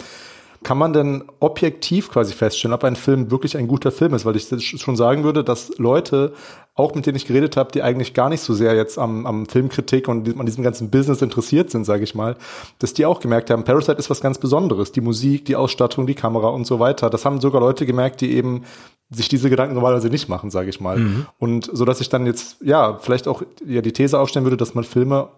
kann 0.64 0.78
man 0.78 0.94
denn 0.94 1.24
objektiv 1.40 2.10
quasi 2.10 2.34
feststellen, 2.34 2.74
ob 2.74 2.84
ein 2.84 2.96
Film 2.96 3.32
wirklich 3.32 3.58
ein 3.58 3.68
guter 3.68 3.92
Film 3.92 4.14
ist? 4.14 4.26
Weil 4.26 4.36
ich 4.36 4.48
schon 4.80 4.96
sagen 4.96 5.24
würde, 5.24 5.44
dass 5.44 5.78
Leute, 5.80 6.34
auch 6.76 6.94
mit 6.94 7.06
denen 7.08 7.16
ich 7.16 7.26
geredet 7.26 7.58
habe, 7.58 7.72
die 7.72 7.82
eigentlich 7.82 8.14
gar 8.14 8.30
nicht 8.30 8.42
so 8.42 8.54
sehr 8.54 8.76
jetzt 8.76 9.00
am, 9.00 9.26
am 9.26 9.48
Filmkritik 9.48 10.08
und 10.08 10.40
an 10.40 10.46
diesem 10.46 10.64
ganzen 10.64 10.92
Business 10.92 11.24
interessiert 11.24 11.72
sind, 11.72 11.86
sage 11.86 12.04
ich 12.04 12.14
mal, 12.14 12.36
dass 12.78 12.94
die 12.94 13.08
auch 13.08 13.20
gemerkt 13.20 13.50
haben, 13.50 13.64
Parasite 13.64 13.98
ist 13.98 14.12
was 14.12 14.22
ganz 14.22 14.38
Besonderes. 14.38 14.92
Die 14.92 15.02
Musik, 15.02 15.46
die 15.46 15.56
Ausstattung, 15.56 16.06
die 16.06 16.16
Kamera 16.16 16.50
und 16.50 16.68
so 16.68 16.80
weiter. 16.80 17.10
Das 17.10 17.26
haben 17.26 17.42
sogar 17.42 17.60
Leute 17.60 17.88
gemerkt, 17.88 18.22
die 18.22 18.32
eben 18.32 18.64
sich 19.10 19.30
diese 19.30 19.50
Gedanken 19.50 19.74
normalerweise 19.74 20.10
nicht 20.10 20.30
machen, 20.30 20.52
sage 20.52 20.70
ich 20.70 20.80
mal. 20.80 20.98
Mhm. 20.98 21.26
Und 21.40 21.70
so 21.74 21.86
dass 21.86 22.02
ich 22.02 22.10
dann 22.10 22.28
jetzt 22.28 22.58
ja 22.62 23.00
vielleicht 23.02 23.28
auch 23.28 23.42
ja 23.66 23.82
die 23.82 23.94
These 23.94 24.20
aufstellen 24.20 24.46
würde, 24.46 24.58
dass 24.58 24.76
man 24.76 24.84
Filme 24.84 25.30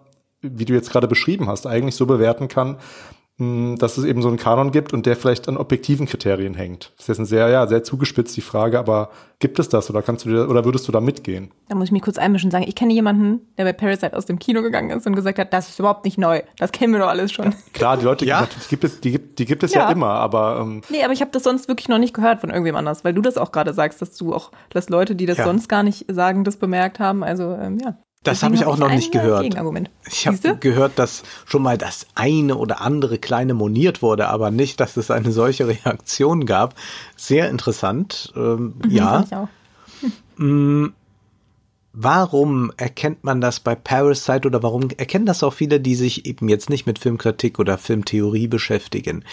wie 0.44 0.64
du 0.64 0.74
jetzt 0.74 0.90
gerade 0.90 1.08
beschrieben 1.08 1.48
hast, 1.48 1.66
eigentlich 1.66 1.96
so 1.96 2.06
bewerten 2.06 2.48
kann, 2.48 2.76
dass 3.36 3.98
es 3.98 4.04
eben 4.04 4.22
so 4.22 4.28
einen 4.28 4.36
Kanon 4.36 4.70
gibt 4.70 4.92
und 4.92 5.06
der 5.06 5.16
vielleicht 5.16 5.48
an 5.48 5.56
objektiven 5.56 6.06
Kriterien 6.06 6.54
hängt. 6.54 6.92
Das 6.96 7.04
ist 7.04 7.08
jetzt 7.08 7.18
eine 7.18 7.26
sehr, 7.26 7.48
ja, 7.48 7.66
sehr 7.66 7.82
zugespitzt 7.82 8.36
die 8.36 8.40
Frage, 8.40 8.78
aber 8.78 9.10
gibt 9.40 9.58
es 9.58 9.68
das 9.68 9.90
oder 9.90 10.02
kannst 10.02 10.24
du 10.24 10.28
dir, 10.28 10.48
oder 10.48 10.64
würdest 10.64 10.86
du 10.86 10.92
da 10.92 11.00
mitgehen? 11.00 11.50
Da 11.68 11.74
muss 11.74 11.86
ich 11.86 11.92
mich 11.92 12.02
kurz 12.02 12.16
einmischen 12.16 12.46
und 12.46 12.52
sagen, 12.52 12.64
ich 12.68 12.76
kenne 12.76 12.92
jemanden, 12.92 13.40
der 13.58 13.64
bei 13.64 13.72
Parasite 13.72 14.16
aus 14.16 14.26
dem 14.26 14.38
Kino 14.38 14.62
gegangen 14.62 14.90
ist 14.90 15.04
und 15.08 15.16
gesagt 15.16 15.40
hat, 15.40 15.52
das 15.52 15.68
ist 15.68 15.80
überhaupt 15.80 16.04
nicht 16.04 16.16
neu. 16.16 16.42
Das 16.58 16.70
kennen 16.70 16.92
wir 16.92 17.00
doch 17.00 17.08
alles 17.08 17.32
schon. 17.32 17.46
Ja, 17.46 17.52
klar, 17.72 17.96
die 17.96 18.04
Leute, 18.04 18.24
ja? 18.24 18.46
die 18.46 18.68
gibt 18.68 18.84
es, 18.84 19.00
die 19.00 19.10
gibt, 19.10 19.38
die 19.40 19.46
gibt 19.46 19.64
es 19.64 19.74
ja, 19.74 19.86
ja 19.86 19.90
immer, 19.90 20.10
aber. 20.10 20.60
Ähm, 20.60 20.82
nee, 20.88 21.02
aber 21.02 21.12
ich 21.12 21.20
habe 21.20 21.32
das 21.32 21.42
sonst 21.42 21.66
wirklich 21.66 21.88
noch 21.88 21.98
nicht 21.98 22.14
gehört 22.14 22.40
von 22.40 22.50
irgendwem 22.50 22.76
anders, 22.76 23.02
weil 23.02 23.14
du 23.14 23.20
das 23.20 23.36
auch 23.36 23.50
gerade 23.50 23.74
sagst, 23.74 24.00
dass 24.00 24.16
du 24.16 24.32
auch, 24.32 24.52
dass 24.70 24.88
Leute, 24.90 25.16
die 25.16 25.26
das 25.26 25.38
ja. 25.38 25.44
sonst 25.44 25.68
gar 25.68 25.82
nicht 25.82 26.06
sagen, 26.08 26.44
das 26.44 26.56
bemerkt 26.56 27.00
haben. 27.00 27.24
Also, 27.24 27.52
ähm, 27.54 27.78
ja. 27.82 27.98
Das 28.24 28.42
habe 28.42 28.54
ich 28.54 28.64
auch 28.64 28.78
noch 28.78 28.90
nicht 28.90 29.12
gehört. 29.12 29.44
Ich 30.06 30.26
habe 30.26 30.56
gehört, 30.56 30.98
dass 30.98 31.22
schon 31.44 31.62
mal 31.62 31.78
das 31.78 32.06
eine 32.14 32.56
oder 32.56 32.80
andere 32.80 33.18
kleine 33.18 33.54
moniert 33.54 34.02
wurde, 34.02 34.28
aber 34.28 34.50
nicht, 34.50 34.80
dass 34.80 34.96
es 34.96 35.10
eine 35.10 35.30
solche 35.30 35.68
Reaktion 35.84 36.46
gab. 36.46 36.74
Sehr 37.16 37.50
interessant. 37.50 38.32
Ähm, 38.34 38.74
mhm, 38.84 38.90
ja. 38.90 39.48
Hm. 40.36 40.94
Warum 41.96 42.72
erkennt 42.76 43.22
man 43.22 43.40
das 43.40 43.60
bei 43.60 43.76
Parasite 43.76 44.48
oder 44.48 44.64
warum 44.64 44.88
erkennen 44.96 45.26
das 45.26 45.44
auch 45.44 45.52
viele, 45.52 45.78
die 45.78 45.94
sich 45.94 46.26
eben 46.26 46.48
jetzt 46.48 46.68
nicht 46.68 46.86
mit 46.86 46.98
Filmkritik 46.98 47.60
oder 47.60 47.78
Filmtheorie 47.78 48.48
beschäftigen? 48.48 49.24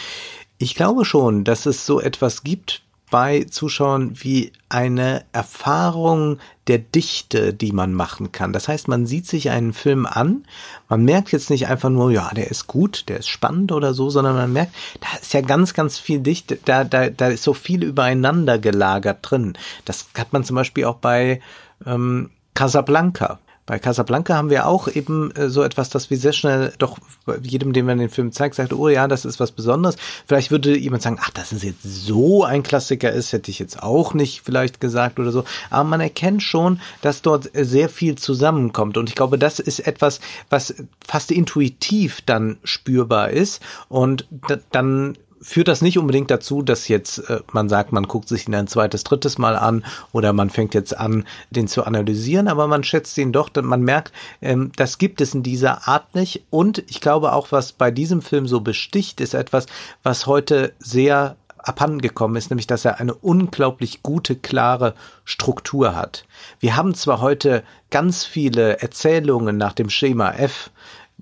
Ich 0.60 0.76
glaube 0.76 1.06
schon, 1.06 1.44
dass 1.44 1.66
es 1.66 1.88
so 1.88 2.00
etwas 2.00 2.44
gibt 2.44 2.84
bei 3.12 3.44
Zuschauern 3.44 4.14
wie 4.16 4.54
eine 4.70 5.26
Erfahrung 5.34 6.40
der 6.68 6.80
Dichte, 6.80 7.54
die 7.54 7.74
man 7.74 7.94
machen 7.94 8.32
kann. 8.32 8.54
Das 8.54 8.68
heißt, 8.68 8.88
man 8.88 9.06
sieht 9.06 9.28
sich 9.28 9.52
einen 9.52 9.74
Film 9.74 10.06
an, 10.08 10.46
man 10.88 11.04
merkt 11.04 11.32
jetzt 11.34 11.50
nicht 11.50 11.68
einfach 11.68 11.90
nur, 11.90 12.10
ja, 12.10 12.32
der 12.34 12.50
ist 12.50 12.68
gut, 12.68 13.10
der 13.10 13.20
ist 13.20 13.28
spannend 13.28 13.74
oder 13.74 13.94
so, 13.94 14.10
sondern 14.10 14.36
man 14.36 14.54
merkt, 14.54 14.74
da 15.02 15.08
ist 15.22 15.34
ja 15.34 15.42
ganz, 15.42 15.74
ganz 15.74 16.00
viel 16.00 16.22
Dichte, 16.22 16.58
da, 16.64 16.86
da, 16.86 17.10
da 17.10 17.28
ist 17.28 17.44
so 17.44 17.54
viel 17.54 17.84
übereinander 17.84 18.58
gelagert 18.58 19.20
drin. 19.22 19.54
Das 19.86 20.08
hat 20.18 20.32
man 20.34 20.46
zum 20.46 20.56
Beispiel 20.56 20.86
auch 20.86 20.98
bei 20.98 21.42
ähm, 21.86 22.32
Casablanca. 22.54 23.40
Bei 23.66 23.80
Casablanca 23.80 24.36
haben 24.36 24.50
wir 24.50 24.68
auch 24.68 24.88
eben 24.88 25.32
äh, 25.36 25.50
so 25.50 25.64
etwas, 25.64 25.90
dass 25.90 26.10
wir 26.10 26.18
sehr 26.18 26.34
schnell 26.34 26.74
doch 26.78 26.98
jedem, 27.42 27.74
dem 27.74 27.86
man 27.86 28.00
den 28.00 28.10
Film 28.10 28.32
zeigt, 28.32 28.56
sagt, 28.56 28.74
oh 28.74 28.90
ja, 28.90 29.08
das 29.08 29.26
ist 29.26 29.40
was 29.40 29.52
Besonderes. 29.52 29.98
Vielleicht 30.26 30.52
würde 30.52 30.78
jemand 30.78 31.04
sagen, 31.04 31.20
ach, 31.22 31.30
dass 31.30 31.52
es 31.52 31.64
jetzt 31.64 31.84
so 31.84 32.44
ein 32.44 32.64
Klassiker 32.64 33.12
ist, 33.12 33.34
hätte 33.34 33.52
ich 33.52 33.60
jetzt 33.60 33.82
auch 33.82 34.14
nicht 34.14 34.42
vielleicht 34.44 34.82
gesagt 34.82 35.20
oder 35.20 35.32
so. 35.32 35.44
Aber 35.70 35.84
man 35.84 36.02
erkennt 36.02 36.44
schon, 36.44 36.82
dass 37.02 37.22
dort 37.22 37.50
sehr 37.54 37.90
viel 37.90 38.16
zusammenkommt. 38.16 38.98
Und 38.98 39.10
ich 39.10 39.16
glaube, 39.16 39.38
das 39.38 39.60
ist 39.60 39.80
etwas, 39.80 40.20
was 40.50 40.74
fast 41.06 41.32
intuitiv 41.32 42.22
dann 42.26 42.58
spürbar 42.64 43.30
ist. 43.30 43.62
Und 43.90 44.28
dann 44.72 45.18
führt 45.42 45.68
das 45.68 45.82
nicht 45.82 45.98
unbedingt 45.98 46.30
dazu, 46.30 46.62
dass 46.62 46.88
jetzt 46.88 47.18
äh, 47.30 47.42
man 47.52 47.68
sagt, 47.68 47.92
man 47.92 48.08
guckt 48.08 48.28
sich 48.28 48.48
ihn 48.48 48.56
ein 48.56 48.68
zweites, 48.68 49.04
drittes 49.04 49.38
Mal 49.38 49.56
an 49.56 49.84
oder 50.12 50.34
man 50.34 50.50
fängt 50.50 50.74
jetzt 50.74 50.96
an, 50.96 51.26
den 51.50 51.68
zu 51.68 51.84
analysieren, 51.84 52.48
aber 52.48 52.68
man 52.68 52.84
schätzt 52.84 53.18
ihn 53.18 53.32
doch, 53.32 53.50
man 53.62 53.82
merkt, 53.82 54.14
ähm, 54.42 54.72
das 54.76 54.98
gibt 54.98 55.20
es 55.22 55.34
in 55.34 55.44
dieser 55.44 55.88
Art 55.88 56.16
nicht. 56.16 56.46
Und 56.50 56.84
ich 56.88 57.02
glaube 57.02 57.34
auch, 57.34 57.52
was 57.52 57.72
bei 57.72 57.92
diesem 57.92 58.22
Film 58.22 58.48
so 58.48 58.62
besticht, 58.62 59.20
ist 59.20 59.34
etwas, 59.34 59.66
was 60.04 60.28
heute 60.28 60.74
sehr 60.80 61.36
abhandengekommen 61.64 62.38
ist, 62.38 62.50
nämlich 62.50 62.68
dass 62.68 62.86
er 62.86 63.00
eine 63.00 63.14
unglaublich 63.14 64.04
gute, 64.04 64.36
klare 64.36 64.96
Struktur 65.26 65.96
hat. 65.96 66.26
Wir 66.60 66.76
haben 66.76 66.96
zwar 66.96 67.22
heute 67.22 67.64
ganz 67.90 68.26
viele 68.26 68.80
Erzählungen 68.80 69.58
nach 69.58 69.74
dem 69.74 69.90
Schema 69.90 70.32
F, 70.32 70.72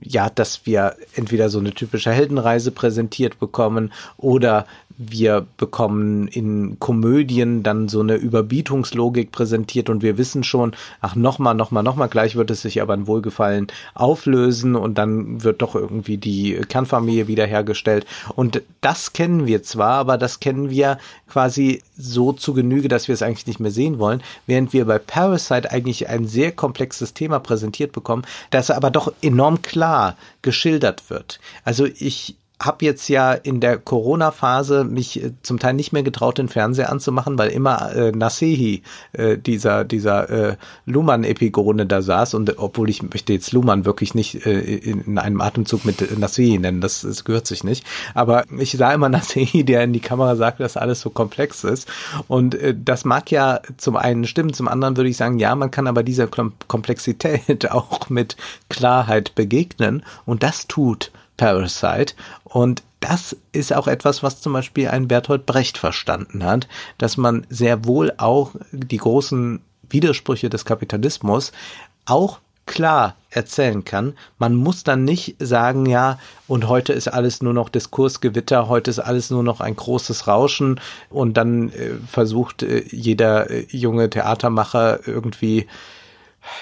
ja, 0.01 0.29
dass 0.29 0.65
wir 0.65 0.95
entweder 1.15 1.49
so 1.49 1.59
eine 1.59 1.73
typische 1.73 2.11
Heldenreise 2.11 2.71
präsentiert 2.71 3.39
bekommen 3.39 3.91
oder 4.17 4.65
wir 5.01 5.47
bekommen 5.55 6.27
in 6.27 6.77
Komödien 6.77 7.63
dann 7.63 7.87
so 7.87 8.01
eine 8.01 8.15
Überbietungslogik 8.15 9.31
präsentiert 9.31 9.89
und 9.89 10.03
wir 10.03 10.17
wissen 10.17 10.43
schon, 10.43 10.73
ach 10.99 11.15
nochmal, 11.15 11.55
nochmal, 11.55 11.83
nochmal, 11.83 12.09
gleich 12.09 12.35
wird 12.35 12.51
es 12.51 12.63
sich 12.63 12.81
aber 12.81 12.95
in 12.95 13.07
Wohlgefallen 13.07 13.67
auflösen 13.93 14.75
und 14.75 14.97
dann 14.97 15.41
wird 15.41 15.61
doch 15.61 15.73
irgendwie 15.73 16.17
die 16.17 16.55
Kernfamilie 16.67 17.29
wiederhergestellt. 17.29 18.05
Und 18.35 18.61
das 18.81 19.13
kennen 19.13 19.47
wir 19.47 19.63
zwar, 19.63 19.93
aber 19.93 20.17
das 20.17 20.41
kennen 20.41 20.69
wir 20.69 20.97
quasi 21.29 21.81
so 21.97 22.33
zu 22.33 22.53
Genüge, 22.53 22.89
dass 22.89 23.07
wir 23.07 23.13
es 23.13 23.21
eigentlich 23.21 23.47
nicht 23.47 23.61
mehr 23.61 23.71
sehen 23.71 23.99
wollen, 23.99 24.21
während 24.47 24.73
wir 24.73 24.83
bei 24.83 24.99
Parasite 24.99 25.71
eigentlich 25.71 26.09
ein 26.09 26.27
sehr 26.27 26.51
komplexes 26.51 27.13
Thema 27.13 27.39
präsentiert 27.39 27.93
bekommen, 27.93 28.23
das 28.49 28.69
aber 28.69 28.91
doch 28.91 29.13
enorm 29.21 29.61
klar 29.61 29.88
geschildert 30.41 31.09
wird. 31.09 31.39
Also 31.63 31.85
ich 31.85 32.35
habe 32.61 32.85
jetzt 32.85 33.07
ja 33.09 33.33
in 33.33 33.59
der 33.59 33.77
Corona-Phase 33.77 34.83
mich 34.83 35.23
äh, 35.23 35.31
zum 35.43 35.59
Teil 35.59 35.73
nicht 35.73 35.93
mehr 35.93 36.03
getraut, 36.03 36.37
den 36.37 36.49
Fernseher 36.49 36.91
anzumachen, 36.91 37.37
weil 37.37 37.49
immer 37.49 37.95
äh, 37.95 38.11
Nasehi, 38.11 38.83
äh, 39.13 39.37
dieser 39.37 39.85
dieser 39.85 40.29
äh, 40.29 40.55
Luhmann-Epigone 40.85 41.85
da 41.85 42.01
saß 42.01 42.33
und 42.33 42.57
obwohl 42.57 42.89
ich 42.89 43.01
möchte 43.03 43.33
jetzt 43.33 43.53
Luhmann 43.53 43.85
wirklich 43.85 44.13
nicht 44.15 44.45
äh, 44.45 44.59
in 44.59 45.17
einem 45.17 45.41
Atemzug 45.41 45.85
mit 45.85 46.01
äh, 46.01 46.15
Nasehi 46.17 46.57
nennen, 46.57 46.81
das, 46.81 47.01
das 47.01 47.23
gehört 47.23 47.47
sich 47.47 47.63
nicht, 47.63 47.85
aber 48.13 48.45
ich 48.57 48.71
sah 48.71 48.93
immer 48.93 49.09
Nasehi, 49.19 49.63
der 49.63 49.83
in 49.83 49.93
die 49.93 49.99
Kamera 49.99 50.35
sagt, 50.35 50.59
dass 50.59 50.77
alles 50.77 51.01
so 51.01 51.09
komplex 51.09 51.63
ist. 51.63 51.87
Und 52.27 52.55
äh, 52.55 52.75
das 52.77 53.05
mag 53.05 53.31
ja 53.31 53.61
zum 53.77 53.95
einen 53.95 54.25
stimmen, 54.25 54.53
zum 54.53 54.67
anderen 54.67 54.97
würde 54.97 55.09
ich 55.09 55.17
sagen, 55.17 55.39
ja, 55.39 55.55
man 55.55 55.71
kann 55.71 55.87
aber 55.87 56.03
dieser 56.03 56.27
Komplexität 56.27 57.71
auch 57.71 58.09
mit 58.09 58.35
Klarheit 58.69 59.35
begegnen. 59.35 60.03
Und 60.25 60.43
das 60.43 60.67
tut 60.67 61.11
Parasite. 61.39 62.13
Und 62.43 62.83
das 62.99 63.35
ist 63.53 63.73
auch 63.73 63.87
etwas, 63.87 64.21
was 64.21 64.41
zum 64.41 64.53
Beispiel 64.53 64.89
ein 64.89 65.07
Bertolt 65.07 65.45
Brecht 65.45 65.77
verstanden 65.77 66.43
hat, 66.43 66.67
dass 66.97 67.15
man 67.15 67.47
sehr 67.49 67.85
wohl 67.85 68.13
auch 68.17 68.51
die 68.71 68.97
großen 68.97 69.61
Widersprüche 69.89 70.49
des 70.49 70.65
Kapitalismus 70.65 71.53
auch 72.05 72.39
klar 72.65 73.15
erzählen 73.29 73.85
kann. 73.85 74.13
Man 74.37 74.53
muss 74.53 74.83
dann 74.83 75.05
nicht 75.05 75.37
sagen, 75.39 75.85
ja, 75.85 76.19
und 76.47 76.67
heute 76.67 76.93
ist 76.93 77.07
alles 77.07 77.41
nur 77.41 77.53
noch 77.53 77.69
Diskursgewitter, 77.69 78.67
heute 78.67 78.91
ist 78.91 78.99
alles 78.99 79.29
nur 79.29 79.43
noch 79.43 79.61
ein 79.61 79.75
großes 79.75 80.27
Rauschen 80.27 80.79
und 81.09 81.35
dann 81.37 81.69
äh, 81.69 81.93
versucht 82.05 82.61
äh, 82.61 82.83
jeder 82.89 83.49
äh, 83.49 83.65
junge 83.69 84.09
Theatermacher 84.09 85.07
irgendwie 85.07 85.67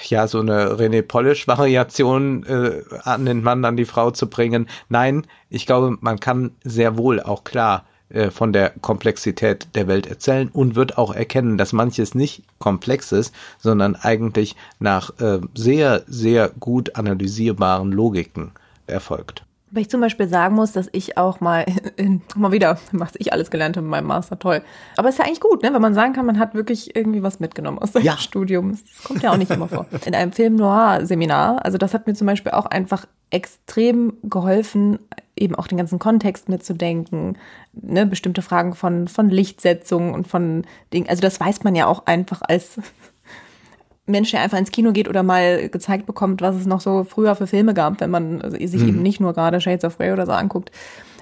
ja, 0.04 0.26
so 0.26 0.40
eine 0.40 0.72
René 0.74 1.02
Polish-Variation 1.02 2.44
äh, 2.46 2.82
an 3.02 3.26
den 3.26 3.42
Mann, 3.42 3.64
an 3.64 3.76
die 3.76 3.84
Frau 3.84 4.10
zu 4.10 4.28
bringen. 4.28 4.68
Nein, 4.88 5.26
ich 5.50 5.66
glaube, 5.66 5.96
man 6.00 6.20
kann 6.20 6.52
sehr 6.64 6.96
wohl 6.96 7.20
auch 7.20 7.44
klar 7.44 7.84
äh, 8.10 8.30
von 8.30 8.52
der 8.52 8.70
Komplexität 8.80 9.68
der 9.74 9.86
Welt 9.86 10.06
erzählen 10.06 10.48
und 10.48 10.76
wird 10.76 10.96
auch 10.96 11.14
erkennen, 11.14 11.58
dass 11.58 11.72
manches 11.72 12.14
nicht 12.14 12.42
komplex 12.58 13.12
ist, 13.12 13.34
sondern 13.58 13.96
eigentlich 13.96 14.56
nach 14.78 15.18
äh, 15.20 15.40
sehr, 15.54 16.04
sehr 16.06 16.48
gut 16.48 16.96
analysierbaren 16.96 17.92
Logiken 17.92 18.52
erfolgt. 18.86 19.44
Weil 19.70 19.82
ich 19.82 19.90
zum 19.90 20.00
Beispiel 20.00 20.28
sagen 20.28 20.54
muss, 20.54 20.72
dass 20.72 20.88
ich 20.92 21.18
auch 21.18 21.40
mal, 21.40 21.66
in, 21.96 22.22
mal 22.34 22.52
wieder, 22.52 22.78
was 22.92 23.12
ich 23.18 23.32
alles 23.32 23.50
gelernt 23.50 23.76
habe 23.76 23.84
in 23.86 23.90
meinem 23.90 24.06
Master, 24.06 24.38
toll. 24.38 24.62
Aber 24.96 25.08
es 25.08 25.14
ist 25.14 25.18
ja 25.18 25.26
eigentlich 25.26 25.40
gut, 25.40 25.62
ne? 25.62 25.72
wenn 25.72 25.82
man 25.82 25.94
sagen 25.94 26.12
kann, 26.12 26.26
man 26.26 26.38
hat 26.38 26.54
wirklich 26.54 26.96
irgendwie 26.96 27.22
was 27.22 27.40
mitgenommen 27.40 27.78
aus 27.78 27.92
seinem 27.92 28.04
ja. 28.04 28.16
Studium. 28.16 28.70
Das 28.70 29.04
kommt 29.04 29.22
ja 29.22 29.32
auch 29.32 29.36
nicht 29.36 29.50
immer 29.50 29.68
vor. 29.68 29.86
In 30.06 30.14
einem 30.14 30.32
Film-Noir-Seminar, 30.32 31.64
also 31.64 31.78
das 31.78 31.94
hat 31.94 32.06
mir 32.06 32.14
zum 32.14 32.26
Beispiel 32.26 32.52
auch 32.52 32.66
einfach 32.66 33.06
extrem 33.30 34.14
geholfen, 34.22 34.98
eben 35.36 35.54
auch 35.54 35.66
den 35.66 35.78
ganzen 35.78 35.98
Kontext 35.98 36.48
mitzudenken, 36.48 37.36
ne, 37.72 38.06
bestimmte 38.06 38.42
Fragen 38.42 38.74
von, 38.74 39.08
von 39.08 39.28
Lichtsetzung 39.28 40.14
und 40.14 40.26
von 40.26 40.64
Dingen. 40.92 41.08
Also 41.08 41.20
das 41.20 41.38
weiß 41.38 41.62
man 41.64 41.74
ja 41.74 41.86
auch 41.86 42.06
einfach 42.06 42.40
als 42.42 42.80
Mensch, 44.08 44.30
der 44.30 44.40
einfach 44.40 44.58
ins 44.58 44.70
Kino 44.70 44.92
geht 44.92 45.08
oder 45.08 45.22
mal 45.22 45.68
gezeigt 45.68 46.06
bekommt, 46.06 46.40
was 46.42 46.56
es 46.56 46.66
noch 46.66 46.80
so 46.80 47.04
früher 47.04 47.34
für 47.34 47.46
Filme 47.46 47.74
gab, 47.74 48.00
wenn 48.00 48.10
man 48.10 48.42
sich 48.66 48.82
mhm. 48.82 48.88
eben 48.88 49.02
nicht 49.02 49.20
nur 49.20 49.34
gerade 49.34 49.60
Shades 49.60 49.84
of 49.84 49.98
Grey 49.98 50.12
oder 50.12 50.26
so 50.26 50.32
anguckt. 50.32 50.70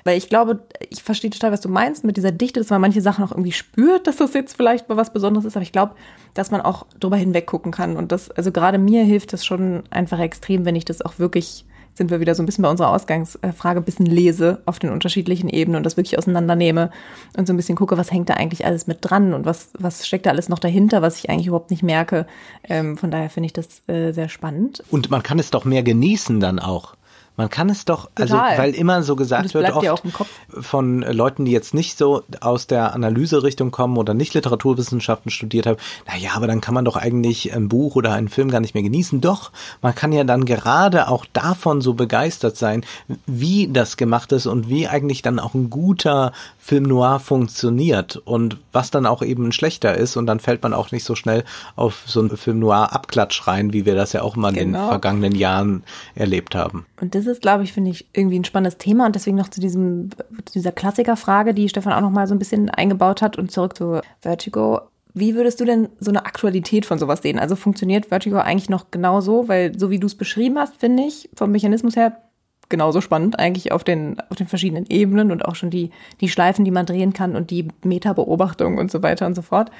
Weil 0.04 0.18
ich 0.18 0.28
glaube, 0.28 0.60
ich 0.88 1.02
verstehe 1.02 1.30
total, 1.30 1.50
was 1.50 1.60
du 1.60 1.68
meinst 1.68 2.04
mit 2.04 2.16
dieser 2.16 2.30
Dichte, 2.30 2.60
dass 2.60 2.70
man 2.70 2.80
manche 2.80 3.00
Sachen 3.00 3.24
auch 3.24 3.32
irgendwie 3.32 3.50
spürt, 3.50 4.06
dass 4.06 4.18
das 4.18 4.34
jetzt 4.34 4.56
vielleicht 4.56 4.88
mal 4.88 4.96
was 4.96 5.12
Besonderes 5.12 5.44
ist. 5.44 5.56
Aber 5.56 5.64
ich 5.64 5.72
glaube, 5.72 5.96
dass 6.32 6.52
man 6.52 6.60
auch 6.60 6.86
drüber 7.00 7.16
hinweg 7.16 7.46
gucken 7.46 7.72
kann. 7.72 7.96
Und 7.96 8.12
das, 8.12 8.30
also 8.30 8.52
gerade 8.52 8.78
mir 8.78 9.02
hilft 9.02 9.32
das 9.32 9.44
schon 9.44 9.82
einfach 9.90 10.20
extrem, 10.20 10.64
wenn 10.64 10.76
ich 10.76 10.84
das 10.84 11.02
auch 11.02 11.18
wirklich 11.18 11.64
sind 11.96 12.10
wir 12.10 12.20
wieder 12.20 12.34
so 12.34 12.42
ein 12.42 12.46
bisschen 12.46 12.62
bei 12.62 12.70
unserer 12.70 12.90
Ausgangsfrage, 12.90 13.80
ein 13.80 13.84
bisschen 13.84 14.06
lese 14.06 14.62
auf 14.66 14.78
den 14.78 14.90
unterschiedlichen 14.90 15.48
Ebenen 15.48 15.78
und 15.78 15.84
das 15.84 15.96
wirklich 15.96 16.18
auseinandernehme 16.18 16.90
und 17.36 17.46
so 17.46 17.52
ein 17.52 17.56
bisschen 17.56 17.76
gucke, 17.76 17.96
was 17.96 18.12
hängt 18.12 18.28
da 18.28 18.34
eigentlich 18.34 18.66
alles 18.66 18.86
mit 18.86 18.98
dran 19.00 19.32
und 19.32 19.46
was, 19.46 19.70
was 19.78 20.06
steckt 20.06 20.26
da 20.26 20.30
alles 20.30 20.48
noch 20.48 20.58
dahinter, 20.58 21.00
was 21.00 21.18
ich 21.18 21.30
eigentlich 21.30 21.46
überhaupt 21.46 21.70
nicht 21.70 21.82
merke. 21.82 22.26
Ähm, 22.64 22.96
von 22.96 23.10
daher 23.10 23.30
finde 23.30 23.46
ich 23.46 23.52
das 23.52 23.82
äh, 23.88 24.12
sehr 24.12 24.28
spannend. 24.28 24.84
Und 24.90 25.10
man 25.10 25.22
kann 25.22 25.38
es 25.38 25.50
doch 25.50 25.64
mehr 25.64 25.82
genießen 25.82 26.38
dann 26.40 26.58
auch. 26.58 26.95
Man 27.36 27.50
kann 27.50 27.68
es 27.68 27.84
doch, 27.84 28.10
also 28.14 28.34
Total. 28.34 28.58
weil 28.58 28.74
immer 28.74 29.02
so 29.02 29.14
gesagt 29.14 29.52
wird 29.52 29.72
oft 29.74 30.02
von 30.48 31.02
Leuten, 31.02 31.44
die 31.44 31.52
jetzt 31.52 31.74
nicht 31.74 31.98
so 31.98 32.22
aus 32.40 32.66
der 32.66 32.94
Analyserichtung 32.94 33.70
kommen 33.70 33.98
oder 33.98 34.14
nicht 34.14 34.32
Literaturwissenschaften 34.34 35.30
studiert 35.30 35.66
haben, 35.66 35.76
na 36.06 36.16
ja, 36.16 36.30
aber 36.34 36.46
dann 36.46 36.60
kann 36.60 36.74
man 36.74 36.84
doch 36.84 36.96
eigentlich 36.96 37.54
ein 37.54 37.68
Buch 37.68 37.94
oder 37.94 38.12
einen 38.12 38.28
Film 38.28 38.50
gar 38.50 38.60
nicht 38.60 38.74
mehr 38.74 38.82
genießen. 38.82 39.20
Doch, 39.20 39.52
man 39.82 39.94
kann 39.94 40.12
ja 40.12 40.24
dann 40.24 40.44
gerade 40.46 41.08
auch 41.08 41.26
davon 41.32 41.80
so 41.80 41.94
begeistert 41.94 42.56
sein, 42.56 42.84
wie 43.26 43.68
das 43.68 43.96
gemacht 43.96 44.32
ist 44.32 44.46
und 44.46 44.68
wie 44.68 44.88
eigentlich 44.88 45.22
dann 45.22 45.38
auch 45.38 45.54
ein 45.54 45.68
guter 45.68 46.32
Film 46.66 46.82
noir 46.82 47.20
funktioniert 47.20 48.16
und 48.16 48.56
was 48.72 48.90
dann 48.90 49.06
auch 49.06 49.22
eben 49.22 49.52
schlechter 49.52 49.94
ist 49.94 50.16
und 50.16 50.26
dann 50.26 50.40
fällt 50.40 50.64
man 50.64 50.74
auch 50.74 50.90
nicht 50.90 51.04
so 51.04 51.14
schnell 51.14 51.44
auf 51.76 52.02
so 52.06 52.18
einen 52.18 52.36
Film 52.36 52.58
noir 52.58 52.92
Abklatsch 52.92 53.46
rein, 53.46 53.72
wie 53.72 53.86
wir 53.86 53.94
das 53.94 54.12
ja 54.12 54.22
auch 54.22 54.34
mal 54.34 54.50
genau. 54.50 54.60
in 54.60 54.68
den 54.68 54.72
genau. 54.72 54.88
vergangenen 54.88 55.34
Jahren 55.36 55.84
erlebt 56.16 56.56
haben. 56.56 56.84
Und 57.00 57.14
das 57.14 57.26
ist, 57.26 57.40
glaube 57.40 57.62
ich, 57.62 57.72
finde 57.72 57.92
ich 57.92 58.08
irgendwie 58.12 58.40
ein 58.40 58.44
spannendes 58.44 58.78
Thema 58.78 59.06
und 59.06 59.14
deswegen 59.14 59.36
noch 59.36 59.48
zu 59.48 59.60
diesem, 59.60 60.10
zu 60.44 60.54
dieser 60.54 60.72
Klassikerfrage, 60.72 61.54
die 61.54 61.68
Stefan 61.68 61.92
auch 61.92 62.00
noch 62.00 62.10
mal 62.10 62.26
so 62.26 62.34
ein 62.34 62.40
bisschen 62.40 62.68
eingebaut 62.68 63.22
hat 63.22 63.38
und 63.38 63.52
zurück 63.52 63.76
zu 63.76 64.00
Vertigo. 64.20 64.80
Wie 65.14 65.36
würdest 65.36 65.60
du 65.60 65.64
denn 65.64 65.88
so 66.00 66.10
eine 66.10 66.26
Aktualität 66.26 66.84
von 66.84 66.98
sowas 66.98 67.22
sehen? 67.22 67.38
Also 67.38 67.54
funktioniert 67.54 68.06
Vertigo 68.06 68.38
eigentlich 68.38 68.70
noch 68.70 68.90
genauso? 68.90 69.46
Weil 69.46 69.78
so 69.78 69.88
wie 69.88 70.00
du 70.00 70.08
es 70.08 70.16
beschrieben 70.16 70.58
hast, 70.58 70.74
finde 70.74 71.04
ich, 71.04 71.30
vom 71.32 71.52
Mechanismus 71.52 71.94
her 71.94 72.25
genauso 72.68 73.00
spannend 73.00 73.38
eigentlich 73.38 73.72
auf 73.72 73.84
den, 73.84 74.16
auf 74.30 74.36
den 74.36 74.48
verschiedenen 74.48 74.86
Ebenen 74.88 75.30
und 75.30 75.44
auch 75.44 75.54
schon 75.54 75.70
die, 75.70 75.90
die 76.20 76.28
Schleifen, 76.28 76.64
die 76.64 76.70
man 76.70 76.86
drehen 76.86 77.12
kann 77.12 77.36
und 77.36 77.50
die 77.50 77.68
Metabeobachtung 77.84 78.78
und 78.78 78.90
so 78.90 79.02
weiter 79.02 79.26
und 79.26 79.34
so 79.34 79.42
fort. 79.42 79.70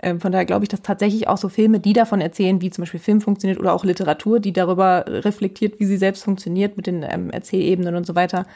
Ähm, 0.00 0.20
von 0.20 0.30
daher 0.30 0.44
glaube 0.44 0.64
ich, 0.64 0.68
dass 0.68 0.82
tatsächlich 0.82 1.28
auch 1.28 1.38
so 1.38 1.48
Filme, 1.48 1.80
die 1.80 1.92
davon 1.92 2.20
erzählen, 2.20 2.60
wie 2.60 2.70
zum 2.70 2.82
Beispiel 2.82 3.00
Film 3.00 3.20
funktioniert 3.20 3.58
oder 3.58 3.72
auch 3.72 3.84
Literatur, 3.84 4.38
die 4.38 4.52
darüber 4.52 5.04
reflektiert, 5.08 5.80
wie 5.80 5.86
sie 5.86 5.96
selbst 5.96 6.24
funktioniert 6.24 6.76
mit 6.76 6.86
den 6.86 7.02
ähm, 7.02 7.30
Erzählebenen 7.30 7.96
und 7.96 8.06
so 8.06 8.14
weiter, 8.14 8.46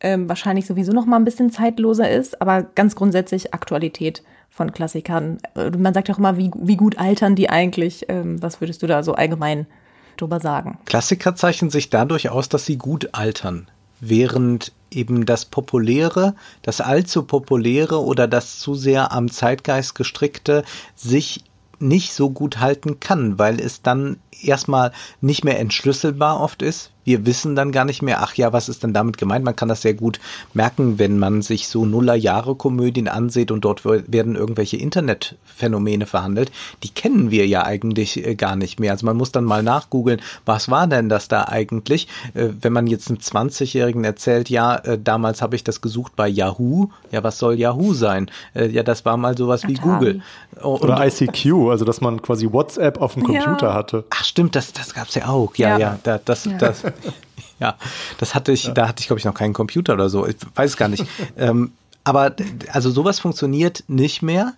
ähm, 0.00 0.28
wahrscheinlich 0.28 0.66
sowieso 0.66 0.92
noch 0.92 1.06
mal 1.06 1.16
ein 1.16 1.24
bisschen 1.24 1.50
zeitloser 1.50 2.10
ist, 2.10 2.40
aber 2.40 2.62
ganz 2.62 2.96
grundsätzlich 2.96 3.54
Aktualität 3.54 4.22
von 4.48 4.72
Klassikern. 4.72 5.38
Äh, 5.54 5.70
man 5.70 5.92
sagt 5.92 6.08
ja 6.08 6.14
auch 6.14 6.18
immer, 6.18 6.38
wie, 6.38 6.50
wie 6.56 6.76
gut 6.76 6.98
altern 6.98 7.34
die 7.34 7.50
eigentlich? 7.50 8.06
Ähm, 8.08 8.42
was 8.42 8.60
würdest 8.60 8.82
du 8.82 8.86
da 8.86 9.02
so 9.02 9.14
allgemein 9.14 9.66
drüber 10.16 10.40
sagen? 10.40 10.78
Klassiker 10.84 11.36
zeichnen 11.36 11.70
sich 11.70 11.90
dadurch 11.90 12.30
aus, 12.30 12.48
dass 12.48 12.66
sie 12.66 12.76
gut 12.76 13.10
altern 13.12 13.68
während 14.00 14.72
eben 14.90 15.26
das 15.26 15.44
Populäre, 15.44 16.34
das 16.62 16.80
allzu 16.80 17.22
Populäre 17.22 18.02
oder 18.02 18.28
das 18.28 18.58
zu 18.58 18.74
sehr 18.74 19.12
am 19.12 19.30
Zeitgeist 19.30 19.94
gestrickte 19.94 20.64
sich 20.94 21.44
nicht 21.78 22.12
so 22.12 22.30
gut 22.30 22.58
halten 22.58 23.00
kann, 23.00 23.38
weil 23.38 23.60
es 23.60 23.82
dann 23.82 24.18
erstmal 24.42 24.92
nicht 25.20 25.44
mehr 25.44 25.58
entschlüsselbar 25.58 26.40
oft 26.40 26.62
ist, 26.62 26.90
wir 27.06 27.24
wissen 27.24 27.54
dann 27.54 27.70
gar 27.70 27.84
nicht 27.84 28.02
mehr, 28.02 28.20
ach 28.20 28.34
ja, 28.34 28.52
was 28.52 28.68
ist 28.68 28.82
denn 28.82 28.92
damit 28.92 29.16
gemeint? 29.16 29.44
Man 29.44 29.54
kann 29.54 29.68
das 29.68 29.82
sehr 29.82 29.94
gut 29.94 30.18
merken, 30.54 30.98
wenn 30.98 31.18
man 31.18 31.40
sich 31.40 31.68
so 31.68 31.86
Nullerjahre-Komödien 31.86 33.06
ansieht 33.06 33.52
und 33.52 33.64
dort 33.64 33.84
werden 33.84 34.34
irgendwelche 34.34 34.76
Internetphänomene 34.76 36.06
verhandelt. 36.06 36.50
Die 36.82 36.88
kennen 36.88 37.30
wir 37.30 37.46
ja 37.46 37.64
eigentlich 37.64 38.26
äh, 38.26 38.34
gar 38.34 38.56
nicht 38.56 38.80
mehr. 38.80 38.90
Also 38.90 39.06
man 39.06 39.16
muss 39.16 39.30
dann 39.30 39.44
mal 39.44 39.62
nachgoogeln, 39.62 40.20
was 40.44 40.68
war 40.68 40.88
denn 40.88 41.08
das 41.08 41.28
da 41.28 41.44
eigentlich? 41.44 42.08
Äh, 42.34 42.48
wenn 42.60 42.72
man 42.72 42.88
jetzt 42.88 43.08
einem 43.08 43.18
20-Jährigen 43.18 44.02
erzählt, 44.02 44.50
ja, 44.50 44.74
äh, 44.74 44.98
damals 44.98 45.42
habe 45.42 45.54
ich 45.54 45.62
das 45.62 45.80
gesucht 45.80 46.16
bei 46.16 46.26
Yahoo. 46.26 46.88
Ja, 47.12 47.22
was 47.22 47.38
soll 47.38 47.54
Yahoo 47.54 47.94
sein? 47.94 48.30
Ja, 48.54 48.82
das 48.82 49.04
war 49.04 49.16
mal 49.16 49.36
sowas 49.36 49.68
wie 49.68 49.74
Google. 49.74 50.22
Und 50.62 50.82
Oder 50.82 51.06
ICQ, 51.06 51.70
also 51.70 51.84
dass 51.84 52.00
man 52.00 52.22
quasi 52.22 52.50
WhatsApp 52.50 53.00
auf 53.00 53.14
dem 53.14 53.24
Computer 53.24 53.68
ja. 53.68 53.74
hatte. 53.74 54.04
Ach 54.10 54.24
stimmt, 54.24 54.56
das, 54.56 54.72
das 54.72 54.94
gab's 54.94 55.14
ja 55.14 55.28
auch. 55.28 55.54
Ja, 55.56 55.70
ja, 55.70 55.78
ja 55.78 55.98
da, 56.02 56.18
das, 56.18 56.46
ja. 56.46 56.56
das, 56.56 56.82
ja, 57.60 57.76
das 58.18 58.34
hatte 58.34 58.52
ich, 58.52 58.64
ja. 58.64 58.72
da 58.72 58.88
hatte 58.88 59.00
ich, 59.00 59.06
glaube 59.06 59.18
ich, 59.18 59.26
noch 59.26 59.34
keinen 59.34 59.52
Computer 59.52 59.92
oder 59.92 60.08
so. 60.08 60.26
Ich 60.26 60.36
weiß 60.54 60.76
gar 60.76 60.88
nicht. 60.88 61.04
ähm, 61.36 61.72
aber 62.04 62.34
also 62.72 62.90
sowas 62.90 63.18
funktioniert 63.18 63.84
nicht 63.88 64.22
mehr. 64.22 64.54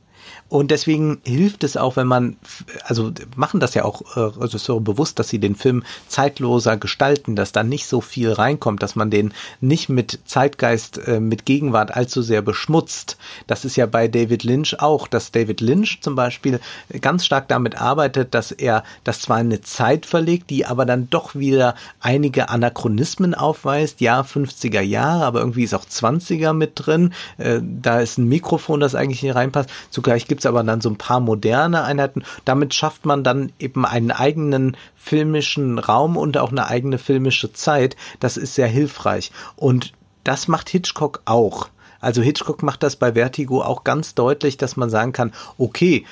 Und 0.49 0.71
deswegen 0.71 1.21
hilft 1.25 1.63
es 1.63 1.77
auch, 1.77 1.97
wenn 1.97 2.07
man, 2.07 2.37
also 2.85 3.13
machen 3.37 3.61
das 3.61 3.75
ja 3.75 3.85
auch 3.85 4.17
äh, 4.17 4.21
Regisseure 4.21 4.81
bewusst, 4.81 5.19
dass 5.19 5.29
sie 5.29 5.39
den 5.39 5.55
Film 5.55 5.83
zeitloser 6.09 6.79
gestalten, 6.79 7.37
dass 7.37 7.53
da 7.53 7.63
nicht 7.63 7.87
so 7.87 8.01
viel 8.01 8.33
reinkommt, 8.33 8.83
dass 8.83 8.97
man 8.97 9.11
den 9.11 9.35
nicht 9.61 9.91
mit 9.91 10.21
Zeitgeist, 10.25 11.07
äh, 11.07 11.21
mit 11.21 11.45
Gegenwart 11.45 11.95
allzu 11.95 12.23
sehr 12.23 12.41
beschmutzt. 12.41 13.19
Das 13.47 13.67
ist 13.67 13.77
ja 13.77 13.85
bei 13.85 14.09
David 14.09 14.43
Lynch 14.43 14.81
auch, 14.81 15.07
dass 15.07 15.33
David 15.33 15.61
Lynch 15.61 15.99
zum 16.01 16.15
Beispiel 16.15 16.61
ganz 17.03 17.27
stark 17.27 17.49
damit 17.49 17.79
arbeitet, 17.79 18.33
dass 18.35 18.51
er 18.51 18.85
das 19.05 19.21
zwar 19.21 19.41
in 19.41 19.49
eine 19.49 19.61
Zeit 19.61 20.07
verlegt, 20.07 20.49
die 20.49 20.65
aber 20.65 20.87
dann 20.87 21.11
doch 21.11 21.35
wieder 21.35 21.75
einige 22.01 22.49
Anachronismen 22.49 23.35
aufweist. 23.35 24.01
Ja, 24.01 24.23
50er 24.23 24.81
Jahre, 24.81 25.27
aber 25.27 25.41
irgendwie 25.41 25.65
ist 25.65 25.75
auch 25.75 25.85
20er 25.85 26.55
mit 26.55 26.73
drin. 26.75 27.13
Äh, 27.37 27.61
da 27.63 28.01
ist 28.01 28.17
ein 28.17 28.29
Mikrofon, 28.29 28.81
das 28.81 28.95
eigentlich 28.95 29.23
nicht 29.23 29.35
reinpasst. 29.35 29.69
Zugleich 29.91 30.27
gibt 30.27 30.38
gibt's 30.39 30.47
aber 30.47 30.63
dann 30.63 30.81
so 30.81 30.89
ein 30.89 30.99
paar 30.99 31.19
moderne 31.19 31.83
Einheiten. 31.83 32.23
Damit 32.45 32.73
schafft 32.73 33.05
man 33.05 33.25
dann 33.25 33.51
eben 33.59 33.85
einen 33.85 34.13
eigenen 34.13 34.77
filmischen 34.95 35.81
Raum 35.81 36.17
und 36.17 36.39
auch 36.39 36.53
eine 36.53 36.69
eigene 36.69 36.99
filmische 36.99 37.53
Zeit. 37.53 37.97
Das 38.21 38.37
ist 38.37 38.55
sehr 38.55 38.69
hilfreich. 38.69 39.33
Und 39.57 39.95
das 40.23 40.47
macht 40.47 40.69
Hitchcock 40.69 41.23
auch. 41.25 41.71
Also 42.01 42.23
Hitchcock 42.23 42.63
macht 42.63 42.85
das 42.85 42.95
bei 42.95 43.15
Vertigo 43.15 43.63
auch 43.63 43.83
ganz 43.83 44.15
deutlich, 44.15 44.57
dass 44.57 44.77
man 44.77 44.91
sagen 44.91 45.11
kann, 45.11 45.33
okay, 45.57 46.07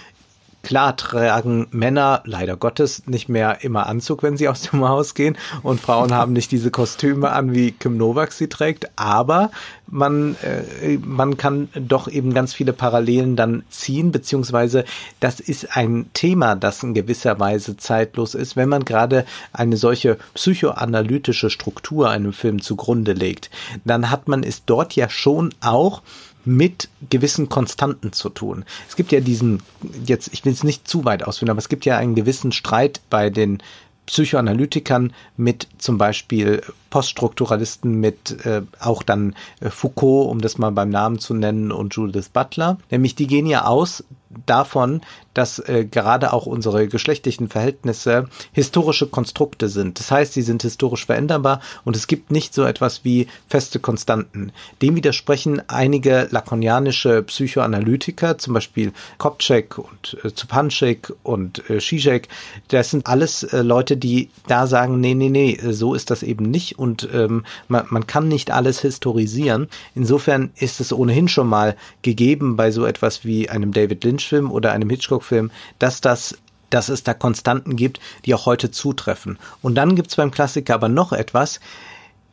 Klar 0.66 0.96
tragen 0.96 1.68
Männer 1.70 2.22
leider 2.24 2.56
Gottes 2.56 3.04
nicht 3.06 3.28
mehr 3.28 3.62
immer 3.62 3.86
Anzug, 3.86 4.24
wenn 4.24 4.36
sie 4.36 4.48
aus 4.48 4.62
dem 4.62 4.82
Haus 4.82 5.14
gehen. 5.14 5.38
Und 5.62 5.80
Frauen 5.80 6.12
haben 6.12 6.32
nicht 6.32 6.50
diese 6.50 6.72
Kostüme 6.72 7.30
an, 7.30 7.54
wie 7.54 7.70
Kim 7.70 7.96
Novak 7.96 8.32
sie 8.32 8.48
trägt, 8.48 8.90
aber 8.96 9.52
man, 9.86 10.34
äh, 10.42 10.98
man 11.04 11.36
kann 11.36 11.68
doch 11.74 12.08
eben 12.08 12.34
ganz 12.34 12.52
viele 12.52 12.72
Parallelen 12.72 13.36
dann 13.36 13.62
ziehen, 13.68 14.10
beziehungsweise 14.10 14.84
das 15.20 15.38
ist 15.38 15.76
ein 15.76 16.10
Thema, 16.14 16.56
das 16.56 16.82
in 16.82 16.94
gewisser 16.94 17.38
Weise 17.38 17.76
zeitlos 17.76 18.34
ist, 18.34 18.56
wenn 18.56 18.68
man 18.68 18.84
gerade 18.84 19.24
eine 19.52 19.76
solche 19.76 20.18
psychoanalytische 20.34 21.48
Struktur 21.48 22.10
einem 22.10 22.32
Film 22.32 22.60
zugrunde 22.60 23.12
legt, 23.12 23.50
dann 23.84 24.10
hat 24.10 24.26
man 24.26 24.42
es 24.42 24.64
dort 24.64 24.96
ja 24.96 25.08
schon 25.08 25.54
auch 25.60 26.02
mit 26.46 26.88
gewissen 27.10 27.48
Konstanten 27.48 28.12
zu 28.12 28.30
tun. 28.30 28.64
Es 28.88 28.96
gibt 28.96 29.12
ja 29.12 29.20
diesen, 29.20 29.62
jetzt, 30.06 30.30
ich 30.32 30.44
will 30.44 30.52
es 30.52 30.64
nicht 30.64 30.88
zu 30.88 31.04
weit 31.04 31.24
ausführen, 31.24 31.50
aber 31.50 31.58
es 31.58 31.68
gibt 31.68 31.84
ja 31.84 31.98
einen 31.98 32.14
gewissen 32.14 32.52
Streit 32.52 33.00
bei 33.10 33.28
den 33.30 33.62
Psychoanalytikern, 34.06 35.12
mit 35.36 35.66
zum 35.78 35.98
Beispiel 35.98 36.62
Poststrukturalisten, 36.90 37.98
mit 37.98 38.46
äh, 38.46 38.62
auch 38.78 39.02
dann 39.02 39.34
äh, 39.60 39.68
Foucault, 39.68 40.30
um 40.30 40.40
das 40.40 40.58
mal 40.58 40.70
beim 40.70 40.90
Namen 40.90 41.18
zu 41.18 41.34
nennen, 41.34 41.72
und 41.72 41.94
Judith 41.94 42.28
Butler. 42.32 42.78
Nämlich 42.90 43.16
die 43.16 43.26
gehen 43.26 43.46
ja 43.46 43.64
aus 43.64 44.04
davon, 44.46 45.00
dass 45.36 45.58
äh, 45.58 45.84
gerade 45.84 46.32
auch 46.32 46.46
unsere 46.46 46.88
geschlechtlichen 46.88 47.48
Verhältnisse 47.48 48.28
historische 48.52 49.06
Konstrukte 49.06 49.68
sind. 49.68 49.98
Das 49.98 50.10
heißt, 50.10 50.32
sie 50.32 50.42
sind 50.42 50.62
historisch 50.62 51.04
veränderbar 51.04 51.60
und 51.84 51.94
es 51.94 52.06
gibt 52.06 52.30
nicht 52.30 52.54
so 52.54 52.64
etwas 52.64 53.04
wie 53.04 53.26
feste 53.46 53.78
Konstanten. 53.78 54.52
Dem 54.80 54.96
widersprechen 54.96 55.60
einige 55.68 56.28
lakonianische 56.30 57.22
Psychoanalytiker, 57.22 58.38
zum 58.38 58.54
Beispiel 58.54 58.92
Kopczek 59.18 59.76
und 59.76 60.16
äh, 60.24 60.32
Zupanschik 60.32 61.12
und 61.22 61.68
äh, 61.68 61.80
Zizek. 61.80 62.28
Das 62.68 62.90
sind 62.90 63.06
alles 63.06 63.42
äh, 63.42 63.60
Leute, 63.60 63.98
die 63.98 64.30
da 64.48 64.66
sagen, 64.66 65.00
nee, 65.00 65.14
nee, 65.14 65.28
nee, 65.28 65.58
so 65.70 65.92
ist 65.92 66.10
das 66.10 66.22
eben 66.22 66.50
nicht 66.50 66.78
und 66.78 67.08
ähm, 67.12 67.44
man, 67.68 67.84
man 67.90 68.06
kann 68.06 68.28
nicht 68.28 68.50
alles 68.52 68.80
historisieren. 68.80 69.68
Insofern 69.94 70.50
ist 70.56 70.80
es 70.80 70.94
ohnehin 70.94 71.28
schon 71.28 71.48
mal 71.48 71.76
gegeben 72.00 72.56
bei 72.56 72.70
so 72.70 72.86
etwas 72.86 73.24
wie 73.26 73.50
einem 73.50 73.72
David 73.72 74.02
Lynch-Film 74.26 74.50
oder 74.50 74.72
einem 74.72 74.90
Hitchcock-Film, 74.90 75.50
dass 75.78 76.00
das 76.00 76.36
dass 76.68 76.88
es 76.88 77.04
da 77.04 77.14
Konstanten 77.14 77.76
gibt, 77.76 78.00
die 78.24 78.34
auch 78.34 78.44
heute 78.44 78.72
zutreffen. 78.72 79.38
Und 79.62 79.76
dann 79.76 79.94
gibt's 79.94 80.16
beim 80.16 80.32
Klassiker 80.32 80.74
aber 80.74 80.88
noch 80.88 81.12
etwas, 81.12 81.60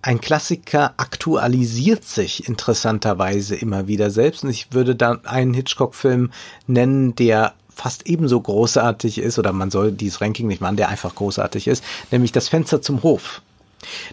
ein 0.02 0.22
Klassiker 0.22 0.96
aktualisiert 0.98 2.04
sich 2.04 2.48
interessanterweise 2.48 3.56
immer 3.56 3.88
wieder 3.88 4.10
selbst. 4.10 4.44
Und 4.44 4.50
ich 4.50 4.74
würde 4.74 4.96
da 4.96 5.20
einen 5.24 5.54
Hitchcock-Film 5.54 6.32
nennen, 6.66 7.14
der 7.14 7.54
fast 7.70 8.08
ebenso 8.08 8.42
großartig 8.42 9.20
ist, 9.20 9.38
oder 9.38 9.54
man 9.54 9.70
soll 9.70 9.92
dieses 9.92 10.20
Ranking 10.20 10.48
nicht 10.48 10.62
machen, 10.62 10.78
der 10.78 10.90
einfach 10.90 11.14
großartig 11.14 11.68
ist, 11.68 11.84
nämlich 12.10 12.32
das 12.32 12.50
Fenster 12.50 12.82
zum 12.82 13.04
Hof. 13.04 13.44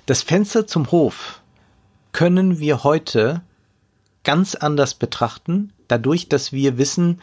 Das 0.04 0.22
Fenster 0.22 0.66
zum 0.66 0.90
Hof 0.90 1.40
können 2.12 2.58
wir 2.58 2.84
heute 2.84 3.40
ganz 4.22 4.54
anders 4.54 4.94
betrachten, 4.94 5.72
dadurch, 5.88 6.28
dass 6.28 6.52
wir 6.52 6.78
wissen, 6.78 7.20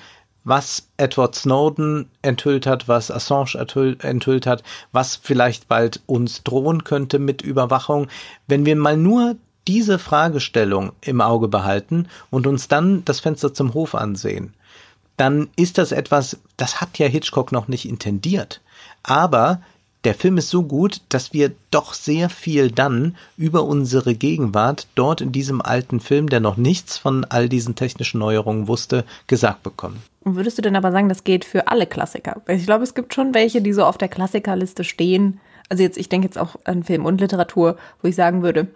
was 0.47 0.87
Edward 0.95 1.35
Snowden 1.35 2.09
enthüllt 2.21 2.65
hat, 2.65 2.87
was 2.87 3.11
Assange 3.11 3.57
enthüllt 4.01 4.47
hat, 4.47 4.63
was 4.93 5.17
vielleicht 5.17 5.67
bald 5.67 6.01
uns 6.05 6.43
drohen 6.43 6.85
könnte 6.85 7.19
mit 7.19 7.41
Überwachung. 7.41 8.07
Wenn 8.47 8.65
wir 8.65 8.77
mal 8.77 8.95
nur 8.95 9.35
diese 9.67 9.99
Fragestellung 9.99 10.93
im 11.01 11.19
Auge 11.19 11.49
behalten 11.49 12.07
und 12.29 12.47
uns 12.47 12.69
dann 12.69 13.03
das 13.03 13.19
Fenster 13.19 13.53
zum 13.53 13.73
Hof 13.73 13.93
ansehen, 13.93 14.53
dann 15.17 15.49
ist 15.57 15.77
das 15.77 15.91
etwas, 15.91 16.39
das 16.55 16.79
hat 16.79 16.97
ja 16.97 17.07
Hitchcock 17.07 17.51
noch 17.51 17.67
nicht 17.67 17.83
intendiert. 17.87 18.61
Aber 19.03 19.61
der 20.07 20.15
Film 20.15 20.37
ist 20.37 20.49
so 20.49 20.63
gut, 20.63 21.01
dass 21.09 21.33
wir 21.33 21.51
doch 21.69 21.93
sehr 21.93 22.29
viel 22.29 22.71
dann 22.71 23.17
über 23.35 23.65
unsere 23.65 24.15
Gegenwart 24.15 24.87
dort 24.95 25.19
in 25.19 25.33
diesem 25.33 25.61
alten 25.61 25.99
Film, 25.99 26.29
der 26.29 26.39
noch 26.39 26.55
nichts 26.55 26.97
von 26.97 27.25
all 27.25 27.49
diesen 27.49 27.75
technischen 27.75 28.19
Neuerungen 28.19 28.69
wusste, 28.69 29.03
gesagt 29.27 29.63
bekommen. 29.63 30.01
Und 30.21 30.37
würdest 30.37 30.57
du 30.57 30.61
denn 30.61 30.77
aber 30.77 30.93
sagen, 30.93 31.09
das 31.09 31.25
geht 31.25 31.43
für 31.43 31.67
alle 31.67 31.85
Klassiker? 31.85 32.41
Ich 32.47 32.65
glaube, 32.65 32.85
es 32.85 32.95
gibt 32.95 33.13
schon 33.13 33.33
welche, 33.33 33.61
die 33.61 33.73
so 33.73 33.83
auf 33.83 33.97
der 33.97 34.07
Klassikerliste 34.07 34.85
stehen. 34.85 35.41
Also 35.67 35.83
jetzt, 35.83 35.97
ich 35.97 36.07
denke 36.07 36.25
jetzt 36.25 36.37
auch 36.37 36.55
an 36.63 36.85
Film 36.85 37.03
und 37.03 37.19
Literatur, 37.19 37.75
wo 38.01 38.07
ich 38.07 38.15
sagen 38.15 38.43
würde, 38.43 38.67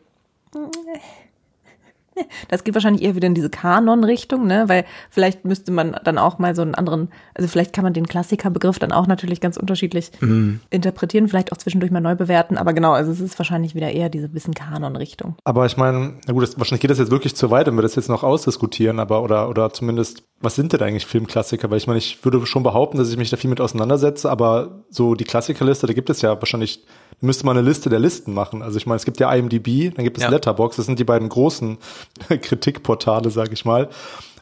das 2.49 2.63
geht 2.63 2.73
wahrscheinlich 2.73 3.03
eher 3.03 3.15
wieder 3.15 3.27
in 3.27 3.35
diese 3.35 3.49
Kanon-Richtung, 3.49 4.47
ne? 4.47 4.65
Weil 4.67 4.85
vielleicht 5.09 5.45
müsste 5.45 5.71
man 5.71 5.95
dann 6.03 6.17
auch 6.17 6.39
mal 6.39 6.55
so 6.55 6.61
einen 6.61 6.75
anderen, 6.75 7.09
also 7.33 7.47
vielleicht 7.47 7.73
kann 7.73 7.83
man 7.83 7.93
den 7.93 8.07
Klassikerbegriff 8.07 8.79
dann 8.79 8.91
auch 8.91 9.07
natürlich 9.07 9.41
ganz 9.41 9.57
unterschiedlich 9.57 10.11
mhm. 10.19 10.59
interpretieren, 10.69 11.27
vielleicht 11.27 11.51
auch 11.51 11.57
zwischendurch 11.57 11.91
mal 11.91 12.01
neu 12.01 12.15
bewerten. 12.15 12.57
Aber 12.57 12.73
genau, 12.73 12.93
also 12.93 13.11
es 13.11 13.19
ist 13.19 13.37
wahrscheinlich 13.39 13.75
wieder 13.75 13.91
eher 13.91 14.09
diese 14.09 14.29
bisschen 14.29 14.53
Kanon-Richtung. 14.53 15.35
Aber 15.43 15.65
ich 15.65 15.77
meine, 15.77 16.15
na 16.27 16.33
gut, 16.33 16.43
das, 16.43 16.57
wahrscheinlich 16.57 16.81
geht 16.81 16.91
das 16.91 16.99
jetzt 16.99 17.11
wirklich 17.11 17.35
zu 17.35 17.51
weit, 17.51 17.67
wenn 17.67 17.75
wir 17.75 17.81
das 17.81 17.95
jetzt 17.95 18.09
noch 18.09 18.23
ausdiskutieren, 18.23 18.99
aber 18.99 19.23
oder 19.23 19.49
oder 19.49 19.71
zumindest, 19.71 20.23
was 20.39 20.55
sind 20.55 20.73
denn 20.73 20.81
eigentlich 20.81 21.05
Filmklassiker? 21.05 21.69
Weil 21.69 21.77
ich 21.77 21.87
meine, 21.87 21.99
ich 21.99 22.23
würde 22.23 22.45
schon 22.45 22.63
behaupten, 22.63 22.97
dass 22.97 23.09
ich 23.09 23.17
mich 23.17 23.29
da 23.29 23.37
viel 23.37 23.49
mit 23.49 23.61
auseinandersetze, 23.61 24.29
aber 24.29 24.83
so 24.89 25.15
die 25.15 25.23
Klassikerliste, 25.23 25.87
da 25.87 25.93
gibt 25.93 26.09
es 26.09 26.21
ja 26.21 26.39
wahrscheinlich 26.39 26.85
müsste 27.21 27.45
man 27.45 27.57
eine 27.57 27.67
Liste 27.67 27.89
der 27.89 27.99
Listen 27.99 28.33
machen. 28.33 28.61
Also 28.61 28.77
ich 28.77 28.85
meine, 28.85 28.97
es 28.97 29.05
gibt 29.05 29.19
ja 29.19 29.33
IMDb, 29.33 29.95
dann 29.95 30.03
gibt 30.03 30.17
es 30.17 30.23
ja. 30.23 30.29
Letterbox, 30.29 30.75
das 30.75 30.85
sind 30.85 30.99
die 30.99 31.03
beiden 31.03 31.29
großen 31.29 31.77
Kritikportale, 32.27 33.29
sage 33.29 33.53
ich 33.53 33.63
mal. 33.63 33.89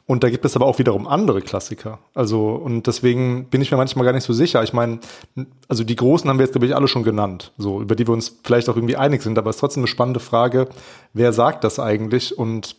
Und 0.10 0.24
da 0.24 0.32
gibt 0.32 0.44
es 0.44 0.56
aber 0.56 0.66
auch 0.66 0.80
wiederum 0.80 1.08
andere 1.08 1.40
Klassiker. 1.40 2.00
Also, 2.16 2.50
und 2.50 2.88
deswegen 2.88 3.46
bin 3.46 3.62
ich 3.62 3.70
mir 3.70 3.78
manchmal 3.78 4.06
gar 4.06 4.14
nicht 4.14 4.24
so 4.24 4.34
sicher. 4.34 4.64
Ich 4.64 4.74
meine, 4.74 5.02
also 5.68 5.84
die 5.84 5.96
großen 5.96 6.28
haben 6.28 6.40
wir 6.40 6.46
jetzt, 6.46 6.54
glaube 6.54 6.66
ich, 6.66 6.76
alle 6.76 6.88
schon 6.88 7.04
genannt, 7.04 7.52
so, 7.60 7.80
über 7.80 7.96
die 7.96 8.08
wir 8.08 8.14
uns 8.14 8.40
vielleicht 8.44 8.70
auch 8.70 8.76
irgendwie 8.76 8.96
einig 8.96 9.22
sind, 9.22 9.38
aber 9.38 9.52
es 9.52 9.58
ist 9.58 9.60
trotzdem 9.60 9.82
eine 9.82 9.88
spannende 9.88 10.20
Frage, 10.20 10.68
wer 11.14 11.32
sagt 11.32 11.64
das 11.64 11.78
eigentlich? 11.78 12.36
Und 12.36 12.76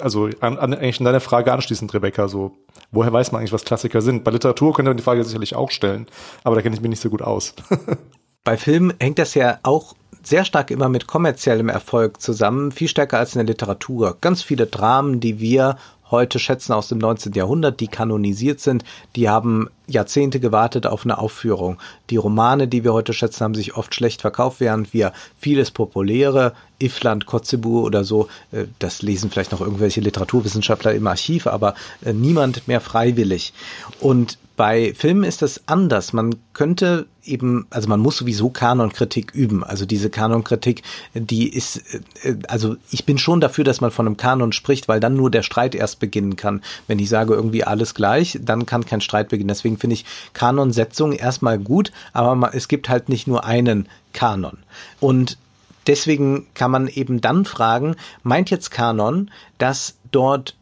also 0.00 0.28
an, 0.40 0.58
an, 0.58 0.74
eigentlich 0.74 0.98
in 0.98 1.04
deine 1.04 1.20
Frage 1.20 1.52
anschließend, 1.52 1.94
Rebecca, 1.94 2.26
so, 2.26 2.56
woher 2.90 3.12
weiß 3.12 3.30
man 3.30 3.38
eigentlich, 3.38 3.52
was 3.52 3.64
Klassiker 3.64 4.02
sind? 4.02 4.24
Bei 4.24 4.32
Literatur 4.32 4.72
könnte 4.72 4.90
man 4.90 4.96
die 4.96 5.04
Frage 5.04 5.22
sicherlich 5.22 5.54
auch 5.54 5.70
stellen, 5.70 6.06
aber 6.42 6.56
da 6.56 6.62
kenne 6.62 6.74
ich 6.74 6.82
mich 6.82 6.90
nicht 6.90 7.02
so 7.02 7.08
gut 7.08 7.22
aus. 7.22 7.54
Bei 8.44 8.58
Filmen 8.58 8.92
hängt 9.00 9.18
das 9.18 9.32
ja 9.32 9.58
auch 9.62 9.94
sehr 10.22 10.44
stark 10.44 10.70
immer 10.70 10.90
mit 10.90 11.06
kommerziellem 11.06 11.70
Erfolg 11.70 12.20
zusammen, 12.20 12.72
viel 12.72 12.88
stärker 12.88 13.18
als 13.18 13.34
in 13.34 13.38
der 13.38 13.46
Literatur. 13.46 14.18
Ganz 14.20 14.42
viele 14.42 14.66
Dramen, 14.66 15.18
die 15.18 15.40
wir 15.40 15.78
heute 16.10 16.38
schätzen 16.38 16.74
aus 16.74 16.88
dem 16.88 16.98
19. 16.98 17.32
Jahrhundert, 17.32 17.80
die 17.80 17.88
kanonisiert 17.88 18.60
sind, 18.60 18.84
die 19.16 19.30
haben 19.30 19.70
Jahrzehnte 19.86 20.40
gewartet 20.40 20.86
auf 20.86 21.04
eine 21.04 21.18
Aufführung. 21.18 21.78
Die 22.10 22.16
Romane, 22.16 22.68
die 22.68 22.84
wir 22.84 22.92
heute 22.92 23.12
schätzen, 23.12 23.44
haben 23.44 23.54
sich 23.54 23.76
oft 23.76 23.94
schlecht 23.94 24.20
verkauft, 24.22 24.60
während 24.60 24.94
wir 24.94 25.12
vieles 25.38 25.70
populäre, 25.70 26.54
Ifland, 26.78 27.26
Kotzebue 27.26 27.82
oder 27.82 28.04
so, 28.04 28.28
äh, 28.52 28.64
das 28.78 29.02
lesen 29.02 29.30
vielleicht 29.30 29.52
noch 29.52 29.60
irgendwelche 29.60 30.00
Literaturwissenschaftler 30.00 30.94
im 30.94 31.06
Archiv, 31.06 31.46
aber 31.46 31.74
äh, 32.04 32.12
niemand 32.12 32.66
mehr 32.68 32.80
freiwillig. 32.80 33.52
Und 34.00 34.38
bei 34.56 34.94
Filmen 34.94 35.24
ist 35.24 35.42
das 35.42 35.62
anders. 35.66 36.12
Man 36.12 36.36
könnte 36.52 37.06
eben, 37.24 37.66
also 37.70 37.88
man 37.88 37.98
muss 37.98 38.18
sowieso 38.18 38.50
Kanonkritik 38.50 39.34
üben. 39.34 39.64
Also 39.64 39.84
diese 39.84 40.10
Kanonkritik, 40.10 40.82
die 41.14 41.48
ist, 41.48 41.82
äh, 42.22 42.36
also 42.46 42.76
ich 42.90 43.04
bin 43.04 43.18
schon 43.18 43.40
dafür, 43.40 43.64
dass 43.64 43.80
man 43.80 43.90
von 43.90 44.06
einem 44.06 44.16
Kanon 44.16 44.52
spricht, 44.52 44.86
weil 44.86 45.00
dann 45.00 45.16
nur 45.16 45.30
der 45.30 45.42
Streit 45.42 45.74
erst 45.74 45.98
beginnen 45.98 46.36
kann. 46.36 46.62
Wenn 46.86 47.00
ich 47.00 47.08
sage 47.08 47.34
irgendwie 47.34 47.64
alles 47.64 47.94
gleich, 47.94 48.38
dann 48.42 48.66
kann 48.66 48.86
kein 48.86 49.00
Streit 49.00 49.28
beginnen. 49.28 49.48
Deswegen 49.48 49.73
finde 49.78 49.94
ich 49.94 50.04
Kanonsetzung 50.32 51.12
erstmal 51.12 51.58
gut, 51.58 51.92
aber 52.12 52.54
es 52.54 52.68
gibt 52.68 52.88
halt 52.88 53.08
nicht 53.08 53.26
nur 53.26 53.44
einen 53.44 53.88
Kanon. 54.12 54.58
Und 55.00 55.38
deswegen 55.86 56.46
kann 56.54 56.70
man 56.70 56.88
eben 56.88 57.20
dann 57.20 57.44
fragen, 57.44 57.96
meint 58.22 58.50
jetzt 58.50 58.70
Kanon, 58.70 59.30
dass 59.58 59.96
dort 60.10 60.56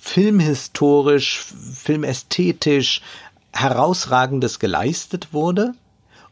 filmhistorisch, 0.00 1.44
filmästhetisch 1.74 3.02
herausragendes 3.52 4.58
geleistet 4.58 5.32
wurde? 5.32 5.74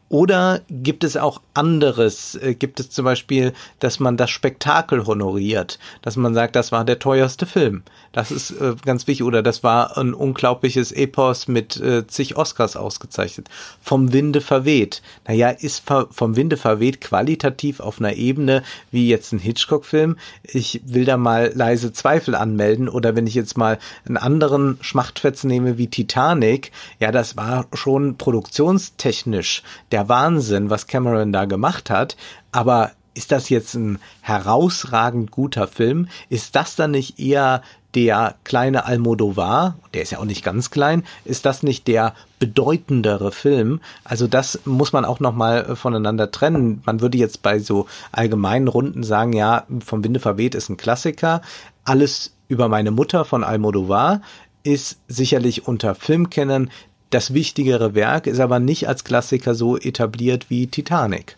Oder 0.09 0.61
gibt 0.69 1.03
es 1.03 1.17
auch 1.17 1.41
anderes? 1.53 2.35
Äh, 2.35 2.55
gibt 2.55 2.79
es 2.79 2.89
zum 2.89 3.03
Beispiel, 3.03 3.53
dass 3.79 3.99
man 3.99 4.15
das 4.15 4.29
Spektakel 4.29 5.05
honoriert, 5.05 5.79
dass 6.01 6.15
man 6.15 6.33
sagt, 6.33 6.55
das 6.55 6.71
war 6.71 6.85
der 6.85 6.99
teuerste 6.99 7.45
Film? 7.45 7.83
Das 8.13 8.31
ist 8.31 8.51
äh, 8.51 8.75
ganz 8.85 9.05
wichtig. 9.07 9.25
Oder 9.25 9.43
das 9.43 9.63
war 9.63 9.97
ein 9.97 10.13
unglaubliches 10.13 10.93
Epos 10.93 11.47
mit 11.49 11.77
äh, 11.77 12.07
zig 12.07 12.37
Oscars 12.37 12.77
ausgezeichnet. 12.77 13.49
Vom 13.81 14.13
Winde 14.13 14.39
verweht. 14.39 15.01
Naja, 15.27 15.49
ist 15.49 15.83
vom 15.85 16.35
Winde 16.35 16.55
verweht 16.55 17.01
qualitativ 17.01 17.81
auf 17.81 17.99
einer 17.99 18.13
Ebene 18.13 18.63
wie 18.91 19.09
jetzt 19.09 19.33
ein 19.33 19.39
Hitchcock-Film. 19.39 20.17
Ich 20.43 20.81
will 20.85 21.03
da 21.03 21.17
mal 21.17 21.51
leise 21.53 21.91
Zweifel 21.91 22.33
anmelden. 22.35 22.87
Oder 22.87 23.15
wenn 23.17 23.27
ich 23.27 23.35
jetzt 23.35 23.57
mal 23.57 23.77
einen 24.05 24.17
anderen 24.17 24.77
Schmachtfetz 24.81 25.43
nehme 25.43 25.77
wie 25.77 25.87
Titanic, 25.87 26.71
ja, 26.99 27.11
das 27.11 27.35
war 27.35 27.65
schon 27.73 28.17
produktionstechnisch 28.17 29.63
der 29.91 29.96
Wahnsinn, 30.09 30.69
was 30.69 30.87
Cameron 30.87 31.31
da 31.31 31.45
gemacht 31.45 31.89
hat. 31.89 32.17
Aber 32.51 32.91
ist 33.13 33.31
das 33.31 33.49
jetzt 33.49 33.73
ein 33.73 33.99
herausragend 34.21 35.31
guter 35.31 35.67
Film? 35.67 36.07
Ist 36.29 36.55
das 36.55 36.75
dann 36.75 36.91
nicht 36.91 37.19
eher 37.19 37.63
der 37.95 38.35
kleine 38.43 38.85
Almodovar, 38.85 39.75
der 39.95 40.03
ist 40.03 40.11
ja 40.11 40.19
auch 40.19 40.25
nicht 40.25 40.43
ganz 40.43 40.69
klein, 40.69 41.03
ist 41.25 41.47
das 41.47 41.63
nicht 41.63 41.87
der 41.87 42.13
bedeutendere 42.37 43.31
Film? 43.31 43.81
Also 44.03 44.27
das 44.27 44.59
muss 44.65 44.93
man 44.93 45.03
auch 45.03 45.19
nochmal 45.19 45.75
voneinander 45.75 46.29
trennen. 46.29 46.83
Man 46.85 47.01
würde 47.01 47.17
jetzt 47.17 47.41
bei 47.41 47.57
so 47.57 47.87
allgemeinen 48.11 48.67
Runden 48.67 49.01
sagen, 49.03 49.33
ja, 49.33 49.63
vom 49.83 50.03
Winde 50.03 50.19
verweht 50.19 50.53
ist 50.53 50.69
ein 50.69 50.77
Klassiker. 50.77 51.41
Alles 51.85 52.35
über 52.47 52.69
meine 52.69 52.91
Mutter 52.91 53.25
von 53.25 53.43
Almodovar 53.43 54.21
ist 54.61 54.99
sicherlich 55.07 55.67
unter 55.67 55.95
Filmkennern 55.95 56.69
das 57.09 57.33
wichtigere 57.33 57.95
Werk 57.95 58.27
ist 58.27 58.39
aber 58.39 58.59
nicht 58.59 58.87
als 58.87 59.03
Klassiker 59.03 59.55
so 59.55 59.77
etabliert 59.77 60.49
wie 60.49 60.67
Titanic. 60.67 61.37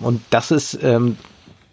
Und 0.00 0.22
das 0.30 0.50
ist 0.50 0.78
ähm, 0.82 1.16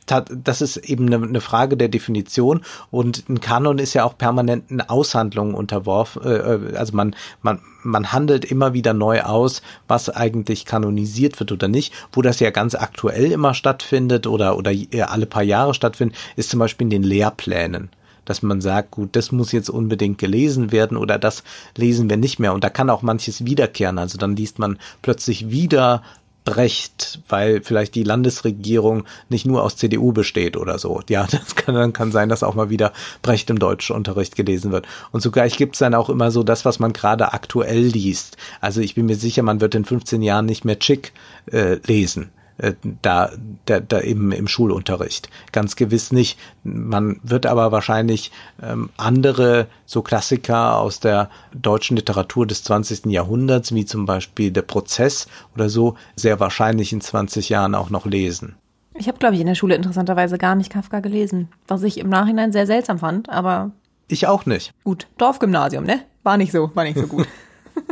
das 0.08 0.62
ist 0.62 0.78
eben 0.78 1.14
eine, 1.14 1.42
Frage 1.42 1.76
der 1.76 1.90
Definition 1.90 2.62
und 2.92 3.28
ein 3.28 3.42
Kanon 3.42 3.78
ist 3.78 3.94
ja 3.94 4.06
auch 4.06 4.18
permanenten 4.18 4.82
Aushandlungen 4.82 5.54
unterworfen. 5.54 6.24
Äh, 6.24 6.36
äh, 6.36 6.76
also 6.78 6.96
man, 6.96 7.16
man, 7.42 7.60
man 7.84 8.14
handelt 8.14 8.46
immer 8.46 8.74
wieder 8.74 8.94
neu 8.94 9.22
aus, 9.22 9.62
was 9.88 10.10
eigentlich 10.10 10.66
kanonisiert 10.66 11.40
wird 11.40 11.52
oder 11.52 11.68
nicht. 11.68 11.94
Wo 12.14 12.22
das 12.22 12.40
ja 12.40 12.52
ganz 12.52 12.74
aktuell 12.74 13.32
immer 13.32 13.54
stattfindet 13.54 14.28
oder, 14.28 14.58
oder 14.58 14.72
alle 15.08 15.26
paar 15.26 15.44
Jahre 15.44 15.74
stattfindet, 15.74 16.18
ist 16.38 16.50
zum 16.50 16.60
Beispiel 16.60 16.86
in 16.86 16.92
den 16.92 17.04
Lehrplänen 17.04 17.90
dass 18.28 18.42
man 18.42 18.62
sagt, 18.62 18.92
gut, 18.92 19.16
das 19.16 19.32
muss 19.32 19.52
jetzt 19.52 19.70
unbedingt 19.70 20.18
gelesen 20.18 20.72
werden 20.72 20.98
oder 20.98 21.18
das 21.18 21.44
lesen 21.76 22.10
wir 22.10 22.18
nicht 22.18 22.40
mehr. 22.40 22.54
Und 22.54 22.64
da 22.64 22.70
kann 22.70 22.90
auch 22.90 23.02
manches 23.02 23.46
wiederkehren. 23.46 23.98
Also 23.98 24.18
dann 24.18 24.36
liest 24.36 24.60
man 24.60 24.78
plötzlich 25.02 25.50
wieder 25.50 26.04
Brecht, 26.48 27.20
weil 27.28 27.62
vielleicht 27.62 27.94
die 27.94 28.04
Landesregierung 28.04 29.04
nicht 29.28 29.46
nur 29.46 29.64
aus 29.64 29.76
CDU 29.76 30.14
besteht 30.14 30.56
oder 30.56 30.80
so. 30.80 31.02
Ja, 31.10 31.28
das 31.32 31.56
kann 31.56 31.76
dann 31.76 31.92
kann 31.92 32.14
sein, 32.14 32.30
dass 32.30 32.44
auch 32.44 32.56
mal 32.56 32.70
wieder 32.70 32.94
Brecht 33.22 33.50
im 33.50 33.60
Deutschunterricht 33.60 34.36
gelesen 34.36 34.72
wird. 34.72 34.88
Und 35.12 35.22
zugleich 35.22 35.58
gibt's 35.58 35.80
dann 35.80 35.94
auch 35.94 36.10
immer 36.10 36.32
so 36.32 36.44
das, 36.44 36.64
was 36.64 36.80
man 36.80 36.94
gerade 36.94 37.34
aktuell 37.34 37.82
liest. 37.82 38.38
Also 38.62 38.80
ich 38.80 38.96
bin 38.96 39.08
mir 39.08 39.18
sicher, 39.18 39.44
man 39.44 39.60
wird 39.60 39.76
in 39.76 39.84
15 39.84 40.22
Jahren 40.22 40.46
nicht 40.46 40.64
mehr 40.64 40.80
Chick 40.80 41.12
äh, 41.52 41.80
lesen 41.86 42.30
äh, 42.58 42.74
da, 43.02 43.32
da, 43.66 43.80
da 43.80 44.02
eben 44.02 44.32
im 44.32 44.48
Schulunterricht. 44.48 45.30
Ganz 45.52 45.76
gewiss 45.76 46.12
nicht. 46.12 46.40
Man 46.64 47.20
wird 47.24 47.46
aber 47.46 47.72
wahrscheinlich 47.72 48.32
ähm, 48.62 48.90
andere 48.98 49.68
so 49.86 50.02
Klassiker 50.02 50.78
aus 50.78 51.00
der 51.00 51.30
deutschen 51.54 51.98
Literatur 51.98 52.48
des 52.48 52.64
20. 52.64 53.06
Jahrhunderts, 53.08 53.74
wie 53.74 53.86
zum 53.86 54.06
Beispiel 54.06 54.52
Der 54.52 54.64
Prozess 54.64 55.28
oder 55.54 55.70
so, 55.70 55.96
sehr 56.16 56.40
wahrscheinlich 56.40 56.94
in 56.94 57.02
20 57.02 57.50
Jahren 57.50 57.76
auch 57.76 57.90
noch 57.90 58.06
lesen. 58.06 58.56
Ich 58.96 59.08
habe, 59.08 59.20
glaube 59.20 59.36
ich, 59.36 59.42
in 59.42 59.48
der 59.48 59.56
Schule 59.56 59.76
interessanterweise 59.76 60.40
gar 60.40 60.56
nicht 60.56 60.72
Kafka 60.72 61.02
gelesen, 61.02 61.50
was 61.68 61.84
ich 61.84 62.00
im 62.00 62.10
Nachhinein 62.10 62.52
sehr 62.52 62.66
seltsam 62.66 62.98
fand, 62.98 63.30
aber. 63.30 63.72
Ich 64.08 64.26
auch 64.26 64.46
nicht. 64.48 64.74
Gut, 64.84 65.08
Dorfgymnasium, 65.18 65.84
ne? 65.84 66.00
War 66.24 66.38
nicht 66.38 66.52
so, 66.52 66.72
war 66.74 66.84
nicht 66.84 66.98
so 66.98 67.06
gut. 67.06 67.28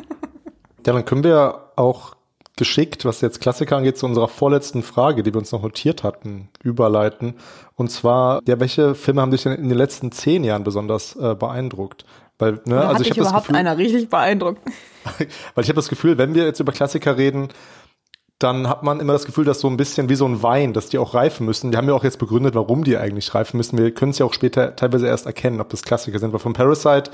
ja, 0.85 0.93
dann 0.93 1.05
können 1.05 1.23
wir 1.23 1.71
auch 1.75 2.15
geschickt, 2.57 3.05
was 3.05 3.21
jetzt 3.21 3.41
Klassiker 3.41 3.77
angeht, 3.77 3.97
zu 3.97 4.05
unserer 4.05 4.27
vorletzten 4.27 4.83
Frage, 4.83 5.23
die 5.23 5.33
wir 5.33 5.39
uns 5.39 5.51
noch 5.51 5.61
notiert 5.61 6.03
hatten, 6.03 6.49
überleiten. 6.63 7.35
Und 7.75 7.91
zwar, 7.91 8.41
ja, 8.47 8.59
welche 8.59 8.95
Filme 8.95 9.21
haben 9.21 9.31
dich 9.31 9.43
denn 9.43 9.53
in 9.53 9.69
den 9.69 9.77
letzten 9.77 10.11
zehn 10.11 10.43
Jahren 10.43 10.63
besonders 10.63 11.15
äh, 11.15 11.35
beeindruckt? 11.35 12.05
Weil, 12.37 12.61
ne, 12.65 12.85
also 12.85 13.01
ich 13.01 13.11
habe 13.11 13.21
das 13.21 13.33
Gefühl, 13.33 13.55
einer 13.55 13.77
richtig 13.77 14.09
beeindruckt. 14.09 14.61
weil 15.55 15.63
ich 15.63 15.69
habe 15.69 15.75
das 15.75 15.89
Gefühl, 15.89 16.17
wenn 16.17 16.35
wir 16.35 16.45
jetzt 16.45 16.59
über 16.59 16.71
Klassiker 16.71 17.17
reden, 17.17 17.49
dann 18.39 18.67
hat 18.67 18.83
man 18.83 18.99
immer 18.99 19.13
das 19.13 19.25
Gefühl, 19.25 19.45
dass 19.45 19.61
so 19.61 19.69
ein 19.69 19.77
bisschen 19.77 20.09
wie 20.09 20.15
so 20.15 20.25
ein 20.25 20.43
Wein, 20.43 20.73
dass 20.73 20.89
die 20.89 20.97
auch 20.97 21.13
reifen 21.13 21.45
müssen. 21.45 21.71
Die 21.71 21.77
haben 21.77 21.87
ja 21.87 21.93
auch 21.93 22.03
jetzt 22.03 22.19
begründet, 22.19 22.53
warum 22.53 22.83
die 22.83 22.97
eigentlich 22.97 23.33
reifen 23.33 23.57
müssen. 23.57 23.77
Wir 23.77 23.91
können 23.91 24.11
es 24.11 24.17
ja 24.17 24.25
auch 24.25 24.33
später 24.33 24.75
teilweise 24.75 25.07
erst 25.07 25.25
erkennen, 25.25 25.61
ob 25.61 25.69
das 25.69 25.83
Klassiker 25.83 26.19
sind. 26.19 26.33
Weil 26.33 26.39
von 26.39 26.53
Parasite 26.53 27.11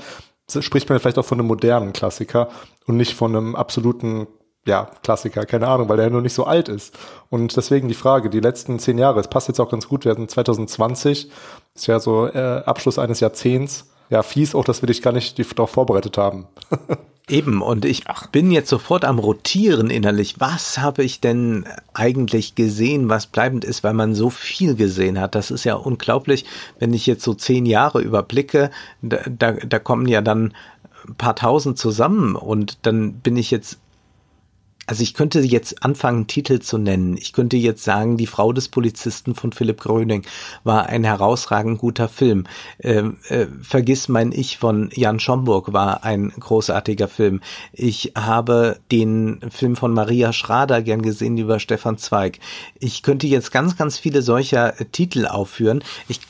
spricht 0.60 0.88
man 0.88 0.98
vielleicht 0.98 1.18
auch 1.18 1.24
von 1.24 1.38
einem 1.38 1.46
modernen 1.46 1.92
Klassiker 1.92 2.48
und 2.86 2.96
nicht 2.96 3.14
von 3.14 3.36
einem 3.36 3.54
absoluten 3.54 4.26
ja, 4.66 4.90
Klassiker, 5.02 5.44
keine 5.44 5.68
Ahnung, 5.68 5.88
weil 5.88 5.96
der 5.96 6.06
ja 6.06 6.12
noch 6.12 6.20
nicht 6.20 6.34
so 6.34 6.44
alt 6.44 6.68
ist. 6.68 6.96
Und 7.30 7.56
deswegen 7.56 7.88
die 7.88 7.94
Frage, 7.94 8.30
die 8.30 8.40
letzten 8.40 8.78
zehn 8.78 8.98
Jahre, 8.98 9.20
es 9.20 9.28
passt 9.28 9.48
jetzt 9.48 9.60
auch 9.60 9.70
ganz 9.70 9.88
gut, 9.88 10.04
wir 10.04 10.12
hatten 10.12 10.28
2020, 10.28 11.30
ist 11.74 11.86
ja 11.86 11.98
so 11.98 12.26
äh, 12.28 12.62
Abschluss 12.64 12.98
eines 12.98 13.20
Jahrzehnts. 13.20 13.88
Ja, 14.10 14.22
fies 14.22 14.54
auch, 14.54 14.64
dass 14.64 14.82
wir 14.82 14.88
dich 14.88 15.00
gar 15.00 15.12
nicht 15.12 15.38
darauf 15.38 15.70
vorbereitet 15.70 16.18
haben. 16.18 16.46
Eben, 17.28 17.62
und 17.62 17.84
ich 17.84 18.02
Ach. 18.08 18.26
bin 18.26 18.50
jetzt 18.50 18.68
sofort 18.68 19.04
am 19.04 19.18
Rotieren 19.18 19.90
innerlich. 19.90 20.40
Was 20.40 20.78
habe 20.78 21.04
ich 21.04 21.20
denn 21.20 21.64
eigentlich 21.94 22.56
gesehen, 22.56 23.08
was 23.08 23.26
bleibend 23.26 23.64
ist, 23.64 23.84
weil 23.84 23.94
man 23.94 24.14
so 24.14 24.28
viel 24.28 24.74
gesehen 24.74 25.20
hat? 25.20 25.34
Das 25.34 25.50
ist 25.50 25.64
ja 25.64 25.74
unglaublich, 25.74 26.44
wenn 26.78 26.92
ich 26.92 27.06
jetzt 27.06 27.22
so 27.22 27.32
zehn 27.32 27.64
Jahre 27.64 28.02
überblicke, 28.02 28.70
da, 29.02 29.18
da, 29.30 29.52
da 29.52 29.78
kommen 29.78 30.08
ja 30.08 30.20
dann 30.20 30.52
ein 31.08 31.14
paar 31.14 31.36
tausend 31.36 31.78
zusammen 31.78 32.36
und 32.36 32.86
dann 32.86 33.14
bin 33.14 33.36
ich 33.36 33.50
jetzt 33.50 33.78
also 34.86 35.02
ich 35.02 35.14
könnte 35.14 35.40
jetzt 35.40 35.84
anfangen, 35.84 36.26
Titel 36.26 36.58
zu 36.58 36.76
nennen. 36.76 37.16
Ich 37.16 37.32
könnte 37.32 37.56
jetzt 37.56 37.84
sagen, 37.84 38.16
Die 38.16 38.26
Frau 38.26 38.52
des 38.52 38.68
Polizisten 38.68 39.34
von 39.34 39.52
Philipp 39.52 39.80
Gröning 39.80 40.24
war 40.64 40.86
ein 40.86 41.04
herausragend 41.04 41.78
guter 41.78 42.08
Film. 42.08 42.44
Ähm, 42.80 43.18
äh, 43.28 43.46
Vergiss 43.62 44.08
mein 44.08 44.32
Ich 44.32 44.58
von 44.58 44.90
Jan 44.92 45.20
Schomburg 45.20 45.72
war 45.72 46.02
ein 46.04 46.30
großartiger 46.30 47.06
Film. 47.06 47.40
Ich 47.72 48.12
habe 48.16 48.80
den 48.90 49.40
Film 49.50 49.76
von 49.76 49.94
Maria 49.94 50.32
Schrader 50.32 50.82
gern 50.82 51.02
gesehen 51.02 51.38
über 51.38 51.60
Stefan 51.60 51.96
Zweig. 51.98 52.40
Ich 52.78 53.02
könnte 53.02 53.26
jetzt 53.28 53.52
ganz, 53.52 53.76
ganz 53.76 53.98
viele 53.98 54.20
solcher 54.22 54.80
äh, 54.80 54.84
Titel 54.86 55.26
aufführen. 55.26 55.84
Ich 56.08 56.20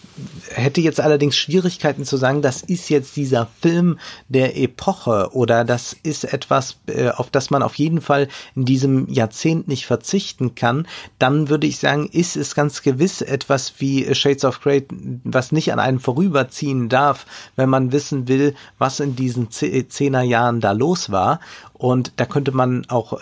hätte 0.62 0.80
jetzt 0.80 1.00
allerdings 1.00 1.36
Schwierigkeiten 1.36 2.04
zu 2.04 2.16
sagen, 2.16 2.42
das 2.42 2.62
ist 2.62 2.88
jetzt 2.88 3.16
dieser 3.16 3.48
Film 3.60 3.98
der 4.28 4.56
Epoche 4.56 5.30
oder 5.32 5.64
das 5.64 5.96
ist 6.02 6.24
etwas, 6.24 6.76
äh, 6.86 7.10
auf 7.10 7.30
das 7.30 7.50
man 7.50 7.62
auf 7.62 7.74
jeden 7.74 8.00
Fall 8.00 8.28
in 8.54 8.64
diesem 8.64 9.08
Jahrzehnt 9.08 9.68
nicht 9.68 9.86
verzichten 9.86 10.54
kann, 10.54 10.86
dann 11.18 11.48
würde 11.48 11.66
ich 11.66 11.78
sagen, 11.78 12.08
ist 12.10 12.36
es 12.36 12.54
ganz 12.54 12.82
gewiss 12.82 13.20
etwas 13.20 13.74
wie 13.78 14.14
Shades 14.14 14.44
of 14.44 14.60
Grey, 14.60 14.86
was 15.24 15.52
nicht 15.52 15.72
an 15.72 15.78
einem 15.78 16.00
vorüberziehen 16.00 16.88
darf, 16.88 17.26
wenn 17.56 17.68
man 17.68 17.92
wissen 17.92 18.28
will, 18.28 18.54
was 18.78 19.00
in 19.00 19.16
diesen 19.16 19.50
Zehnerjahren 19.50 20.60
da 20.60 20.72
los 20.72 21.10
war. 21.10 21.40
Und 21.72 22.12
da 22.16 22.26
könnte 22.26 22.52
man 22.52 22.86
auch 22.88 23.18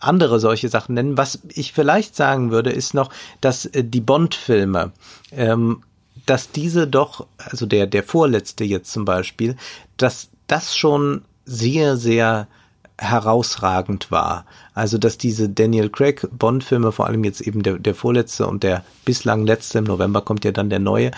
andere 0.00 0.38
solche 0.38 0.68
Sachen 0.68 0.94
nennen. 0.94 1.16
Was 1.16 1.40
ich 1.48 1.72
vielleicht 1.72 2.14
sagen 2.14 2.50
würde, 2.50 2.70
ist 2.70 2.94
noch, 2.94 3.10
dass 3.40 3.64
äh, 3.66 3.82
die 3.82 4.00
Bond-Filme, 4.00 4.92
ähm, 5.32 5.82
dass 6.26 6.50
diese 6.50 6.86
doch, 6.86 7.26
also 7.38 7.66
der, 7.66 7.86
der 7.86 8.02
vorletzte 8.02 8.64
jetzt 8.64 8.92
zum 8.92 9.04
Beispiel, 9.04 9.56
dass 9.96 10.28
das 10.46 10.76
schon 10.76 11.22
sehr, 11.44 11.96
sehr 11.96 12.48
herausragend 12.96 14.12
war. 14.12 14.46
Also, 14.72 14.98
dass 14.98 15.18
diese 15.18 15.48
Daniel 15.48 15.90
Craig 15.90 16.28
Bond-Filme, 16.30 16.92
vor 16.92 17.06
allem 17.06 17.24
jetzt 17.24 17.40
eben 17.40 17.62
der, 17.62 17.78
der 17.78 17.94
vorletzte 17.94 18.46
und 18.46 18.62
der 18.62 18.84
bislang 19.04 19.44
letzte, 19.44 19.78
im 19.78 19.84
November 19.84 20.20
kommt 20.20 20.44
ja 20.44 20.52
dann 20.52 20.70
der 20.70 20.78
neue, 20.78 21.10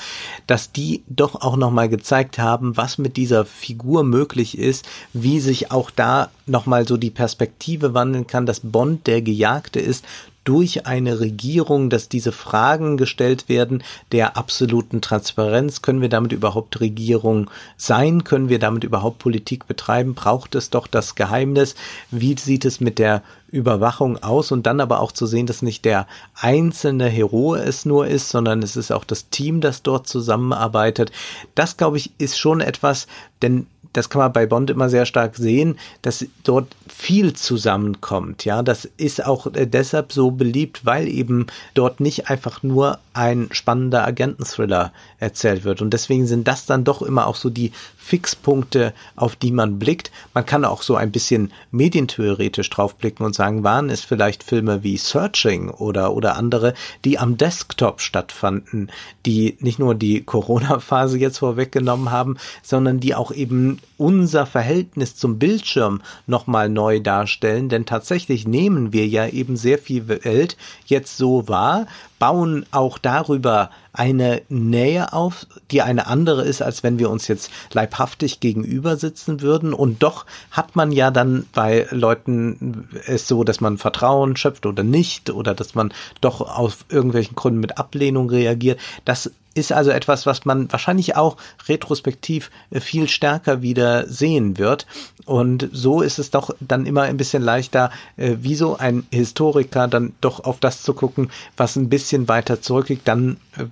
dass 0.47 0.73
die 0.73 1.03
doch 1.07 1.35
auch 1.43 1.57
nochmal 1.57 1.91
gezeigt 1.91 2.39
haben, 2.39 2.77
was 2.79 2.97
mit 2.97 3.17
dieser 3.19 3.45
Figur 3.45 4.05
möglich 4.05 4.57
ist, 4.57 4.87
wie 5.13 5.39
sich 5.39 5.71
auch 5.71 5.91
da 5.91 6.31
nochmal 6.47 6.89
so 6.89 6.97
die 6.97 7.11
Perspektive 7.11 7.93
wandeln 7.93 8.27
kann, 8.27 8.47
dass 8.47 8.61
Bond 8.61 9.07
der 9.07 9.21
Gejagte 9.21 9.81
ist, 9.81 10.05
durch 10.47 10.87
eine 10.87 11.19
Regierung, 11.19 11.91
dass 11.91 12.09
diese 12.09 12.33
Fragen 12.33 12.97
gestellt 12.97 13.49
werden 13.49 13.83
der 14.13 14.37
absoluten 14.37 15.01
Transparenz. 15.01 15.83
Können 15.83 16.01
wir 16.01 16.09
damit 16.09 16.33
überhaupt 16.33 16.81
Regierung 16.81 17.51
sein? 17.77 18.25
Können 18.25 18.49
wir 18.49 18.61
damit 18.61 18.85
überhaupt 18.85 19.19
Politik 19.19 19.67
betreiben? 19.67 20.15
Braucht 20.15 20.55
es 20.55 20.71
doch 20.71 20.87
das 20.87 21.17
Geheimnis? 21.17 21.75
Wie 22.11 22.39
sieht 22.39 22.65
es 22.65 22.81
mit 22.81 22.99
der 22.99 23.23
Überwachung 23.49 24.23
aus 24.23 24.53
und 24.53 24.67
dann 24.67 24.81
aber 24.81 25.01
auch 25.01 25.13
zu 25.13 25.27
sehen, 25.27 25.47
dass 25.47 25.63
nicht 25.63 25.85
der 25.85 26.07
einzelne 26.35 27.09
Hero 27.09 27.55
es 27.55 27.85
nur 27.85 28.07
ist, 28.07 28.29
sondern 28.29 28.63
es 28.63 28.77
ist 28.77 28.93
auch 28.93 29.05
das 29.05 29.31
Team, 29.31 29.61
das 29.61 29.83
dort 29.83 30.07
zusammenarbeitet. 30.07 31.13
Das, 31.55 31.77
glaube 31.77 31.97
ich, 31.97 32.11
ist 32.19 32.39
schon 32.39 32.61
etwas, 32.61 33.07
denn 33.43 33.67
das 33.97 34.11
kann 34.11 34.21
man 34.21 34.33
bei 34.33 34.45
Bond 34.45 34.69
immer 34.69 34.91
sehr 34.91 35.07
stark 35.07 35.37
sehen, 35.37 35.79
dass 36.03 36.27
dort 36.45 36.69
viel 36.87 37.33
zusammenkommt. 37.33 38.45
Ja, 38.45 38.63
das 38.63 38.85
ist 38.85 39.25
auch 39.25 39.47
äh, 39.55 39.67
deshalb 39.67 40.13
so 40.13 40.31
beliebt, 40.31 40.85
weil 40.85 41.09
eben 41.09 41.47
dort 41.73 42.01
nicht 42.01 42.29
einfach 42.29 42.63
nur 42.63 42.99
ein 43.15 43.49
spannender 43.53 44.07
Agententhriller 44.07 44.93
erzählt 45.19 45.65
wird. 45.65 45.81
Und 45.81 45.95
deswegen 45.95 46.27
sind 46.27 46.47
das 46.47 46.67
dann 46.67 46.85
doch 46.85 47.01
immer 47.01 47.27
auch 47.27 47.37
so 47.37 47.49
die 47.49 47.73
Fixpunkte, 47.97 48.93
auf 49.17 49.35
die 49.35 49.51
man 49.51 49.79
blickt. 49.79 50.13
Man 50.35 50.45
kann 50.45 50.65
auch 50.65 50.83
so 50.83 50.97
ein 50.97 51.11
bisschen 51.11 51.51
medientheoretisch 51.71 52.69
draufblicken 52.69 53.25
und 53.25 53.35
sagen, 53.35 53.65
waren 53.65 53.89
es 53.89 54.03
vielleicht 54.03 54.45
Filme 54.45 54.83
wie 54.83 54.99
Searching 54.99 55.71
oder, 55.71 56.13
oder 56.13 56.37
andere, 56.37 56.75
die 57.05 57.19
am 57.19 57.39
Desktop 57.39 58.01
stattfanden, 58.01 58.93
die 59.25 59.57
nicht 59.61 59.79
nur 59.79 59.95
die 59.95 60.23
Corona-Phase 60.23 61.19
jetzt 61.19 61.39
vorweggenommen 61.39 62.11
haben, 62.11 62.37
sondern 62.63 63.01
die 63.01 63.15
auch 63.15 63.26
eben 63.33 63.79
unser 63.97 64.47
Verhältnis 64.47 65.17
zum 65.17 65.39
Bildschirm 65.39 66.03
nochmal 66.27 66.69
neu 66.69 67.01
darstellen. 67.01 67.69
Denn 67.69 67.87
tatsächlich 67.87 68.47
nehmen 68.47 68.93
wir 68.93 69.07
ja 69.07 69.29
eben 69.29 69.57
sehr 69.57 69.79
viel 69.79 70.09
Welt 70.09 70.57
jetzt 70.87 71.17
so 71.17 71.49
wahr, 71.49 71.87
bauen 72.19 72.67
auch 72.71 72.99
darüber 72.99 73.71
eine 73.93 74.43
Nähe 74.49 75.13
auf, 75.13 75.47
die 75.71 75.83
eine 75.83 76.07
andere 76.07 76.43
ist, 76.43 76.63
als 76.63 76.83
wenn 76.83 76.99
wir 76.99 77.11
uns 77.11 77.29
jetzt 77.29 77.51
leibhaftig 77.73 78.41
gegenüber 78.41 78.97
sitzen 78.97 79.41
würden. 79.41 79.73
Und 79.73 80.03
doch 80.03 80.27
hat 80.51 80.77
man 80.77 80.93
ja 80.93 81.11
dann 81.11 81.47
bei 81.53 81.87
Leuten 81.91 82.89
es 83.07 83.27
so, 83.27 83.45
dass 83.45 83.61
man 83.61 83.79
Vertrauen 83.79 84.37
schöpft 84.37 84.67
oder 84.67 84.83
nicht, 84.83 85.31
oder 85.31 85.55
dass 85.55 85.75
man 85.75 85.93
doch 86.21 86.41
aus 86.41 86.79
irgendwelchen 86.89 87.37
Gründen 87.37 87.61
mit 87.61 87.79
Ablehnung 87.79 88.31
reagiert. 88.31 88.79
Das 89.05 89.31
ist 89.57 89.73
also 89.73 89.91
etwas, 89.91 90.27
was 90.27 90.45
man 90.45 90.71
wahrscheinlich 90.71 91.17
auch 91.17 91.37
retrospektiv 91.67 92.51
viel 92.71 93.09
stärker 93.09 93.63
wieder 93.63 94.07
sehen 94.07 94.59
wird. 94.59 94.87
Und 95.25 95.69
so 95.73 96.03
ist 96.03 96.19
es 96.19 96.31
doch 96.31 96.51
dann 96.61 96.85
immer 96.85 97.03
ein 97.03 97.17
bisschen 97.17 97.43
leichter, 97.43 97.91
äh, 98.17 98.37
wie 98.41 98.55
so 98.55 98.77
ein 98.77 99.07
Historiker 99.11 99.89
dann 99.89 100.13
doch 100.21 100.45
auf 100.45 100.61
das 100.61 100.83
zu 100.83 100.93
gucken, 100.93 101.31
was 101.57 101.77
ein 101.77 101.89
bisschen 101.89 102.06
weiter 102.13 102.61
zurückliegt, 102.61 103.07
dann 103.07 103.39
äh, 103.57 103.65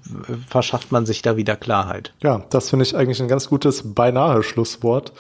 verschafft 0.49 0.93
man 0.93 1.07
sich 1.07 1.23
da 1.23 1.37
wieder 1.37 1.57
Klarheit. 1.57 2.13
Ja, 2.23 2.45
das 2.51 2.71
finde 2.71 2.85
ich 2.85 2.97
eigentlich 2.97 3.21
ein 3.21 3.29
ganz 3.29 3.49
gutes 3.49 3.95
beinahe 3.95 4.43
Schlusswort. 4.43 5.13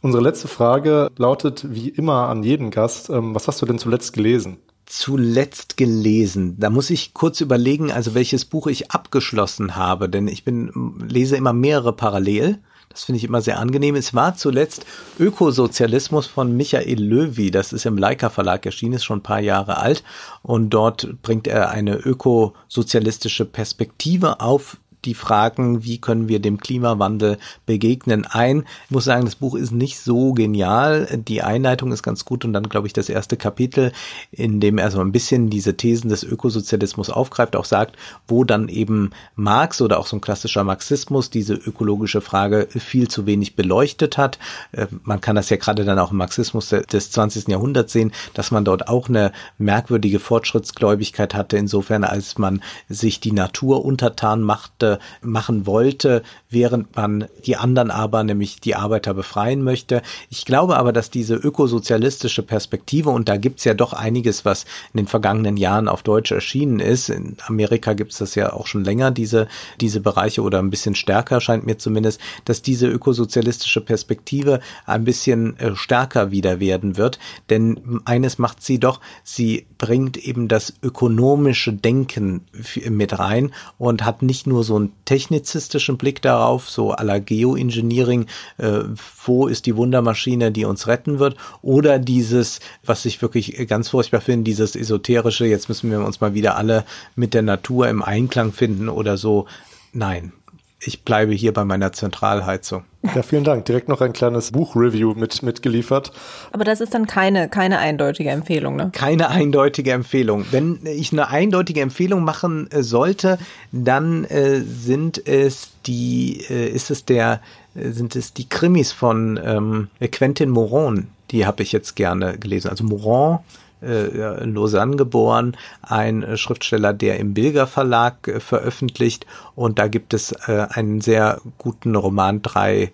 Unsere 0.00 0.22
letzte 0.22 0.48
Frage 0.48 1.10
lautet 1.16 1.66
wie 1.68 1.88
immer 1.88 2.28
an 2.28 2.42
jeden 2.42 2.70
Gast, 2.70 3.10
ähm, 3.10 3.34
was 3.34 3.48
hast 3.48 3.60
du 3.62 3.66
denn 3.66 3.78
zuletzt 3.78 4.12
gelesen? 4.12 4.58
zuletzt 4.88 5.76
gelesen? 5.76 6.56
Da 6.58 6.70
muss 6.70 6.90
ich 6.90 7.12
kurz 7.14 7.40
überlegen, 7.40 7.92
also 7.92 8.14
welches 8.14 8.44
Buch 8.46 8.66
ich 8.66 8.90
abgeschlossen 8.90 9.76
habe, 9.76 10.08
denn 10.08 10.28
ich 10.28 10.44
bin, 10.44 10.94
lese 11.06 11.36
immer 11.36 11.52
mehrere 11.52 11.92
parallel. 11.92 12.58
Das 12.88 13.04
finde 13.04 13.18
ich 13.18 13.24
immer 13.24 13.42
sehr 13.42 13.58
angenehm. 13.58 13.94
Es 13.96 14.14
war 14.14 14.34
zuletzt 14.34 14.86
Ökosozialismus 15.18 16.26
von 16.26 16.56
Michael 16.56 17.02
Löwy. 17.02 17.50
Das 17.50 17.72
ist 17.72 17.86
im 17.86 17.98
Leica 17.98 18.30
Verlag 18.30 18.64
erschienen, 18.66 18.94
ist 18.94 19.04
schon 19.04 19.18
ein 19.18 19.22
paar 19.22 19.40
Jahre 19.40 19.78
alt. 19.78 20.02
Und 20.42 20.70
dort 20.70 21.22
bringt 21.22 21.46
er 21.46 21.70
eine 21.70 21.96
ökosozialistische 21.96 23.44
Perspektive 23.44 24.40
auf 24.40 24.78
die 25.04 25.14
Fragen, 25.14 25.84
wie 25.84 25.98
können 25.98 26.28
wir 26.28 26.40
dem 26.40 26.58
Klimawandel 26.58 27.38
begegnen, 27.66 28.26
ein. 28.26 28.64
Ich 28.86 28.90
muss 28.90 29.04
sagen, 29.04 29.24
das 29.24 29.36
Buch 29.36 29.54
ist 29.54 29.72
nicht 29.72 29.98
so 30.00 30.32
genial. 30.32 31.08
Die 31.26 31.42
Einleitung 31.42 31.92
ist 31.92 32.02
ganz 32.02 32.24
gut 32.24 32.44
und 32.44 32.52
dann, 32.52 32.68
glaube 32.68 32.86
ich, 32.86 32.92
das 32.92 33.08
erste 33.08 33.36
Kapitel, 33.36 33.92
in 34.30 34.60
dem 34.60 34.78
er 34.78 34.90
so 34.90 35.00
ein 35.00 35.12
bisschen 35.12 35.50
diese 35.50 35.76
Thesen 35.76 36.10
des 36.10 36.24
Ökosozialismus 36.24 37.10
aufgreift, 37.10 37.56
auch 37.56 37.64
sagt, 37.64 37.96
wo 38.26 38.44
dann 38.44 38.68
eben 38.68 39.10
Marx 39.36 39.80
oder 39.80 39.98
auch 39.98 40.06
so 40.06 40.16
ein 40.16 40.20
klassischer 40.20 40.64
Marxismus 40.64 41.30
diese 41.30 41.54
ökologische 41.54 42.20
Frage 42.20 42.68
viel 42.70 43.08
zu 43.08 43.26
wenig 43.26 43.56
beleuchtet 43.56 44.18
hat. 44.18 44.38
Äh, 44.72 44.86
man 45.04 45.20
kann 45.20 45.36
das 45.36 45.50
ja 45.50 45.56
gerade 45.56 45.84
dann 45.84 45.98
auch 45.98 46.10
im 46.10 46.18
Marxismus 46.18 46.68
des 46.68 47.10
20. 47.10 47.48
Jahrhunderts 47.48 47.92
sehen, 47.92 48.12
dass 48.34 48.50
man 48.50 48.64
dort 48.64 48.88
auch 48.88 49.08
eine 49.08 49.32
merkwürdige 49.58 50.18
Fortschrittsgläubigkeit 50.18 51.34
hatte, 51.34 51.56
insofern 51.56 52.04
als 52.04 52.38
man 52.38 52.62
sich 52.88 53.20
die 53.20 53.32
Natur 53.32 53.84
untertan 53.84 54.42
machte, 54.42 54.87
machen 55.20 55.66
wollte, 55.66 56.22
während 56.48 56.96
man 56.96 57.26
die 57.44 57.56
anderen 57.56 57.90
aber, 57.90 58.24
nämlich 58.24 58.60
die 58.60 58.74
Arbeiter 58.74 59.12
befreien 59.14 59.62
möchte. 59.62 60.02
Ich 60.30 60.44
glaube 60.44 60.76
aber, 60.76 60.92
dass 60.92 61.10
diese 61.10 61.34
ökosozialistische 61.34 62.42
Perspektive, 62.42 63.10
und 63.10 63.28
da 63.28 63.36
gibt's 63.36 63.64
ja 63.64 63.74
doch 63.74 63.92
einiges, 63.92 64.44
was 64.44 64.64
in 64.94 64.98
den 64.98 65.08
vergangenen 65.08 65.56
Jahren 65.56 65.88
auf 65.88 66.02
Deutsch 66.02 66.32
erschienen 66.32 66.80
ist, 66.80 67.10
in 67.10 67.36
Amerika 67.46 67.92
gibt's 67.92 68.18
das 68.18 68.34
ja 68.34 68.52
auch 68.52 68.66
schon 68.66 68.84
länger, 68.84 69.10
diese, 69.10 69.48
diese 69.80 70.00
Bereiche 70.00 70.42
oder 70.42 70.58
ein 70.60 70.70
bisschen 70.70 70.94
stärker 70.94 71.40
scheint 71.40 71.66
mir 71.66 71.78
zumindest, 71.78 72.20
dass 72.44 72.62
diese 72.62 72.86
ökosozialistische 72.86 73.80
Perspektive 73.80 74.60
ein 74.86 75.04
bisschen 75.04 75.58
äh, 75.58 75.74
stärker 75.76 76.30
wieder 76.30 76.60
werden 76.60 76.96
wird. 76.96 77.18
Denn 77.50 78.00
eines 78.04 78.38
macht 78.38 78.62
sie 78.62 78.78
doch, 78.78 79.00
sie 79.24 79.66
bringt 79.78 80.16
eben 80.16 80.48
das 80.48 80.74
ökonomische 80.82 81.72
Denken 81.72 82.42
mit 82.88 83.18
rein 83.18 83.52
und 83.78 84.04
hat 84.04 84.22
nicht 84.22 84.46
nur 84.46 84.64
so 84.64 84.77
einen 84.78 84.92
technizistischen 85.04 85.98
Blick 85.98 86.22
darauf, 86.22 86.68
so 86.70 86.92
à 86.92 87.04
la 87.04 87.18
Geoengineering, 87.18 88.26
äh, 88.58 88.80
wo 89.24 89.46
ist 89.46 89.66
die 89.66 89.76
Wundermaschine, 89.76 90.52
die 90.52 90.64
uns 90.64 90.86
retten 90.86 91.18
wird, 91.18 91.36
oder 91.62 91.98
dieses, 91.98 92.60
was 92.84 93.04
ich 93.04 93.20
wirklich 93.20 93.68
ganz 93.68 93.90
furchtbar 93.90 94.20
finde, 94.20 94.44
dieses 94.44 94.76
esoterische, 94.76 95.46
jetzt 95.46 95.68
müssen 95.68 95.90
wir 95.90 96.00
uns 96.00 96.20
mal 96.20 96.34
wieder 96.34 96.56
alle 96.56 96.84
mit 97.16 97.34
der 97.34 97.42
Natur 97.42 97.88
im 97.88 98.02
Einklang 98.02 98.52
finden 98.52 98.88
oder 98.88 99.16
so. 99.16 99.46
Nein, 99.92 100.32
ich 100.80 101.02
bleibe 101.02 101.32
hier 101.32 101.52
bei 101.52 101.64
meiner 101.64 101.92
Zentralheizung. 101.92 102.84
Ja, 103.14 103.22
vielen 103.22 103.44
Dank. 103.44 103.64
Direkt 103.64 103.88
noch 103.88 104.00
ein 104.00 104.12
kleines 104.12 104.52
Buchreview 104.52 105.14
mit, 105.14 105.42
mitgeliefert. 105.42 106.12
Aber 106.52 106.64
das 106.64 106.80
ist 106.80 106.94
dann 106.94 107.06
keine, 107.06 107.48
keine 107.48 107.78
eindeutige 107.78 108.30
Empfehlung, 108.30 108.76
ne? 108.76 108.90
Keine 108.92 109.28
eindeutige 109.28 109.92
Empfehlung. 109.92 110.44
Wenn 110.50 110.80
ich 110.84 111.12
eine 111.12 111.28
eindeutige 111.28 111.80
Empfehlung 111.80 112.22
machen 112.22 112.70
äh, 112.70 112.82
sollte, 112.82 113.38
dann 113.72 114.24
äh, 114.24 114.60
sind 114.60 115.26
es 115.26 115.70
die, 115.86 116.44
äh, 116.48 116.68
ist 116.68 116.90
es 116.90 117.04
der, 117.04 117.40
äh, 117.74 117.90
sind 117.90 118.14
es 118.14 118.32
die 118.34 118.48
Krimis 118.48 118.92
von 118.92 119.40
ähm, 119.42 119.88
Quentin 120.12 120.50
Moron. 120.50 121.08
Die 121.32 121.44
habe 121.44 121.62
ich 121.62 121.72
jetzt 121.72 121.96
gerne 121.96 122.38
gelesen. 122.38 122.68
Also 122.68 122.84
Moron 122.84 123.36
äh, 123.36 123.67
in 123.80 124.54
Lausanne 124.54 124.96
geboren, 124.96 125.56
ein 125.82 126.22
äh, 126.22 126.36
Schriftsteller, 126.36 126.92
der 126.92 127.18
im 127.18 127.34
Bilger 127.34 127.66
Verlag 127.66 128.26
äh, 128.26 128.40
veröffentlicht 128.40 129.26
und 129.54 129.78
da 129.78 129.88
gibt 129.88 130.14
es 130.14 130.32
äh, 130.32 130.66
einen 130.70 131.00
sehr 131.00 131.40
guten 131.58 131.94
Roman 131.94 132.42
Drei 132.42 132.92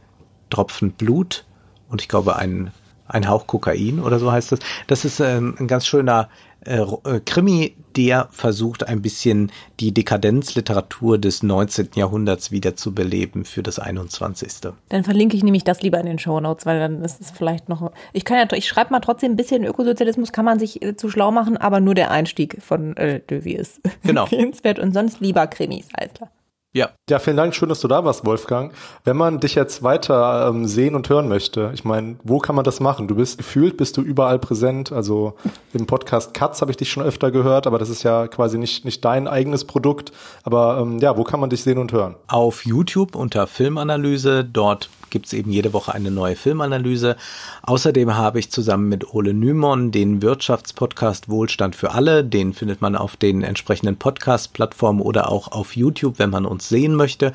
Tropfen 0.50 0.92
Blut 0.92 1.46
und 1.88 2.02
ich 2.02 2.08
glaube 2.08 2.36
einen 2.36 2.70
ein 3.06 3.28
Hauch 3.28 3.46
Kokain 3.46 4.00
oder 4.00 4.18
so 4.18 4.32
heißt 4.32 4.52
das. 4.52 4.60
Das 4.86 5.04
ist 5.04 5.20
ähm, 5.20 5.54
ein 5.58 5.68
ganz 5.68 5.86
schöner 5.86 6.28
äh, 6.66 6.80
äh, 6.80 7.20
Krimi, 7.24 7.76
der 7.96 8.28
versucht 8.30 8.86
ein 8.86 9.02
bisschen 9.02 9.52
die 9.80 9.92
Dekadenzliteratur 9.92 11.18
des 11.18 11.42
19. 11.42 11.90
Jahrhunderts 11.94 12.50
wieder 12.50 12.76
zu 12.76 12.94
beleben 12.94 13.44
für 13.44 13.62
das 13.62 13.78
21. 13.78 14.72
Dann 14.88 15.04
verlinke 15.04 15.36
ich 15.36 15.44
nämlich 15.44 15.64
das 15.64 15.82
lieber 15.82 15.98
in 16.00 16.06
den 16.06 16.18
Show 16.18 16.40
Notes, 16.40 16.66
weil 16.66 16.78
dann 16.78 17.02
ist 17.02 17.20
es 17.20 17.30
vielleicht 17.30 17.68
noch. 17.68 17.92
Ich 18.12 18.24
kann 18.24 18.38
ja, 18.38 18.56
ich 18.56 18.66
schreibe 18.66 18.90
mal 18.90 19.00
trotzdem 19.00 19.32
ein 19.32 19.36
bisschen 19.36 19.64
Ökosozialismus, 19.64 20.32
kann 20.32 20.44
man 20.44 20.58
sich 20.58 20.82
äh, 20.82 20.96
zu 20.96 21.08
schlau 21.10 21.30
machen, 21.30 21.56
aber 21.56 21.80
nur 21.80 21.94
der 21.94 22.10
Einstieg 22.10 22.62
von 22.62 22.96
äh, 22.96 23.20
Dövi 23.20 23.52
ist 23.52 23.80
genau. 24.02 24.22
empfehlenswert 24.24 24.78
und 24.78 24.92
sonst 24.92 25.20
lieber 25.20 25.46
Krimis, 25.46 25.88
alles 25.94 26.14
klar. 26.14 26.30
Ja. 26.74 26.90
Ja, 27.08 27.20
vielen 27.20 27.36
Dank. 27.36 27.54
Schön, 27.54 27.68
dass 27.68 27.78
du 27.78 27.86
da 27.86 28.04
warst, 28.04 28.26
Wolfgang. 28.26 28.72
Wenn 29.04 29.16
man 29.16 29.38
dich 29.38 29.54
jetzt 29.54 29.84
weiter 29.84 30.48
ähm, 30.48 30.66
sehen 30.66 30.96
und 30.96 31.08
hören 31.08 31.28
möchte, 31.28 31.70
ich 31.72 31.84
meine, 31.84 32.16
wo 32.24 32.40
kann 32.40 32.56
man 32.56 32.64
das 32.64 32.80
machen? 32.80 33.06
Du 33.06 33.14
bist 33.14 33.38
gefühlt, 33.38 33.76
bist 33.76 33.96
du 33.96 34.02
überall 34.02 34.40
präsent. 34.40 34.90
Also 34.90 35.34
im 35.72 35.86
Podcast 35.86 36.34
Katz 36.34 36.60
habe 36.62 36.72
ich 36.72 36.76
dich 36.76 36.90
schon 36.90 37.04
öfter 37.04 37.30
gehört, 37.30 37.68
aber 37.68 37.78
das 37.78 37.90
ist 37.90 38.02
ja 38.02 38.26
quasi 38.26 38.58
nicht, 38.58 38.84
nicht 38.84 39.04
dein 39.04 39.28
eigenes 39.28 39.64
Produkt. 39.64 40.10
Aber 40.42 40.78
ähm, 40.80 40.98
ja, 40.98 41.16
wo 41.16 41.22
kann 41.22 41.38
man 41.38 41.48
dich 41.48 41.62
sehen 41.62 41.78
und 41.78 41.92
hören? 41.92 42.16
Auf 42.26 42.66
YouTube 42.66 43.14
unter 43.14 43.46
Filmanalyse. 43.46 44.44
Dort 44.44 44.90
gibt 45.14 45.26
es 45.26 45.32
eben 45.32 45.52
jede 45.52 45.72
Woche 45.72 45.94
eine 45.94 46.10
neue 46.10 46.34
Filmanalyse. 46.34 47.16
Außerdem 47.62 48.16
habe 48.16 48.40
ich 48.40 48.50
zusammen 48.50 48.88
mit 48.88 49.14
Ole 49.14 49.32
Nymon 49.32 49.92
den 49.92 50.22
Wirtschaftspodcast 50.22 51.28
Wohlstand 51.28 51.76
für 51.76 51.92
alle. 51.92 52.24
Den 52.24 52.52
findet 52.52 52.82
man 52.82 52.96
auf 52.96 53.14
den 53.16 53.42
entsprechenden 53.42 53.96
Podcast-Plattformen 53.96 55.00
oder 55.00 55.30
auch 55.30 55.52
auf 55.52 55.76
YouTube, 55.76 56.18
wenn 56.18 56.30
man 56.30 56.46
uns 56.46 56.68
sehen 56.68 56.96
möchte. 56.96 57.32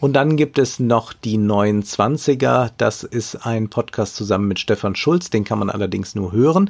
Und 0.00 0.14
dann 0.14 0.36
gibt 0.36 0.58
es 0.58 0.80
noch 0.80 1.12
die 1.12 1.38
29er. 1.38 2.72
Das 2.76 3.04
ist 3.04 3.46
ein 3.46 3.70
Podcast 3.70 4.16
zusammen 4.16 4.48
mit 4.48 4.58
Stefan 4.58 4.96
Schulz. 4.96 5.30
Den 5.30 5.44
kann 5.44 5.60
man 5.60 5.70
allerdings 5.70 6.16
nur 6.16 6.32
hören. 6.32 6.68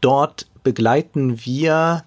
Dort 0.00 0.46
begleiten 0.62 1.44
wir 1.44 2.04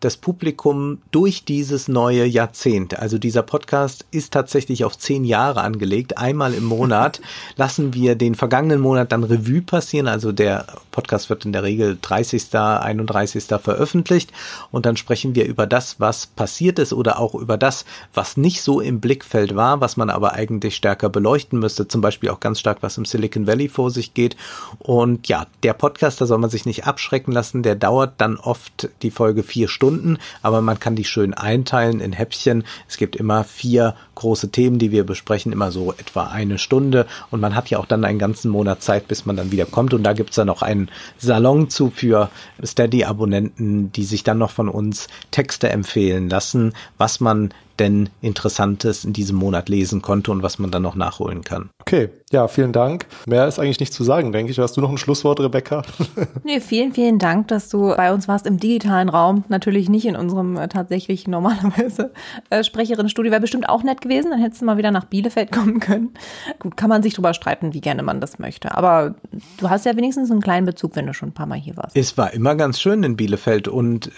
das 0.00 0.16
Publikum 0.16 1.02
durch 1.10 1.44
dieses 1.44 1.86
neue 1.86 2.24
Jahrzehnt. 2.24 2.98
Also 2.98 3.18
dieser 3.18 3.42
Podcast 3.42 4.06
ist 4.10 4.32
tatsächlich 4.32 4.84
auf 4.84 4.98
zehn 4.98 5.24
Jahre 5.24 5.60
angelegt. 5.60 6.16
Einmal 6.16 6.54
im 6.54 6.64
Monat 6.64 7.20
lassen 7.56 7.92
wir 7.92 8.14
den 8.14 8.34
vergangenen 8.34 8.80
Monat 8.80 9.12
dann 9.12 9.24
Revue 9.24 9.60
passieren. 9.60 10.08
Also 10.08 10.32
der 10.32 10.66
Podcast 10.90 11.28
wird 11.28 11.44
in 11.44 11.52
der 11.52 11.62
Regel 11.64 11.98
30., 12.00 12.54
31. 12.54 13.44
veröffentlicht 13.62 14.32
und 14.70 14.86
dann 14.86 14.96
sprechen 14.96 15.34
wir 15.34 15.44
über 15.44 15.66
das, 15.66 16.00
was 16.00 16.26
passiert 16.26 16.78
ist 16.78 16.94
oder 16.94 17.20
auch 17.20 17.34
über 17.34 17.58
das, 17.58 17.84
was 18.14 18.38
nicht 18.38 18.62
so 18.62 18.80
im 18.80 19.00
Blickfeld 19.00 19.54
war, 19.54 19.82
was 19.82 19.98
man 19.98 20.08
aber 20.08 20.32
eigentlich 20.32 20.76
stärker 20.76 21.10
beleuchten 21.10 21.58
müsste. 21.58 21.88
Zum 21.88 22.00
Beispiel 22.00 22.30
auch 22.30 22.40
ganz 22.40 22.58
stark, 22.58 22.78
was 22.80 22.96
im 22.96 23.04
Silicon 23.04 23.46
Valley 23.46 23.68
vor 23.68 23.90
sich 23.90 24.14
geht. 24.14 24.36
Und 24.78 25.28
ja, 25.28 25.46
der 25.62 25.74
Podcast, 25.74 26.22
da 26.22 26.26
soll 26.26 26.38
man 26.38 26.48
sich 26.48 26.64
nicht 26.64 26.86
abschrecken 26.86 27.32
lassen. 27.32 27.62
Der 27.62 27.74
dauert 27.74 28.14
dann 28.16 28.38
oft 28.38 28.88
die 29.02 29.10
Folge 29.10 29.42
vier 29.42 29.68
Stunden. 29.68 29.89
Stunden, 29.90 30.18
aber 30.40 30.60
man 30.60 30.78
kann 30.78 30.94
die 30.94 31.04
schön 31.04 31.34
einteilen 31.34 31.98
in 32.00 32.12
Häppchen. 32.12 32.62
Es 32.88 32.96
gibt 32.96 33.16
immer 33.16 33.42
vier 33.42 33.96
große 34.20 34.50
Themen, 34.50 34.78
die 34.78 34.92
wir 34.92 35.04
besprechen, 35.04 35.52
immer 35.52 35.72
so 35.72 35.92
etwa 35.92 36.24
eine 36.24 36.58
Stunde 36.58 37.06
und 37.30 37.40
man 37.40 37.54
hat 37.54 37.70
ja 37.70 37.78
auch 37.78 37.86
dann 37.86 38.04
einen 38.04 38.18
ganzen 38.18 38.50
Monat 38.50 38.82
Zeit, 38.82 39.08
bis 39.08 39.26
man 39.26 39.36
dann 39.36 39.50
wieder 39.50 39.66
kommt 39.66 39.94
und 39.94 40.02
da 40.02 40.12
gibt's 40.12 40.36
dann 40.36 40.46
noch 40.46 40.62
einen 40.62 40.90
Salon 41.18 41.70
zu 41.70 41.90
für 41.90 42.30
Steady-Abonnenten, 42.64 43.92
die 43.92 44.04
sich 44.04 44.22
dann 44.22 44.38
noch 44.38 44.50
von 44.50 44.68
uns 44.68 45.08
Texte 45.30 45.70
empfehlen 45.70 46.28
lassen, 46.28 46.74
was 46.98 47.20
man 47.20 47.52
denn 47.80 48.10
Interessantes 48.20 49.04
in 49.04 49.12
diesem 49.12 49.36
Monat 49.36 49.68
lesen 49.68 50.02
konnte 50.02 50.30
und 50.30 50.42
was 50.42 50.58
man 50.58 50.70
dann 50.70 50.82
noch 50.82 50.94
nachholen 50.94 51.42
kann. 51.42 51.70
Okay, 51.80 52.10
ja, 52.30 52.46
vielen 52.46 52.72
Dank. 52.72 53.06
Mehr 53.26 53.48
ist 53.48 53.58
eigentlich 53.58 53.80
nicht 53.80 53.94
zu 53.94 54.04
sagen, 54.04 54.32
denke 54.32 54.52
ich. 54.52 54.58
Hast 54.58 54.76
du 54.76 54.82
noch 54.82 54.90
ein 54.90 54.98
Schlusswort, 54.98 55.40
Rebecca? 55.40 55.82
nee, 56.44 56.60
vielen, 56.60 56.92
vielen 56.92 57.18
Dank, 57.18 57.48
dass 57.48 57.70
du 57.70 57.94
bei 57.96 58.12
uns 58.12 58.28
warst 58.28 58.46
im 58.46 58.58
digitalen 58.58 59.08
Raum. 59.08 59.44
Natürlich 59.48 59.88
nicht 59.88 60.04
in 60.04 60.14
unserem 60.14 60.56
äh, 60.56 60.68
tatsächlich 60.68 61.26
normalerweise 61.26 62.12
äh, 62.50 62.62
Sprecherinnenstudio. 62.62 63.32
Wäre 63.32 63.40
bestimmt 63.40 63.68
auch 63.68 63.82
nett 63.82 64.02
gewesen. 64.02 64.09
Dann 64.10 64.40
hättest 64.40 64.62
du 64.62 64.66
mal 64.66 64.76
wieder 64.76 64.90
nach 64.90 65.04
Bielefeld 65.04 65.52
kommen 65.52 65.80
können. 65.80 66.14
Gut, 66.58 66.76
kann 66.76 66.88
man 66.88 67.02
sich 67.02 67.14
drüber 67.14 67.34
streiten, 67.34 67.74
wie 67.74 67.80
gerne 67.80 68.02
man 68.02 68.20
das 68.20 68.38
möchte. 68.38 68.76
Aber 68.76 69.14
du 69.58 69.70
hast 69.70 69.86
ja 69.86 69.96
wenigstens 69.96 70.30
einen 70.30 70.40
kleinen 70.40 70.66
Bezug, 70.66 70.96
wenn 70.96 71.06
du 71.06 71.14
schon 71.14 71.30
ein 71.30 71.34
paar 71.34 71.46
Mal 71.46 71.58
hier 71.58 71.76
warst. 71.76 71.96
Es 71.96 72.16
war 72.18 72.32
immer 72.32 72.54
ganz 72.54 72.80
schön 72.80 73.02
in 73.02 73.16
Bielefeld 73.16 73.68
und 73.68 74.10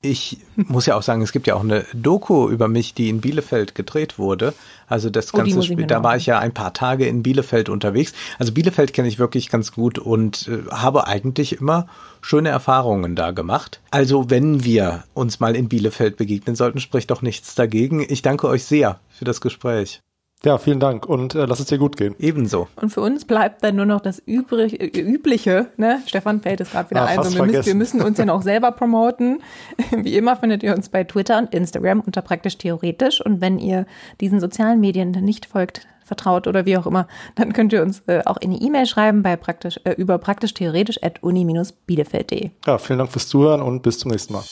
ich 0.00 0.38
muss 0.56 0.86
ja 0.86 0.96
auch 0.96 1.02
sagen, 1.02 1.22
es 1.22 1.32
gibt 1.32 1.48
ja 1.48 1.56
auch 1.56 1.62
eine 1.64 1.84
Doku 1.92 2.48
über 2.48 2.68
mich, 2.68 2.94
die 2.94 3.08
in 3.08 3.20
Bielefeld 3.20 3.74
gedreht 3.74 4.18
wurde. 4.18 4.54
Also 4.86 5.10
das 5.10 5.34
Oh, 5.34 5.38
ganze 5.38 5.62
Spiel, 5.62 5.86
da 5.86 6.04
war 6.04 6.16
ich 6.16 6.26
ja 6.26 6.38
ein 6.38 6.54
paar 6.54 6.72
Tage 6.72 7.06
in 7.06 7.24
Bielefeld 7.24 7.68
unterwegs. 7.68 8.12
Also 8.38 8.52
Bielefeld 8.52 8.92
kenne 8.92 9.08
ich 9.08 9.18
wirklich 9.18 9.48
ganz 9.48 9.72
gut 9.72 9.98
und 9.98 10.48
äh, 10.48 10.70
habe 10.70 11.08
eigentlich 11.08 11.60
immer 11.60 11.88
schöne 12.20 12.48
Erfahrungen 12.48 13.16
da 13.16 13.32
gemacht. 13.32 13.80
Also 13.90 14.30
wenn 14.30 14.62
wir 14.64 15.02
uns 15.14 15.40
mal 15.40 15.56
in 15.56 15.68
Bielefeld 15.68 16.16
begegnen 16.16 16.54
sollten, 16.54 16.78
spricht 16.78 17.10
doch 17.10 17.22
nichts 17.22 17.56
dagegen. 17.56 18.04
Ich 18.08 18.22
danke 18.22 18.46
euch 18.46 18.64
sehr 18.64 19.00
für 19.08 19.24
das 19.24 19.40
Gespräch. 19.40 20.00
Ja, 20.44 20.58
vielen 20.58 20.78
Dank 20.78 21.06
und 21.06 21.34
äh, 21.34 21.46
lass 21.46 21.58
es 21.58 21.66
dir 21.66 21.78
gut 21.78 21.96
gehen. 21.96 22.14
Ebenso. 22.18 22.68
Und 22.76 22.90
für 22.90 23.00
uns 23.00 23.24
bleibt 23.24 23.64
dann 23.64 23.76
nur 23.76 23.86
noch 23.86 24.00
das 24.00 24.20
übrig, 24.20 24.80
äh, 24.80 25.00
Übliche, 25.00 25.66
ne? 25.76 26.00
Stefan 26.06 26.40
fällt 26.40 26.60
es 26.60 26.70
gerade 26.70 26.90
wieder 26.90 27.02
Ah, 27.02 27.06
ein. 27.06 27.22
So, 27.24 27.34
wir, 27.34 27.44
müssen, 27.44 27.66
wir 27.66 27.74
müssen 27.74 28.00
uns 28.00 28.18
ja 28.18 28.24
noch 28.24 28.42
selber 28.42 28.70
promoten. 28.70 29.42
Wie 29.96 30.16
immer 30.16 30.36
findet 30.36 30.62
ihr 30.62 30.74
uns 30.74 30.88
bei 30.88 31.04
Twitter 31.04 31.38
und 31.38 31.52
Instagram 31.52 32.00
unter 32.00 32.22
praktisch 32.22 32.56
theoretisch. 32.56 33.20
Und 33.20 33.40
wenn 33.40 33.58
ihr 33.58 33.86
diesen 34.20 34.38
sozialen 34.38 34.80
Medien 34.80 35.10
nicht 35.10 35.46
folgt, 35.46 35.86
vertraut 36.04 36.46
oder 36.46 36.64
wie 36.64 36.76
auch 36.76 36.86
immer, 36.86 37.06
dann 37.34 37.52
könnt 37.52 37.72
ihr 37.72 37.82
uns 37.82 38.02
äh, 38.06 38.22
auch 38.24 38.38
in 38.38 38.50
die 38.50 38.64
E-Mail 38.64 38.86
schreiben 38.86 39.22
bei 39.22 39.36
praktisch, 39.36 39.78
äh, 39.84 39.92
über 39.92 40.18
praktisch 40.18 40.54
theoretisch 40.54 40.98
at 41.02 41.22
uni-bielefeld.de. 41.22 42.50
Ja, 42.66 42.78
vielen 42.78 42.98
Dank 42.98 43.12
fürs 43.12 43.28
Zuhören 43.28 43.60
und 43.60 43.82
bis 43.82 43.98
zum 43.98 44.10
nächsten 44.10 44.32
Mal. 44.32 44.42